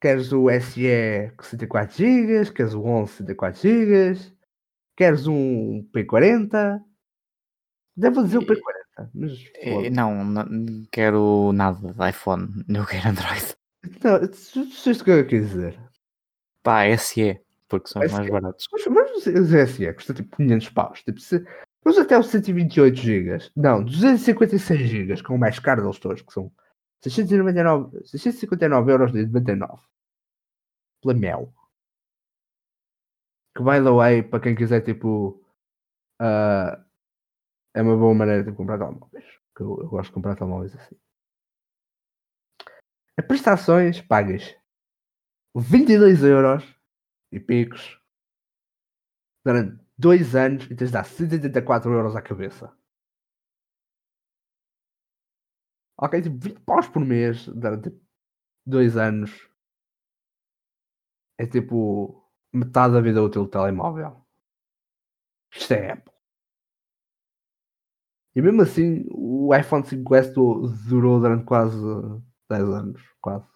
Queres 0.00 0.32
o 0.32 0.50
SE 0.60 1.32
com 1.36 1.44
64 1.44 1.96
GB? 1.96 2.52
Queres 2.52 2.74
o 2.74 2.82
11 2.82 3.12
64 3.12 3.60
GB? 3.60 4.36
Queres 4.96 5.26
um 5.26 5.88
P40? 5.94 6.82
Devo 7.96 8.24
dizer 8.24 8.38
o 8.38 8.42
P40, 8.46 9.10
mas 9.14 9.32
Eh. 9.56 9.90
Não, 9.90 10.24
não 10.24 10.86
quero 10.90 11.52
nada 11.52 11.92
de 11.92 12.08
iPhone, 12.08 12.48
eu 12.68 12.86
quero 12.86 13.08
Android. 13.08 13.54
Não, 14.02 14.20
tu 14.28 14.90
o 14.90 15.04
que 15.04 15.10
eu 15.10 15.26
quis 15.26 15.48
dizer. 15.50 15.78
Pá, 16.62 16.84
SE, 16.96 17.40
porque 17.68 17.88
são 17.88 18.02
os 18.02 18.12
mais 18.12 18.26
SE. 18.26 18.32
baratos. 18.32 18.68
Mas, 18.72 18.86
mas 18.86 19.26
o 19.26 19.66
SE 19.66 19.92
custa 19.92 20.14
tipo 20.14 20.36
500 20.36 20.68
paus. 20.70 21.02
Tipo, 21.02 21.20
se, 21.20 21.44
vamos 21.84 21.98
até 21.98 22.18
os 22.18 22.28
128 22.28 22.96
GB. 22.96 23.38
Não, 23.56 23.84
256 23.84 24.80
GB, 24.88 25.22
com 25.22 25.34
o 25.34 25.38
mais 25.38 25.58
caro 25.58 25.82
deles 25.82 25.98
todos, 25.98 26.22
que 26.22 26.32
são 26.32 26.50
699, 27.02 28.06
659 28.06 28.92
euros 28.92 29.12
de 29.12 29.26
99. 29.26 29.82
Pela 31.02 31.14
Mel. 31.14 31.52
Que, 33.54 33.62
by 33.62 33.82
the 33.82 33.90
way, 33.90 34.22
para 34.22 34.40
quem 34.40 34.54
quiser, 34.54 34.80
tipo, 34.80 35.42
ah, 36.20 36.80
é 37.74 37.82
uma 37.82 37.96
boa 37.96 38.14
maneira 38.14 38.44
de 38.44 38.52
comprar 38.52 38.78
telemóveis. 38.78 39.24
Eu, 39.58 39.78
eu 39.80 39.88
gosto 39.88 40.08
de 40.08 40.14
comprar 40.14 40.36
telemóveis 40.36 40.74
assim. 40.74 40.96
Prestações 43.28 44.00
pagas 44.00 44.54
22 45.54 46.22
euros 46.24 46.64
e 47.30 47.38
picos 47.38 48.00
durante 49.44 49.82
dois 49.96 50.34
anos 50.34 50.64
e 50.64 50.74
tens 50.74 50.88
de 50.88 50.92
dar 50.92 51.04
184 51.04 51.92
euros 51.92 52.16
à 52.16 52.22
cabeça. 52.22 52.76
Ok, 55.98 56.20
tipo 56.22 56.38
20 56.38 56.60
paus 56.62 56.88
por 56.88 57.04
mês 57.04 57.46
durante 57.46 57.90
dois 58.66 58.96
anos. 58.96 59.30
É 61.38 61.46
tipo 61.46 62.28
metade 62.52 62.94
da 62.94 63.00
vida 63.00 63.22
útil 63.22 63.44
do 63.44 63.50
telemóvel. 63.50 64.26
Isto 65.54 65.74
é 65.74 65.92
Apple. 65.92 66.11
E 68.34 68.40
mesmo 68.42 68.62
assim, 68.62 69.04
o 69.10 69.54
iPhone 69.54 69.84
5S 69.84 70.32
du- 70.32 70.68
durou 70.88 71.20
durante 71.20 71.44
quase 71.44 71.76
10 72.50 72.64
anos. 72.68 73.00
Quase. 73.20 73.46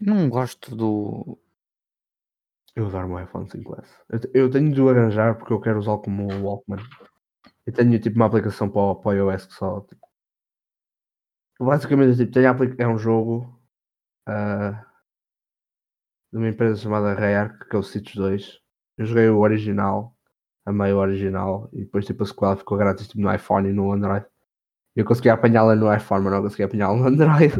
Não 0.00 0.28
gosto 0.28 0.74
do. 0.74 1.38
Eu 2.74 2.86
adoro 2.86 3.06
o 3.06 3.10
meu 3.10 3.24
iPhone 3.24 3.46
5S. 3.50 3.90
Eu, 4.08 4.18
te- 4.20 4.30
eu 4.32 4.50
tenho 4.50 4.72
de 4.72 4.80
o 4.80 4.88
arranjar 4.88 5.36
porque 5.36 5.52
eu 5.52 5.60
quero 5.60 5.78
usá-lo 5.80 6.00
como 6.00 6.26
Walkman. 6.42 6.78
Eu 7.66 7.72
tenho 7.74 8.00
tipo 8.00 8.16
uma 8.16 8.26
aplicação 8.26 8.70
para 8.70 8.80
o, 8.82 8.96
para 8.96 9.10
o 9.10 9.14
iOS 9.32 9.46
que 9.46 9.54
só. 9.54 9.80
Tipo, 9.82 10.06
basicamente 11.60 12.16
tipo, 12.16 12.32
tenho 12.32 12.48
a 12.48 12.50
apli- 12.52 12.74
é 12.78 12.86
um 12.88 12.98
jogo 12.98 13.60
ah, 14.26 14.84
de 16.32 16.38
uma 16.38 16.48
empresa 16.48 16.80
chamada 16.80 17.12
Rayark, 17.14 17.68
que 17.68 17.76
é 17.76 17.78
o 17.78 17.82
Cities 17.82 18.14
2. 18.16 18.58
Eu 18.96 19.04
joguei 19.06 19.28
o 19.28 19.40
original, 19.40 20.16
amei 20.68 20.92
o 20.92 20.98
original, 20.98 21.68
e 21.72 21.80
depois 21.84 22.06
tipo 22.06 22.22
a 22.22 22.26
sequela 22.26 22.56
ficou 22.56 22.78
grátis 22.78 23.08
tipo, 23.08 23.20
no 23.20 23.32
iPhone 23.34 23.68
e 23.68 23.72
no 23.72 23.92
Android. 23.92 24.26
Eu 24.96 25.04
consegui 25.04 25.30
apanhá-la 25.30 25.74
no 25.76 25.94
iPhone, 25.94 26.24
mas 26.24 26.32
não 26.34 26.42
consegui 26.42 26.64
apanhá-la 26.64 26.96
no 26.96 27.06
Android. 27.08 27.54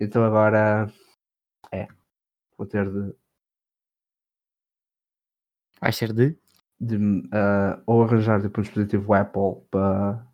Então 0.00 0.24
agora 0.24 0.92
é. 1.72 1.88
Vou 2.56 2.66
ter 2.66 2.90
de 2.90 3.14
Vai 5.80 5.92
ser 5.92 6.12
de. 6.12 6.36
de 6.80 6.96
ah, 7.32 7.82
ou 7.86 8.02
arranjar 8.02 8.40
tipo, 8.42 8.60
um 8.60 8.62
dispositivo 8.62 9.14
Apple 9.14 9.62
para 9.70 10.26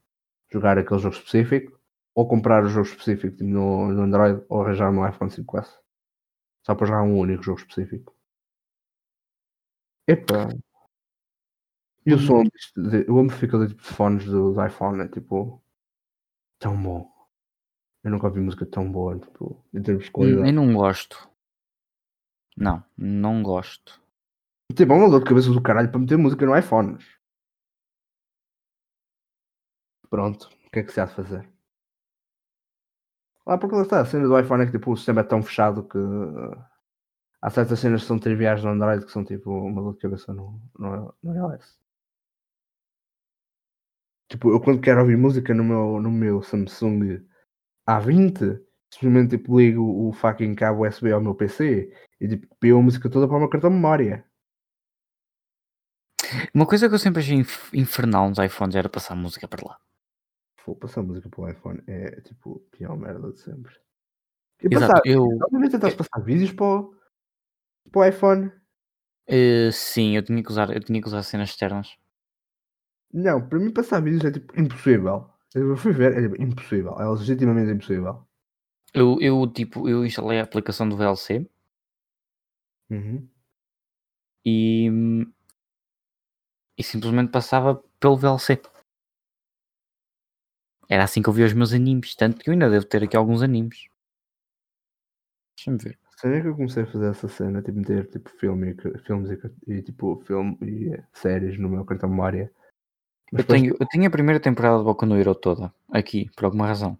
jogar 0.53 0.79
aquele 0.79 1.01
jogo 1.01 1.15
específico, 1.15 1.79
ou 2.15 2.29
comprar 2.29 2.65
o 2.65 2.69
jogo 2.69 2.87
específico 2.87 3.37
tipo, 3.37 3.51
no, 3.51 3.89
no 3.93 4.03
Android, 4.03 4.45
ou 4.49 4.63
arranjar 4.63 4.93
no 4.93 5.07
iPhone 5.07 5.31
5S. 5.31 5.79
Só 6.67 6.75
para 6.75 6.87
jogar 6.87 7.03
um 7.03 7.19
único 7.19 7.43
jogo 7.43 7.61
específico. 7.61 8.15
Epa! 10.07 10.49
E 12.07 12.13
o 12.13 12.19
som, 12.19 12.43
disto 12.45 12.83
de- 12.83 13.11
o 13.11 13.19
amplificador 13.19 13.69
tipo, 13.69 13.83
de 13.83 13.89
fones 13.89 14.25
do, 14.27 14.53
do 14.53 14.67
iPhone 14.67 15.01
é 15.03 15.09
tipo 15.09 15.63
tão 16.59 16.81
bom. 16.81 17.11
Eu 18.03 18.11
nunca 18.11 18.27
ouvi 18.27 18.41
música 18.41 18.67
tão 18.67 18.91
boa, 18.91 19.19
tipo, 19.19 19.65
em 19.73 19.83
termos 19.83 20.05
de 20.05 20.11
Eu 20.11 20.13
qualidade. 20.13 20.53
não 20.53 20.75
gosto. 20.75 21.31
Não, 22.57 22.85
não 22.97 23.43
gosto. 23.43 24.01
Tipo, 24.75 24.93
é 24.93 24.97
uma 24.97 25.09
dor 25.11 25.21
de 25.21 25.27
cabeça 25.27 25.51
do 25.51 25.63
caralho 25.63 25.91
para 25.91 25.99
meter 26.01 26.19
música 26.19 26.45
no 26.45 26.57
iPhone. 26.57 26.99
Pronto, 30.11 30.49
o 30.67 30.71
que 30.71 30.81
é 30.81 30.83
que 30.83 30.93
se 30.93 31.01
há 31.01 31.07
de 31.07 31.15
fazer? 31.15 31.49
Lá 33.47 33.59
porque 33.59 33.75
lá 33.77 33.83
está, 33.83 34.01
a 34.01 34.05
cena 34.07 34.27
do 34.29 34.39
iPhone 34.39 34.63
é 34.63 34.67
que 34.67 34.73
tipo, 34.73 34.93
o 34.93 34.97
sistema 34.97 35.21
é 35.21 35.25
tão 35.25 35.43
fechado 35.43 35.87
que 35.87 35.99
uh, 35.99 36.65
há 37.43 37.51
certas 37.51 37.79
cenas 37.79 38.03
que 38.03 38.07
são 38.09 38.19
triviais 38.19 38.63
no 38.63 38.71
Android 38.71 39.05
que 39.05 39.13
são 39.13 39.25
tipo 39.25 39.51
uma 39.51 39.83
dor 39.83 39.95
de 39.95 39.99
cabeça 40.01 40.33
no, 40.33 40.61
no, 40.79 41.15
no 41.23 41.35
iOS. 41.35 41.79
Tipo, 44.29 44.51
eu 44.51 44.61
quando 44.61 44.81
quero 44.81 45.01
ouvir 45.01 45.17
música 45.17 45.53
no 45.55 45.63
meu, 45.65 46.01
no 46.01 46.11
meu 46.11 46.43
Samsung 46.43 47.25
A20, 47.89 48.59
simplesmente 48.93 49.37
tipo, 49.37 49.59
ligo 49.61 49.83
o 50.09 50.13
fucking 50.13 50.55
cabo 50.55 50.87
USB 50.87 51.13
ao 51.13 51.21
meu 51.21 51.35
PC 51.35 51.93
e 52.21 52.29
tipo, 52.29 52.47
pio 52.59 52.79
a 52.79 52.83
música 52.83 53.11
toda 53.11 53.27
para 53.29 53.37
o 53.37 53.41
meu 53.41 53.49
cartão 53.49 53.71
de 53.71 53.77
memória. 53.77 54.25
Uma 56.55 56.67
coisa 56.67 56.89
que 56.89 56.95
eu 56.95 56.99
sempre 56.99 57.21
achei 57.21 57.37
inf- 57.37 57.73
infernal 57.75 58.29
nos 58.29 58.39
iPhones 58.39 58.75
era 58.77 58.89
passar 58.89 59.15
música 59.15 59.47
para 59.47 59.67
lá. 59.67 59.79
Vou 60.67 60.75
passar 60.75 61.03
música 61.03 61.29
para 61.29 61.41
o 61.43 61.49
iPhone 61.49 61.83
é 61.87 62.21
tipo 62.23 62.65
a 62.73 62.77
pior 62.77 62.97
merda 62.97 63.31
de 63.31 63.39
sempre. 63.39 63.75
E 64.63 64.69
Exato, 64.71 64.95
passar, 64.95 65.07
eu. 65.07 65.25
obviamente 65.43 65.73
tentaste 65.73 65.99
passar 65.99 66.25
vídeos 66.25 66.53
para 66.53 66.65
o, 66.65 66.95
para 67.91 68.01
o 68.01 68.05
iPhone. 68.07 68.51
eh, 69.27 69.71
sim, 69.73 70.17
eu 70.17 70.23
tinha 70.23 70.43
que 70.43 70.51
usar, 70.51 70.71
eu 70.75 70.81
tinha 70.81 71.01
que 71.01 71.07
usar 71.07 71.23
cenas 71.23 71.51
externas. 71.51 71.95
Não, 73.15 73.41
para 73.49 73.61
mim 73.61 73.73
passar 73.73 74.03
vídeos 74.03 74.25
é 74.25 74.33
tipo 74.33 74.61
impossível. 74.61 75.31
Eu 75.55 75.77
fui 75.77 75.93
ver, 75.93 76.19
é 76.19 76.23
tipo, 76.23 76.43
impossível. 76.43 77.01
É 77.01 77.09
legitimamente 77.09 77.71
impossível. 77.71 78.27
Eu, 78.93 79.19
eu, 79.21 79.47
tipo, 79.47 79.89
eu 79.89 80.05
instalei 80.05 80.41
a 80.41 80.43
aplicação 80.43 80.89
do 80.89 80.97
VLC 80.97 81.49
Uhum. 82.91 83.29
e, 84.45 84.91
e 86.79 86.83
simplesmente 86.83 87.31
passava 87.31 87.83
pelo 88.01 88.17
VLC. 88.17 88.61
Era 90.89 91.05
assim 91.05 91.23
que 91.23 91.29
eu 91.29 91.33
via 91.33 91.47
os 91.47 91.53
meus 91.53 91.73
animes, 91.73 92.15
tanto 92.15 92.39
que 92.39 92.51
eu 92.51 92.53
ainda 92.53 92.69
devo 92.69 92.85
ter 92.85 93.03
aqui 93.05 93.17
alguns 93.17 93.43
animes. 93.43 93.89
Deixa-me 95.57 95.79
ver. 95.79 95.99
Sabia 96.17 96.43
que 96.43 96.49
eu 96.49 96.55
comecei 96.57 96.83
a 96.83 96.87
fazer 96.87 97.11
essa 97.11 97.29
cena, 97.29 97.63
tipo, 97.63 97.79
meter 97.79 98.07
tipo, 98.09 98.31
filme, 98.31 98.75
filmes 99.05 99.31
e, 99.31 99.73
e, 99.73 99.83
tipo, 99.83 100.21
filme 100.27 100.57
e 100.63 100.93
eh, 100.95 101.05
séries 101.13 101.59
no 101.59 101.69
meu 101.69 101.85
cartão 101.85 102.09
de 102.09 102.15
memória. 102.15 102.53
Mas 103.31 103.41
Eu 103.41 103.45
depois, 103.45 103.61
tenho, 103.61 103.77
eu 103.79 103.87
tenho 103.89 104.07
a 104.07 104.11
primeira 104.11 104.41
temporada 104.41 104.79
de 104.79 104.85
Boku 104.85 105.05
no 105.07 105.17
Hero 105.19 105.35
toda, 105.35 105.73
aqui, 105.91 106.31
por 106.35 106.47
alguma 106.47 106.67
razão. 106.67 106.99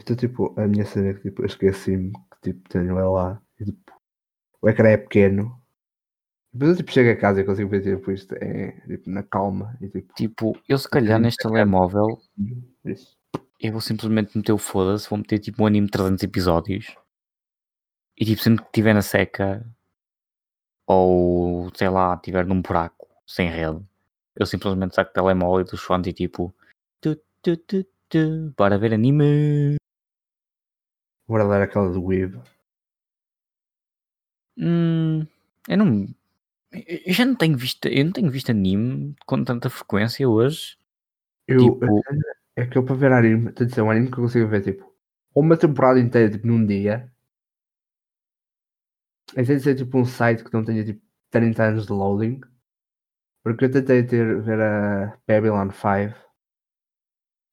então, 0.00 0.16
tipo, 0.16 0.54
a 0.58 0.66
minha 0.66 0.84
cena 0.84 1.08
é 1.10 1.14
que 1.14 1.22
tipo, 1.22 1.42
eu 1.42 1.46
esqueci-me 1.46 2.12
que 2.12 2.52
tipo, 2.52 2.68
tenho 2.68 2.98
ela 2.98 3.10
lá. 3.10 3.42
E, 3.58 3.64
tipo, 3.66 3.92
o 4.62 4.68
ecrã 4.70 4.90
é 4.90 4.96
pequeno. 4.98 5.60
Depois 6.52 6.72
eu 6.72 6.76
tipo, 6.78 6.92
chego 6.92 7.10
a 7.10 7.16
casa 7.20 7.40
e 7.40 7.44
consigo 7.44 7.70
ver 7.70 7.82
tipo, 7.82 8.10
isto 8.12 8.34
é, 8.36 8.72
tipo, 8.86 9.10
na 9.10 9.22
calma. 9.22 9.76
E, 9.80 9.88
tipo, 9.88 10.14
Tipo, 10.14 10.58
eu 10.68 10.78
se 10.78 10.88
calhar 10.88 11.18
Ok, 11.18 11.24
neste 11.24 11.42
telemóvel, 11.42 12.20
isso. 12.84 13.16
eu 13.60 13.72
vou 13.72 13.80
simplesmente 13.80 14.36
meter 14.36 14.52
o 14.52 14.58
foda-se, 14.58 15.08
vou 15.08 15.18
meter 15.18 15.38
tipo 15.38 15.62
um 15.62 15.66
anime 15.66 15.86
de 15.86 15.92
300 15.92 16.22
episódios. 16.24 16.96
E 18.16 18.24
tipo, 18.24 18.40
sempre 18.42 18.62
que 18.62 18.68
estiver 18.70 18.94
na 18.94 19.02
seca, 19.02 19.66
ou 20.86 21.70
sei 21.74 21.88
lá, 21.88 22.14
estiver 22.14 22.44
num 22.46 22.60
buraco, 22.62 23.08
sem 23.26 23.48
rede, 23.48 23.80
eu 24.40 24.46
simplesmente 24.46 24.94
saco 24.94 25.10
o 25.10 25.14
telemóvel 25.14 25.64
dos 25.64 25.80
fones 25.82 26.06
e 26.08 26.12
tipo, 26.12 26.54
tu, 27.00 27.14
tu, 27.42 27.56
tu, 27.58 27.84
tu, 28.08 28.54
bora 28.56 28.78
ver 28.78 28.94
anime. 28.94 29.76
Vou 31.28 31.36
guardar 31.36 31.62
aquela 31.62 31.92
do 31.92 32.02
Weave. 32.02 32.40
Hum, 34.56 35.26
eu 35.68 35.76
não. 35.76 36.08
Eu 36.72 37.12
já 37.12 37.24
não 37.24 37.34
tenho 37.34 37.56
visto, 37.56 37.86
eu 37.86 38.04
não 38.04 38.12
tenho 38.12 38.30
visto 38.30 38.50
anime 38.50 39.14
com 39.26 39.44
tanta 39.44 39.68
frequência 39.68 40.28
hoje. 40.28 40.78
Eu, 41.46 41.58
Tipo- 41.58 42.02
é 42.56 42.66
que 42.66 42.78
eu 42.78 42.84
para 42.84 42.94
ver 42.94 43.12
anime, 43.12 43.52
tenho 43.52 43.68
de 43.68 43.74
ser 43.74 43.82
um 43.82 43.90
anime 43.90 44.06
que 44.06 44.14
eu 44.18 44.22
consigo 44.22 44.48
ver 44.48 44.62
tipo 44.62 44.90
uma 45.34 45.56
temporada 45.56 46.00
inteira 46.00 46.30
tipo 46.30 46.46
num 46.46 46.64
dia. 46.64 47.10
Tem 49.34 49.44
de 49.44 49.60
ser 49.60 49.74
tipo 49.74 49.98
um 49.98 50.04
site 50.04 50.42
que 50.44 50.52
não 50.52 50.64
tenha 50.64 50.84
tipo 50.84 51.02
30 51.30 51.64
anos 51.64 51.86
de 51.86 51.92
loading. 51.92 52.40
Porque 53.42 53.64
eu 53.64 53.70
tentei 53.70 54.06
ter, 54.06 54.40
ver 54.42 54.60
a 54.60 55.18
Babylon 55.26 55.70
5 55.70 56.14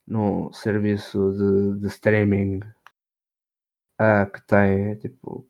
no 0.08 0.52
serviço 0.54 1.32
de, 1.34 1.82
de 1.82 1.88
streaming 1.88 2.60
uh, 4.02 4.32
que 4.32 4.42
tem 4.48 4.98
tipo 4.98 5.50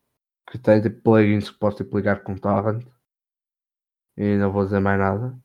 que 0.49 0.57
tem 0.57 0.81
tipo 0.81 1.01
plugins 1.01 1.49
que 1.49 1.59
podes 1.59 1.77
tipo, 1.77 1.97
ligar 1.97 2.23
com 2.23 2.35
torrent 2.35 2.85
e 4.17 4.37
não 4.37 4.51
vou 4.51 4.65
dizer 4.65 4.79
mais 4.79 4.99
nada. 4.99 5.37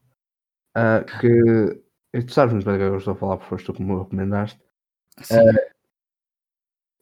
Uh, 0.77 1.05
que 1.21 1.83
e 2.15 2.23
tu 2.23 2.33
sabes 2.33 2.53
muito 2.55 2.67
bem 2.67 2.75
do 2.75 2.79
que 2.79 2.85
eu 2.85 2.97
estou 2.97 3.15
a 3.15 3.17
falar, 3.17 3.37
porque 3.37 3.51
foste 3.51 3.67
tu 3.67 3.73
que 3.75 3.83
me 3.83 3.99
recomendaste. 3.99 4.61
Uh, 5.31 5.73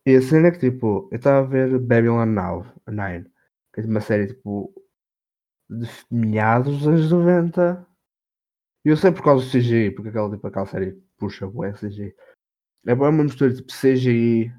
e 0.06 0.16
a 0.16 0.22
cena 0.22 0.48
é 0.48 0.50
que 0.50 0.58
tipo, 0.58 1.08
eu 1.12 1.16
estava 1.16 1.40
a 1.40 1.48
ver 1.48 1.78
Babylon 1.78 2.26
9, 2.26 2.72
que 3.72 3.80
é 3.80 3.84
uma 3.84 4.00
série 4.00 4.28
tipo 4.28 4.72
de 5.70 5.88
meados 6.10 6.78
dos 6.78 6.88
anos 6.88 7.10
90. 7.10 7.86
E 8.84 8.88
eu 8.88 8.96
sei 8.96 9.12
por 9.12 9.22
causa 9.22 9.44
do 9.44 9.50
CGI, 9.50 9.92
porque 9.92 10.08
aquela, 10.08 10.30
tipo, 10.30 10.46
aquela 10.46 10.66
série 10.66 10.92
puxa 11.16 11.46
o 11.46 11.72
CGI. 11.72 12.14
É 12.86 12.94
uma 12.94 13.12
mistura 13.12 13.54
tipo 13.54 13.70
CGI 13.70 14.52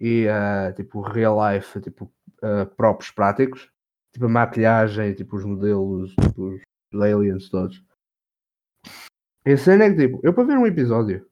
e 0.00 0.26
uh, 0.26 0.74
tipo 0.74 1.02
real 1.02 1.38
life, 1.38 1.80
tipo 1.80 2.10
uh, 2.42 2.66
próprios 2.74 3.10
práticos, 3.10 3.70
tipo 4.12 4.24
a 4.24 4.28
maquilhagem, 4.28 5.14
tipo 5.14 5.36
os 5.36 5.44
modelos, 5.44 6.14
tipo, 6.14 6.58
os 6.92 7.00
aliens 7.00 7.50
todos. 7.50 7.84
E 9.46 9.52
a 9.52 9.58
cena 9.58 9.84
é 9.84 9.90
que 9.90 10.06
tipo, 10.06 10.20
eu 10.22 10.32
para 10.32 10.44
ver 10.44 10.58
um 10.58 10.66
episódio, 10.66 11.28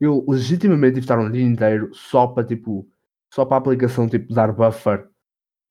eu 0.00 0.24
legitimamente 0.28 0.94
tive 0.94 1.04
estar 1.04 1.18
um 1.18 1.30
dia 1.30 1.44
inteiro 1.44 1.94
só 1.94 2.26
para 2.26 2.44
tipo, 2.44 2.88
só 3.32 3.44
para 3.44 3.56
a 3.56 3.60
aplicação 3.60 4.08
tipo 4.08 4.34
dar 4.34 4.52
buffer 4.52 5.08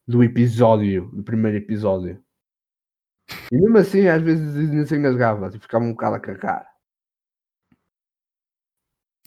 do 0.07 0.23
episódio, 0.23 1.09
do 1.11 1.23
primeiro 1.23 1.57
episódio. 1.57 2.23
E 3.51 3.55
mesmo 3.55 3.77
assim, 3.77 4.07
às 4.07 4.21
vezes 4.21 4.69
nem 4.69 4.85
sei 4.85 4.99
nasgava, 4.99 5.49
tipo, 5.49 5.63
ficava 5.63 5.83
um 5.83 5.91
bocado 5.91 6.15
a 6.15 6.19
carregar. 6.19 6.75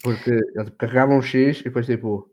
Porque 0.02 0.30
eles 0.30 0.64
tipo, 0.64 0.76
carregavam 0.76 1.18
um 1.18 1.22
X 1.22 1.60
e 1.60 1.64
depois 1.64 1.86
tipo 1.86 2.30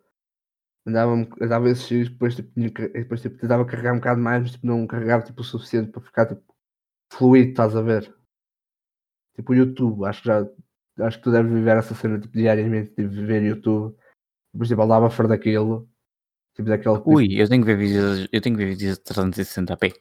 andava, 0.86 1.14
andava 1.42 1.70
esse 1.70 1.84
X, 1.84 2.10
depois, 2.10 2.36
tipo, 2.36 2.52
tinha, 2.54 2.70
depois 2.70 3.22
tipo, 3.22 3.38
tentava 3.38 3.66
carregar 3.66 3.94
um 3.94 3.98
bocado 3.98 4.22
mais, 4.22 4.44
mas 4.44 4.52
tipo, 4.52 4.68
não 4.68 4.86
carregava 4.86 5.24
tipo, 5.24 5.42
o 5.42 5.44
suficiente 5.44 5.92
para 5.92 6.02
ficar 6.02 6.28
tipo, 6.28 6.44
fluido, 7.12 7.50
estás 7.50 7.76
a 7.76 7.82
ver? 7.82 8.14
Tipo 9.36 9.52
o 9.52 9.56
YouTube, 9.56 10.06
acho 10.06 10.22
que 10.22 10.28
já 10.28 10.48
acho 11.00 11.18
que 11.18 11.24
tu 11.24 11.32
deves 11.32 11.52
viver 11.52 11.78
essa 11.78 11.94
cena 11.94 12.20
tipo, 12.20 12.38
diariamente 12.38 12.94
de 12.96 13.08
viver 13.08 13.44
YouTube. 13.44 13.96
Depois 14.54 14.70
tipo, 14.70 14.86
dava 14.86 15.10
fora 15.10 15.28
daquilo. 15.30 15.90
Tipo 16.56 16.70
daquele. 16.70 16.98
Tipo... 16.98 17.16
Ui, 17.16 17.42
eu 17.42 17.50
tenho 17.50 17.64
que 17.64 17.68
ver 17.68 17.78
vídeos, 17.78 18.30
eu 18.32 18.42
tenho 18.42 18.56
que 18.56 18.64
ver 18.64 18.70
vídeos 18.72 18.98
de 18.98 19.04
360p. 19.04 19.94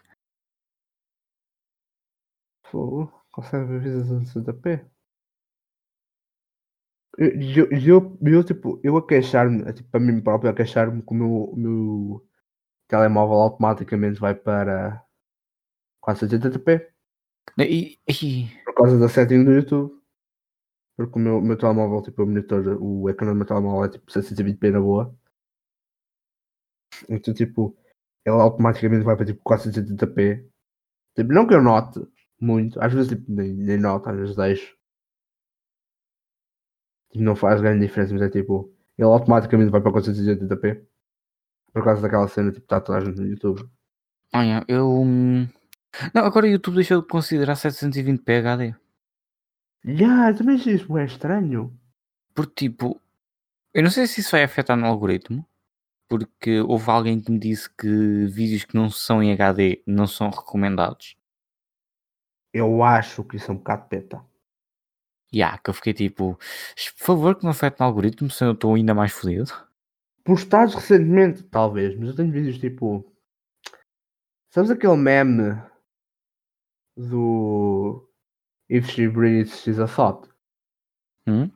Pô, 2.74 3.06
consegue 3.30 3.72
360p? 3.72 4.84
Eu, 7.16 7.68
eu, 7.70 8.18
eu, 8.20 8.42
tipo, 8.44 8.80
eu 8.82 8.96
a 8.96 9.06
queixar-me, 9.06 9.72
tipo, 9.72 9.88
para 9.90 10.00
mim 10.00 10.20
próprio, 10.20 10.50
a 10.50 10.54
queixar-me 10.54 11.00
que 11.00 11.12
o 11.12 11.14
meu, 11.14 11.28
o 11.28 11.56
meu 11.56 12.28
telemóvel 12.88 13.36
automaticamente 13.36 14.18
vai 14.18 14.34
para 14.34 15.06
480p. 16.04 16.90
E, 17.60 17.96
e... 18.08 18.48
Por 18.64 18.74
causa 18.74 18.98
da 18.98 19.08
setting 19.08 19.44
do 19.44 19.52
YouTube. 19.52 20.02
Porque 20.96 21.16
o 21.16 21.22
meu, 21.22 21.40
meu 21.40 21.56
telemóvel, 21.56 22.02
tipo, 22.02 22.24
o 22.24 22.26
monitor, 22.26 22.76
o 22.82 23.08
ecrã 23.08 23.28
do 23.28 23.36
meu 23.36 23.46
telemóvel 23.46 23.84
é 23.84 23.88
tipo 23.90 24.10
720p 24.10 24.72
na 24.72 24.80
boa. 24.80 25.16
Então, 27.08 27.32
tipo, 27.32 27.78
ele 28.26 28.34
automaticamente 28.34 29.04
vai 29.04 29.14
para 29.14 29.26
tipo 29.26 29.40
480p. 29.48 30.44
Tipo, 31.14 31.32
não 31.32 31.46
que 31.46 31.54
eu 31.54 31.62
note 31.62 32.00
muito, 32.40 32.80
às 32.80 32.92
vezes 32.92 33.08
tipo, 33.10 33.24
nem, 33.30 33.52
nem 33.52 33.78
noto, 33.78 34.08
às 34.08 34.16
vezes 34.16 34.36
deixo. 34.36 34.76
Tipo, 37.10 37.24
não 37.24 37.36
faz 37.36 37.60
grande 37.60 37.86
diferença, 37.86 38.12
mas 38.12 38.22
é 38.22 38.28
tipo, 38.28 38.72
ele 38.98 39.08
automaticamente 39.08 39.70
vai 39.70 39.80
para 39.80 39.92
480p. 39.92 40.84
Por 41.72 41.84
causa 41.84 42.02
daquela 42.02 42.28
cena, 42.28 42.52
tipo, 42.52 42.64
está 42.64 42.80
toda 42.80 42.98
a 42.98 43.00
gente 43.04 43.20
no 43.20 43.26
YouTube. 43.26 43.68
Olha, 44.32 44.64
eu. 44.68 44.88
Hum, 44.88 45.48
não, 46.12 46.24
agora 46.24 46.46
o 46.46 46.48
YouTube 46.48 46.76
deixou 46.76 47.00
de 47.00 47.08
considerar 47.08 47.54
720p 47.54 48.38
HD. 48.38 48.74
Já, 49.84 49.92
yeah, 49.92 50.34
também 50.34 50.56
isso 50.56 50.96
é 50.98 51.04
estranho. 51.04 51.76
Porque, 52.34 52.68
tipo, 52.68 53.00
eu 53.72 53.82
não 53.82 53.90
sei 53.90 54.06
se 54.06 54.20
isso 54.20 54.32
vai 54.32 54.42
afetar 54.42 54.76
no 54.76 54.86
algoritmo. 54.86 55.46
Porque 56.08 56.60
houve 56.60 56.90
alguém 56.90 57.20
que 57.20 57.32
me 57.32 57.38
disse 57.38 57.68
que 57.68 58.26
vídeos 58.26 58.64
que 58.64 58.74
não 58.74 58.90
são 58.90 59.22
em 59.22 59.32
HD 59.32 59.82
não 59.86 60.06
são 60.06 60.30
recomendados. 60.30 61.16
Eu 62.54 62.84
acho 62.84 63.24
que 63.24 63.36
isso 63.36 63.50
é 63.50 63.54
um 63.54 63.58
bocado 63.58 63.88
peta. 63.88 64.24
Yeah, 65.34 65.58
que 65.58 65.70
eu 65.70 65.74
fiquei 65.74 65.92
tipo, 65.92 66.38
por 66.96 67.04
favor, 67.04 67.34
que 67.34 67.42
não 67.42 67.50
afete 67.50 67.80
no 67.80 67.86
algoritmo, 67.86 68.30
senão 68.30 68.52
eu 68.52 68.54
estou 68.54 68.74
ainda 68.76 68.94
mais 68.94 69.10
fodido. 69.10 69.52
Postados 70.22 70.76
recentemente, 70.76 71.42
talvez, 71.42 71.98
mas 71.98 72.10
eu 72.10 72.14
tenho 72.14 72.30
vídeos 72.30 72.58
tipo. 72.58 73.12
Sabes 74.52 74.70
aquele 74.70 74.96
meme 74.96 75.60
do 76.96 78.08
If 78.70 78.88
She 78.90 79.08
Breathes, 79.08 79.60
She's 79.60 79.80
a 79.80 79.88
Thought? 79.88 80.28
Hum? 81.26 81.50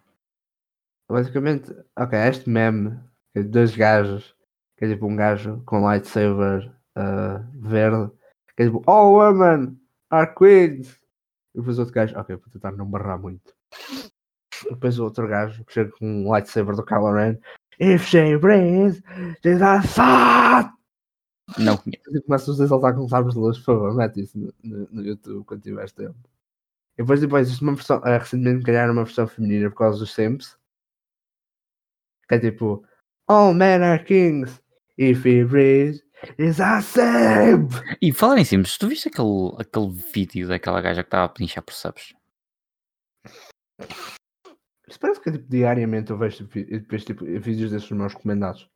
Basicamente, 1.08 1.72
ok, 1.96 2.18
este 2.28 2.50
meme 2.50 2.98
é 3.36 3.42
de 3.42 3.48
dois 3.48 3.76
gajos, 3.76 4.34
que 4.76 4.84
é 4.84 4.88
tipo 4.88 5.06
um 5.06 5.14
gajo 5.14 5.62
com 5.64 5.80
lightsaber 5.80 6.68
uh, 6.96 7.60
verde, 7.68 8.12
que 8.56 8.64
é 8.64 8.66
tipo 8.66 8.82
All 8.90 9.12
women 9.12 9.78
are 10.10 10.34
queens. 10.34 11.00
E 11.54 11.58
depois 11.58 11.78
outro 11.78 11.94
gajo, 11.94 12.18
ok, 12.18 12.36
vou 12.36 12.52
tentar 12.52 12.72
não 12.72 12.86
barrar 12.86 13.18
muito. 13.18 13.54
Depois 14.70 14.98
o 14.98 15.04
outro 15.04 15.26
gajo 15.28 15.64
que 15.64 15.72
chega 15.72 15.90
com 15.92 16.06
um 16.06 16.30
lightsaber 16.30 16.74
do 16.74 16.84
Kylo 16.84 17.12
Ren. 17.12 17.38
If 17.80 18.06
she 18.06 18.36
breathes, 18.36 19.02
she's 19.42 19.62
a! 19.62 20.74
Não 21.56 21.76
conheço. 21.76 22.16
E 22.16 22.20
começas 22.20 22.60
a 22.60 22.68
saltar 22.68 22.94
com 22.94 23.08
sabres 23.08 23.34
de 23.34 23.40
luz, 23.40 23.58
por 23.58 23.64
favor, 23.64 23.94
mete 23.94 24.20
isso 24.20 24.38
no, 24.38 24.52
no, 24.62 24.88
no 24.90 25.02
YouTube 25.02 25.44
quando 25.44 25.62
tiveres 25.62 25.92
tempo. 25.92 26.18
E 26.96 27.02
depois, 27.02 27.20
depois 27.20 27.46
existe 27.46 27.62
uma 27.62 27.74
versão, 27.74 27.98
uh, 27.98 28.18
recentemente 28.18 28.64
criaram 28.64 28.92
uma 28.92 29.04
versão 29.04 29.26
feminina 29.26 29.70
por 29.70 29.76
causa 29.76 29.98
dos 29.98 30.12
Sims. 30.12 30.58
Que 32.28 32.34
é 32.34 32.38
tipo, 32.38 32.84
All 33.28 33.54
men 33.54 33.82
are 33.82 34.02
kings. 34.02 34.60
If 34.98 35.24
he 35.24 35.44
breathes, 35.44 36.02
simp! 36.82 37.72
E 38.02 38.12
falar 38.12 38.38
em 38.38 38.44
Sims, 38.44 38.76
tu 38.78 38.88
viste 38.88 39.08
aquele, 39.08 39.52
aquele 39.58 39.90
vídeo 40.12 40.48
daquela 40.48 40.80
gaja 40.80 41.02
que 41.02 41.08
estava 41.08 41.24
a 41.24 41.28
pinchar 41.28 41.62
por 41.62 41.74
subs? 41.74 42.14
Isso 44.88 44.98
parece 44.98 45.20
que 45.20 45.30
tipo, 45.30 45.48
diariamente 45.48 46.10
eu 46.10 46.18
vejo, 46.18 46.46
vejo 46.46 47.04
tipo, 47.04 47.24
vídeos 47.24 47.70
desses 47.70 47.90
meus 47.90 48.14
recomendados. 48.14 48.68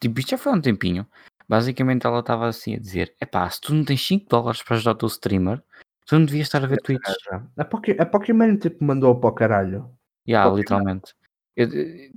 Tipo, 0.00 0.18
isto 0.18 0.30
já 0.30 0.38
foi 0.38 0.52
há 0.52 0.54
um 0.56 0.60
tempinho. 0.60 1.06
Basicamente 1.48 2.06
ela 2.06 2.20
estava 2.20 2.48
assim 2.48 2.74
a 2.74 2.78
dizer: 2.78 3.14
Epá, 3.20 3.48
se 3.48 3.60
tu 3.60 3.74
não 3.74 3.84
tens 3.84 4.04
5 4.04 4.28
dólares 4.28 4.62
para 4.62 4.76
ajudar 4.76 4.92
o 4.92 4.96
teu 4.96 5.06
streamer, 5.06 5.62
tu 6.06 6.18
não 6.18 6.24
devias 6.24 6.48
estar 6.48 6.64
a 6.64 6.66
ver 6.66 6.80
tweets. 6.80 7.14
A, 7.56 7.64
Poké, 7.64 7.96
a 7.98 8.06
Pokémon 8.06 8.56
tipo 8.56 8.82
mandou 8.82 9.18
para 9.20 9.30
o 9.30 9.32
caralho. 9.32 9.90
Já, 10.26 10.42
yeah, 10.42 10.54
literalmente. 10.54 11.14
Eu, 11.54 11.68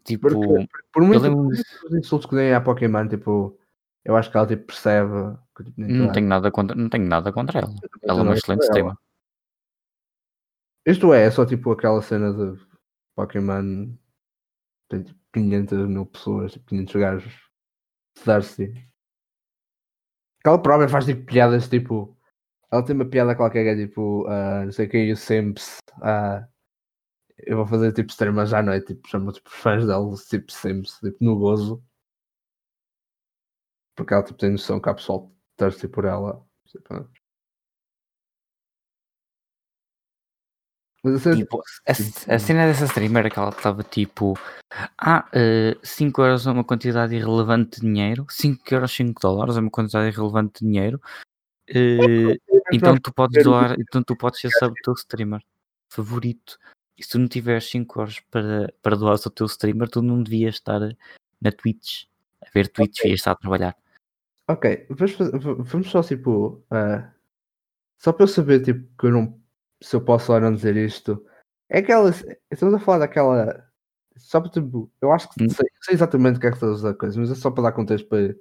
tipo, 0.03 0.29
Porque, 0.29 0.67
por 0.91 1.03
muito 1.03 1.25
eu 1.25 1.97
insultos 1.97 2.29
que 2.29 2.35
dei 2.35 2.53
à 2.53 2.59
Pokémon, 2.59 3.07
tipo, 3.07 3.58
eu 4.09 4.17
acho 4.17 4.31
que 4.31 4.37
ela 4.37 4.47
tipo, 4.47 4.65
percebe 4.65 5.37
que, 5.55 5.63
tipo, 5.65 5.81
não, 5.81 6.11
tenho 6.11 6.27
nada 6.27 6.49
contra, 6.49 6.75
não 6.75 6.89
tenho 6.89 7.05
nada 7.05 7.31
contra 7.31 7.59
ela. 7.59 7.75
Ela 8.01 8.19
é 8.19 8.23
uma 8.23 8.33
excelente 8.33 8.63
streamer. 8.63 8.95
Isto 10.83 11.13
é, 11.13 11.25
é 11.25 11.31
só 11.31 11.45
tipo 11.45 11.71
aquela 11.71 12.01
cena 12.01 12.33
de 12.33 12.59
Pokémon 13.15 13.93
tem 14.89 15.03
tipo 15.03 15.19
500 15.31 15.87
mil 15.87 16.07
pessoas, 16.07 16.53
tipo 16.53 16.65
500 16.65 16.95
gajos. 16.95 17.49
Thirsty. 18.15 18.89
Aquela 20.39 20.59
própria 20.59 20.89
faz 20.89 21.05
tipo 21.05 21.23
piadas 21.25 21.69
tipo. 21.69 22.17
Ela 22.71 22.83
tem 22.83 22.95
uma 22.95 23.05
piada 23.05 23.35
qualquer 23.35 23.63
que 23.63 23.81
é 23.81 23.85
tipo, 23.85 24.25
uh, 24.27 24.65
não 24.65 24.71
sei 24.71 24.87
quem, 24.87 25.11
o 25.11 25.15
Simps. 25.15 25.77
Uh, 25.97 26.43
eu 27.45 27.57
vou 27.57 27.67
fazer 27.67 27.93
tipo 27.93 28.09
streamers 28.09 28.53
à 28.53 28.63
noite, 28.63 28.87
tipo, 28.87 29.07
chamo 29.07 29.31
tipo 29.31 29.51
fãs 29.51 29.85
dela, 29.85 30.15
tipo 30.27 30.51
Sims, 30.51 30.97
tipo 30.99 31.17
no 31.23 31.37
gozo. 31.37 31.83
Porque 33.99 34.13
ela 34.13 34.23
tipo, 34.23 34.39
tem 34.39 34.51
noção 34.51 34.79
que 34.79 34.87
há 34.87 34.93
pessoal 34.93 35.29
thirsty 35.57 35.89
por 35.89 36.05
ela. 36.05 36.41
Mas 41.03 41.27
a, 41.27 41.35
tipo, 41.35 41.61
a, 41.85 41.91
a, 42.35 42.39
cena 42.39 42.65
dessa 42.65 42.85
streamer 42.85 43.25
era 43.25 43.29
que 43.29 43.37
ela 43.37 43.49
estava 43.49 43.83
tipo 43.83 44.39
Ah, 44.97 45.29
uh, 45.33 45.85
5 45.85 46.21
euros 46.21 46.47
é 46.47 46.51
uma 46.51 46.63
quantidade 46.63 47.13
irrelevante 47.13 47.81
de 47.81 47.87
dinheiro 47.87 48.25
5 48.29 48.73
euros, 48.73 48.91
5 48.93 49.19
dólares 49.21 49.57
é 49.57 49.59
uma 49.59 49.69
quantidade 49.69 50.07
irrelevante 50.07 50.61
de 50.61 50.71
dinheiro 50.71 51.01
uh, 51.71 52.57
Então 52.71 52.97
tu 52.97 53.13
podes 53.13 53.43
doar 53.43 53.75
Então 53.77 54.01
tu 54.01 54.15
podes 54.15 54.39
ser 54.39 54.49
sub 54.51 54.71
o 54.71 54.83
teu 54.83 54.93
streamer 54.93 55.41
favorito 55.89 56.57
E 56.97 57.03
se 57.03 57.09
tu 57.09 57.19
não 57.19 57.27
tiveres 57.27 57.69
5 57.69 57.99
euros 57.99 58.19
para, 58.31 58.73
para 58.81 58.95
doar 58.95 59.13
ao 59.13 59.31
teu 59.31 59.45
streamer 59.45 59.89
Tu 59.89 60.01
não 60.01 60.23
devias 60.23 60.55
estar 60.55 60.79
na 61.41 61.51
Twitch 61.51 62.05
A 62.41 62.49
ver 62.53 62.69
Twitch, 62.69 62.99
okay. 62.99 63.03
devias 63.03 63.19
estar 63.19 63.31
a 63.31 63.35
trabalhar 63.35 63.75
Ok, 64.49 64.87
vamos, 64.89 65.91
só 65.91 66.01
tipo 66.01 66.63
uh, 66.71 67.07
Só 67.99 68.11
para 68.11 68.23
eu 68.23 68.27
saber, 68.27 68.61
tipo, 68.63 68.87
que 68.97 69.05
eu 69.05 69.11
não. 69.11 69.39
Se 69.81 69.95
eu 69.95 70.01
posso 70.03 70.33
ou 70.33 70.39
não 70.41 70.53
dizer 70.53 70.75
isto. 70.75 71.23
É 71.69 71.79
aquela. 71.79 72.09
Estamos 72.51 72.73
a 72.73 72.79
falar 72.79 72.99
daquela. 72.99 73.63
Só 74.17 74.41
para 74.41 74.49
tipo. 74.49 74.91
Eu 75.01 75.11
acho 75.11 75.29
que 75.29 75.43
Hum. 75.43 75.49
sei, 75.49 75.67
sei 75.81 75.93
exatamente 75.93 76.37
o 76.37 76.39
que 76.39 76.47
é 76.47 76.49
que 76.49 76.55
estás 76.55 76.83
a 76.83 76.93
coisa, 76.95 77.19
mas 77.19 77.31
é 77.31 77.35
só 77.35 77.51
para 77.51 77.63
dar 77.63 77.71
contexto 77.73 78.07
para, 78.09 78.33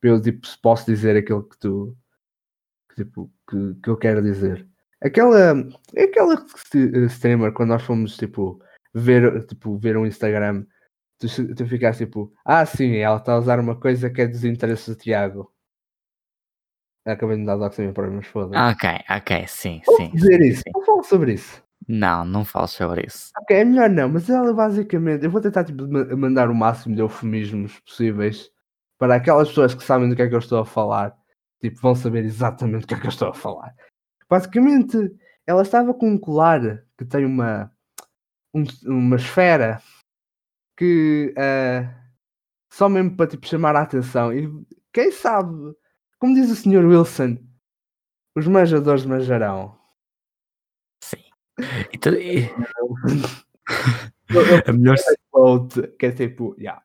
para 0.00 0.10
eu, 0.10 0.22
tipo, 0.22 0.46
se 0.46 0.56
posso 0.60 0.86
dizer 0.86 1.16
aquilo 1.16 1.42
que 1.48 1.58
tu. 1.58 1.96
Que, 2.90 3.04
tipo, 3.04 3.30
que, 3.50 3.74
que 3.82 3.90
eu 3.90 3.96
quero 3.96 4.22
dizer. 4.22 4.68
Aquela. 5.02 5.52
É 5.96 6.04
aquela 6.04 6.36
st- 6.46 7.06
streamer 7.08 7.52
quando 7.52 7.70
nós 7.70 7.82
fomos, 7.82 8.16
tipo, 8.16 8.62
ver, 8.94 9.44
tipo, 9.46 9.76
ver 9.78 9.96
um 9.96 10.06
Instagram. 10.06 10.64
Tu, 11.18 11.54
tu 11.54 11.66
ficas 11.66 11.96
tipo, 11.98 12.32
ah, 12.44 12.66
sim, 12.66 12.96
ela 12.96 13.16
está 13.18 13.32
a 13.34 13.38
usar 13.38 13.60
uma 13.60 13.78
coisa 13.78 14.10
que 14.10 14.20
é 14.22 14.26
dos 14.26 14.44
interesses 14.44 14.88
do 14.88 14.94
Tiago. 15.00 15.52
Acabei 17.06 17.36
de 17.36 17.42
me 17.42 17.46
dar 17.46 17.56
dox 17.56 17.76
também 17.76 17.92
para 17.92 18.10
mas 18.10 18.26
foda-se. 18.26 18.56
Ah, 18.56 18.70
Ok, 18.70 18.88
ok, 19.10 19.46
sim, 19.46 19.82
Posso 19.84 19.98
sim. 19.98 20.10
dizer 20.14 20.40
sim, 20.40 20.48
isso? 20.48 20.62
sim. 20.66 20.70
Vou 20.72 20.84
falar 20.84 21.02
sobre 21.02 21.34
isso. 21.34 21.62
Não, 21.86 22.24
não 22.24 22.44
falo 22.44 22.66
sobre 22.66 23.06
isso. 23.06 23.30
Ok, 23.38 23.54
é 23.56 23.64
melhor 23.64 23.90
não, 23.90 24.08
mas 24.08 24.28
ela 24.30 24.52
basicamente. 24.54 25.24
Eu 25.24 25.30
vou 25.30 25.40
tentar 25.40 25.64
tipo, 25.64 25.86
ma- 25.86 26.04
mandar 26.16 26.48
o 26.50 26.54
máximo 26.54 26.94
de 26.94 27.02
eufemismos 27.02 27.78
possíveis 27.80 28.50
para 28.98 29.16
aquelas 29.16 29.48
pessoas 29.48 29.74
que 29.74 29.84
sabem 29.84 30.08
do 30.08 30.16
que 30.16 30.22
é 30.22 30.28
que 30.28 30.34
eu 30.34 30.38
estou 30.38 30.60
a 30.60 30.64
falar. 30.64 31.14
Tipo, 31.60 31.78
vão 31.80 31.94
saber 31.94 32.24
exatamente 32.24 32.82
do 32.82 32.86
que 32.88 32.94
é 32.94 33.00
que 33.00 33.06
eu 33.06 33.10
estou 33.10 33.28
a 33.28 33.34
falar. 33.34 33.74
Basicamente, 34.30 34.96
ela 35.46 35.62
estava 35.62 35.92
com 35.92 36.08
um 36.10 36.18
colar 36.18 36.84
que 36.96 37.04
tem 37.04 37.26
uma. 37.26 37.70
um- 38.54 38.64
uma 38.86 39.16
esfera 39.16 39.82
que. 40.76 41.34
ah, 41.36 42.04
só 42.74 42.88
mesmo 42.88 43.16
para 43.16 43.28
tipo, 43.28 43.46
chamar 43.46 43.76
a 43.76 43.82
atenção. 43.82 44.32
E 44.32 44.50
quem 44.92 45.12
sabe, 45.12 45.74
como 46.18 46.34
diz 46.34 46.50
o 46.50 46.56
Sr. 46.56 46.84
Wilson, 46.84 47.38
os 48.36 48.48
manjadores 48.48 49.04
manjarão. 49.04 49.78
Sim. 51.02 51.22
Então, 51.92 52.12
e- 52.14 52.50
a, 54.66 54.72
melhor, 54.72 54.96
que 55.98 56.06
é 56.06 56.12
tipo, 56.12 56.56
yeah. 56.58 56.82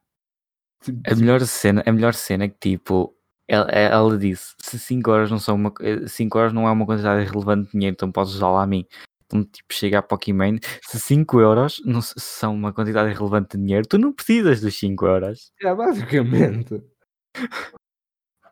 Tipo, 0.83 1.01
a, 1.11 1.15
melhor 1.15 1.41
cena, 1.41 1.83
a 1.85 1.91
melhor 1.91 2.13
cena 2.13 2.45
é 2.45 2.49
que 2.49 2.77
tipo, 2.77 3.15
ela, 3.47 3.69
ela 3.71 4.17
disse: 4.17 4.53
se 4.59 4.77
5 4.77 5.09
horas 5.09 5.31
não 5.31 5.39
são 5.39 5.55
uma 5.55 5.73
5 6.07 6.37
horas 6.37 6.53
não 6.53 6.67
é 6.67 6.71
uma 6.71 6.85
quantidade 6.85 7.29
relevante 7.29 7.65
de 7.65 7.71
dinheiro, 7.71 7.95
então 7.95 8.11
podes 8.11 8.33
usá-la 8.33 8.61
a 8.61 8.67
mim. 8.67 8.85
Então, 9.29 9.43
tipo, 9.43 9.71
chega 9.71 9.99
a 9.99 10.01
Pokémon, 10.01 10.57
se 10.81 10.99
5 10.99 11.39
euros 11.39 11.79
não 11.85 12.01
são 12.01 12.55
uma 12.55 12.73
quantidade 12.73 13.13
relevante 13.13 13.55
de 13.55 13.63
dinheiro, 13.63 13.87
tu 13.87 13.99
não 13.99 14.11
precisas 14.11 14.59
dos 14.59 14.75
5 14.75 15.05
euros. 15.05 15.51
É, 15.61 15.73
basicamente. 15.75 16.81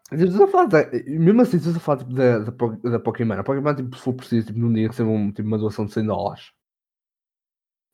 Tipo, 0.09 0.47
falar 0.47 0.69
mesmo 1.07 1.41
assim, 1.41 1.57
estás 1.57 1.75
a 1.75 1.79
falar 1.79 1.97
tipo, 1.97 2.13
da, 2.13 2.39
da, 2.39 2.51
da 2.91 2.99
Pokémon. 2.99 3.33
A 3.33 3.43
Pokémon, 3.43 3.75
tipo, 3.75 3.97
se 3.97 4.03
for 4.03 4.13
preciso, 4.13 4.47
tipo, 4.47 4.59
num 4.59 4.71
dia 4.71 4.87
recebe 4.87 5.09
um, 5.09 5.31
tipo, 5.31 5.47
uma 5.47 5.57
doação 5.57 5.85
de 5.87 5.93
100 5.93 6.05
dólares. 6.05 6.51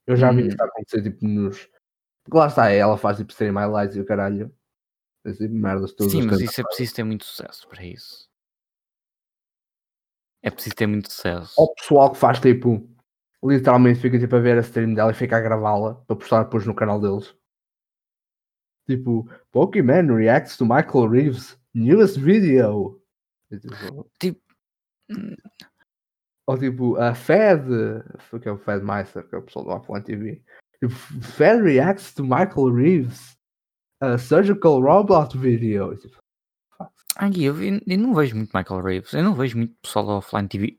Eu 0.05 0.17
já 0.17 0.31
vi 0.33 0.43
Hum. 0.43 0.47
isso 0.47 0.61
acontecer, 0.61 1.01
tipo, 1.03 1.25
nos. 1.25 1.69
Porque 2.25 2.37
lá 2.37 2.47
está, 2.47 2.69
ela 2.69 2.97
faz 2.97 3.17
tipo 3.17 3.31
stream 3.31 3.55
highlights 3.55 3.95
e 3.95 4.01
o 4.01 4.05
caralho. 4.05 4.53
Merdas 5.49 5.93
todas. 5.93 6.11
Sim, 6.11 6.23
mas 6.23 6.41
isso 6.41 6.59
é 6.59 6.63
preciso 6.65 6.95
ter 6.95 7.03
muito 7.05 7.23
sucesso 7.23 7.65
para 7.69 7.83
isso. 7.85 8.29
É 10.43 10.51
preciso 10.51 10.75
ter 10.75 10.85
muito 10.85 11.11
sucesso. 11.11 11.53
Ou 11.57 11.67
o 11.67 11.75
pessoal 11.75 12.11
que 12.11 12.17
faz 12.17 12.39
tipo. 12.39 12.87
Literalmente 13.43 13.99
fica 13.99 14.19
tipo 14.19 14.35
a 14.35 14.39
ver 14.39 14.57
a 14.57 14.61
stream 14.61 14.93
dela 14.93 15.11
e 15.11 15.15
fica 15.15 15.37
a 15.37 15.41
gravá-la 15.41 15.95
para 15.95 16.15
postar 16.15 16.43
depois 16.43 16.65
no 16.65 16.75
canal 16.75 16.99
deles. 16.99 17.35
Tipo, 18.87 19.29
Pokémon 19.51 20.15
reacts 20.15 20.55
to 20.55 20.65
Michael 20.65 21.09
Reeves 21.09 21.57
newest 21.73 22.19
video. 22.19 23.01
Tipo, 23.49 24.09
Tipo, 24.19 24.41
Ou 26.47 26.57
tipo, 26.57 26.95
a 26.97 27.13
Fed, 27.13 27.65
que 28.41 28.47
é 28.47 28.51
o 28.51 28.57
Fed 28.57 28.83
Meister, 28.83 29.27
que 29.27 29.35
é 29.35 29.37
o 29.37 29.43
pessoal 29.43 29.65
do 29.65 29.71
Offline 29.71 30.03
TV. 30.03 30.43
Tipo, 30.79 30.93
Fed 30.93 31.61
reacts 31.63 32.13
to 32.13 32.23
Michael 32.23 32.73
Reeves 32.73 33.37
a 34.01 34.17
surgical 34.17 34.81
robot 34.81 35.37
video. 35.37 35.95
Tipo, 35.95 36.17
ai, 37.17 37.31
eu, 37.37 37.55
eu 37.63 37.97
não 37.97 38.13
vejo 38.13 38.35
muito 38.35 38.55
Michael 38.55 38.81
Reeves, 38.81 39.13
eu 39.13 39.23
não 39.23 39.33
vejo 39.35 39.57
muito 39.57 39.75
pessoal 39.81 40.07
offline 40.07 40.47
TV. 40.47 40.77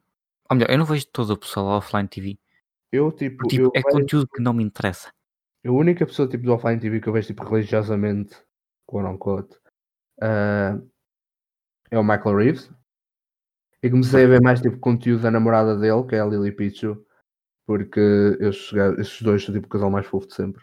Ou 0.50 0.56
melhor, 0.56 0.70
eu 0.70 0.78
não 0.78 0.84
vejo 0.84 1.06
todo 1.08 1.30
o 1.30 1.38
pessoal 1.38 1.66
offline 1.78 2.08
TV. 2.08 2.38
eu, 2.92 3.10
tipo, 3.12 3.38
Porque, 3.38 3.56
tipo, 3.56 3.66
eu 3.68 3.72
é 3.74 3.82
vejo- 3.82 3.96
conteúdo 3.98 4.28
que 4.28 4.42
não 4.42 4.52
me 4.52 4.62
interessa. 4.64 5.12
a 5.66 5.70
única 5.70 6.04
pessoa 6.06 6.28
tipo, 6.28 6.44
do 6.44 6.52
Offline 6.52 6.78
TV 6.80 7.00
que 7.00 7.08
eu 7.08 7.12
vejo 7.12 7.28
tipo, 7.28 7.42
religiosamente, 7.44 8.36
quote 8.86 9.08
unquote, 9.08 9.56
ah, 10.20 10.78
é 11.90 11.98
o 11.98 12.04
Michael 12.04 12.36
Reeves. 12.36 12.70
E 13.82 13.90
comecei 13.90 14.24
a 14.24 14.28
ver 14.28 14.40
mais 14.42 14.60
tipo, 14.60 14.78
conteúdo 14.78 15.22
da 15.22 15.30
namorada 15.30 15.76
dele, 15.76 16.04
que 16.06 16.14
é 16.14 16.20
a 16.20 16.26
Lily 16.26 16.52
Pichu, 16.52 17.04
porque 17.66 18.00
esses, 18.40 18.72
esses 18.98 19.22
dois 19.22 19.42
são 19.44 19.54
tipo 19.54 19.66
o 19.66 19.70
casal 19.70 19.90
mais 19.90 20.06
fofo 20.06 20.26
de 20.26 20.34
sempre. 20.34 20.62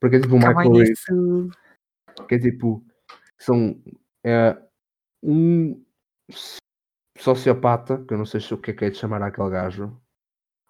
Porque 0.00 0.16
é 0.16 0.20
tipo 0.20 0.34
o 0.34 0.38
Michael 0.38 0.72
Reeves. 0.72 1.04
que 2.28 2.34
é 2.34 2.38
tipo 2.38 2.84
são 3.38 3.82
é, 4.26 4.60
um 5.22 5.80
sociopata 7.16 8.04
que 8.04 8.12
eu 8.12 8.18
não 8.18 8.26
sei 8.26 8.40
se 8.40 8.52
o 8.52 8.58
que 8.58 8.72
é 8.72 8.74
que 8.74 8.84
é 8.84 8.90
de 8.90 8.98
chamar 8.98 9.22
aquele 9.22 9.48
gajo 9.50 9.96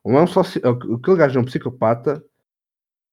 ou 0.04 0.12
é 0.18 0.22
um 0.22 0.26
soci... 0.26 0.58
aquele 0.58 1.16
gajo 1.16 1.38
é 1.38 1.42
um 1.42 1.44
psicopata 1.46 2.22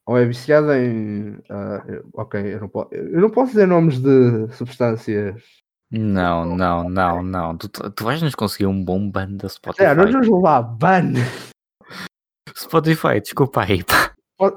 ou 0.06 0.18
é 0.18 0.26
viciado 0.26 0.72
em 0.74 1.42
eu- 1.88 2.10
ok 2.14 2.54
eu 2.56 2.60
não, 2.60 2.70
posso, 2.70 2.94
eu 2.94 3.22
não 3.22 3.30
posso 3.30 3.52
dizer 3.54 3.66
nomes 3.66 4.00
de 4.00 4.52
substâncias 4.54 5.42
Não, 5.90 6.56
não, 6.58 6.90
não, 6.90 7.24
não. 7.24 7.58
Tu, 7.58 7.70
tu 7.70 8.04
vais 8.04 8.22
nos 8.22 8.36
conseguir 8.36 8.66
um 8.66 8.84
bom 8.84 9.10
ban 9.10 9.32
da 9.38 9.48
Spotify. 9.48 9.86
é, 9.86 9.96
nós 9.96 10.12
vamos 10.12 10.28
levar 10.28 10.62
ban 10.64 11.14
Spotify, 12.56 13.22
desculpa 13.22 13.64
aí. 13.64 13.80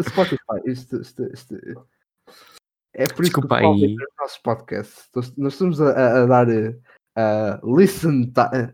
Spotify 0.03 0.61
isto, 0.67 1.01
isto, 1.01 1.23
isto- 1.33 1.57
é 2.99 3.07
por 3.07 3.23
isso 3.25 3.33
Desculpa 3.41 3.59
que 3.61 3.65
o 3.67 3.75
pessoal 3.75 3.75
aí. 3.75 3.97
nossos 4.19 4.39
podcasts 4.39 5.09
nós, 5.15 5.53
estamos 5.53 5.81
a, 5.81 6.23
a- 6.23 6.27
dar 6.27 6.49
eh, 6.49 6.75
a 7.17 7.61
listen 7.65 8.33
time 8.33 8.73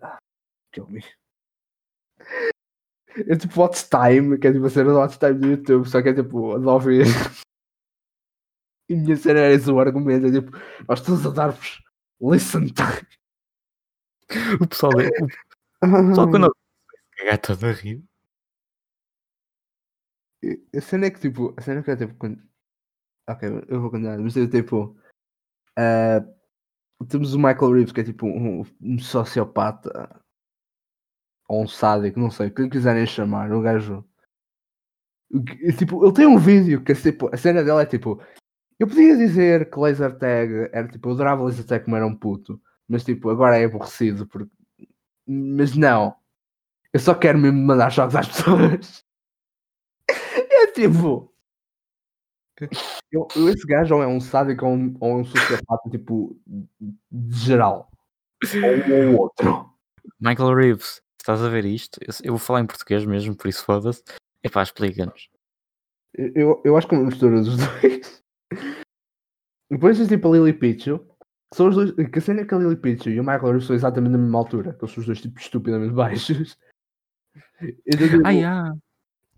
kill 0.72 0.86
me 0.88 1.02
é 3.28 3.36
tipo 3.36 3.60
watch 3.60 3.88
time 3.90 4.38
que 4.38 4.46
é 4.46 4.52
tipo 4.52 4.66
a 4.66 4.70
cena 4.70 4.90
do 4.92 4.98
watch 4.98 5.18
time 5.18 5.34
do 5.34 5.48
YouTube 5.48 5.88
só 5.88 6.00
que 6.02 6.10
é 6.10 6.14
tipo 6.14 6.54
a 6.56 6.58
de 6.58 6.66
ouvir 6.66 7.04
e 8.88 8.94
minha 8.94 9.16
cena 9.16 9.40
era 9.40 9.54
esse 9.54 9.70
o 9.70 9.80
argumento 9.80 10.26
é 10.26 10.30
tipo 10.40 10.50
nós 10.88 11.00
estamos 11.00 11.26
a 11.26 11.30
dar-vos 11.30 11.82
listen 12.20 12.66
time 12.68 13.06
O 14.62 14.66
pessoal, 14.66 14.92
o 14.92 16.08
pessoal 16.08 16.30
quando 16.30 16.46
eu 16.46 16.56
cagar 17.18 17.38
todo 17.38 17.66
a 17.66 17.72
rir. 17.72 18.02
a 20.74 20.80
cena 20.80 21.06
é 21.06 21.10
que 21.10 21.20
tipo, 21.20 21.52
a 21.56 21.60
cena 21.60 21.82
que 21.82 21.90
é 21.90 21.96
tipo 21.96 22.14
quando... 22.14 22.42
Ok, 23.28 23.48
eu 23.68 23.80
vou 23.80 23.90
continuar, 23.90 24.18
mas 24.18 24.36
é 24.36 24.46
tipo 24.46 24.96
ah, 25.78 26.24
temos 27.08 27.34
o 27.34 27.38
Michael 27.38 27.72
Reeves 27.72 27.92
que 27.92 28.00
é 28.00 28.04
tipo 28.04 28.26
um, 28.26 28.62
um 28.80 28.98
sociopata 28.98 30.20
ou 31.48 31.62
um 31.62 31.68
sádico, 31.68 32.18
não 32.18 32.30
sei, 32.30 32.48
o 32.48 32.54
que 32.54 32.68
quiserem 32.68 33.06
chamar, 33.06 33.52
o 33.52 33.60
gajo. 33.60 34.04
Tipo, 35.78 36.04
ele 36.04 36.14
tem 36.14 36.26
um 36.26 36.38
vídeo 36.38 36.82
que 36.84 36.94
tipo, 36.94 37.34
a 37.34 37.36
cena 37.38 37.64
dele 37.64 37.82
é 37.82 37.86
tipo 37.86 38.22
eu 38.78 38.86
podia 38.86 39.16
dizer 39.16 39.70
que 39.70 39.78
laser 39.78 40.18
tag 40.18 40.68
era 40.72 40.88
tipo, 40.88 41.08
eu 41.08 41.14
adorava 41.14 41.44
laser 41.44 41.64
tag 41.64 41.84
como 41.84 41.96
era 41.96 42.06
um 42.06 42.14
puto, 42.16 42.60
mas 42.88 43.04
tipo, 43.04 43.30
agora 43.30 43.56
é 43.56 43.64
aborrecido 43.64 44.26
porque 44.26 44.50
mas 45.26 45.76
não. 45.76 46.16
Eu 46.92 47.00
só 47.00 47.14
quero 47.14 47.38
mesmo 47.38 47.58
mandar 47.60 47.90
jogos 47.90 48.16
às 48.16 48.26
pessoas. 48.28 49.04
É 50.08 50.66
tipo 50.72 51.31
eu, 53.10 53.26
eu- 53.36 53.48
esse 53.48 53.66
gajo 53.66 53.94
ou 53.96 54.02
é 54.02 54.06
um 54.06 54.20
sádico 54.20 54.66
ou 54.66 54.72
um, 54.74 54.96
ou 55.00 55.10
é 55.10 55.14
um 55.16 55.24
sociopata 55.24 55.90
tipo 55.90 56.36
de 57.10 57.38
geral 57.38 57.90
ou, 58.88 58.94
ou 58.94 59.20
outro 59.20 59.70
Michael 60.20 60.54
Reeves, 60.54 61.00
estás 61.20 61.42
a 61.42 61.48
ver 61.48 61.64
isto? 61.64 61.98
Eu, 62.00 62.14
eu 62.24 62.32
vou 62.32 62.38
falar 62.38 62.60
em 62.60 62.66
português 62.66 63.04
mesmo, 63.04 63.36
por 63.36 63.48
isso 63.48 63.64
foda-se. 63.64 64.02
Epá, 64.42 64.62
explica-nos. 64.62 65.28
eu, 66.14 66.60
eu 66.64 66.76
acho 66.76 66.88
que 66.88 66.94
é 66.94 66.98
uma 66.98 67.06
mistura 67.06 67.40
dos 67.40 67.56
dois 67.80 68.22
depois 69.70 69.96
tens 69.96 70.08
tipo 70.08 70.28
a 70.28 70.32
Lily 70.36 70.52
Pichu 70.52 70.98
que 70.98 71.56
são 71.56 71.68
os 71.68 71.74
dois 71.76 71.92
que 71.92 72.18
a 72.18 72.22
cena 72.22 72.40
é 72.42 72.44
que 72.44 72.54
a 72.54 72.58
Lily 72.58 72.76
Pichu 72.76 73.10
e 73.10 73.20
o 73.20 73.22
Michael 73.22 73.44
Reeves 73.52 73.66
são 73.66 73.76
exatamente 73.76 74.12
na 74.12 74.18
mesma 74.18 74.38
altura 74.38 74.72
que 74.74 74.84
eles 74.84 74.94
são 74.94 75.00
os 75.00 75.06
dois 75.06 75.20
tipo 75.20 75.38
estupidamente 75.38 75.92
baixos 75.94 76.56
então, 77.86 78.08
tipo, 78.08 78.26
Ah, 78.26 78.30
yeah. 78.30 78.74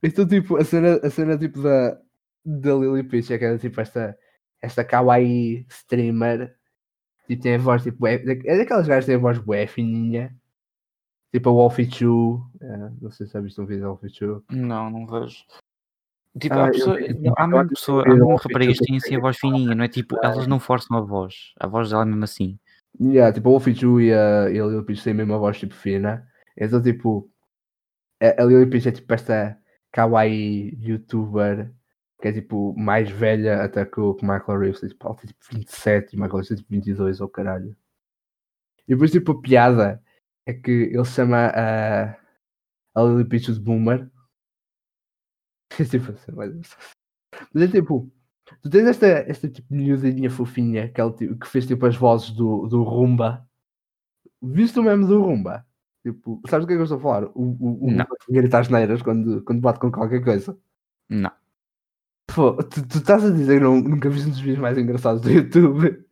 Então, 0.03 0.27
tipo, 0.27 0.57
a 0.57 0.65
cena, 0.65 0.97
a 1.03 1.11
cena 1.11 1.39
tipo 1.39 1.63
da, 1.63 1.99
da 2.45 2.75
Lily 2.75 3.01
é 3.31 3.39
que 3.39 3.45
era 3.45 3.59
tipo 3.59 3.81
esta, 3.81 4.17
esta 4.61 4.85
kawaii 4.85 5.67
streamer 5.71 6.55
e 7.29 7.37
tem 7.37 7.55
a 7.55 7.59
voz 7.59 7.83
tipo, 7.83 7.99
bué- 7.99 8.23
é 8.45 8.59
daquelas 8.59 8.87
gajas 8.87 9.05
que 9.05 9.11
têm 9.13 9.17
a 9.17 9.23
voz 9.23 9.39
bué 9.39 9.67
fininha, 9.67 10.35
tipo 11.33 11.49
a 11.49 11.53
Wolfie 11.53 11.91
Chu, 11.91 12.45
é, 12.61 12.77
não 13.01 13.11
sei 13.11 13.27
se 13.27 13.33
já 13.33 13.41
viste 13.41 13.61
um 13.61 13.67
vídeo 13.67 13.83
da 13.83 13.89
Wolfie 13.89 14.11
Chu. 14.11 14.45
Não, 14.51 14.91
não 14.91 15.07
vejo. 15.07 15.39
Tipo, 16.39 16.55
Ah, 16.57 16.65
há, 16.65 16.67
eu 16.69 16.73
pessoa, 16.73 16.97
há 16.99 17.01
eu 17.01 17.07
mesmo 17.17 17.57
acho 17.57 17.69
que 17.69 17.75
pessoa, 17.75 18.03
há 18.03 18.09
eu 18.09 18.13
vi 18.15 18.19
mesmo 18.21 18.33
um 18.33 18.37
raparigas 18.37 18.79
que 18.79 18.85
têm 18.87 18.97
assim 18.97 19.17
a 19.17 19.21
voz 19.21 19.37
fininha, 19.39 19.75
não 19.75 19.85
é 19.85 19.89
tipo, 19.89 20.17
Ah. 20.17 20.21
elas 20.29 20.47
não 20.47 20.59
forçam 20.61 20.97
a 20.97 21.01
voz. 21.01 21.53
A 21.59 21.67
voz 21.67 21.91
dela 21.91 22.03
é 22.03 22.07
mesmo 22.07 22.25
assim. 22.25 22.59
Yeah, 23.01 23.33
tipo 23.33 23.49
a 23.49 23.53
Wolfie 23.53 23.75
Chu 23.75 24.01
e 24.01 24.13
a, 24.13 24.51
e 24.51 24.59
a 24.61 24.67
Lily 24.67 24.85
Pitch 24.85 25.03
têm 25.03 25.15
mesmo 25.15 25.35
a 25.35 25.39
voz 25.39 25.59
tipo 25.59 25.75
fina. 25.75 26.27
Então, 26.57 26.81
tipo, 26.83 27.29
a 28.21 28.43
a 28.43 28.45
Lily 28.45 28.67
Peach 28.71 28.89
é 28.89 28.93
tipo 28.93 29.13
esta 29.15 29.59
kawaii 29.93 30.77
youtuber 30.81 31.73
que 32.25 32.29
é 32.29 32.33
tipo 32.33 32.75
mais 32.75 33.11
velha 33.11 33.63
até 33.63 33.85
que 33.85 34.01
o 34.01 34.15
Michael 34.23 34.59
Reeves. 34.59 34.81
Tipo, 34.81 35.09
ela 35.09 35.17
tem 35.17 35.27
tipo 35.27 35.45
27 35.53 36.15
e 36.15 36.17
o 36.17 36.23
Michael 36.23 36.33
Reeves 36.37 36.49
tem 36.49 36.57
tipo 36.57 36.71
22 36.71 37.21
ou 37.21 37.29
caralho. 37.29 37.77
E 38.89 38.95
depois, 38.95 39.11
tipo, 39.11 39.33
a 39.33 39.43
piada 39.43 40.03
é 40.47 40.55
que 40.55 40.71
ele 40.71 41.05
chama 41.05 41.49
a, 41.55 42.13
a 42.95 43.03
Lily 43.03 43.29
Peach 43.29 43.53
de 43.53 43.61
Boomer. 43.61 44.11
É 45.79 45.85
tipo 45.85 46.13
assim, 46.13 46.31
mas, 46.31 46.55
mas 47.53 47.63
é 47.65 47.69
tipo, 47.69 48.09
tu 48.63 48.71
tens 48.71 48.87
esta, 48.87 49.07
esta 49.07 49.49
tipo 49.49 49.75
miudinha 49.75 50.31
fofinha 50.31 50.89
que, 50.89 51.01
ela, 51.01 51.13
tipo, 51.13 51.37
que 51.37 51.49
fez 51.49 51.67
tipo 51.67 51.85
as 51.85 51.97
vozes 51.97 52.31
do, 52.31 52.69
do 52.69 52.85
Rumba. 52.85 53.45
Viste 54.41 54.79
o 54.79 54.85
meme 54.85 55.05
do 55.05 55.21
Rumba? 55.21 55.67
Tipo, 56.05 56.41
sabes 56.49 56.65
o 56.65 56.69
que 56.69 56.75
é 56.75 56.77
que 56.77 56.81
eu 56.81 56.85
estou 56.85 56.99
a 56.99 57.03
falar? 57.03 57.25
O, 57.35 57.43
o, 57.43 57.87
o 57.87 57.91
Não. 57.91 58.05
Rumba 58.05 58.17
que 58.25 58.33
grita 58.33 58.61
às 58.61 58.69
neiras 58.69 59.03
quando, 59.03 59.43
quando 59.43 59.61
bate 59.61 59.81
com 59.81 59.91
qualquer 59.91 60.23
coisa. 60.23 60.57
Não. 61.09 61.33
Pô, 62.35 62.57
tu, 62.63 62.87
tu 62.87 62.99
estás 62.99 63.25
a 63.25 63.31
dizer 63.31 63.59
que 63.59 63.65
não, 63.65 63.81
nunca 63.81 64.09
viste 64.11 64.27
um 64.29 64.31
dos 64.31 64.41
vídeos 64.41 64.59
mais 64.59 64.77
engraçados 64.79 65.21
do 65.23 65.31
YouTube? 65.31 66.05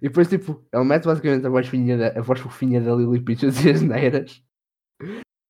E 0.00 0.08
depois, 0.08 0.28
tipo, 0.28 0.64
ele 0.72 0.84
mete 0.84 1.04
basicamente 1.04 1.46
a 1.46 1.50
voz, 1.50 1.66
fininha 1.68 1.96
da, 1.98 2.18
a 2.18 2.22
voz 2.22 2.40
fofinha 2.40 2.80
da 2.80 2.94
Lily 2.94 3.20
Peach 3.20 3.46
a 3.46 3.48
dizer 3.50 3.74
as 3.74 3.82
neiras. 3.82 4.42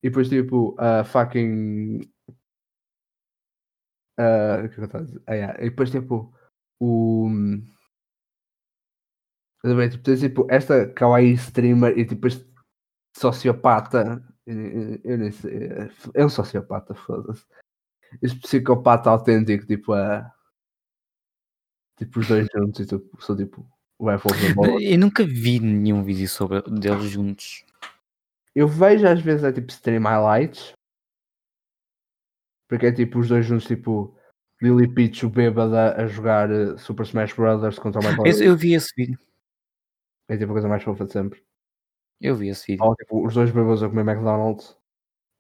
E 0.02 0.08
depois, 0.08 0.28
tipo, 0.28 0.74
a 0.78 1.04
fucking. 1.04 2.00
ah, 4.18 4.62
o 4.64 4.68
que 4.68 4.80
é 4.80 4.84
eu 4.84 4.90
a 5.00 5.02
dizer? 5.02 5.22
Ah, 5.26 5.34
yeah. 5.34 5.60
E 5.60 5.70
depois, 5.70 5.90
tipo, 5.90 6.32
o. 6.80 7.28
Ver? 9.64 9.90
Tipo, 9.90 10.04
tens, 10.04 10.20
tipo, 10.20 10.46
esta 10.50 10.88
kawaii 10.92 11.32
streamer 11.34 11.98
e 11.98 12.04
tipo 12.06 12.26
este 12.26 12.46
sociopata. 13.16 14.22
Eu, 14.46 14.56
eu- 14.60 15.00
eu 15.04 15.18
nem 15.18 15.32
sei. 15.32 15.56
é- 15.66 15.90
É 16.14 16.24
um 16.24 16.28
sociopata, 16.30 16.94
foda-se. 16.94 17.46
Este 18.22 18.38
psicopata 18.40 19.10
autêntico, 19.10 19.66
tipo, 19.66 19.92
a. 19.92 20.32
Tipo, 21.98 22.20
os 22.20 22.28
dois 22.28 22.46
juntos 22.54 22.80
e 22.80 22.86
tipo, 22.86 23.22
são 23.22 23.36
tipo. 23.36 23.66
O. 23.98 24.08
Eu 24.80 24.98
nunca 24.98 25.24
vi 25.24 25.58
nenhum 25.58 26.02
vídeo 26.04 26.28
sobre 26.28 26.62
deles 26.62 27.10
juntos. 27.10 27.64
Eu 28.54 28.68
vejo 28.68 29.06
às 29.06 29.20
vezes 29.20 29.44
é 29.44 29.52
tipo 29.52 29.70
stream 29.70 30.02
highlights. 30.04 30.72
Porque 32.68 32.86
é 32.86 32.92
tipo 32.92 33.18
os 33.18 33.28
dois 33.28 33.44
juntos, 33.46 33.66
tipo 33.66 34.16
Lily 34.62 34.92
Peach, 34.94 35.26
o 35.26 35.30
bêbada 35.30 35.94
a 35.96 36.06
jogar 36.06 36.50
eh, 36.50 36.76
Super 36.76 37.04
Smash 37.04 37.32
Brothers 37.32 37.78
contra 37.78 38.00
o 38.00 38.04
Michael 38.04 38.26
Esse- 38.26 38.44
eu 38.44 38.56
vi 38.56 38.74
esse 38.74 38.92
vídeo. 38.96 39.18
É 40.28 40.36
tipo 40.36 40.50
a 40.52 40.54
coisa 40.54 40.68
mais 40.68 40.82
fofa 40.84 41.04
de 41.06 41.12
sempre. 41.12 41.42
Eu 42.20 42.36
vi 42.36 42.48
esse 42.48 42.66
vídeo. 42.66 42.84
Ou 42.84 42.94
tipo 42.94 43.26
os 43.26 43.34
dois 43.34 43.50
bêbados 43.50 43.82
a 43.82 43.88
comer 43.88 44.02
McDonald's. 44.08 44.76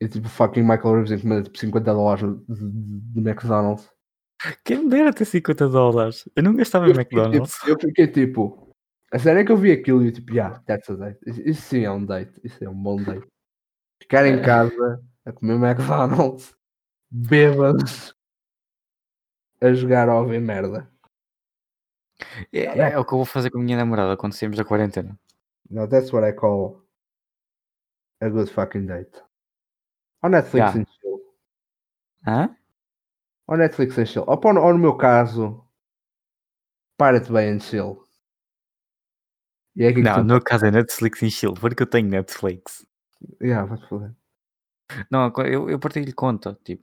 E 0.00 0.08
tipo 0.08 0.28
fucking 0.28 0.62
Michael 0.62 0.94
Reeves 0.94 1.12
a 1.12 1.20
comer 1.20 1.42
tipo 1.44 1.58
50 1.58 1.92
dólares 1.92 2.22
de, 2.48 2.70
de- 2.70 3.20
McDonald's. 3.20 3.90
Quem 4.64 4.84
me 4.84 4.88
dera 4.90 5.12
ter 5.12 5.24
50 5.24 5.68
dólares? 5.68 6.28
Eu 6.36 6.42
não 6.44 6.54
gastava 6.54 6.86
em 6.88 6.94
fiquei, 6.94 7.18
McDonald's. 7.18 7.54
tipo, 7.54 7.68
eu 7.70 7.78
fiquei 7.80 8.06
tipo. 8.06 8.68
A 9.12 9.18
sério 9.18 9.40
é 9.40 9.44
que 9.44 9.50
eu 9.50 9.56
vi 9.56 9.72
aquilo 9.72 10.02
e 10.04 10.08
eu 10.08 10.12
tipo, 10.12 10.32
yeah, 10.32 10.60
that's 10.60 10.88
a 10.90 10.94
date. 10.94 11.18
Isso, 11.26 11.40
isso 11.42 11.62
sim 11.62 11.82
é 11.84 11.90
um 11.90 12.04
date. 12.04 12.40
Isso 12.44 12.62
é 12.62 12.68
um 12.68 12.74
bom 12.80 13.02
date. 13.02 13.26
Ficar 14.00 14.24
em 14.26 14.34
É. 14.38 14.42
casa 14.44 15.02
a 15.24 15.32
comer 15.32 15.54
McDonald's, 15.54 16.54
bêbados, 17.10 18.14
a 19.60 19.72
jogar 19.72 20.08
ou 20.08 20.20
a 20.20 20.24
ver 20.24 20.40
merda. 20.40 20.88
É, 22.52 22.92
é 22.92 22.98
o 22.98 23.04
que 23.04 23.12
eu 23.14 23.18
vou 23.18 23.24
fazer 23.26 23.50
com 23.50 23.58
a 23.58 23.62
minha 23.62 23.76
namorada 23.76 24.16
quando 24.16 24.34
saímos 24.34 24.56
da 24.56 24.64
quarentena. 24.64 25.18
Now 25.70 25.88
that's 25.88 26.12
what 26.12 26.26
I 26.28 26.32
call 26.32 26.84
a 28.20 28.28
good 28.28 28.50
fucking 28.52 28.86
date. 28.86 29.20
On 30.22 30.30
Netflix 30.30 30.54
Yeah. 30.54 30.78
and 30.78 30.86
chill. 31.00 31.20
Hã? 32.26 32.56
Netflix 33.56 33.98
and 33.98 34.06
chill. 34.06 34.24
Ou, 34.26 34.40
ou 34.44 34.72
no 34.72 34.78
meu 34.78 34.96
caso, 34.96 35.64
para-te 36.96 37.32
bem 37.32 37.54
and 37.54 37.60
chill. 37.60 38.04
E 39.76 39.84
é 39.84 39.92
Não, 39.92 40.14
tu... 40.14 40.18
no 40.18 40.24
meu 40.24 40.42
caso 40.42 40.66
é 40.66 40.70
Netflix 40.70 41.22
em 41.22 41.30
chill, 41.30 41.54
porque 41.54 41.82
eu 41.82 41.86
tenho 41.86 42.08
Netflix. 42.08 42.86
Yeah, 43.40 43.64
vai-te 43.64 43.88
foder. 43.88 44.14
Não, 45.10 45.32
eu, 45.46 45.70
eu 45.70 45.78
partilho 45.78 46.14
conta, 46.14 46.58
tipo, 46.64 46.82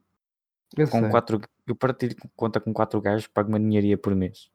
Eu 0.78 0.88
com 0.90 1.02
sei. 1.02 1.10
quatro, 1.10 1.41
eu 1.68 1.76
partilho 1.76 2.16
conta 2.36 2.60
com 2.60 2.74
quatro 2.74 3.02
gajos, 3.02 3.28
pago 3.28 3.49
uma 3.49 3.60
ninharia 3.60 3.98
por 3.98 4.16
mês. 4.16 4.49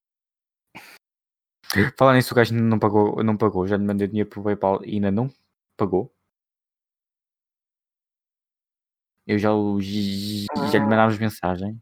Falar 1.97 2.15
nisso, 2.15 2.33
o 2.33 2.37
gajo 2.37 2.55
não 2.55 2.79
pagou, 2.79 3.23
não 3.23 3.37
pagou, 3.37 3.67
já 3.67 3.77
lhe 3.77 3.85
mandei 3.85 4.09
dinheiro 4.09 4.29
pro 4.29 4.43
PayPal 4.43 4.85
e 4.85 4.95
ainda 4.95 5.11
não 5.11 5.31
pagou. 5.77 6.13
Eu 9.27 9.39
já, 9.39 9.53
o- 9.53 9.81
já 9.81 10.79
lhe 10.79 10.81
mandámos 10.81 11.19
mensagem. 11.19 11.81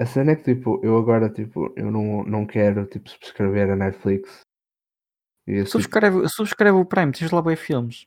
A 0.00 0.06
cena 0.06 0.32
é 0.32 0.36
que 0.36 0.44
tipo, 0.54 0.80
eu 0.84 0.96
agora 0.96 1.28
tipo, 1.28 1.72
eu 1.76 1.90
não, 1.90 2.22
não 2.24 2.46
quero 2.46 2.86
tipo 2.86 3.08
subscrever 3.10 3.70
a 3.70 3.76
Netflix. 3.76 4.40
E 5.46 5.56
tipo, 5.58 5.70
Subscreve, 5.70 6.28
subscreve 6.28 6.76
o 6.78 6.84
Prime, 6.84 7.12
tens 7.12 7.30
lá 7.30 7.42
bem 7.42 7.56
filmes. 7.56 8.06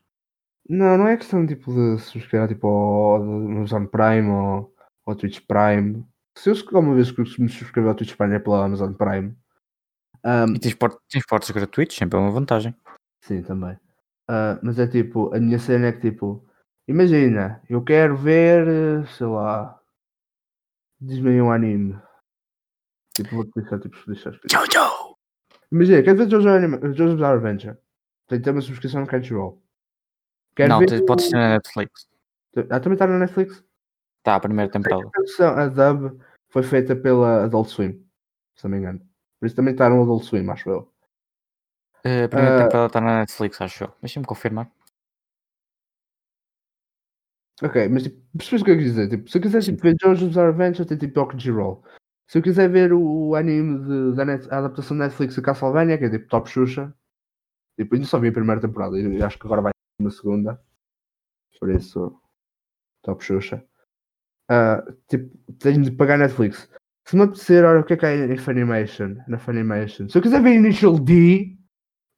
Não, 0.69 0.97
não 0.97 1.07
é 1.07 1.17
questão 1.17 1.45
tipo 1.45 1.73
de 1.73 1.99
subscrever 1.99 2.47
tipo 2.49 2.67
ao 2.67 3.15
Amazon 3.17 3.85
Prime 3.85 4.29
ou 4.29 4.73
ao 5.05 5.15
Twitch 5.15 5.41
Prime. 5.45 6.05
Se 6.37 6.49
eu 6.49 6.55
alguma 6.73 6.95
vez 6.95 7.11
que 7.11 7.19
me 7.21 7.27
subscrever 7.49 7.89
ao 7.89 7.95
Twitch 7.95 8.15
Prime 8.15 8.35
é 8.35 8.39
pela 8.39 8.63
Amazon 8.65 8.93
Prime. 8.93 9.35
Ahm, 10.23 10.55
E 10.55 10.59
tens, 10.59 10.75
port- 10.75 10.99
tens 11.09 11.25
portas 11.25 11.49
gratuitos, 11.51 11.95
sempre 11.97 12.17
é 12.17 12.21
uma 12.21 12.31
vantagem. 12.31 12.73
sim, 13.23 13.41
também. 13.41 13.77
Ah, 14.29 14.57
mas 14.63 14.79
é 14.79 14.87
tipo, 14.87 15.33
a 15.35 15.39
minha 15.39 15.59
cena 15.59 15.87
é 15.87 15.91
que 15.91 16.09
tipo, 16.11 16.45
imagina, 16.91 17.61
eu 17.69 17.83
quero 17.83 18.15
ver, 18.15 19.07
sei 19.17 19.27
lá, 19.27 19.79
diz-me 20.99 21.41
um 21.41 21.51
anime. 21.51 21.99
Tipo, 23.15 23.35
vou-te 23.37 23.51
deixar 23.55 23.79
tipo, 23.79 23.97
deixar. 24.07 24.31
Jojo! 24.49 25.15
Imagina, 25.71 26.03
quero 26.03 26.17
ver 26.17 26.29
Jojo 26.29 26.49
Anima- 26.49 26.79
Jojo's 26.81 27.13
Bizarre 27.15 27.35
Adventure. 27.37 27.77
Tem 28.27 28.41
uma 28.53 28.61
subscrição 28.61 29.01
no 29.01 29.07
Crunchyroll. 29.07 29.61
Quero 30.55 30.69
Não, 30.69 30.79
ver 30.79 30.85
ter 30.87 31.01
o- 31.01 31.31
na 31.31 31.49
Netflix. 31.49 32.07
Ah, 32.69 32.79
também 32.79 32.93
está 32.93 33.07
na 33.07 33.17
Netflix? 33.19 33.63
Está 34.19 34.35
a 34.35 34.39
primeira 34.39 34.71
temporada. 34.71 35.09
A 35.57 35.67
dub 35.67 36.21
foi 36.49 36.63
feita 36.63 36.95
pela 36.95 37.45
Adult 37.45 37.69
Swim, 37.69 38.05
se 38.55 38.63
não 38.65 38.71
me 38.71 38.77
engano. 38.77 38.99
Por 39.39 39.45
isso 39.47 39.55
também 39.55 39.73
está 39.73 39.89
no 39.89 40.01
Adult 40.03 40.23
Swim, 40.25 40.49
acho 40.49 40.69
eu. 40.69 40.91
A 41.99 42.27
primeira 42.27 42.57
Ah. 42.57 42.63
temporada 42.63 42.87
está 42.87 43.01
na 43.01 43.19
Netflix, 43.19 43.59
acho 43.61 43.85
eu. 43.85 43.93
Deixa-me 44.01 44.25
confirmar. 44.25 44.69
Ok, 47.63 47.89
mas 47.89 48.03
tipo, 48.03 48.19
percebes 48.35 48.61
o 48.61 48.65
que 48.65 48.71
eu 48.71 48.77
quis 48.77 48.85
dizer? 48.85 49.09
Tipo, 49.09 49.29
se 49.29 49.37
eu 49.37 49.41
quiser 49.41 49.61
tipo, 49.61 49.81
ver 49.81 49.95
Jojo's 50.01 50.29
Bizarre 50.29 50.49
Adventure, 50.49 50.87
tem 50.87 50.97
tipo 50.97 51.19
o 51.19 51.27
Crunchyroll. 51.27 51.83
Se 52.27 52.37
eu 52.37 52.41
quiser 52.41 52.69
ver 52.69 52.91
o, 52.93 53.35
anime 53.35 53.79
de, 53.85 54.15
da 54.15 54.25
net, 54.25 54.47
a 54.49 54.57
adaptação 54.57 54.97
da 54.97 55.05
Netflix 55.05 55.35
de 55.35 55.41
Castlevania, 55.41 55.97
que 55.97 56.05
é 56.05 56.09
tipo 56.09 56.27
Top 56.27 56.49
Xuxa, 56.49 56.93
tipo, 57.77 57.93
ainda 57.93 58.07
só 58.07 58.19
vi 58.19 58.29
a 58.29 58.31
primeira 58.31 58.61
temporada, 58.61 58.97
eu 58.97 59.25
acho 59.25 59.37
que 59.37 59.45
agora 59.45 59.61
vai 59.61 59.73
ter 59.73 60.03
uma 60.03 60.11
segunda. 60.11 60.59
Por 61.59 61.69
isso, 61.69 62.19
Top 63.03 63.23
Xuxa. 63.23 63.63
Ah, 64.49 64.83
tipo, 65.07 65.29
tenho 65.59 65.83
de 65.83 65.91
pagar 65.91 66.17
Netflix. 66.17 66.67
Se 67.05 67.15
me 67.15 67.23
apetecer, 67.23 67.63
olha, 67.63 67.81
o 67.81 67.83
que 67.83 67.93
é 67.93 67.97
que 67.97 68.05
é 68.05 68.25
em 68.25 68.37
Funimation? 68.37 69.17
Na 69.27 69.37
Funimation. 69.37 70.09
Se 70.09 70.17
eu 70.17 70.21
quiser 70.21 70.41
ver 70.41 70.55
Initial 70.55 70.97
D, 70.99 71.57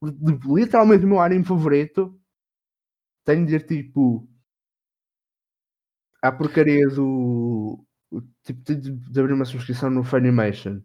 li- 0.02 0.40
literalmente 0.46 1.06
o 1.06 1.08
meu 1.08 1.20
anime 1.20 1.44
favorito, 1.44 2.18
tenho 3.26 3.46
de 3.46 3.56
ir 3.56 3.66
tipo 3.66 4.28
à 6.24 6.32
porcaria 6.32 6.88
do. 6.88 7.84
Tipo, 8.44 8.62
de, 8.64 8.92
de 8.92 9.20
abrir 9.20 9.34
uma 9.34 9.46
subscrição 9.46 9.90
no 9.90 10.04
Funimation. 10.04 10.82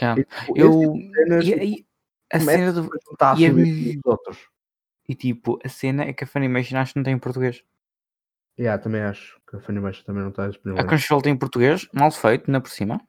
Yeah. 0.00 0.20
E, 0.20 0.24
tipo, 0.24 0.58
Eu. 0.58 0.70
tipo 0.80 0.94
de 0.98 1.12
cenas, 1.14 1.44
E, 1.44 1.52
tipo, 1.52 1.64
e- 1.64 1.86
a 2.32 2.38
começa 2.38 2.58
cena 2.58 2.72
do. 2.72 2.80
a 3.20 3.34
e 3.38 4.00
a 4.04 4.10
outros. 4.10 4.48
E 5.08 5.14
tipo, 5.14 5.58
a 5.64 5.68
cena 5.68 6.04
é 6.04 6.12
que 6.12 6.24
a 6.24 6.26
Funimation 6.26 6.78
acho 6.78 6.92
que 6.94 6.98
não 6.98 7.04
tem 7.04 7.14
em 7.14 7.18
português. 7.18 7.62
Yeah, 8.58 8.80
também 8.82 9.02
acho 9.02 9.38
que 9.48 9.56
a 9.56 9.60
Funimation 9.60 10.04
também 10.04 10.22
não 10.22 10.30
está 10.30 10.48
disponível. 10.48 10.82
A 10.82 10.86
Crunchyroll 10.86 11.22
tem 11.22 11.32
em 11.32 11.36
português, 11.36 11.88
mal 11.92 12.10
feito, 12.10 12.50
na 12.50 12.60
por 12.60 12.70
cima. 12.70 13.00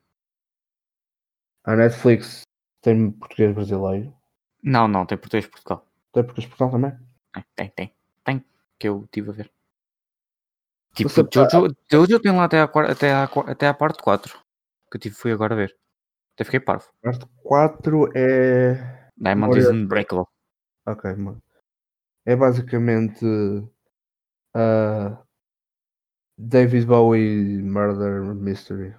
A 1.63 1.75
Netflix 1.75 2.41
tem 2.81 3.11
português 3.11 3.53
brasileiro. 3.53 4.13
Não, 4.61 4.87
não, 4.87 5.05
tem 5.05 5.17
português 5.17 5.45
de 5.45 5.51
Portugal. 5.51 5.87
Tem 6.11 6.23
português 6.23 6.47
Portugal 6.47 6.71
também. 6.71 6.91
Tem, 7.33 7.43
tem, 7.55 7.69
tem. 7.69 7.93
Tem. 8.23 8.45
Que 8.79 8.87
eu 8.89 9.03
estive 9.05 9.29
a 9.29 9.33
ver. 9.33 9.51
Tipo, 10.95 11.09
Você 11.09 11.23
Jojo, 11.33 11.75
Jojo 11.91 12.19
tem 12.19 12.31
lá 12.31 12.45
até 12.45 12.61
a, 12.61 12.63
até, 12.63 13.13
a, 13.13 13.23
até 13.25 13.67
a 13.67 13.73
parte 13.73 14.01
4. 14.01 14.39
Que 14.89 14.97
eu 14.97 15.01
tive, 15.01 15.15
fui 15.15 15.31
agora 15.31 15.55
ver. 15.55 15.75
Até 16.33 16.43
fiquei 16.45 16.59
parvo. 16.59 16.85
Parte 17.03 17.25
4 17.43 18.09
é. 18.15 19.09
Diamond 19.17 19.57
is 19.57 19.65
Memória- 19.65 19.83
Unbreakable. 19.83 20.25
Ok, 20.87 21.13
mano. 21.15 21.41
É 22.25 22.35
basicamente. 22.35 23.25
ah, 24.55 25.21
David 26.37 26.85
Bowie 26.85 27.61
Murder 27.61 28.21
Mystery. 28.35 28.95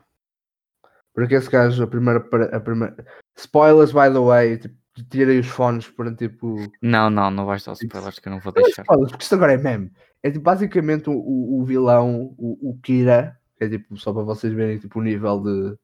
Porque 1.14 1.34
esse 1.34 1.50
gajo, 1.50 1.82
a 1.82 1.86
primeira. 1.86 2.18
A 2.52 2.60
primeira... 2.60 2.94
Spoilers, 3.36 3.92
by 3.92 4.10
the 4.12 4.18
way. 4.20 4.58
Tipo, 4.58 4.76
tirei 5.10 5.38
os 5.38 5.46
fones 5.46 5.88
para 5.88 6.14
tipo. 6.14 6.56
Não, 6.82 7.10
não, 7.10 7.30
não 7.30 7.46
vais 7.46 7.64
dar 7.64 7.72
spoilers 7.72 8.18
que 8.18 8.28
eu 8.28 8.32
não 8.32 8.40
vou 8.40 8.52
é 8.56 8.62
deixar. 8.62 8.82
spoilers, 8.82 9.10
porque 9.12 9.22
isto 9.24 9.34
agora 9.34 9.52
é 9.52 9.56
meme. 9.58 9.90
É 10.26 10.30
tipo, 10.32 10.42
basicamente 10.42 11.08
o, 11.08 11.12
o, 11.12 11.64
vilão, 11.64 12.34
o, 12.36 12.70
o 12.70 12.80
Kira, 12.80 13.40
que 13.56 13.62
é 13.62 13.68
tipo, 13.68 13.96
só 13.96 14.12
para 14.12 14.24
vocês 14.24 14.52
verem 14.52 14.76
tipo, 14.76 14.98
o 14.98 15.02
nível 15.02 15.40
de 15.40 15.78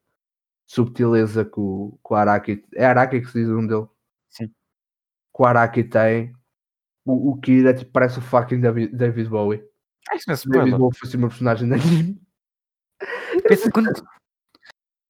subtileza 0.67 1.45
que 1.45 1.57
o, 1.61 1.97
que 2.05 2.13
o 2.13 2.13
Araki. 2.13 2.65
É 2.75 2.85
Araki 2.85 3.21
que 3.21 3.27
se 3.27 3.39
diz 3.39 3.47
o 3.47 3.53
nome 3.53 3.69
dele? 3.69 3.87
Sim. 4.29 4.47
Que 4.47 5.41
o 5.41 5.45
Araki 5.45 5.85
tem. 5.85 6.35
O, 7.05 7.31
o 7.31 7.39
Kira 7.39 7.73
tipo, 7.73 7.89
parece 7.93 8.19
o 8.19 8.21
fucking 8.21 8.59
David, 8.59 8.93
David 8.93 9.29
Bowie. 9.29 9.63
Ah, 10.09 10.15
isso 10.17 10.25
não 10.27 10.33
é 10.33 10.35
Se 10.35 10.49
David 10.49 10.71
spoiler. 10.71 10.77
Bowie 10.77 10.97
fosse 10.99 11.15
uma 11.15 11.29
personagem 11.29 11.69
de 11.69 11.73
anime. 11.75 12.21
Pensa 13.47 13.71
quando. 13.71 13.91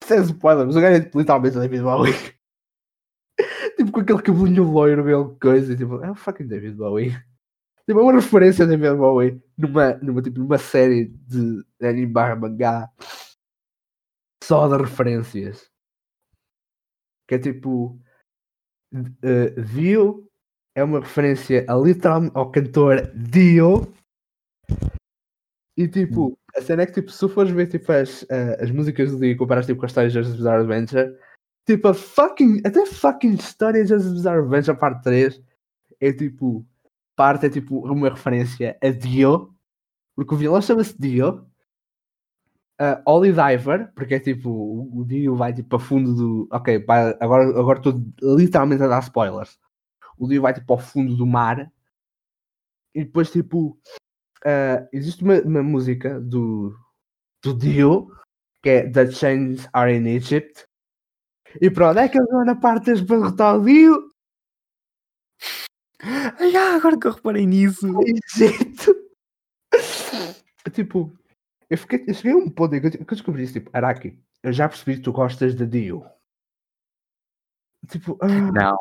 Isso 0.04 0.14
é 0.14 0.18
spoiler, 0.18 0.68
mas 0.68 0.76
o 0.76 0.80
gajo 0.80 0.96
é 0.96 1.02
tipo, 1.02 1.18
literalmente 1.18 1.58
David 1.58 1.82
Bowie. 1.82 2.14
tipo 3.78 3.92
com 3.92 4.02
aquele 4.02 4.22
cabelinho 4.22 4.64
loiro, 4.64 5.02
aquele 5.02 5.40
coisa, 5.40 5.74
e, 5.74 5.76
tipo, 5.76 6.04
é 6.04 6.12
o 6.12 6.16
fucking 6.16 6.46
David 6.46 6.76
Bowie. 6.76 7.18
Tipo, 7.86 8.00
é 8.00 8.04
uma 8.04 8.14
referência 8.14 8.64
a 8.64 8.68
David 8.68 8.96
Bowie 8.96 9.44
numa, 9.58 9.94
numa, 9.96 10.22
tipo, 10.22 10.40
numa 10.40 10.58
série 10.58 11.06
de 11.06 11.66
anime 11.82 12.08
barra 12.08 12.36
mangá 12.36 12.90
só 14.44 14.68
de 14.68 14.82
referências. 14.82 15.70
Que 17.28 17.36
é 17.36 17.40
tipo 17.40 18.00
uh, 18.94 19.62
Dio 19.74 20.30
é 20.76 20.84
uma 20.84 21.00
referência 21.02 21.66
a 21.68 21.76
literalmente 21.76 22.36
ao 22.36 22.52
cantor 22.52 23.12
Dio. 23.16 23.94
E 25.78 25.88
tipo, 25.88 26.38
a 26.56 26.62
cena 26.62 26.84
é 26.84 26.86
que 26.86 26.94
tipo, 26.94 27.12
se 27.12 27.28
fores 27.28 27.52
ver 27.52 27.68
tipo, 27.68 27.92
as, 27.92 28.24
eh, 28.30 28.64
as 28.64 28.70
músicas 28.70 29.12
do 29.12 29.20
Dio 29.20 29.38
comparas 29.38 29.66
tipo, 29.66 29.80
com 29.80 29.86
as 29.86 29.92
histórias 29.92 30.14
de 30.14 30.38
Bizarre 30.38 30.62
Adventure, 30.62 31.18
tipo, 31.66 31.88
a 31.88 31.94
fucking, 31.96 32.62
até 32.64 32.86
fucking 32.86 33.34
história 33.34 33.84
de 33.84 33.94
Bizarre 33.96 34.40
Adventure 34.40 34.78
parte 34.78 35.04
3 35.04 35.42
é 36.00 36.14
tipo, 36.14 36.64
parte 37.16 37.46
é 37.46 37.50
tipo 37.50 37.80
uma 37.86 38.10
referência 38.10 38.78
a 38.82 38.90
Dio, 38.90 39.54
porque 40.16 40.34
o 40.34 40.38
vilão 40.38 40.62
chama-se 40.62 41.00
Dio. 41.00 41.48
Uh, 42.82 43.00
Ollie 43.06 43.32
Diver, 43.32 43.94
porque 43.94 44.16
é 44.16 44.20
tipo, 44.20 44.50
o, 44.50 45.06
Dio 45.06 45.36
vai 45.36 45.54
tipo 45.54 45.76
a 45.76 45.80
fundo 45.80 46.16
do. 46.16 46.48
Ok, 46.52 46.80
pá, 46.80 47.16
agora 47.20 47.78
estou 47.78 48.02
literalmente 48.36 48.84
a 48.84 48.88
dar 48.88 49.04
spoilers. 49.04 49.60
O 50.18 50.28
Dio 50.28 50.42
vai 50.42 50.54
tipo 50.54 50.74
ao 50.74 50.80
fundo 50.80 51.16
do 51.16 51.26
mar 51.26 51.72
e 52.94 53.04
depois 53.04 53.32
tipo 53.32 53.78
uh, 54.46 54.88
existe 54.92 55.24
uma, 55.24 55.40
uma 55.42 55.64
música 55.64 56.20
do, 56.20 56.76
do 57.44 57.54
Dio 57.54 58.12
que 58.62 58.70
é 58.70 58.90
The 58.90 59.12
Chains 59.12 59.68
Are 59.74 59.94
in 59.94 60.08
Egypt 60.08 60.66
e 61.62 61.70
pronto, 61.70 62.00
é 62.00 62.08
que 62.08 62.18
eles 62.18 62.30
vão 62.30 62.46
na 62.46 62.56
parte 62.56 62.86
deles 62.86 63.02
para 63.02 63.18
derrotar 63.18 63.58
o 63.58 63.64
Dio 63.64 64.13
Ai, 66.04 66.56
ah, 66.56 66.76
agora 66.76 67.00
que 67.00 67.08
eu 67.08 67.12
reparei 67.12 67.46
nisso. 67.46 67.88
Egito 68.02 68.96
tipo 70.74 71.12
eu, 71.70 71.78
fiquei, 71.78 72.04
eu 72.08 72.14
cheguei 72.14 72.34
a 72.34 72.36
um 72.36 72.50
ponto 72.50 72.76
em 72.76 72.82
que 72.82 72.88
eu, 72.88 73.06
descobri 73.06 73.44
isso, 73.44 73.54
tipo, 73.54 73.70
Araki, 73.74 74.18
eu 74.44 74.54
já 74.54 74.70
percebi 74.70 74.98
que 74.98 75.04
tu 75.04 75.12
gostas 75.12 75.56
de 75.56 75.66
Dio 75.66 76.06
tipo, 77.88 78.18
ah, 78.22 78.28
Não, 78.28 78.78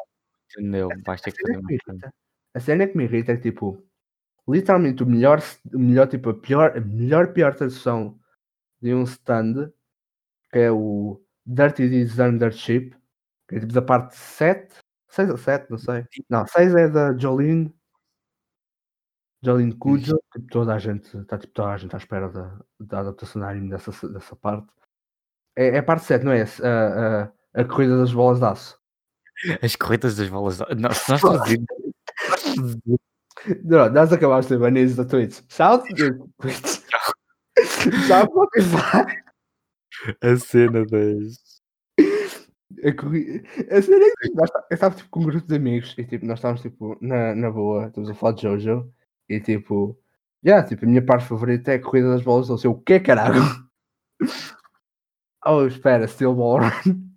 entendeu? 0.50 0.88
Vais 1.04 1.20
ter 1.20 1.32
que 1.32 1.38
cena 1.38 1.54
fazer 1.54 1.60
uma 1.60 1.78
coisa. 1.86 2.14
A 2.54 2.60
cena 2.60 2.86
que 2.86 2.96
me 2.96 3.04
irrita 3.04 3.32
é 3.32 3.36
que, 3.36 3.42
tipo, 3.42 3.82
literalmente 4.48 5.02
o 5.02 5.06
melhor, 5.06 5.42
o 5.72 5.78
melhor, 5.78 6.08
tipo, 6.08 6.30
a 6.30 6.34
pior, 6.34 6.76
a 6.76 6.80
melhor 6.80 7.32
pior 7.32 7.54
tradução 7.54 8.18
de 8.80 8.94
um 8.94 9.04
stand, 9.04 9.72
que 10.52 10.58
é 10.58 10.70
o 10.70 11.20
Dirty 11.46 11.88
Deeds 11.88 12.18
Undership, 12.18 12.94
que 13.48 13.56
é 13.56 13.60
tipo 13.60 13.72
da 13.72 13.82
parte 13.82 14.16
7, 14.16 14.76
6 15.12 15.30
ou 15.30 15.36
7, 15.36 15.70
não 15.70 15.78
sei. 15.78 16.06
Não, 16.28 16.46
6 16.46 16.74
é 16.74 16.88
da 16.88 17.16
Jolene. 17.16 17.72
Jolene 19.44 19.74
Cujo, 19.74 20.18
tipo, 20.32 20.46
toda 20.48 20.74
a 20.74 20.78
gente, 20.78 21.16
está 21.16 21.36
tipo, 21.36 21.52
toda 21.52 21.70
a 21.70 21.76
gente 21.76 21.94
à 21.94 21.98
espera 21.98 22.28
da, 22.28 22.58
da 22.80 23.00
adaptação 23.00 23.42
da 23.42 23.50
anime 23.50 23.70
dessa, 23.70 24.08
dessa 24.08 24.34
parte. 24.36 24.68
É, 25.56 25.68
é 25.68 25.78
a 25.78 25.82
parte 25.82 26.04
7, 26.04 26.24
não 26.24 26.32
é? 26.32 26.42
A, 26.42 27.24
a, 27.54 27.60
a 27.60 27.64
corrida 27.64 27.98
das 27.98 28.12
bolas 28.12 28.38
de 28.38 28.44
aço. 28.46 28.80
As 29.60 29.76
corretas 29.76 30.16
das 30.16 30.28
bolas. 30.28 30.58
Não, 30.58 30.90
se 30.92 31.10
nós 31.10 31.20
traduzirmos. 31.20 31.66
Não, 33.64 33.90
nós 33.90 34.12
acabamos 34.12 34.46
de 34.46 34.56
banir 34.56 34.86
isso 34.86 34.96
da 34.96 35.04
Twitch. 35.04 35.40
Shout 35.48 35.86
Twitch. 36.38 36.82
Já 38.06 38.26
falar. 38.26 39.06
a 40.22 40.36
cena 40.36 40.86
das. 40.86 41.51
A 42.84 42.92
corri- 42.92 43.42
a 43.70 43.82
cena 43.82 44.04
é 44.04 44.10
que 44.10 44.34
nós 44.34 44.50
tá- 44.50 44.66
eu 44.70 44.74
estava 44.74 44.94
tipo, 44.94 45.08
com 45.10 45.20
um 45.20 45.24
grupo 45.24 45.46
de 45.46 45.54
amigos 45.56 45.94
e 45.98 46.04
tipo, 46.04 46.24
nós 46.26 46.38
estávamos 46.38 46.62
tipo, 46.62 46.96
na, 47.00 47.34
na 47.34 47.50
boa, 47.50 47.86
estamos 47.88 48.08
a 48.10 48.14
falar 48.14 48.32
de 48.34 48.42
Jojo 48.42 48.92
e 49.28 49.40
tipo, 49.40 49.98
já, 50.44 50.62
tipo, 50.64 50.84
a 50.84 50.88
minha 50.88 51.04
parte 51.04 51.26
favorita 51.28 51.72
é 51.72 51.76
a 51.76 51.82
corrida 51.82 52.08
das 52.10 52.22
bolas 52.22 52.48
doce. 52.48 52.66
Eu, 52.66 52.72
o 52.72 52.80
que 52.80 52.98
caralho? 53.00 53.40
oh, 55.46 55.66
espera, 55.66 56.06
Steel 56.08 56.34
Ball 56.34 56.60
Run. 56.60 57.12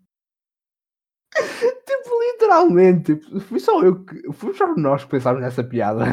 tipo, 1.86 2.22
literalmente, 2.32 3.16
tipo, 3.16 3.40
fui 3.40 3.60
só 3.60 3.84
eu 3.84 4.04
que, 4.06 4.32
fui 4.34 4.54
só 4.54 4.76
nós 4.76 5.04
que 5.04 5.12
pensámos 5.12 5.42
nessa 5.42 5.64
piada. 5.64 6.06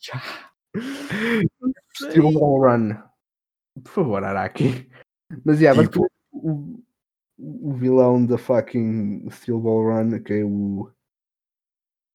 Steel 1.94 2.32
Ball 2.32 2.60
Run. 2.60 2.94
Por 3.82 3.90
favor, 3.92 4.24
Araki. 4.24 4.90
Mas 5.44 5.60
yeah, 5.60 5.80
Tipo- 5.82 6.00
basicamente, 6.00 6.12
o, 6.32 6.82
o 7.42 7.72
vilão 7.74 8.24
da 8.24 8.38
fucking 8.38 9.28
Steel 9.30 9.60
Ball 9.60 9.82
Run, 9.82 10.22
que 10.22 10.34
é 10.34 10.44
o 10.44 10.90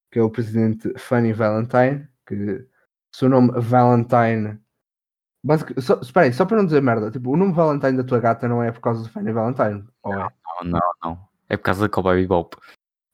que 0.10 0.20
é 0.20 0.24
o 0.24 0.30
presidente 0.30 0.98
Funny 0.98 1.34
Valentine, 1.34 2.08
que 2.26 2.34
o 2.34 2.68
seu 3.12 3.28
nome 3.28 3.52
Valentine. 3.60 4.60
Basic, 5.44 5.80
só, 5.82 6.00
espera 6.00 6.26
aí, 6.26 6.34
só 6.34 6.46
para 6.46 6.58
não 6.58 6.66
dizer 6.66 6.82
merda, 6.82 7.12
tipo, 7.12 7.32
o 7.32 7.38
nome 7.38 7.54
Valentine 7.54 7.98
da 7.98 8.04
tua 8.04 8.20
gata 8.20 8.48
não 8.48 8.64
é 8.64 8.72
por 8.72 8.80
causa 8.80 9.04
do 9.04 9.10
Funny 9.10 9.32
Valentine, 9.32 9.86
ou 10.02 10.14
é? 10.14 10.18
Não, 10.18 10.30
não, 10.64 10.80
não. 11.04 11.30
É 11.50 11.58
por 11.58 11.64
causa 11.64 11.82
da 11.82 11.90
Cowboy 11.90 12.22
Bebop. 12.22 12.58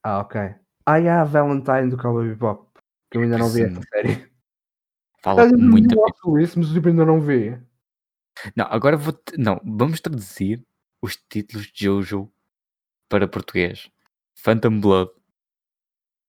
Ah, 0.04 0.20
ok. 0.20 0.56
Ah, 0.86 0.98
yeah, 0.98 1.22
a 1.22 1.26
Valentine 1.26 1.90
do 1.90 1.98
Cowboy 1.98 2.30
Bebop, 2.30 2.68
que 3.10 3.18
eu 3.18 3.24
ainda 3.24 3.38
não 3.38 3.50
vi 3.50 3.64
essa 3.64 3.82
série. 3.90 4.32
Fala 5.22 5.44
Eu 5.44 5.58
não 5.58 5.82
gosto 5.82 6.38
disso, 6.38 6.60
mas 6.60 6.68
eu 6.68 6.76
tipo, 6.76 6.90
ainda 6.90 7.06
não 7.06 7.20
vi. 7.20 7.58
Não, 8.56 8.66
agora 8.66 8.98
vou. 8.98 9.18
Não, 9.38 9.60
vamos 9.64 10.02
traduzir 10.02 10.66
os 11.04 11.18
títulos 11.30 11.68
de 11.68 11.86
Jojo 11.86 12.32
para 13.10 13.28
português: 13.28 13.92
Phantom 14.36 14.80
Blood, 14.80 15.12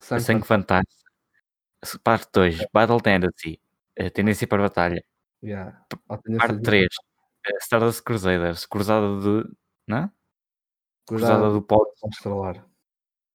Sangue 0.01 0.22
Sangue 0.22 0.46
Fantástico, 0.46 1.02
Parte 2.02 2.28
2, 2.32 2.66
Battle 2.72 3.01
Tendency, 3.01 3.60
Tendência 4.12 4.46
para 4.48 4.62
Batalha, 4.62 5.02
Yeah. 5.42 5.78
Parte 6.09 6.56
de- 6.56 6.62
3, 6.62 6.88
eh, 7.46 7.56
Stardust 7.60 8.02
Crusaders, 8.02 8.64
Cruzada 8.64 9.06
de. 9.20 9.55
Não? 9.86 10.10
Cruzada 11.06 11.34
Cruzada 11.34 11.52
do 11.52 11.60
Pó. 11.62 11.84
Estrelar. 12.10 12.66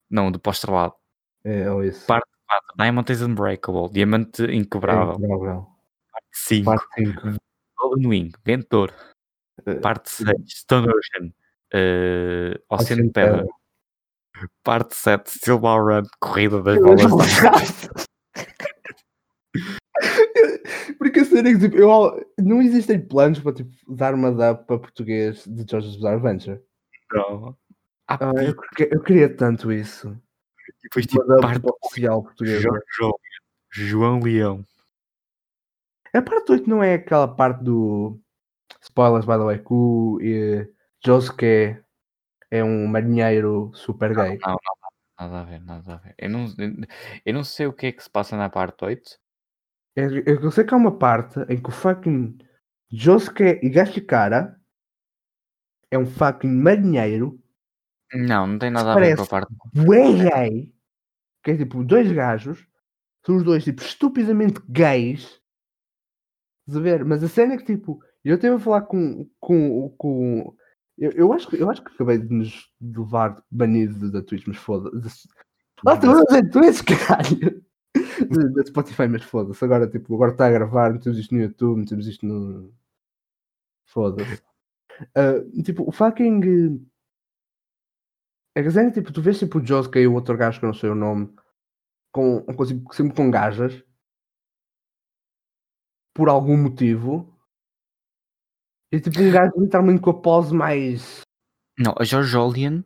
Não, 0.10 0.32
do 0.32 0.40
Pós-Estrelado. 0.40 0.96
É, 1.44 1.70
ou 1.72 1.84
isso. 1.84 2.08
Parte 2.08 2.28
4, 2.48 2.74
Diamond 2.78 3.12
is 3.12 3.22
Unbreakable, 3.22 3.90
Diamante 3.92 4.42
Inquebrável. 4.44 5.14
É, 5.14 5.18
Inquebrável. 5.18 5.68
5, 6.32 6.66
Parte 6.66 6.88
5. 6.96 7.22
Golden 7.78 8.08
Wing, 8.08 8.32
Ventor. 8.44 8.92
Eh, 9.72 9.80
Parte 9.80 10.10
6, 10.10 10.34
Stone 10.48 10.88
Ocean, 10.88 11.34
eh, 11.74 12.60
Oceano 12.70 13.04
de 13.04 13.10
Pedra. 13.12 13.46
Parte 14.64 14.96
7, 14.96 15.30
Steel 15.32 15.60
Ball 15.60 15.84
Run, 15.84 16.04
Corrida 16.20 16.62
das 16.62 16.80
Bolas. 16.80 17.28
Porque 20.98 21.20
a 21.22 21.26
cena 21.26 21.50
é 21.50 21.54
que 21.54 21.60
tipo, 21.60 21.76
eu, 21.78 22.26
não 22.38 22.62
existem 22.62 23.00
planos 23.00 23.40
para 23.40 23.54
tipo, 23.54 23.72
dar 23.94 24.14
uma 24.14 24.32
dub 24.32 24.66
para 24.66 24.80
português 24.80 25.46
de 25.46 25.64
JoJo's 25.70 25.96
Bizarre 25.96 26.16
Adventure. 26.16 26.62
Não. 27.12 27.58
Ah, 28.08 28.18
Ah, 28.22 28.44
eu, 28.44 28.56
eu 28.92 29.02
queria 29.02 29.34
tanto 29.36 29.72
isso. 29.72 30.10
e 30.10 30.74
depois 30.84 31.06
Uma 31.06 31.12
tipo, 31.12 31.24
dub 31.24 31.42
parte 31.42 31.66
oficial 31.84 32.24
portuguesa. 32.24 32.70
João, 32.98 33.14
João 33.72 34.20
Leão. 34.20 34.66
A 36.14 36.22
parte 36.22 36.52
8 36.54 36.70
não 36.70 36.84
é 36.84 36.96
aquela 36.96 37.28
parte 37.28 37.64
do. 37.64 38.20
Spoilers, 38.82 39.26
by 39.26 39.34
the 39.34 39.44
way, 39.44 39.60
que 39.60 39.74
o 39.74 40.20
eh, 40.22 40.68
Josuke 41.04 41.78
é 42.52 42.64
um 42.64 42.88
marinheiro 42.88 43.72
super 43.74 44.14
gay. 44.16 44.40
Não, 44.46 44.52
não, 44.52 44.58
nada 45.20 45.42
a 45.42 45.44
ver, 45.44 45.60
nada 45.62 45.94
a 45.94 45.98
ver. 45.98 46.16
Eu 46.18 46.30
não, 46.30 46.46
eu 47.26 47.34
não 47.34 47.44
sei 47.44 47.68
o 47.68 47.74
que 47.74 47.88
é 47.88 47.92
que 47.92 48.04
se 48.04 48.10
passa 48.10 48.38
na 48.38 48.50
parte 48.50 48.84
8. 48.84 49.20
Eu, 49.96 50.24
eu 50.24 50.52
sei 50.52 50.64
que 50.64 50.74
há 50.74 50.78
uma 50.78 50.98
parte 50.98 51.40
em 51.50 51.62
que 51.62 51.70
o 51.70 51.72
fucking 51.72 52.38
Josuke 52.92 53.60
Higashikara 53.62 54.60
é 55.92 55.98
um 55.98 56.06
fucking 56.06 56.48
marinheiro 56.48 57.42
Não, 58.14 58.48
não 58.48 58.60
tem 58.60 58.70
nada 58.70 58.94
a 58.94 58.96
ver 58.96 59.16
com 59.16 59.24
a 59.24 59.28
parte. 59.28 59.54
bué 59.74 60.14
gay, 60.14 60.74
que 61.44 61.52
é 61.52 61.58
tipo 61.58 61.84
dois 61.84 62.12
gajos, 62.12 62.66
são 63.26 63.36
os 63.36 63.44
dois 63.44 63.64
tipo 63.64 63.82
estupidamente 63.82 64.62
gays, 64.70 65.40
Estás 66.70 66.78
a 66.78 66.82
ver? 66.82 67.04
Mas 67.04 67.24
a 67.24 67.28
cena 67.28 67.56
é 67.56 67.58
que 67.58 67.66
tipo, 67.66 68.00
eu 68.24 68.36
estive 68.36 68.56
a 68.56 68.60
falar 68.60 68.82
com. 68.84 69.30
com, 69.40 69.90
com 69.98 70.56
eu, 70.98 71.12
eu, 71.12 71.34
acho, 71.34 71.48
que- 71.50 71.58
eu 71.58 71.70
acho 71.70 71.84
que 71.84 71.92
acabei 71.94 72.18
de 72.18 72.34
nos 72.34 72.70
levar 72.82 73.42
banido 73.50 74.12
da 74.12 74.22
Twitch, 74.22 74.46
mas 74.48 74.58
foda-se. 74.58 75.28
Lá 75.86 75.98
tu 75.98 76.08
a 76.60 76.66
és 76.66 76.82
caralho. 76.82 77.64
Da 78.54 78.66
Spotify, 78.66 79.08
mas 79.08 79.24
foda-se. 79.24 79.64
Agora, 79.64 79.90
tipo, 79.90 80.14
agora 80.14 80.32
está 80.32 80.48
a 80.48 80.52
gravar, 80.52 80.92
metemos 80.92 81.18
isto 81.18 81.34
no 81.34 81.42
YouTube, 81.42 81.80
metemos 81.80 82.06
isto 82.08 82.26
no. 82.26 82.74
Foda-se. 83.86 84.42
Uh, 85.16 85.64
tipo, 85.64 85.88
o 85.88 85.92
fucking. 85.92 86.86
É 88.56 88.62
que 88.62 88.78
é 88.78 88.92
tipo, 88.92 89.14
tu 89.14 89.22
vês 89.22 89.40
tipo 89.40 89.60
o 89.60 89.66
Josuke 89.66 89.98
e 90.00 90.08
o 90.08 90.14
outro 90.14 90.36
gajo 90.36 90.60
que 90.60 90.66
eu 90.66 90.68
não 90.68 90.74
sei 90.74 90.90
o 90.90 90.96
nome, 90.96 91.34
com, 92.12 92.42
com 92.44 92.66
sempre 92.92 93.16
com 93.16 93.32
gajas, 93.32 93.82
por 96.14 96.28
algum 96.28 96.58
motivo. 96.58 97.39
E 98.92 99.00
tipo, 99.00 99.22
um 99.22 99.32
gajo 99.32 99.54
literalmente 99.58 100.02
com 100.02 100.10
a 100.10 100.14
pose 100.22 100.54
mais. 100.54 101.22
Não, 101.78 101.94
a 101.98 102.04
George 102.04 102.32
Julian 102.32 102.84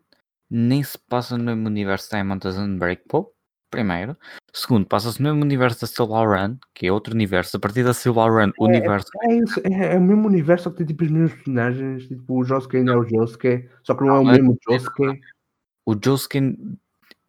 nem 0.50 0.84
se 0.84 0.98
passa 0.98 1.38
no 1.38 1.44
mesmo 1.46 1.68
universo 1.68 2.12
da 2.12 2.18
Diamond 2.18 2.48
as 2.48 2.58
Unbreakable, 2.58 3.26
primeiro. 3.72 4.16
Segundo, 4.54 4.86
passa-se 4.86 5.22
no 5.22 5.30
mesmo 5.30 5.44
universo 5.44 5.82
da 5.82 5.88
Silver 5.88 6.28
Run, 6.30 6.58
que 6.76 6.86
é 6.88 6.92
outro 6.92 7.14
universo. 7.14 7.58
A 7.58 7.60
partir 7.60 7.84
da 7.84 7.94
Silver 7.94 8.32
Run, 8.32 8.52
o 8.60 8.66
É, 8.66 8.70
universo. 8.70 9.08
é, 9.24 9.36
isso, 9.38 9.60
é, 9.64 9.96
é 9.96 9.98
o 9.98 10.02
mesmo 10.02 10.28
universo, 10.28 10.66
só 10.66 10.70
que 10.70 10.78
tem 10.78 10.86
tipo 10.88 11.04
os 11.06 11.10
mesmos 11.10 11.34
personagens. 11.34 12.08
Tipo, 12.08 12.40
o 12.40 12.44
Josuke 12.44 12.78
ainda 12.78 12.92
é 12.92 12.98
o 12.98 13.04
Josuke, 13.10 13.70
só 13.84 13.96
que 13.96 14.04
não 14.04 14.16
é 14.16 14.20
o 14.20 14.24
Não, 14.26 14.32
é- 14.32 14.38
mesmo 14.38 14.58
Josuke. 14.70 15.22
O 15.86 15.96
Joskin, 16.04 16.78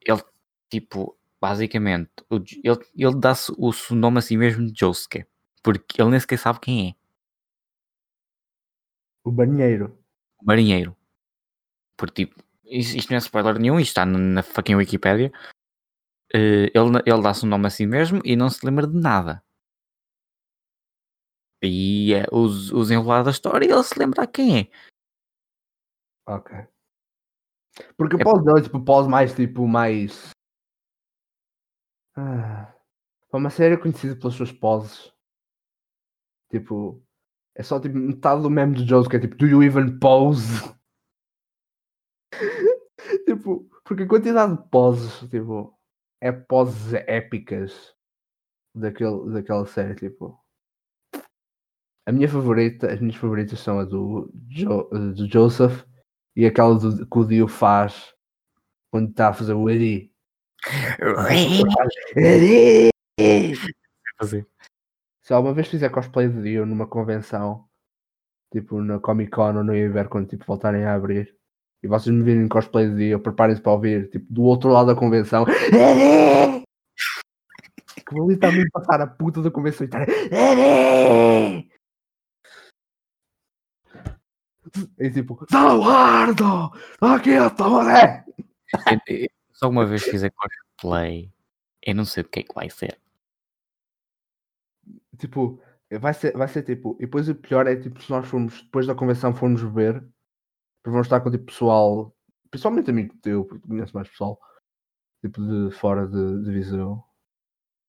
ele, 0.06 0.22
tipo, 0.70 1.16
basicamente, 1.40 2.10
o 2.30 2.36
ele, 2.36 2.78
ele 2.96 3.16
dá-se 3.18 3.52
o 3.56 3.72
seu 3.72 3.96
nome 3.96 4.18
a 4.18 4.20
si 4.20 4.36
mesmo 4.36 4.66
de 4.70 4.78
Josuke, 4.78 5.24
porque 5.62 6.00
ele 6.02 6.10
nem 6.10 6.20
sequer 6.20 6.38
sabe 6.38 6.60
quem 6.60 6.90
é. 6.90 7.03
O 9.24 9.32
banheiro. 9.32 9.98
O 10.40 10.44
marinheiro. 10.44 10.94
Porque, 11.96 12.26
tipo, 12.26 12.42
isto, 12.66 13.10
não 13.10 13.16
é 13.16 13.18
spoiler 13.18 13.58
nenhum, 13.58 13.80
isto 13.80 13.90
está 13.90 14.04
na, 14.04 14.42
fucking 14.42 14.74
Wikipedia. 14.76 15.32
Eh, 16.32 16.70
ele 16.74 16.98
ele 17.06 17.22
dá-se 17.22 17.46
um 17.46 17.48
nome 17.48 17.66
a 17.66 17.70
si 17.70 17.86
mesmo 17.86 18.20
e 18.24 18.36
não 18.36 18.50
se 18.50 18.64
lembra 18.64 18.86
de 18.86 18.98
nada. 18.98 19.42
E 21.62 22.12
é, 22.12 22.26
os, 22.30 22.70
os 22.72 22.90
enrolados 22.90 23.24
da 23.26 23.30
história, 23.30 23.64
ele 23.64 23.82
se 23.82 23.98
lembra 23.98 24.26
quem 24.26 24.58
é. 24.60 24.70
Ok. 26.26 26.66
Porque 27.96 28.16
o 28.16 28.20
É- 28.20 28.24
pause 28.24 28.44
dele 28.44 28.62
tipo 28.62 28.84
pause 28.84 29.08
mais 29.08 29.34
tipo 29.34 29.66
mais. 29.66 30.30
Ah, 32.16 32.74
uma 33.32 33.50
série 33.50 33.76
conhecida 33.76 34.16
pelas 34.16 34.34
suas 34.34 34.52
poses. 34.52 35.12
Tipo, 36.50 37.03
é 37.56 37.62
só 37.62 37.80
tipo 37.80 37.96
metade 37.96 38.42
do 38.42 38.50
meme 38.50 38.74
do 38.74 38.84
Jones 38.84 39.08
que 39.08 39.16
é 39.16 39.20
tipo 39.20 39.36
Do 39.36 39.46
you 39.46 39.62
even 39.62 39.98
pose? 39.98 40.62
tipo, 43.26 43.68
porque 43.84 44.04
a 44.04 44.08
quantidade 44.08 44.56
de 44.56 44.68
poses, 44.68 45.28
tipo, 45.28 45.78
é 46.20 46.32
poses 46.32 46.94
épicas 47.06 47.94
daquele, 48.74 49.30
daquela 49.32 49.66
série, 49.66 49.94
tipo. 49.94 50.38
A 52.06 52.12
minha 52.12 52.28
favorita, 52.28 52.92
as 52.92 53.00
minhas 53.00 53.16
favoritas 53.16 53.58
são 53.60 53.78
a 53.78 53.84
do, 53.84 54.30
jo, 54.48 54.82
do 54.90 55.26
Joseph 55.30 55.84
e 56.36 56.44
aquela 56.44 56.74
do, 56.78 57.06
que 57.06 57.18
o 57.18 57.24
Dio 57.24 57.48
faz 57.48 58.14
quando 58.90 59.10
está 59.10 59.28
a 59.28 59.32
fazer 59.32 59.54
o 59.54 59.70
Eddie. 59.70 60.12
Eddie! 62.16 62.90
Fazer. 64.18 64.46
Se 65.24 65.32
alguma 65.32 65.54
vez 65.54 65.68
fizer 65.68 65.88
cosplay 65.88 66.28
de 66.28 66.42
Dio 66.42 66.66
numa 66.66 66.86
convenção, 66.86 67.66
tipo 68.52 68.82
na 68.82 69.00
Comic 69.00 69.30
Con 69.30 69.56
ou 69.56 69.64
no 69.64 69.74
Iver, 69.74 70.06
quando 70.10 70.28
tipo, 70.28 70.44
voltarem 70.44 70.84
a 70.84 70.94
abrir, 70.94 71.34
e 71.82 71.88
vocês 71.88 72.14
me 72.14 72.22
virem 72.22 72.46
cosplay 72.46 72.90
de 72.90 72.96
Dio, 72.96 73.20
preparem-se 73.20 73.62
para 73.62 73.72
ouvir, 73.72 74.10
tipo, 74.10 74.30
do 74.30 74.42
outro 74.42 74.70
lado 74.70 74.88
da 74.88 74.94
convenção! 74.94 75.46
Que 78.06 78.14
vou 78.14 78.30
literalmente 78.30 78.68
passar 78.70 79.00
a 79.00 79.06
puta 79.06 79.40
da 79.40 79.50
convenção 79.50 79.86
e 79.86 79.88
estar! 79.88 80.04
E 84.98 85.10
tipo, 85.10 85.46
Salvardo! 85.48 86.70
Aqui 87.00 87.30
eu 87.30 87.46
estou, 87.46 87.82
né? 87.82 88.24
Se 89.52 89.64
alguma 89.64 89.86
vez 89.86 90.02
fizer 90.02 90.30
cosplay, 90.30 91.32
eu 91.80 91.94
não 91.94 92.04
sei 92.04 92.24
o 92.24 92.28
que 92.28 92.40
é 92.40 92.42
que 92.42 92.54
vai 92.54 92.68
ser. 92.68 92.98
Tipo, 95.18 95.60
vai 95.98 96.14
ser, 96.14 96.36
vai 96.36 96.48
ser 96.48 96.62
tipo. 96.62 96.96
E 96.98 97.06
depois 97.06 97.28
o 97.28 97.34
pior 97.34 97.66
é 97.66 97.76
tipo, 97.76 98.02
se 98.02 98.10
nós 98.10 98.26
formos, 98.26 98.62
depois 98.62 98.86
da 98.86 98.94
convenção 98.94 99.34
formos 99.34 99.62
beber, 99.62 100.04
vamos 100.84 101.06
estar 101.06 101.20
com 101.20 101.30
tipo 101.30 101.46
pessoal, 101.46 102.14
principalmente 102.50 102.90
amigo 102.90 103.14
teu, 103.22 103.44
porque 103.44 103.66
conheço 103.66 103.94
mais 103.94 104.08
pessoal, 104.08 104.38
tipo 105.20 105.40
de 105.42 105.70
fora 105.76 106.06
de, 106.06 106.44
de 106.44 106.50
Viseu. 106.50 107.02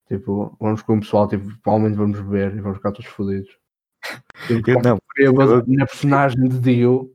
Tipo, 0.07 0.55
vamos 0.59 0.81
com 0.83 0.97
o 0.97 0.99
pessoal, 0.99 1.27
tipo, 1.27 1.45
provavelmente 1.61 1.97
vamos 1.97 2.19
beber 2.21 2.55
e 2.55 2.61
vamos 2.61 2.77
ficar 2.77 2.91
todos 2.91 3.09
fodidos. 3.09 3.57
Tipo, 4.47 4.69
Eu 4.69 4.81
não. 4.83 4.99
eu 5.17 5.33
vou 5.33 5.63
na 5.65 5.85
personagem 5.87 6.47
de 6.47 6.59
Dio, 6.59 7.11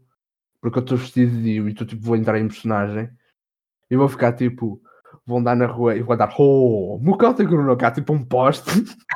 porque 0.60 0.78
eu 0.78 0.82
estou 0.82 0.98
vestido 0.98 1.30
de 1.30 1.42
Dio 1.42 1.68
e 1.68 1.74
tu 1.74 1.86
tipo 1.86 2.02
vou 2.02 2.16
entrar 2.16 2.40
em 2.40 2.48
personagem 2.48 3.08
e 3.88 3.96
vou 3.96 4.08
ficar 4.08 4.32
tipo, 4.32 4.82
vou 5.24 5.38
andar 5.38 5.54
na 5.54 5.66
rua 5.66 5.94
e 5.94 6.02
vou 6.02 6.14
andar, 6.14 6.34
oh, 6.38 6.98
Gruno, 6.98 7.76
cá 7.76 7.92
tipo 7.92 8.12
um 8.12 8.24
poste. 8.24 8.68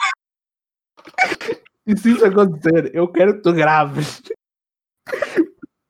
e 1.86 1.96
se 1.96 2.12
isso 2.12 2.24
acontecer, 2.24 2.94
eu 2.94 3.10
quero 3.10 3.34
que 3.34 3.42
tu 3.42 3.52
graves. 3.52 4.22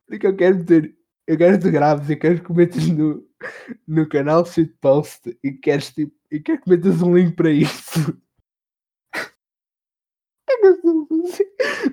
Porque 0.07 0.27
eu 0.27 0.37
quero 0.37 0.65
ter, 0.65 0.97
eu 1.27 1.39
quero 1.39 1.59
que 1.59 1.65
tu 1.65 1.71
graves 1.71 2.11
e 2.11 2.17
quero 2.17 2.43
que 2.43 2.53
metas 2.53 2.87
no, 2.89 3.27
no 3.87 4.09
canal 4.09 4.45
shitpost 4.45 5.39
e 5.43 5.53
queres 5.53 5.93
tipo, 5.93 6.15
e 6.31 6.41
quero 6.41 6.61
que 6.63 6.71
metas 6.71 7.03
um 7.03 7.17
link 7.17 7.35
para 7.35 7.51
isso. 7.51 8.17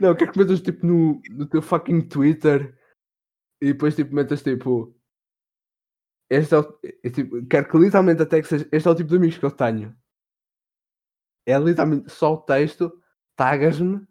Não, 0.01 0.15
quero 0.15 0.31
que 0.31 0.39
metas 0.39 0.61
tipo 0.61 0.85
no, 0.85 1.21
no 1.29 1.45
teu 1.45 1.61
fucking 1.61 2.07
Twitter 2.07 2.77
e 3.61 3.73
depois 3.73 3.95
tipo 3.95 4.13
metas 4.15 4.41
tipo. 4.41 4.95
Este 6.29 6.55
é 6.55 6.59
o, 6.59 6.79
é, 7.03 7.09
tipo, 7.09 7.45
quero 7.47 7.69
que 7.69 7.77
literalmente 7.77 8.21
até 8.21 8.41
que 8.41 8.47
seja. 8.47 8.67
Este 8.71 8.87
é 8.87 8.91
o 8.91 8.95
tipo 8.95 9.09
de 9.09 9.17
amigos 9.17 9.37
que 9.37 9.45
eu 9.45 9.51
tenho. 9.51 9.95
É 11.45 11.57
literalmente 11.57 12.09
só 12.09 12.33
o 12.33 12.41
texto, 12.41 13.00
tagas-me 13.35 14.05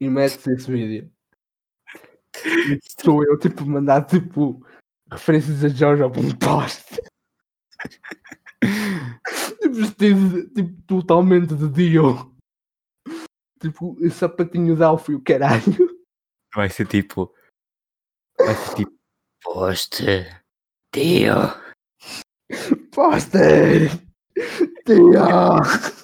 e 0.00 0.08
metes 0.08 0.46
esse 0.46 0.70
vídeo. 0.70 1.12
E 2.44 2.78
sou 3.02 3.24
eu 3.24 3.38
tipo 3.38 3.66
mandar 3.66 4.06
tipo 4.06 4.64
referências 5.10 5.64
a 5.64 5.68
Jojo 5.68 6.10
para 6.10 6.20
um 6.20 6.38
post. 6.38 6.84
tipo, 9.60 9.74
vestido 9.74 10.48
tipo, 10.50 10.82
totalmente 10.82 11.54
de 11.54 11.68
Dio. 11.68 12.36
Tipo, 13.60 13.96
o 13.98 14.10
sapatinho 14.10 14.76
de 14.76 14.84
Alfio, 14.84 15.18
o 15.18 15.22
caralho. 15.22 15.98
Vai 16.54 16.68
ser 16.68 16.86
tipo. 16.86 17.34
Vai 18.38 18.54
ser 18.54 18.74
tipo. 18.76 18.98
Poste. 19.42 20.26
Tio. 20.92 21.68
Poster! 22.90 23.90
Dio! 24.86 25.12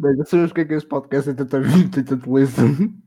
Bem, 0.00 0.16
já 0.16 0.24
sabemos 0.24 0.50
o 0.50 0.54
que 0.54 0.60
é 0.60 0.64
que 0.64 0.74
é 0.74 0.76
este 0.76 0.88
podcast 0.88 1.34
tem 1.34 1.46
tanto, 1.46 1.90
tem 1.90 2.04
tanto 2.04 2.36
listen. 2.36 3.02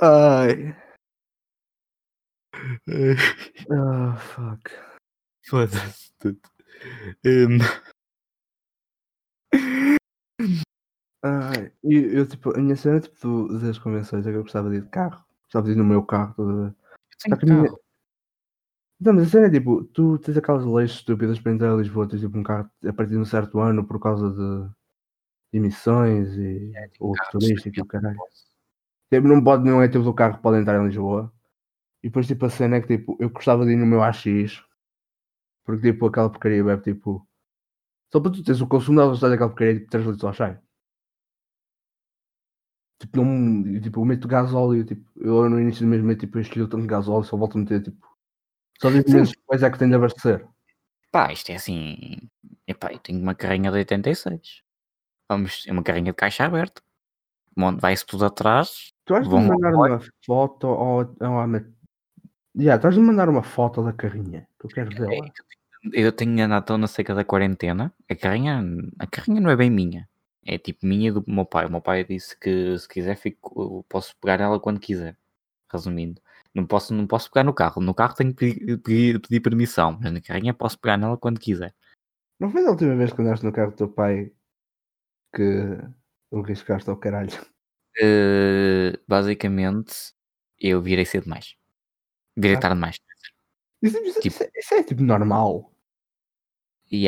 Ai. 0.00 0.76
Ah, 3.70 4.16
fuck. 4.16 4.70
Foda-se 5.48 6.12
tudo. 6.18 6.40
Hum, 7.24 7.58
Ai. 11.22 11.72
E 11.82 11.94
eu, 12.16 12.26
tipo, 12.26 12.56
a 12.56 12.60
minha 12.60 12.76
cena, 12.76 13.00
tipo, 13.00 13.48
das 13.58 13.78
convenções 13.78 14.26
é 14.26 14.30
que 14.30 14.36
eu 14.36 14.42
gostava 14.42 14.70
de 14.70 14.76
ir 14.76 14.82
de 14.82 14.88
carro. 14.88 15.24
Gostava 15.44 15.66
de 15.66 15.72
ir 15.72 15.76
no 15.76 15.84
meu 15.84 16.04
carro, 16.04 16.34
toda 16.34 16.76
Só 17.18 17.36
que 17.36 17.50
a 17.50 17.54
minha-. 17.54 17.85
Não, 18.98 19.12
mas 19.12 19.28
a 19.28 19.30
cena 19.30 19.46
é 19.46 19.50
tipo, 19.50 19.84
tu 19.84 20.18
tens 20.18 20.36
aquelas 20.38 20.64
leis 20.64 20.92
estúpidas 20.92 21.38
para 21.38 21.52
entrar 21.52 21.72
a 21.72 21.76
Lisboa, 21.76 22.08
tens 22.08 22.20
tipo 22.20 22.38
um 22.38 22.42
carro 22.42 22.70
a 22.86 22.92
partir 22.92 23.12
de 23.12 23.18
um 23.18 23.24
certo 23.26 23.60
ano 23.60 23.86
por 23.86 24.00
causa 24.00 24.30
de 24.30 25.58
emissões 25.58 26.34
e 26.36 26.72
o 27.00 27.12
Carros, 27.12 27.32
turístico 27.32 27.78
e 27.78 27.82
o 27.82 27.86
caralho. 27.86 28.18
Tipo, 29.12 29.28
não 29.28 29.42
pode, 29.44 29.64
não 29.64 29.82
é 29.82 29.88
tipo 29.88 30.04
do 30.04 30.14
carro 30.14 30.36
que 30.36 30.42
pode 30.42 30.58
entrar 30.60 30.80
em 30.82 30.86
Lisboa. 30.86 31.32
E 32.02 32.08
depois 32.08 32.26
tipo 32.26 32.46
a 32.46 32.50
cena 32.50 32.76
é 32.76 32.80
que 32.80 32.88
tipo, 32.98 33.16
eu 33.20 33.30
gostava 33.30 33.66
de 33.66 33.72
ir 33.72 33.76
no 33.76 33.86
meu 33.86 34.02
AX 34.02 34.24
porque 35.64 35.92
tipo 35.92 36.06
aquela 36.06 36.30
porcaria 36.30 36.64
bebe 36.64 36.82
tipo. 36.82 37.26
Só 38.12 38.20
para 38.20 38.32
tu 38.32 38.42
teres 38.44 38.60
o 38.60 38.68
consumo 38.68 38.98
da 38.98 39.04
velocidade 39.04 39.32
daquela 39.34 39.50
porcaria 39.50 39.74
tipo 39.78 39.90
3 39.90 40.06
litros 40.06 40.24
ao 40.24 40.32
cheio. 40.32 40.58
Tipo, 42.98 43.22
não, 43.22 43.80
tipo, 43.80 44.00
eu 44.00 44.04
meto 44.06 44.26
gasóleo, 44.28 44.84
tipo, 44.84 45.04
eu 45.16 45.50
no 45.50 45.60
início 45.60 45.84
do 45.84 45.88
mês 45.90 46.02
meto 46.02 46.20
tipo 46.20 46.38
este 46.38 46.58
litro 46.58 46.80
de 46.80 46.86
gasóleo, 46.86 47.24
só 47.24 47.36
volto 47.36 47.56
a 47.58 47.60
meter 47.60 47.82
tipo. 47.82 48.15
Só 48.80 48.90
10 48.90 49.04
Sim. 49.04 49.14
meses 49.14 49.30
depois 49.36 49.62
é 49.62 49.70
que 49.70 49.78
tenho 49.78 49.90
de 49.90 49.96
abastecer. 49.96 50.46
Pá, 51.10 51.32
isto 51.32 51.50
é 51.50 51.56
assim. 51.56 52.16
Epá, 52.66 52.92
eu 52.92 52.98
tenho 52.98 53.20
uma 53.20 53.34
carrinha 53.34 53.70
de 53.70 53.78
86. 53.78 54.62
Vamos, 55.28 55.64
é 55.66 55.72
uma 55.72 55.82
carrinha 55.82 56.12
de 56.12 56.16
caixa 56.16 56.44
aberta. 56.44 56.82
vai-se 57.78 58.04
tudo 58.04 58.24
atrás. 58.26 58.92
Tu 59.04 59.14
Vão 59.22 59.40
me 59.40 59.48
mandar 59.48 59.74
uma 59.74 60.00
foto 60.24 60.66
ou, 60.66 61.16
ou 61.20 61.46
met- 61.46 61.76
Yeah, 62.58 62.80
tu 62.80 62.90
de 62.90 63.00
mandar 63.00 63.28
uma 63.28 63.42
foto 63.42 63.82
da 63.82 63.92
carrinha, 63.92 64.48
que 64.58 64.66
eu 64.66 64.70
quero 64.70 64.90
É, 64.92 64.94
vê-la. 64.94 65.28
Eu 65.92 66.10
tenho 66.10 66.42
andado 66.42 66.64
tão 66.64 66.78
na 66.78 66.86
seca 66.86 67.14
da 67.14 67.22
quarentena. 67.22 67.92
A 68.10 68.14
carrinha, 68.16 68.64
a 68.98 69.06
carrinha 69.06 69.40
não 69.40 69.50
é 69.50 69.56
bem 69.56 69.70
minha. 69.70 70.08
É 70.44 70.56
tipo 70.58 70.86
minha 70.86 71.12
do 71.12 71.22
meu 71.26 71.44
pai. 71.44 71.66
O 71.66 71.70
meu 71.70 71.80
pai 71.80 72.02
disse 72.04 72.38
que 72.38 72.78
se 72.78 72.88
quiser 72.88 73.16
fico, 73.16 73.84
posso 73.88 74.16
pegar 74.16 74.40
ela 74.40 74.58
quando 74.58 74.80
quiser. 74.80 75.16
Resumindo. 75.70 76.20
Não 76.56 76.64
posso, 76.66 76.94
não 76.94 77.06
posso 77.06 77.30
pegar 77.30 77.44
no 77.44 77.52
carro. 77.52 77.82
No 77.82 77.92
carro 77.94 78.14
tenho 78.14 78.34
que 78.34 78.54
pedir, 78.54 78.78
pedir- 78.78 79.20
pedir 79.20 79.40
permissão. 79.40 79.98
Mas 80.00 80.10
na 80.10 80.22
carrinha 80.22 80.54
posso 80.54 80.78
pegar 80.78 80.96
nela 80.96 81.18
quando 81.18 81.38
quiser. 81.38 81.74
Não 82.40 82.50
foi 82.50 82.64
da 82.64 82.70
última 82.70 82.96
vez 82.96 83.12
que 83.12 83.20
andaste 83.20 83.44
no 83.44 83.52
carro 83.52 83.72
do 83.72 83.76
teu 83.76 83.88
pai 83.90 84.32
que 85.34 85.78
o 86.30 86.40
riscaste 86.40 86.88
ao 86.88 86.96
caralho? 86.96 87.30
Eh, 88.00 88.98
basicamente, 89.06 90.14
eu 90.58 90.80
virei 90.80 91.04
cedo 91.04 91.24
demais. 91.24 91.54
Virei 92.34 92.56
Ah. 92.56 92.60
tarde 92.60 92.76
demais. 92.76 92.96
Isso, 93.82 93.98
isso- 93.98 94.20
Tipo- 94.20 94.34
isso 94.34 94.42
é- 94.44 94.50
isso 94.58 94.74
é 94.74 94.82
tipo 94.82 95.02
normal. 95.02 95.70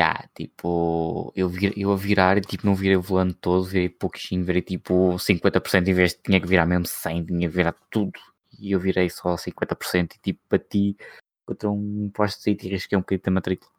Há, 0.03 0.29
tipo, 0.35 1.33
eu, 1.37 1.49
vir, 1.49 1.73
eu 1.79 1.93
a 1.93 1.97
virar 1.97 2.37
e 2.37 2.41
tipo, 2.41 2.67
não 2.67 2.75
virei 2.75 2.97
o 2.97 3.03
volante 3.03 3.35
todo, 3.41 3.65
virei 3.65 3.89
pouquinho, 3.89 4.45
virei 4.45 4.61
tipo 4.61 5.19
50% 5.19 5.89
em 5.89 5.95
vez 5.95 6.13
de 6.13 6.19
tinha 6.23 6.41
que 6.41 6.47
virar 6.49 6.67
mesmo 6.67 6.85
100, 6.87 7.25
tinha 7.25 7.49
que 7.49 7.55
virar 7.55 7.73
tudo. 7.89 8.19
E 8.59 8.73
eu 8.73 8.81
virei 8.81 9.11
só 9.11 9.37
50% 9.37 10.15
e 10.15 10.19
tipo 10.19 10.41
bati 10.51 10.97
contra 11.47 11.71
um 11.71 12.11
poste 12.11 12.51
e 12.51 12.69
risquei 12.69 12.97
um 12.97 13.01
bocadinho 13.01 13.25
da 13.25 13.31
matrícula. 13.31 13.73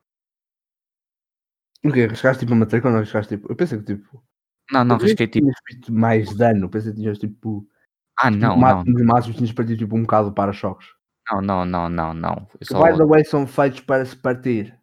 O 1.86 1.92
quê? 1.92 2.08
Riscaste 2.08 2.42
tipo 2.42 2.54
a 2.54 2.58
matrícula 2.58 2.92
ou 2.92 2.96
não 2.98 3.04
riscaste 3.04 3.36
tipo. 3.36 3.52
Eu 3.52 3.56
pensei 3.56 3.78
que 3.78 3.86
tipo. 3.86 4.24
Não, 4.72 4.84
não, 4.84 4.98
risquei 4.98 5.28
que 5.28 5.34
tipo. 5.40 5.46
Tinhas 5.46 5.60
feito 5.68 5.94
mais 5.94 6.36
dano. 6.36 6.70
Pensei 6.70 6.92
que 6.92 7.00
tinhas 7.00 7.18
tipo. 7.18 7.68
Ah, 8.18 8.30
não, 8.30 8.38
no 8.38 8.48
não, 8.48 8.58
máximo 8.58 8.96
dos 8.96 9.06
máximos 9.06 9.38
tinhas 9.38 9.54
partido 9.54 9.78
tipo 9.78 9.96
um 9.96 10.02
bocado 10.02 10.34
para 10.34 10.52
choques. 10.52 10.88
não, 11.32 11.42
não, 11.42 11.66
não, 11.66 11.90
não, 11.90 12.14
não. 12.14 12.48
Só, 12.64 12.84
by 12.84 12.98
the 12.98 13.06
way 13.06 13.24
são 13.24 13.48
feitos 13.48 13.80
para 13.80 14.06
se 14.06 14.16
partir. 14.16 14.78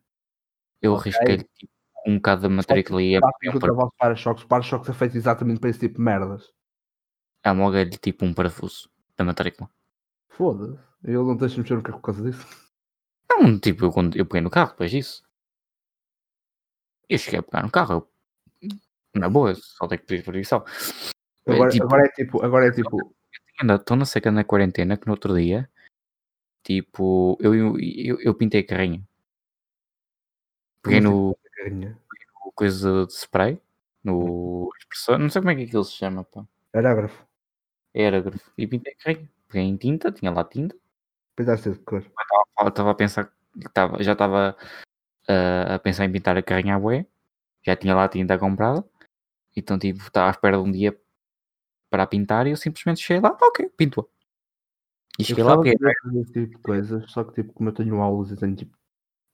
eu 0.80 0.94
ok. 0.94 1.12
risquei 1.12 1.38
tipo, 1.38 1.72
um 2.06 2.16
bocado 2.16 2.42
da 2.42 2.48
matrícula 2.48 3.02
e 3.02 3.16
é, 3.16 3.20
com 3.20 3.30
contra 3.52 3.72
os 3.74 3.90
para-choques. 3.98 4.44
O 4.44 4.46
para-choques 4.46 4.88
é 4.88 4.92
feito 4.92 5.16
exatamente 5.16 5.60
para 5.60 5.70
esse 5.70 5.80
tipo 5.80 5.96
de 5.96 6.02
merdas. 6.02 6.50
amoguei-lhe 7.42 7.98
tipo 7.98 8.24
um 8.24 8.32
parafuso 8.32 8.88
da 9.16 9.24
matrícula. 9.24 9.68
Foda-se. 10.36 10.78
Ele 11.04 11.16
não 11.16 11.36
deixa 11.36 11.60
mexer 11.60 11.74
no 11.74 11.82
carro 11.82 11.98
por 12.00 12.06
causa 12.06 12.22
disso. 12.30 12.46
Não, 13.30 13.58
tipo, 13.58 13.84
eu, 13.86 13.92
quando- 13.92 14.16
eu 14.16 14.26
peguei 14.26 14.40
no 14.40 14.50
carro 14.50 14.70
depois 14.70 14.90
disso. 14.90 15.24
Eu 17.08 17.18
cheguei 17.18 17.38
a 17.40 17.42
pegar 17.42 17.62
no 17.62 17.70
carro, 17.70 18.08
eu, 18.62 18.70
na 19.20 19.28
boa, 19.28 19.54
só 19.54 19.86
tenho 19.86 20.00
que 20.00 20.06
pedir 20.06 20.24
permissão. 20.24 20.64
É, 21.46 21.52
Agora, 21.54 21.70
tipo- 21.70 21.84
agora 21.84 22.06
é 22.06 22.08
tipo. 22.10 22.42
Agora 22.44 22.66
é 22.66 22.70
tipo. 22.72 23.14
Ainda 23.60 23.76
estou 23.76 23.96
na 23.96 24.04
seca 24.04 24.30
na 24.30 24.44
quarentena 24.44 24.96
que 24.96 25.06
no 25.06 25.12
outro 25.12 25.34
dia, 25.34 25.70
tipo, 26.62 27.38
eu, 27.40 27.54
eu, 27.54 27.76
eu, 27.80 28.20
eu 28.20 28.34
pintei 28.34 28.60
a 28.60 28.66
carrinha. 28.66 29.06
Peguei 30.82 31.00
no, 31.00 31.36
coisa 32.54 33.06
de 33.06 33.12
spray, 33.12 33.60
no 34.04 34.70
expressor, 34.78 35.18
não 35.18 35.30
sei 35.30 35.40
como 35.40 35.50
é 35.50 35.56
que 35.56 35.62
aquilo 35.62 35.84
se 35.84 35.92
chama, 35.92 36.24
pá. 36.24 36.46
Aerógrafo. 36.74 37.26
Aerógrafo. 37.94 38.52
E 38.58 38.66
pintei 38.66 38.92
a 38.92 38.96
carrinha. 38.96 39.30
Peguei 39.56 39.70
em 39.70 39.76
tinta, 39.78 40.12
tinha 40.12 40.30
lá 40.30 40.44
tinta. 40.44 40.76
De 41.38 41.78
cor. 41.78 42.04
Eu 42.60 42.68
Estava 42.68 42.90
a 42.90 42.94
pensar, 42.94 43.32
tava, 43.72 44.02
já 44.02 44.12
estava 44.12 44.54
ah, 45.26 45.76
a 45.76 45.78
pensar 45.78 46.04
em 46.04 46.12
pintar 46.12 46.36
a 46.36 46.42
carrinha 46.42 46.76
à 46.76 46.78
bué. 46.78 47.06
Já 47.64 47.74
tinha 47.74 47.94
lá 47.94 48.06
tinta 48.06 48.38
comprada. 48.38 48.84
Então, 49.56 49.78
tipo, 49.78 50.00
estava 50.00 50.28
à 50.28 50.30
espera 50.30 50.58
de 50.58 50.62
um 50.62 50.70
dia 50.70 50.94
para 51.88 52.02
a 52.02 52.06
pintar 52.06 52.46
e 52.46 52.50
eu 52.50 52.56
simplesmente 52.58 53.00
cheguei 53.00 53.22
lá, 53.22 53.34
ok, 53.40 53.70
pintou. 53.70 54.10
E 55.18 55.22
Eu 55.22 55.24
cheguei 55.24 55.44
lá, 55.44 55.56
peguei, 55.56 55.78
poder 55.78 55.94
fazer 56.02 56.20
esse 56.20 56.32
tipo 56.32 56.56
de 56.56 56.62
coisas, 56.62 57.10
só 57.10 57.24
que 57.24 57.32
tipo, 57.32 57.54
como 57.54 57.70
eu 57.70 57.74
tenho 57.74 58.02
aulas 58.02 58.30
e 58.30 58.36
tenho 58.36 58.54
tipo 58.54 58.76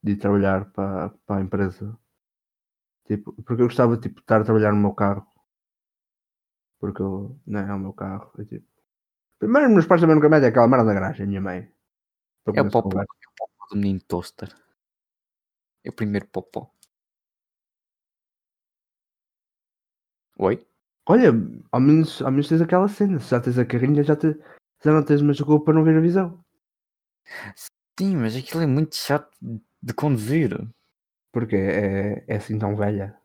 de 0.05 0.15
trabalhar 0.15 0.66
para, 0.66 1.09
para 1.27 1.40
a 1.40 1.43
empresa, 1.43 1.99
tipo, 3.09 3.32
porque 3.43 3.62
eu 3.62 3.66
gostava 3.66 3.97
tipo, 3.97 4.15
de 4.15 4.20
estar 4.20 4.40
a 4.40 4.44
trabalhar 4.44 4.70
no 4.70 4.81
meu 4.81 4.93
carro, 4.93 5.27
porque 6.78 7.03
eu, 7.03 7.36
não 7.44 7.59
é, 7.59 7.69
é 7.69 7.74
o 7.74 7.78
meu 7.81 7.93
carro. 7.93 8.31
E, 8.39 8.44
tipo, 8.44 8.72
primeiro, 9.43 9.70
meus 9.70 9.86
pais 9.86 10.01
também 10.01 10.14
nunca 10.14 10.28
metem 10.28 10.48
aquela 10.48 10.69
merda 10.69 10.85
na 10.85 10.94
garagem, 10.94 11.27
minha 11.27 11.40
mãe. 11.40 11.69
É 12.55 12.62
o 12.62 12.70
popó, 12.70 13.01
é 13.01 13.02
o 13.02 13.32
popó 13.36 13.66
do 13.70 13.77
menino 13.77 14.01
toaster. 14.06 14.55
É 15.82 15.90
o 15.90 15.93
primeiro 15.93 16.27
popó. 16.28 16.70
Oi? 20.39 20.64
Olha, 21.06 21.32
ao 21.73 21.81
menos, 21.81 22.23
ao 22.23 22.31
menos 22.31 22.48
tens 22.48 22.60
aquela 22.60 22.86
cena, 22.86 23.19
se 23.19 23.31
já 23.31 23.40
tens 23.40 23.59
a 23.59 23.64
carrinha, 23.64 24.05
já, 24.05 24.14
te, 24.14 24.39
já 24.85 24.93
não 24.93 25.05
tens 25.05 25.20
mais 25.20 25.36
desculpa 25.36 25.64
para 25.64 25.74
não 25.74 25.82
ver 25.82 25.97
a 25.97 26.01
visão. 26.01 26.43
Sim, 27.98 28.16
mas 28.16 28.36
aquilo 28.36 28.62
é 28.62 28.66
muito 28.66 28.94
chato 28.94 29.28
de 29.40 29.93
conduzir. 29.93 30.56
Porque 31.32 31.56
é, 31.56 32.24
é 32.28 32.36
assim 32.36 32.59
tão 32.59 32.77
velha. 32.77 33.16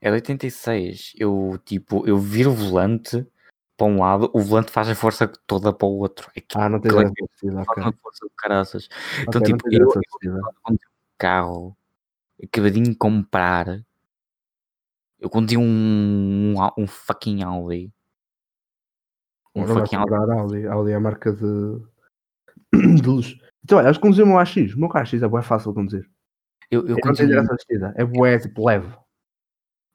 É 0.00 0.10
de 0.10 0.14
86. 0.14 1.14
Eu, 1.16 1.58
tipo, 1.64 2.06
eu 2.06 2.18
viro 2.18 2.50
o 2.50 2.54
volante 2.54 3.26
para 3.76 3.86
um 3.86 3.98
lado, 4.00 4.30
o 4.32 4.40
volante 4.40 4.70
faz 4.70 4.88
a 4.88 4.94
força 4.94 5.26
toda 5.46 5.72
para 5.72 5.86
o 5.86 5.98
outro. 5.98 6.28
Aquilo 6.30 6.62
Ah, 6.62 6.68
não 6.68 6.80
Claro 6.80 7.12
faz 7.66 7.78
uma 7.78 7.92
força 8.00 8.26
de 8.26 8.32
caraças. 8.36 8.88
Então, 9.22 9.40
Ok, 9.40 9.52
não 9.52 9.58
tipo, 9.58 9.68
eu, 9.72 9.78
velocidade. 9.78 10.06
quando 10.62 10.76
tinha 10.78 10.88
um 10.90 11.16
carro 11.18 11.76
acabadinho 12.42 12.84
de 12.84 12.94
comprar, 12.96 13.84
eu 15.18 15.28
quando 15.30 15.48
tinha 15.48 15.60
um, 15.60 16.54
um, 16.56 16.70
um 16.78 16.86
fucking 16.86 17.42
Audi. 17.42 17.92
Um 19.54 19.60
Não 19.66 19.74
fucking 19.76 19.96
Audi. 19.96 20.14
Audi. 20.14 20.66
Audi 20.66 20.90
é 20.90 20.94
a 20.94 21.00
marca 21.00 21.32
de, 21.32 21.80
de 23.00 23.02
luz. 23.08 23.36
Então, 23.64 23.78
olha, 23.78 23.88
acho 23.88 23.98
que 23.98 24.02
conduzir 24.02 24.24
o 24.24 24.28
meu 24.28 24.38
AX. 24.38 24.56
O 24.74 24.78
meu 24.80 24.90
AX 24.92 25.14
é 25.14 25.28
bué 25.28 25.42
fácil 25.42 25.70
de 25.70 25.76
conduzir. 25.76 26.10
Eu, 26.70 26.80
eu 26.82 26.88
Eu 26.88 26.94
não 26.94 27.00
quando 27.00 27.16
tenho 27.16 27.28
tinha 27.28 27.40
um- 27.40 27.42
direção 27.42 27.54
assistida. 27.54 27.94
É 27.96 28.04
bué, 28.04 28.38
tipo, 28.38 28.66
leve. 28.66 28.92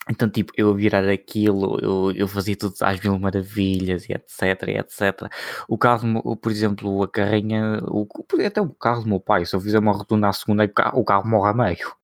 Então, 0.10 0.28
tipo, 0.30 0.52
eu 0.58 0.72
a 0.72 0.74
virar 0.74 1.08
aquilo, 1.08 1.80
eu, 1.82 2.12
eu 2.14 2.28
fazia 2.28 2.58
tudo 2.58 2.76
às 2.82 3.00
mil 3.00 3.18
maravilhas 3.20 4.10
e 4.10 4.14
etc, 4.14 4.68
e 4.68 4.78
etc. 4.80 5.32
O 5.68 5.78
carro, 5.78 6.36
por 6.38 6.52
exemplo, 6.52 7.04
a 7.04 7.08
carrinha, 7.08 7.80
o, 7.84 8.08
até 8.46 8.60
o 8.60 8.70
carro 8.74 9.04
do 9.04 9.10
meu 9.10 9.20
pai, 9.20 9.46
se 9.46 9.56
eu 9.56 9.62
fizer 9.62 9.78
uma 9.78 9.92
rotunda 9.94 10.28
à 10.28 10.34
segunda, 10.34 10.66
o 10.66 10.70
carro, 10.70 11.00
o 11.00 11.06
carro 11.06 11.28
morre 11.30 11.52
a 11.52 11.54
meio. 11.54 11.96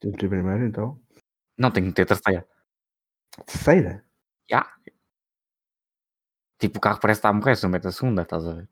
Tenho 0.00 0.14
que 0.14 0.26
ir 0.26 0.28
primeiro, 0.28 0.64
então. 0.66 1.00
Não 1.56 1.70
tenho 1.70 1.86
que 1.86 1.92
ter 1.92 2.06
terceira. 2.06 2.46
Terceira? 3.46 4.04
Já. 4.50 4.66
Tipo, 6.58 6.78
o 6.78 6.80
carro 6.80 7.00
parece 7.00 7.18
estar 7.20 7.28
a 7.30 7.32
morrer 7.32 7.56
se 7.56 7.64
eu 7.64 7.70
meto 7.70 7.88
a 7.88 7.92
segunda, 7.92 8.22
estás 8.22 8.44
a 8.46 8.54
ver? 8.54 8.68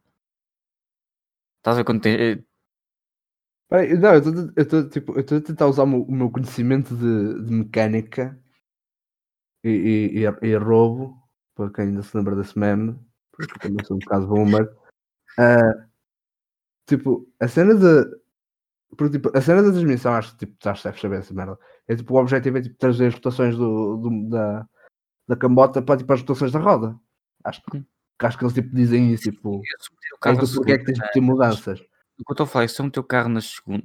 Estás 1.59 1.77
a 1.77 1.79
ver 1.79 1.85
quando 1.85 2.03
tem... 2.03 2.46
Peraí, 3.69 3.95
não, 3.99 4.15
eu 4.15 4.53
estou- 4.57 4.89
tipo, 4.89 5.19
a 5.19 5.23
tentar 5.23 5.67
usar 5.67 5.83
o 5.83 5.87
meu, 5.87 6.03
o 6.03 6.13
meu 6.13 6.31
conhecimento 6.31 6.95
de, 6.97 7.45
de 7.45 7.53
mecânica 7.53 8.39
e, 9.65 9.71
e, 10.15 10.19
e, 10.21 10.27
a- 10.27 10.31
a 10.31 10.59
roubo, 10.59 11.17
para 11.55 11.71
quem 11.71 11.87
ainda 11.87 12.03
se 12.03 12.17
lembra 12.17 12.37
desse 12.37 12.57
meme, 12.59 12.97
porque 13.33 13.59
também 13.59 13.85
sou 13.85 13.97
um 13.97 14.01
bocado 14.01 14.27
boomer. 14.29 14.73
Ah, 15.39 15.87
tipo, 16.87 17.29
a 17.41 17.49
cena 17.49 17.75
de. 17.75 18.17
Porque, 18.97 19.19
tipo, 19.19 19.37
a 19.37 19.41
cena 19.41 19.63
da 19.63 19.71
transmissão, 19.73 20.15
acho 20.15 20.33
que 20.37 20.47
tipo, 20.47 20.57
já 20.63 20.73
deves 20.73 21.01
saber 21.01 21.19
essa 21.19 21.35
merda. 21.35 21.59
É 21.89 21.97
tipo, 21.97 22.15
o 22.15 22.21
objetivo 22.21 22.59
é 22.59 22.63
tipo, 22.63 22.77
trazer 22.79 23.09
as 23.09 23.15
rotações 23.15 23.57
do, 23.57 23.97
do- 23.97 24.29
da, 24.31 24.67
da 25.29 25.37
cambota 25.37 25.83
para 25.83 25.97
tipo, 25.99 26.13
as 26.13 26.21
rotações 26.21 26.53
da 26.53 26.61
roda. 26.61 26.97
Acho, 27.43 27.63
que- 27.71 27.85
acho 28.21 28.39
que 28.39 28.45
eles 28.45 28.55
tipo, 28.55 28.75
dizem 28.75 29.13
isso, 29.13 29.25
tipo, 29.25 29.61
a 30.23 30.35
porque 30.55 30.73
é 30.73 30.79
que 30.79 30.85
tens 30.85 30.99
de 30.99 31.13
ter 31.13 31.21
mudanças? 31.21 31.83
O 32.19 32.25
que 32.25 32.31
eu 32.31 32.35
estou 32.35 32.45
a 32.45 32.47
falar 32.47 32.65
é 32.65 32.69
se 32.69 32.81
eu 32.81 32.85
meter 32.85 33.01
o 33.01 33.05
carro 33.05 33.29
na 33.29 33.41
segunda, 33.41 33.83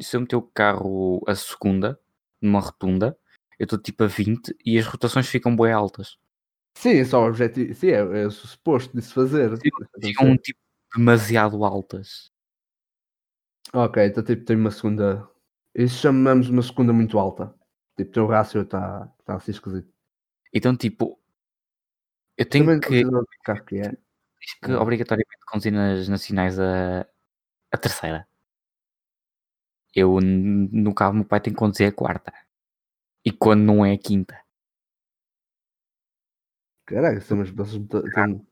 se 0.00 0.16
eu 0.16 0.20
meter 0.20 0.36
o 0.36 0.42
carro 0.42 1.22
a 1.26 1.34
segunda, 1.34 1.98
numa 2.40 2.60
rotunda, 2.60 3.16
eu 3.58 3.64
estou 3.64 3.78
tipo 3.78 4.02
a 4.02 4.06
20 4.06 4.56
e 4.64 4.78
as 4.78 4.86
rotações 4.86 5.28
ficam 5.28 5.54
bem 5.54 5.72
altas. 5.72 6.18
Sim, 6.74 6.98
é 6.98 7.04
só 7.04 7.22
o 7.22 7.28
objetivo. 7.28 7.74
Sim, 7.74 7.88
é, 7.88 8.24
é 8.24 8.30
suposto 8.30 8.96
de 8.96 9.02
se 9.02 9.12
fazer. 9.12 9.52
Ficam 10.02 10.36
tipo 10.36 10.58
demasiado 10.94 11.64
altas. 11.64 12.32
Ok, 13.72 14.04
então 14.04 14.24
tipo 14.24 14.44
tem 14.44 14.56
uma 14.56 14.70
segunda. 14.70 15.28
Isso 15.74 16.00
chamamos 16.00 16.48
uma 16.48 16.62
segunda 16.62 16.92
muito 16.92 17.18
alta. 17.18 17.54
Tipo, 17.96 18.10
o 18.10 18.12
teu 18.12 18.26
rácio 18.26 18.62
está 18.62 19.06
tá 19.24 19.36
assim 19.36 19.52
esquisito. 19.52 19.88
Então, 20.52 20.76
tipo, 20.76 21.18
eu 22.36 22.46
tenho 22.46 22.64
Também 22.64 22.80
que, 22.80 22.88
que 23.66 23.78
é. 23.78 23.90
tens 23.90 24.54
que 24.60 24.72
obrigatoriamente 24.72 25.38
conduzir 25.46 25.72
nas 25.72 26.08
nacionais 26.08 26.58
a, 26.58 27.06
a 27.72 27.78
terceira. 27.78 28.26
Eu, 29.94 30.20
no 30.20 30.94
carro 30.94 31.12
do 31.12 31.16
meu 31.20 31.24
pai, 31.24 31.40
tenho 31.40 31.54
que 31.56 31.58
conduzir 31.60 31.88
a 31.88 31.92
quarta. 31.92 32.30
E 33.24 33.32
quando 33.32 33.62
não 33.64 33.84
é 33.86 33.92
a 33.94 33.98
quinta. 33.98 34.38
Caralho, 36.86 37.18
isso 37.18 37.32
é 37.32 37.36
umas 37.36 37.50
tem 37.50 38.24
um, 38.24 38.46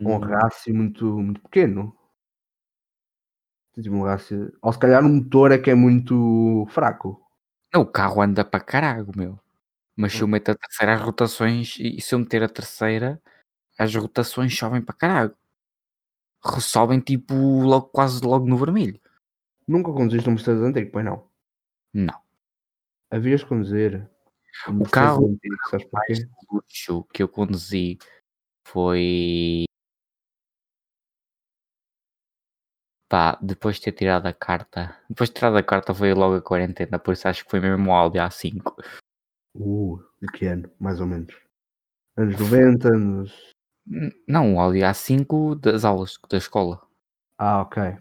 um 0.00 0.16
Hum, 0.16 0.18
rácio 0.18 0.74
muito, 0.74 1.04
muito 1.06 1.40
pequeno. 1.42 1.96
Tem 3.72 3.84
tipo 3.84 3.94
um 3.96 4.02
rácio. 4.02 4.52
Ou 4.62 4.72
se 4.72 4.78
calhar 4.80 5.04
o 5.04 5.08
motor 5.08 5.52
é 5.52 5.58
que 5.58 5.70
é 5.70 5.74
muito 5.76 6.66
fraco. 6.70 7.20
Não, 7.72 7.82
o 7.82 7.86
carro 7.86 8.22
anda 8.22 8.44
para 8.44 8.60
caralho, 8.64 9.10
meu. 9.16 9.38
Mas 9.96 10.14
se 10.14 10.22
eu 10.22 10.28
meto 10.28 10.50
a 10.50 10.54
terceira, 10.56 10.94
as 10.96 11.02
rotações, 11.02 11.76
e 11.80 12.00
se 12.00 12.14
eu 12.14 12.20
meter 12.20 12.42
a 12.44 12.48
terceira, 12.48 13.22
as 13.78 13.94
rotações 13.94 14.56
sobem 14.58 14.82
para 14.82 14.96
caralho. 14.96 15.36
Sobem 16.60 17.00
tipo 17.00 17.34
logo, 17.34 17.86
quase 17.86 18.24
logo 18.24 18.46
no 18.46 18.56
vermelho. 18.56 19.00
Nunca 19.66 19.92
conduziste 19.92 20.28
um 20.28 20.32
Mercedes 20.32 20.62
antigo, 20.62 20.90
pois 20.92 21.04
não? 21.04 21.28
Não. 21.92 22.20
Havias 23.10 23.40
de 23.40 23.46
conduzir 23.46 24.10
um 24.68 24.82
O 24.82 24.88
carro 24.88 25.28
antigo, 25.28 25.56
sabes 25.70 25.88
mais 25.92 26.26
luxo 26.50 27.04
que 27.12 27.22
eu 27.22 27.28
conduzi 27.28 27.98
foi. 28.66 29.64
Pá, 33.08 33.38
depois 33.40 33.76
de 33.76 33.82
ter 33.82 33.92
tirado 33.92 34.26
a 34.26 34.32
carta. 34.32 34.98
Depois 35.08 35.30
de 35.30 35.34
tirado 35.34 35.56
a 35.56 35.62
carta 35.62 35.92
veio 35.92 36.16
logo 36.16 36.36
a 36.36 36.42
quarentena, 36.42 36.98
por 36.98 37.12
isso 37.12 37.28
acho 37.28 37.44
que 37.44 37.50
foi 37.50 37.60
mesmo 37.60 37.90
o 37.90 37.94
Audi 37.94 38.18
A5. 38.18 38.74
Uh, 39.56 39.98
de 40.20 40.28
que 40.28 40.46
ano, 40.46 40.70
mais 40.80 41.00
ou 41.00 41.06
menos? 41.06 41.34
Anos 42.16 42.38
90, 42.38 42.88
anos. 42.88 43.53
Não, 44.26 44.54
o 44.54 44.60
Audi 44.60 44.80
A5 44.80 45.54
das 45.56 45.84
aulas 45.84 46.18
da 46.30 46.38
escola. 46.38 46.80
Ah, 47.38 47.60
ok. 47.62 47.98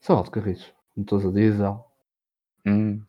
São 0.00 0.16
alto 0.16 0.30
carris. 0.30 0.72
Motores 0.96 1.26
a 1.26 1.30
diesel. 1.30 1.84
Hum, 2.66 3.02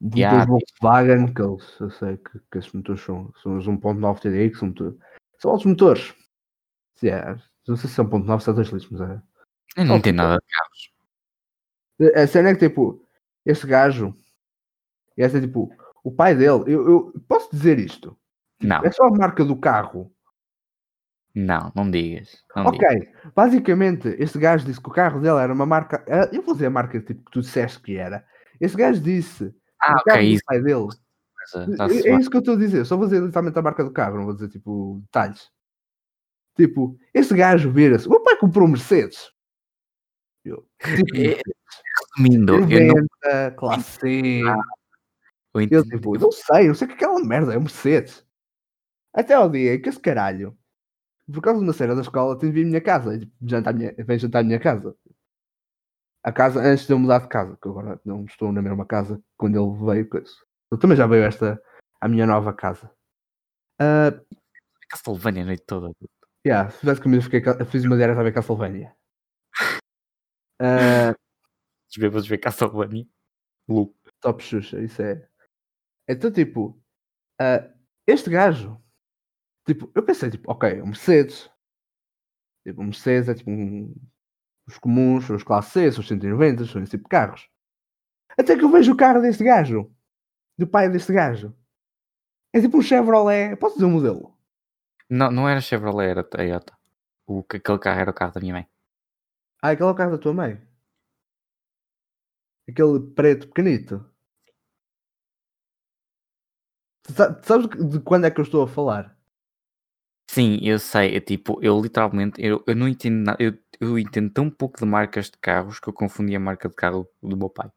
Motores 0.00 0.18
Yeah, 0.18 0.46
Volkswagen, 0.46 1.34
que 1.34 1.42
eles, 1.42 1.80
eu 1.80 1.90
sei 1.90 2.16
que, 2.16 2.38
que 2.50 2.58
esses 2.58 2.72
motores 2.72 3.02
são, 3.02 3.32
são 3.42 3.58
os 3.58 3.66
1.9 3.66 4.20
TDI, 4.20 4.50
que 4.50 4.56
são, 4.56 4.68
motor- 4.68 4.96
são 5.38 5.50
altos 5.50 5.66
motores. 5.66 6.14
Sim, 6.96 7.08
é, 7.08 7.36
não 7.68 7.76
sei 7.76 7.88
se 7.88 7.94
são 7.96 8.06
1.9, 8.06 8.42
se 8.42 8.50
é 8.50 8.52
2 8.54 8.68
litros, 8.68 8.90
mas 8.90 9.00
é. 9.10 9.22
eu 9.76 9.84
não 9.84 9.96
entendo 9.96 10.16
nada 10.16 10.38
de 10.38 10.46
carros. 10.46 10.92
A 12.16 12.26
cena 12.26 12.48
é 12.48 12.54
que, 12.54 12.66
tipo, 12.68 13.06
este 13.44 13.66
gajo, 13.66 14.16
esse 15.16 15.36
é 15.36 15.40
tipo, 15.42 15.70
o 16.02 16.10
pai 16.10 16.34
dele, 16.34 16.64
eu, 16.66 16.88
eu 16.88 17.12
posso 17.28 17.50
dizer 17.50 17.78
isto? 17.78 18.16
Não, 18.62 18.82
É 18.82 18.90
só 18.90 19.04
a 19.04 19.10
marca 19.10 19.44
do 19.44 19.56
carro. 19.56 20.10
Não, 21.34 21.72
não 21.74 21.90
digas. 21.90 22.42
Não 22.56 22.66
Ok, 22.66 22.88
digas. 22.88 23.32
basicamente, 23.34 24.08
este 24.18 24.38
gajo 24.38 24.64
disse 24.66 24.80
que 24.80 24.88
o 24.88 24.92
carro 24.92 25.20
dele 25.20 25.38
era 25.38 25.52
uma 25.52 25.66
marca. 25.66 26.04
ah, 26.08 26.28
Eu 26.32 26.42
vou 26.42 26.54
dizer 26.54 26.66
a 26.66 26.70
marca 26.70 27.00
tipo, 27.00 27.24
que 27.24 27.30
tu 27.30 27.40
disseste 27.40 27.80
que 27.80 27.96
era. 27.96 28.24
Este 28.60 28.76
gajo 28.76 29.00
disse 29.00 29.54
Ah, 29.80 29.92
o 30.00 30.04
carro 30.04 30.18
ok, 30.18 30.36
do 30.36 30.44
pai 30.44 30.60
dele. 30.62 30.88
É, 31.54 32.10
é 32.10 32.18
isso 32.18 32.30
que 32.30 32.36
eu 32.36 32.40
estou 32.40 32.54
a 32.54 32.58
dizer. 32.58 32.84
Só 32.84 32.96
vou 32.96 33.06
dizer 33.06 33.22
literalmente 33.22 33.58
a 33.58 33.62
marca 33.62 33.82
do 33.82 33.92
carro, 33.92 34.16
não 34.18 34.24
vou 34.24 34.34
dizer 34.34 34.48
tipo 34.48 35.00
detalhes. 35.04 35.48
Tipo, 36.56 36.98
este 37.14 37.34
gajo 37.34 37.70
vira-se. 37.70 38.06
O 38.06 38.10
meu 38.10 38.22
pai 38.22 38.36
comprou 38.36 38.66
um 38.66 38.70
Mercedes. 38.72 39.30
Eu, 40.44 40.66
tipo, 40.82 41.16
É, 41.16 41.40
Resumindo, 42.18 42.54
eu 42.54 42.60
não 42.86 42.94
90, 43.22 43.50
classe 43.56 43.98
C. 44.00 44.40
eu 45.54 45.60
entendo- 45.60 45.88
tipo, 45.88 46.18
não 46.18 46.30
sei, 46.32 46.68
não 46.68 46.74
sei 46.74 46.86
o 46.86 46.88
que 46.88 46.94
aquela 46.94 47.20
merda, 47.24 47.54
é 47.54 47.58
um 47.58 47.62
Mercedes. 47.62 48.24
Até 49.14 49.34
ao 49.34 49.48
dia 49.50 49.78
que 49.80 49.88
esse 49.88 49.98
caralho, 50.00 50.56
por 51.32 51.40
causa 51.42 51.58
de 51.60 51.64
uma 51.66 51.72
cena 51.72 51.94
da 51.94 52.00
escola, 52.02 52.38
tem 52.38 52.50
de 52.50 52.54
vir 52.54 52.64
à 52.64 52.68
minha 52.68 52.80
casa. 52.80 53.14
e, 53.14 53.20
Tipo, 53.20 53.32
jantar 53.42 53.74
minha, 53.74 53.94
vem 53.98 54.18
jantar 54.18 54.40
à 54.40 54.42
minha 54.42 54.58
casa. 54.60 54.96
A 56.22 56.30
casa 56.32 56.60
antes 56.60 56.86
de 56.86 56.92
eu 56.92 56.98
mudar 56.98 57.20
de 57.20 57.28
casa, 57.28 57.56
que 57.60 57.66
eu 57.66 57.72
agora 57.72 58.00
não 58.04 58.24
estou 58.24 58.52
na 58.52 58.60
mesma 58.60 58.84
casa 58.86 59.22
quando 59.38 59.56
ele 59.56 59.84
veio. 59.86 60.08
coisa. 60.08 60.30
Ele 60.70 60.80
também 60.80 60.96
já 60.96 61.06
veio 61.06 61.24
esta 61.24 61.60
à 62.00 62.08
minha 62.08 62.26
nova 62.26 62.52
casa. 62.52 62.90
Ah, 63.80 64.12
Castlevania 64.90 65.42
a 65.42 65.46
noite 65.46 65.64
toda. 65.66 65.90
yeah, 66.46 66.68
se 66.70 66.80
tivesse 66.80 67.00
comido, 67.00 67.22
fiquei, 67.22 67.40
fiz 67.66 67.84
uma 67.84 67.96
dieta 67.96 68.18
a 68.18 68.22
ver 68.22 68.32
Castlevania. 68.32 68.94
Ah, 70.62 71.14
Os 71.90 71.96
bêbados 71.96 72.28
ver 72.28 72.36
Castlevania. 72.38 73.06
Lu. 73.66 73.94
top 74.20 74.42
Xuxa, 74.42 74.78
isso 74.80 75.00
é. 75.00 75.26
Então, 76.06 76.30
tipo, 76.30 76.78
ah, 77.40 77.72
este 78.06 78.28
gajo, 78.28 78.78
tipo, 79.74 79.90
eu 79.94 80.02
pensei, 80.02 80.30
tipo, 80.30 80.50
ok, 80.50 80.82
um 80.82 80.86
Mercedes, 80.86 81.50
tipo, 82.66 82.80
um 82.82 82.86
Mercedes 82.86 83.28
é 83.28 83.34
tipo 83.34 83.50
um, 83.50 83.94
os 84.68 84.78
comuns, 84.78 85.28
os 85.30 85.42
classe 85.44 85.72
C, 85.72 85.88
os 86.00 86.08
190, 86.08 86.64
são 86.66 86.82
esse 86.82 86.92
tipo 86.92 87.04
de 87.04 87.10
carros. 87.10 87.48
Até 88.38 88.56
que 88.56 88.64
eu 88.64 88.70
vejo 88.72 88.92
o 88.92 88.96
carro 88.96 89.22
deste 89.22 89.44
gajo, 89.44 89.90
do 90.58 90.66
pai 90.66 90.88
deste 90.90 91.12
gajo. 91.12 91.54
É 92.52 92.60
tipo 92.60 92.78
um 92.78 92.82
Chevrolet, 92.82 93.56
posso 93.56 93.76
dizer 93.76 93.86
o 93.86 93.90
modelo? 93.90 94.36
Não, 95.10 95.30
não 95.30 95.48
era 95.48 95.60
Chevrolet, 95.60 96.10
era 96.10 96.24
Toyota. 96.24 96.72
O, 97.26 97.42
que- 97.44 97.58
aquele 97.58 97.78
carro 97.78 98.00
era 98.00 98.10
o 98.10 98.14
carro 98.14 98.32
da 98.32 98.40
minha 98.40 98.54
mãe. 98.54 98.68
Ah, 99.62 99.70
aquele 99.70 99.88
é 99.88 99.92
o 99.92 99.94
carro 99.94 100.12
da 100.12 100.18
tua 100.18 100.32
mãe. 100.34 100.60
Aquele 102.68 103.00
preto 103.14 103.48
pequenito. 103.48 104.02
Tu 107.02 107.12
sabes 107.44 107.68
de 107.92 108.00
quando 108.00 108.24
é 108.26 108.30
que 108.30 108.40
eu 108.40 108.44
estou 108.44 108.62
a 108.62 108.68
falar? 108.68 109.14
Sim, 110.32 110.58
eu 110.62 110.78
sei. 110.78 111.16
É 111.16 111.20
tipo, 111.20 111.58
eu 111.60 111.80
literalmente, 111.80 112.40
eu, 112.40 112.62
eu 112.64 112.76
não 112.76 112.86
entendo 112.86 113.16
nada. 113.24 113.42
Eu, 113.42 113.52
eu 113.80 113.98
entendo 113.98 114.30
tão 114.32 114.48
pouco 114.48 114.78
de 114.78 114.84
marcas 114.84 115.26
de 115.28 115.36
carros 115.38 115.80
que 115.80 115.88
eu 115.88 115.92
confundi 115.92 116.36
a 116.36 116.40
marca 116.40 116.68
de 116.68 116.74
carro 116.76 117.08
do 117.20 117.36
meu 117.36 117.50
pai. 117.50 117.68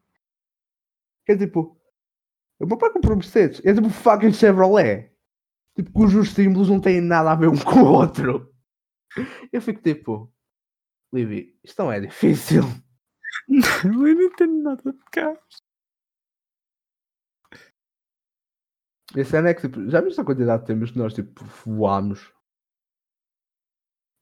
É 1.28 1.36
tipo. 1.36 1.76
O 2.60 2.66
meu 2.66 2.78
pai 2.78 2.92
comprou 2.92 3.16
Mercedes. 3.16 3.60
É 3.64 3.74
tipo 3.74 3.90
fucking 3.90 4.32
Chevrolet. 4.32 5.10
Tipo, 5.76 5.92
cujos 5.92 6.30
símbolos 6.30 6.70
não 6.70 6.80
têm 6.80 7.00
nada 7.00 7.32
a 7.32 7.34
ver 7.34 7.48
um 7.48 7.58
com 7.58 7.80
o 7.82 7.92
outro. 7.92 8.52
Eu 9.52 9.60
fico 9.60 9.82
tipo. 9.82 10.32
Livy, 11.12 11.58
isto 11.64 11.82
não 11.82 11.92
é 11.92 12.00
difícil. 12.00 12.62
eu 13.84 13.92
não 13.92 14.22
entendo 14.22 14.62
nada 14.62 14.92
de 14.92 15.04
carros. 15.12 15.64
E 19.16 19.20
a 19.20 19.24
cena 19.24 19.48
é 19.48 19.54
que 19.54 19.62
tipo, 19.62 19.88
já 19.90 20.00
viste 20.00 20.20
a 20.20 20.24
quantidade 20.24 20.62
de 20.62 20.66
temas 20.68 20.90
que 20.92 20.98
nós 20.98 21.14
tipo 21.14 21.44
voámos? 21.66 22.33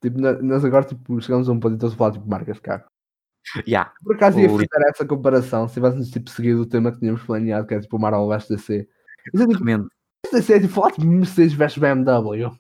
Tipo, 0.03 0.19
nós 0.21 0.65
agora 0.65 0.85
tipo, 0.85 1.21
chegamos 1.21 1.49
a 1.49 1.53
um 1.53 1.61
ponto 1.61 1.73
e 1.73 1.77
estamos 1.77 1.95
a 1.95 1.97
falar 1.97 2.13
tipo 2.13 2.29
marcas 2.29 2.57
de 2.57 2.63
carro. 2.63 2.85
Yeah. 3.67 3.93
Por 4.03 4.17
acaso 4.17 4.41
ia 4.41 4.49
fazer 4.49 4.69
essa 4.89 5.07
comparação 5.07 5.69
se 5.69 5.75
tivéssemos 5.75 6.11
tipo 6.11 6.29
seguido 6.29 6.63
o 6.63 6.67
tema 6.67 6.93
que 6.93 6.99
tínhamos 6.99 7.23
planeado, 7.23 7.67
que 7.67 7.75
é 7.75 7.81
tipo 7.81 7.97
o 7.97 8.01
Marvel 8.01 8.29
vs 8.29 8.49
DC. 8.49 8.75
É 8.75 9.31
tipo, 9.31 9.37
Exatamente. 9.37 9.89
DC 10.33 10.55
é 10.55 10.61
tipo 10.61 10.73
falar 10.73 10.93
tipo 10.93 11.07
Mercedes 11.07 11.55
vs 11.55 11.79
BMW. 11.79 12.51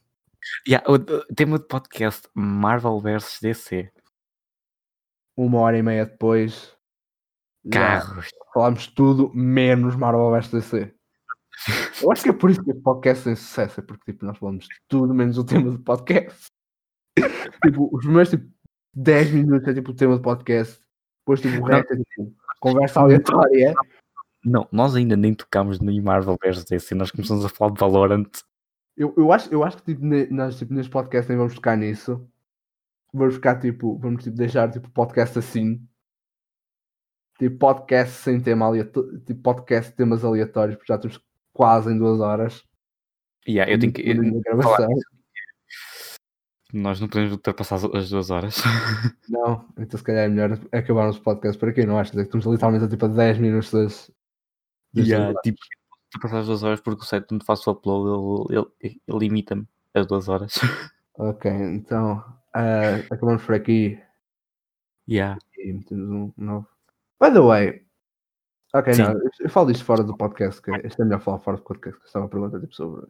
Yeah, 0.66 0.85
o, 0.90 0.98
tema 1.35 1.59
de 1.59 1.66
podcast 1.66 2.28
Marvel 2.35 3.01
vs 3.01 3.39
DC. 3.43 3.90
Uma 5.36 5.60
hora 5.60 5.78
e 5.78 5.82
meia 5.82 6.06
depois. 6.06 6.77
Carros. 7.70 8.28
falámos 8.52 8.89
tudo 8.89 9.32
menos 9.35 9.97
Marvel 9.97 10.31
vs 10.31 10.51
DC. 10.51 10.94
Eu 12.02 12.10
acho 12.10 12.23
que 12.23 12.28
é 12.31 12.32
por 12.32 12.51
isso 12.51 12.62
que 12.62 12.73
o 12.73 12.82
podcast 12.82 13.24
tem 13.24 13.36
sucesso, 13.36 13.81
é 13.81 13.82
porque 13.82 14.12
tipo, 14.12 14.24
nós 14.24 14.36
falamos 14.36 14.64
de 14.64 14.74
tudo 14.89 15.14
menos 15.14 15.39
o 15.39 15.44
tema 15.44 15.70
do 15.70 15.78
podcast. 15.78 16.52
Tipo, 17.64 17.89
os 17.93 18.05
primeiros 18.05 18.30
tipo, 18.30 18.51
10 18.94 19.32
minutos 19.32 19.68
é 19.68 19.74
tipo 19.74 19.90
o 19.90 19.94
tema 19.94 20.16
do 20.16 20.22
podcast, 20.22 20.80
depois 21.20 21.40
tipo, 21.40 21.62
o 21.62 21.64
resto 21.64 21.94
é 21.94 21.97
tipo 21.97 22.34
conversa 22.60 23.01
aleatória. 23.01 23.74
Não, 24.44 24.66
nós 24.72 24.94
ainda 24.94 25.16
nem 25.16 25.34
tocámos 25.34 25.80
nem 25.80 26.01
Marvel 26.01 26.36
vs 26.43 26.64
DC. 26.64 26.94
Nós 26.94 27.10
começamos 27.10 27.44
a 27.44 27.48
falar 27.48 27.72
de 27.72 27.80
Valorant. 27.80 28.28
Eu, 28.97 29.14
eu, 29.16 29.32
acho, 29.32 29.52
eu 29.52 29.64
acho 29.64 29.78
que 29.78 29.94
tipo, 29.94 30.05
nós 30.34 30.59
tipo, 30.59 30.74
neste 30.74 30.90
podcast 30.90 31.28
nem 31.28 31.39
vamos 31.39 31.55
tocar 31.55 31.76
nisso. 31.76 32.28
Vamos 33.12 33.34
ficar 33.34 33.60
tipo, 33.60 33.98
vamos 33.98 34.24
tipo, 34.24 34.36
deixar 34.36 34.70
tipo 34.70 34.90
podcast 34.90 35.39
assim. 35.39 35.86
Tipo 37.39 37.59
podcast 37.59 38.14
sem 38.14 38.40
tema 38.40 38.66
aleatório, 38.66 39.20
tipo 39.20 39.43
podcast 39.43 39.90
de 39.90 39.97
temas 39.97 40.24
aleatórios, 40.24 40.76
porque 40.76 40.93
já 40.93 40.97
estamos 40.97 41.20
quase 41.52 41.93
em 41.93 41.98
duas 41.98 42.20
horas. 42.20 42.64
Yeah, 43.47 43.72
eu 43.72 43.78
tenho 43.78 43.93
que. 43.93 44.02
eu-. 44.02 44.43
Nós 46.73 47.01
não 47.01 47.09
podemos 47.09 47.32
ultrapassar 47.32 47.77
as- 47.77 47.85
as 47.85 48.09
duas 48.11 48.31
horas. 48.31 48.57
Não, 49.28 49.66
então 49.78 49.99
se 49.99 50.05
calhar 50.05 50.24
é 50.24 50.28
melhor 50.28 50.59
acabarmos 50.73 51.19
o 51.19 51.23
podcast 51.23 51.59
por 51.59 51.69
aqui, 51.69 51.85
não 51.85 51.99
achas? 51.99 52.16
É 52.16 52.20
que 52.23 52.28
estamos 52.28 52.47
literalmente 52.47 52.85
a 52.85 52.89
tipo 52.89 53.05
a 53.05 53.09
10 53.09 53.39
minutos 53.39 53.70
das. 53.70 54.11
das 54.93 55.07
Yeah, 55.07 55.39
tipo, 55.43 55.59
ultrapassar 56.15 56.40
as 56.40 56.47
duas 56.47 56.62
horas 56.62 56.81
porque 56.81 57.03
o 57.03 57.05
site 57.05 57.27
onde 57.32 57.44
faço 57.44 57.70
o 57.70 57.73
upload 57.74 58.53
ele, 58.53 58.66
ele, 58.81 59.01
ele 59.07 59.19
limita-me 59.19 59.66
as 59.94 60.07
duas 60.07 60.28
horas. 60.28 60.55
Ok, 61.15 61.51
então 61.51 62.24
ah, 62.55 62.97
acabamos 63.11 63.44
por 63.44 63.55
aqui 63.55 64.01
yeah. 65.07 65.39
e 65.59 65.73
metemos 65.74 66.09
um 66.09 66.32
novo. 66.39 66.66
By 67.20 67.31
the 67.32 67.40
way, 67.40 67.85
ok, 68.74 68.94
Sim. 68.94 69.03
não, 69.03 69.20
eu, 69.40 69.51
falo 69.51 69.70
isto 69.70 69.85
fora 69.85 70.03
do 70.03 70.16
podcast, 70.16 70.62
que 70.62 70.70
isto 70.86 71.03
é 71.03 71.05
melhor 71.05 71.20
falar 71.20 71.39
fora 71.40 71.59
do 71.59 71.65
podcast, 71.65 72.01
que 72.01 72.07
estava 72.07 72.24
a 72.24 72.28
perguntar 72.28 72.61
tipo, 72.61 72.74
sobre. 72.74 73.07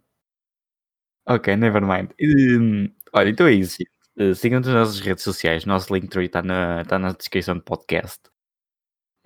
Ok, 1.26 1.56
never 1.56 1.82
mind. 1.82 2.10
Hum, 2.20 2.88
olha, 3.12 3.30
então 3.30 3.46
é 3.46 3.52
isso. 3.52 3.82
Uh, 4.18 4.34
Sigam-nos 4.34 4.68
nas 4.68 4.88
nossas 4.88 5.00
redes 5.00 5.24
sociais. 5.24 5.64
Nosso 5.64 5.92
link 5.94 6.14
está 6.16 6.42
na, 6.42 6.84
tá 6.84 6.98
na 6.98 7.12
descrição 7.12 7.56
do 7.56 7.62
podcast. 7.62 8.20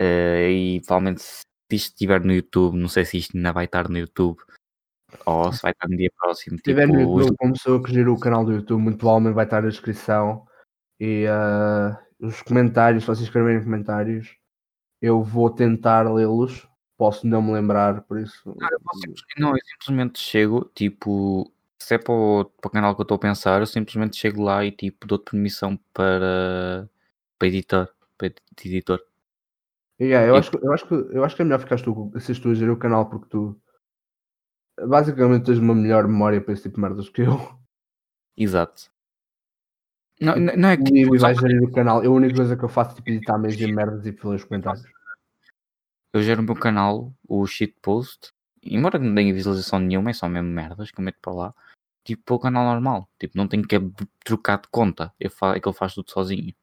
Uh, 0.00 0.50
e 0.50 0.80
provavelmente 0.86 1.22
se 1.22 1.44
isto 1.72 1.92
estiver 1.92 2.22
no 2.22 2.32
YouTube, 2.32 2.76
não 2.76 2.88
sei 2.88 3.04
se 3.04 3.18
isto 3.18 3.36
ainda 3.36 3.52
vai 3.52 3.64
estar 3.64 3.88
no 3.88 3.98
YouTube 3.98 4.38
ou 5.24 5.50
se 5.52 5.62
vai 5.62 5.72
estar 5.72 5.88
no 5.88 5.96
dia 5.96 6.10
próximo. 6.18 6.58
Se 6.58 6.62
tiver 6.62 6.86
no 6.86 6.98
tipo, 6.98 7.14
os- 7.14 7.22
YouTube, 7.22 7.36
como 7.38 7.52
pessoa 7.54 7.82
que 7.82 7.92
gerou 7.92 8.16
o 8.16 8.20
canal 8.20 8.44
do 8.44 8.52
YouTube, 8.52 8.82
muito 8.82 8.98
provavelmente 8.98 9.34
vai 9.34 9.44
estar 9.46 9.62
na 9.62 9.68
descrição 9.68 10.46
e 11.00 11.26
ah, 11.26 11.98
os 12.20 12.42
comentários, 12.42 13.04
se 13.04 13.06
vocês 13.06 13.26
escreverem 13.26 13.64
comentários, 13.64 14.36
eu 15.00 15.22
vou 15.22 15.48
tentar 15.50 16.12
lê-los 16.12 16.68
posso 16.96 17.26
não 17.26 17.42
me 17.42 17.52
lembrar, 17.52 18.02
por 18.02 18.18
isso. 18.18 18.42
Não, 18.46 18.68
eu, 18.70 18.80
posso 18.80 19.00
não, 19.38 19.50
eu 19.50 19.60
simplesmente 19.64 20.18
chego, 20.18 20.70
tipo, 20.74 21.52
se 21.78 21.94
é 21.94 21.98
para 21.98 22.12
o, 22.14 22.44
para 22.44 22.68
o 22.68 22.70
canal 22.70 22.94
que 22.94 23.00
eu 23.02 23.04
estou 23.04 23.16
a 23.16 23.18
pensar, 23.20 23.60
eu 23.60 23.66
simplesmente 23.66 24.16
chego 24.16 24.42
lá 24.42 24.64
e 24.64 24.72
tipo 24.72 25.06
dou-te 25.06 25.30
permissão 25.30 25.76
para, 25.92 26.88
para 27.38 27.48
editar, 27.48 27.88
para 28.18 28.28
ed- 28.28 28.42
editor. 28.64 29.00
Yeah, 30.00 30.26
eu, 30.26 30.36
E- 30.36 30.38
acho, 30.38 30.50
que- 30.50 30.58
eu, 30.66 30.72
acho 30.72 30.86
que, 30.86 30.94
eu 30.94 31.24
acho 31.24 31.36
que 31.36 31.42
é 31.42 31.44
melhor 31.44 31.60
ficares 31.60 31.82
tu, 31.82 32.12
seres 32.20 32.38
tu 32.40 32.50
a 32.50 32.54
gerir 32.54 32.72
o 32.72 32.78
canal 32.78 33.08
porque 33.08 33.28
tu 33.28 33.58
basicamente 34.88 35.44
tens 35.44 35.58
uma 35.58 35.74
melhor 35.74 36.06
memória 36.08 36.40
para 36.40 36.54
esse 36.54 36.62
tipo 36.62 36.76
de 36.76 36.80
merdas 36.80 37.10
que 37.10 37.20
eu. 37.22 37.58
Exato. 38.36 38.90
Não, 40.20 40.34
não 40.36 40.68
é 40.70 40.76
que 40.78 40.84
E 40.84 40.92
tipo, 41.02 41.18
só 41.18 41.26
vais 41.26 41.38
gerir 41.38 41.62
o 41.62 41.72
canal. 41.72 42.02
Eu, 42.04 42.12
a 42.12 42.16
única 42.16 42.34
coisa 42.36 42.56
que 42.56 42.64
eu 42.64 42.68
faço 42.68 42.92
é 42.92 42.94
tipo, 42.96 43.10
editar 43.10 43.38
memes 43.38 43.60
e 43.60 43.66
merdas 43.78 44.06
e 44.06 44.12
pelos 44.12 44.44
comentários. 44.44 44.84
eu 46.12 46.22
gero 46.22 46.40
o 46.40 46.44
meu 46.44 46.54
canal, 46.54 47.12
o 47.28 47.46
shitpost, 47.46 48.32
embora 48.62 48.98
não 48.98 49.14
tenha 49.14 49.32
visualização 49.34 49.78
nenhuma, 49.78 50.10
é 50.10 50.12
só 50.12 50.28
mesmo 50.28 50.48
merdas 50.48 50.90
que 50.90 50.98
eu 51.00 51.04
meto 51.04 51.18
para 51.20 51.32
lá, 51.34 51.54
tipo 52.06 52.22
para 52.24 52.34
o 52.36 52.38
canal 52.40 52.64
normal. 52.64 53.08
Tipo, 53.18 53.36
não 53.36 53.48
tenho 53.48 53.66
que 53.66 53.76
trocar 54.24 54.60
de 54.60 54.68
conta. 54.68 55.12
Eu 55.20 55.30
fa 55.30 55.56
é 55.56 55.60
que 55.60 55.68
ele 55.68 55.76
faz 55.76 55.94
tudo 55.94 56.10
sozinho. 56.10 56.54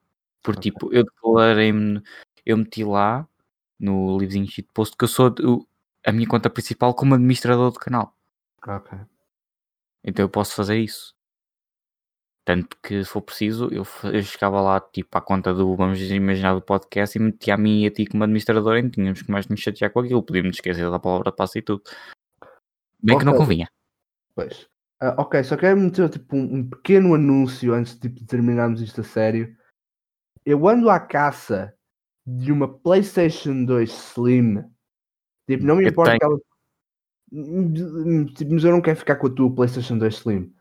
Porque 0.44 0.60
Ok. 0.60 0.72
tipo, 0.72 0.94
eu 0.94 1.04
declarei-me, 1.04 2.02
eu 2.46 2.58
meti 2.58 2.84
lá 2.84 3.28
no 3.80 4.18
livrinho 4.18 4.48
shitpost 4.48 4.96
que 4.98 5.04
eu 5.06 5.08
sou 5.08 5.30
de- 5.30 5.46
o- 5.46 5.68
a 6.06 6.12
minha 6.12 6.28
conta 6.28 6.50
principal 6.50 6.94
como 6.94 7.16
administrador 7.16 7.72
do 7.72 7.80
canal. 7.80 8.16
Ok. 8.68 8.98
Então 10.04 10.26
eu 10.26 10.30
posso 10.30 10.56
fazer 10.56 10.78
isso. 10.80 11.14
Tanto 12.46 12.76
que 12.84 13.04
se 13.06 13.10
for 13.10 13.22
preciso, 13.22 13.70
eu, 13.72 13.84
eu 14.12 14.22
chegava 14.22 14.60
lá 14.62 14.82
tipo 14.82 15.18
à 15.18 15.22
conta 15.22 15.54
do, 15.54 15.76
vamos 15.78 16.00
imaginar, 16.02 16.54
do 16.56 16.62
podcast 16.62 17.18
e 17.18 17.22
metia 17.22 17.54
a 17.54 17.58
mim 17.58 17.84
e 17.84 17.88
a 17.88 17.92
ti 17.92 18.06
como 18.06 18.24
administrador 18.26 18.76
e 18.78 18.90
tínhamos 18.90 19.22
que 19.22 19.32
mais 19.32 19.48
nos 19.48 19.62
chatear 19.62 19.92
com 19.92 20.02
aquilo. 20.02 20.22
Podíamos 20.22 20.58
esquecer 20.58 20.90
da 20.92 21.00
palavra 21.00 21.32
passe 21.32 21.60
e 21.60 21.62
tudo. 21.62 21.84
Bem 23.02 23.18
que 23.18 23.24
não 23.26 23.36
convinha. 23.38 23.70
Pois. 24.36 24.68
Ah, 25.06 25.16
ok, 25.18 25.44
só 25.44 25.58
quero 25.58 25.78
meter 25.78 26.10
tipo, 26.10 26.34
um, 26.34 26.60
um 26.60 26.70
pequeno 26.70 27.14
anúncio 27.14 27.74
antes 27.74 28.00
tipo, 28.00 28.22
de 28.22 28.26
terminarmos 28.26 28.80
isto 28.80 29.02
a 29.02 29.04
sério. 29.04 29.54
Eu 30.46 30.66
ando 30.66 30.90
à 30.90 30.98
caça 30.98 31.74
de 32.26 32.54
uma 32.54 32.70
PlayStation 32.70 33.66
2 33.66 33.90
Slim. 33.90 34.64
Tipo, 35.46 35.66
não 35.66 35.76
me 35.76 35.84
Eu 35.84 35.90
importa 35.90 36.12
tenho. 36.12 36.20
que 36.20 36.26
ela. 36.26 36.40
Tipo, 38.34 38.54
mas 38.54 38.64
eu 38.64 38.72
não 38.72 38.80
quero 38.80 38.98
ficar 38.98 39.18
com 39.18 39.28
a 39.28 39.30
tua 39.30 39.54
PlayStation 39.54 39.98
2 39.98 40.14
Slim. 40.16 40.54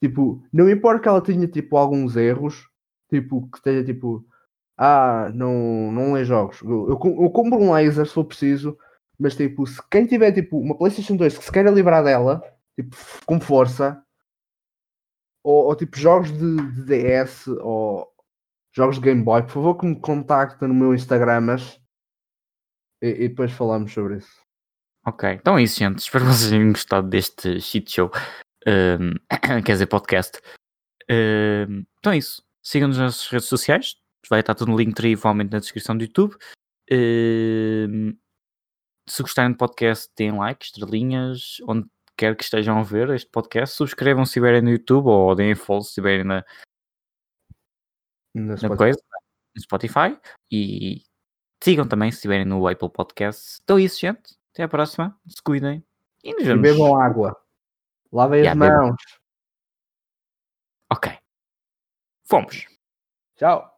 Tipo, 0.00 0.44
não 0.52 0.66
me 0.66 0.74
importa 0.74 1.02
que 1.02 1.08
ela 1.08 1.20
tenha 1.20 1.48
tipo 1.48 1.76
alguns 1.76 2.14
erros. 2.14 2.70
Tipo, 3.10 3.50
que 3.50 3.56
esteja 3.58 3.84
tipo. 3.84 4.24
Ah, 4.76 5.28
não, 5.34 5.90
não 5.90 6.12
lê 6.12 6.24
jogos. 6.24 6.62
Eu, 6.62 6.88
eu, 6.88 7.22
eu 7.24 7.30
compro 7.30 7.58
um 7.58 7.72
laser 7.72 8.06
se 8.06 8.14
for 8.14 8.24
preciso. 8.24 8.78
Mas 9.18 9.34
tipo, 9.34 9.66
se 9.66 9.82
quem 9.90 10.06
tiver 10.06 10.30
tipo 10.30 10.56
uma 10.56 10.78
PlayStation 10.78 11.16
2 11.16 11.36
que 11.36 11.44
se 11.44 11.50
queira 11.50 11.72
livrar 11.72 12.04
dela, 12.04 12.40
tipo, 12.78 12.96
com 13.26 13.40
força, 13.40 14.00
ou, 15.44 15.66
ou, 15.66 15.76
tipo 15.76 15.98
jogos 15.98 16.30
de, 16.30 16.56
de 16.72 16.84
DS 16.84 17.48
ou 17.48 18.06
jogos 18.72 18.96
de 18.96 19.02
Game 19.02 19.22
Boy, 19.22 19.42
por 19.42 19.50
favor 19.50 19.76
que 19.76 19.86
me 19.86 20.00
contactem 20.00 20.68
no 20.68 20.74
meu 20.74 20.94
Instagram 20.94 21.56
e, 23.02 23.08
e 23.08 23.28
depois 23.28 23.50
falamos 23.52 23.92
sobre 23.92 24.18
isso. 24.18 24.40
Ok, 25.04 25.30
então 25.32 25.58
é 25.58 25.62
isso, 25.62 25.78
gente. 25.78 25.98
Espero 25.98 26.24
que 26.24 26.32
vocês 26.32 26.50
tenham 26.50 26.72
gostado 26.72 27.08
deste 27.08 27.60
shit 27.60 27.90
show. 27.90 28.10
Ahm, 28.66 29.14
quer 29.64 29.72
dizer, 29.72 29.86
podcast. 29.86 30.38
Ahm, 31.10 31.84
então 31.98 32.12
é 32.12 32.18
isso. 32.18 32.42
Sigam-nos 32.62 32.98
nas 32.98 33.26
redes 33.28 33.48
sociais. 33.48 33.96
Vai 34.28 34.40
estar 34.40 34.54
tudo 34.54 34.70
no 34.70 34.76
link 34.76 34.98
igualmente 35.04 35.52
na 35.52 35.60
descrição 35.60 35.96
do 35.96 36.04
YouTube. 36.04 36.36
Ahm, 36.92 38.12
se 39.08 39.22
gostarem 39.22 39.52
do 39.52 39.56
podcast, 39.56 40.10
deem 40.16 40.36
like, 40.36 40.64
estrelinhas, 40.64 41.56
onde 41.66 41.88
quer 42.18 42.36
que 42.36 42.42
estejam 42.44 42.78
a 42.78 42.82
ver 42.82 43.08
este 43.10 43.30
podcast. 43.30 43.76
Subscrevam 43.76 44.24
se 44.26 44.30
estiverem 44.30 44.60
no 44.60 44.70
YouTube 44.70 45.06
ou 45.08 45.34
deem 45.34 45.54
follow 45.54 45.82
se 45.82 45.90
estiverem 45.90 46.24
na, 46.24 46.44
Na 48.34 48.56
Spotify. 48.56 48.76
coisa, 48.76 49.02
no 49.56 49.62
Spotify. 49.62 50.20
E 50.50 51.02
sigam 51.62 51.86
também 51.88 52.10
se 52.10 52.16
estiverem 52.18 52.44
no 52.44 52.66
Apple 52.66 52.90
Podcast. 52.90 53.60
Então 53.62 53.78
é 53.78 53.82
isso, 53.82 54.00
gente. 54.00 54.36
Até 54.52 54.64
à 54.64 54.68
próxima. 54.68 55.18
Se 55.28 55.42
cuidem. 55.42 55.84
E 56.24 56.32
nos 56.32 56.42
E 56.42 56.46
vemos. 56.46 56.62
bebam 56.62 57.00
água. 57.00 57.40
Lavem 58.12 58.40
as 58.40 58.46
Yeah, 58.46 58.60
bebam. 58.60 58.86
mãos. 58.88 59.02
Ok. 60.90 61.18
Fomos. 62.24 62.66
Tchau. 63.36 63.77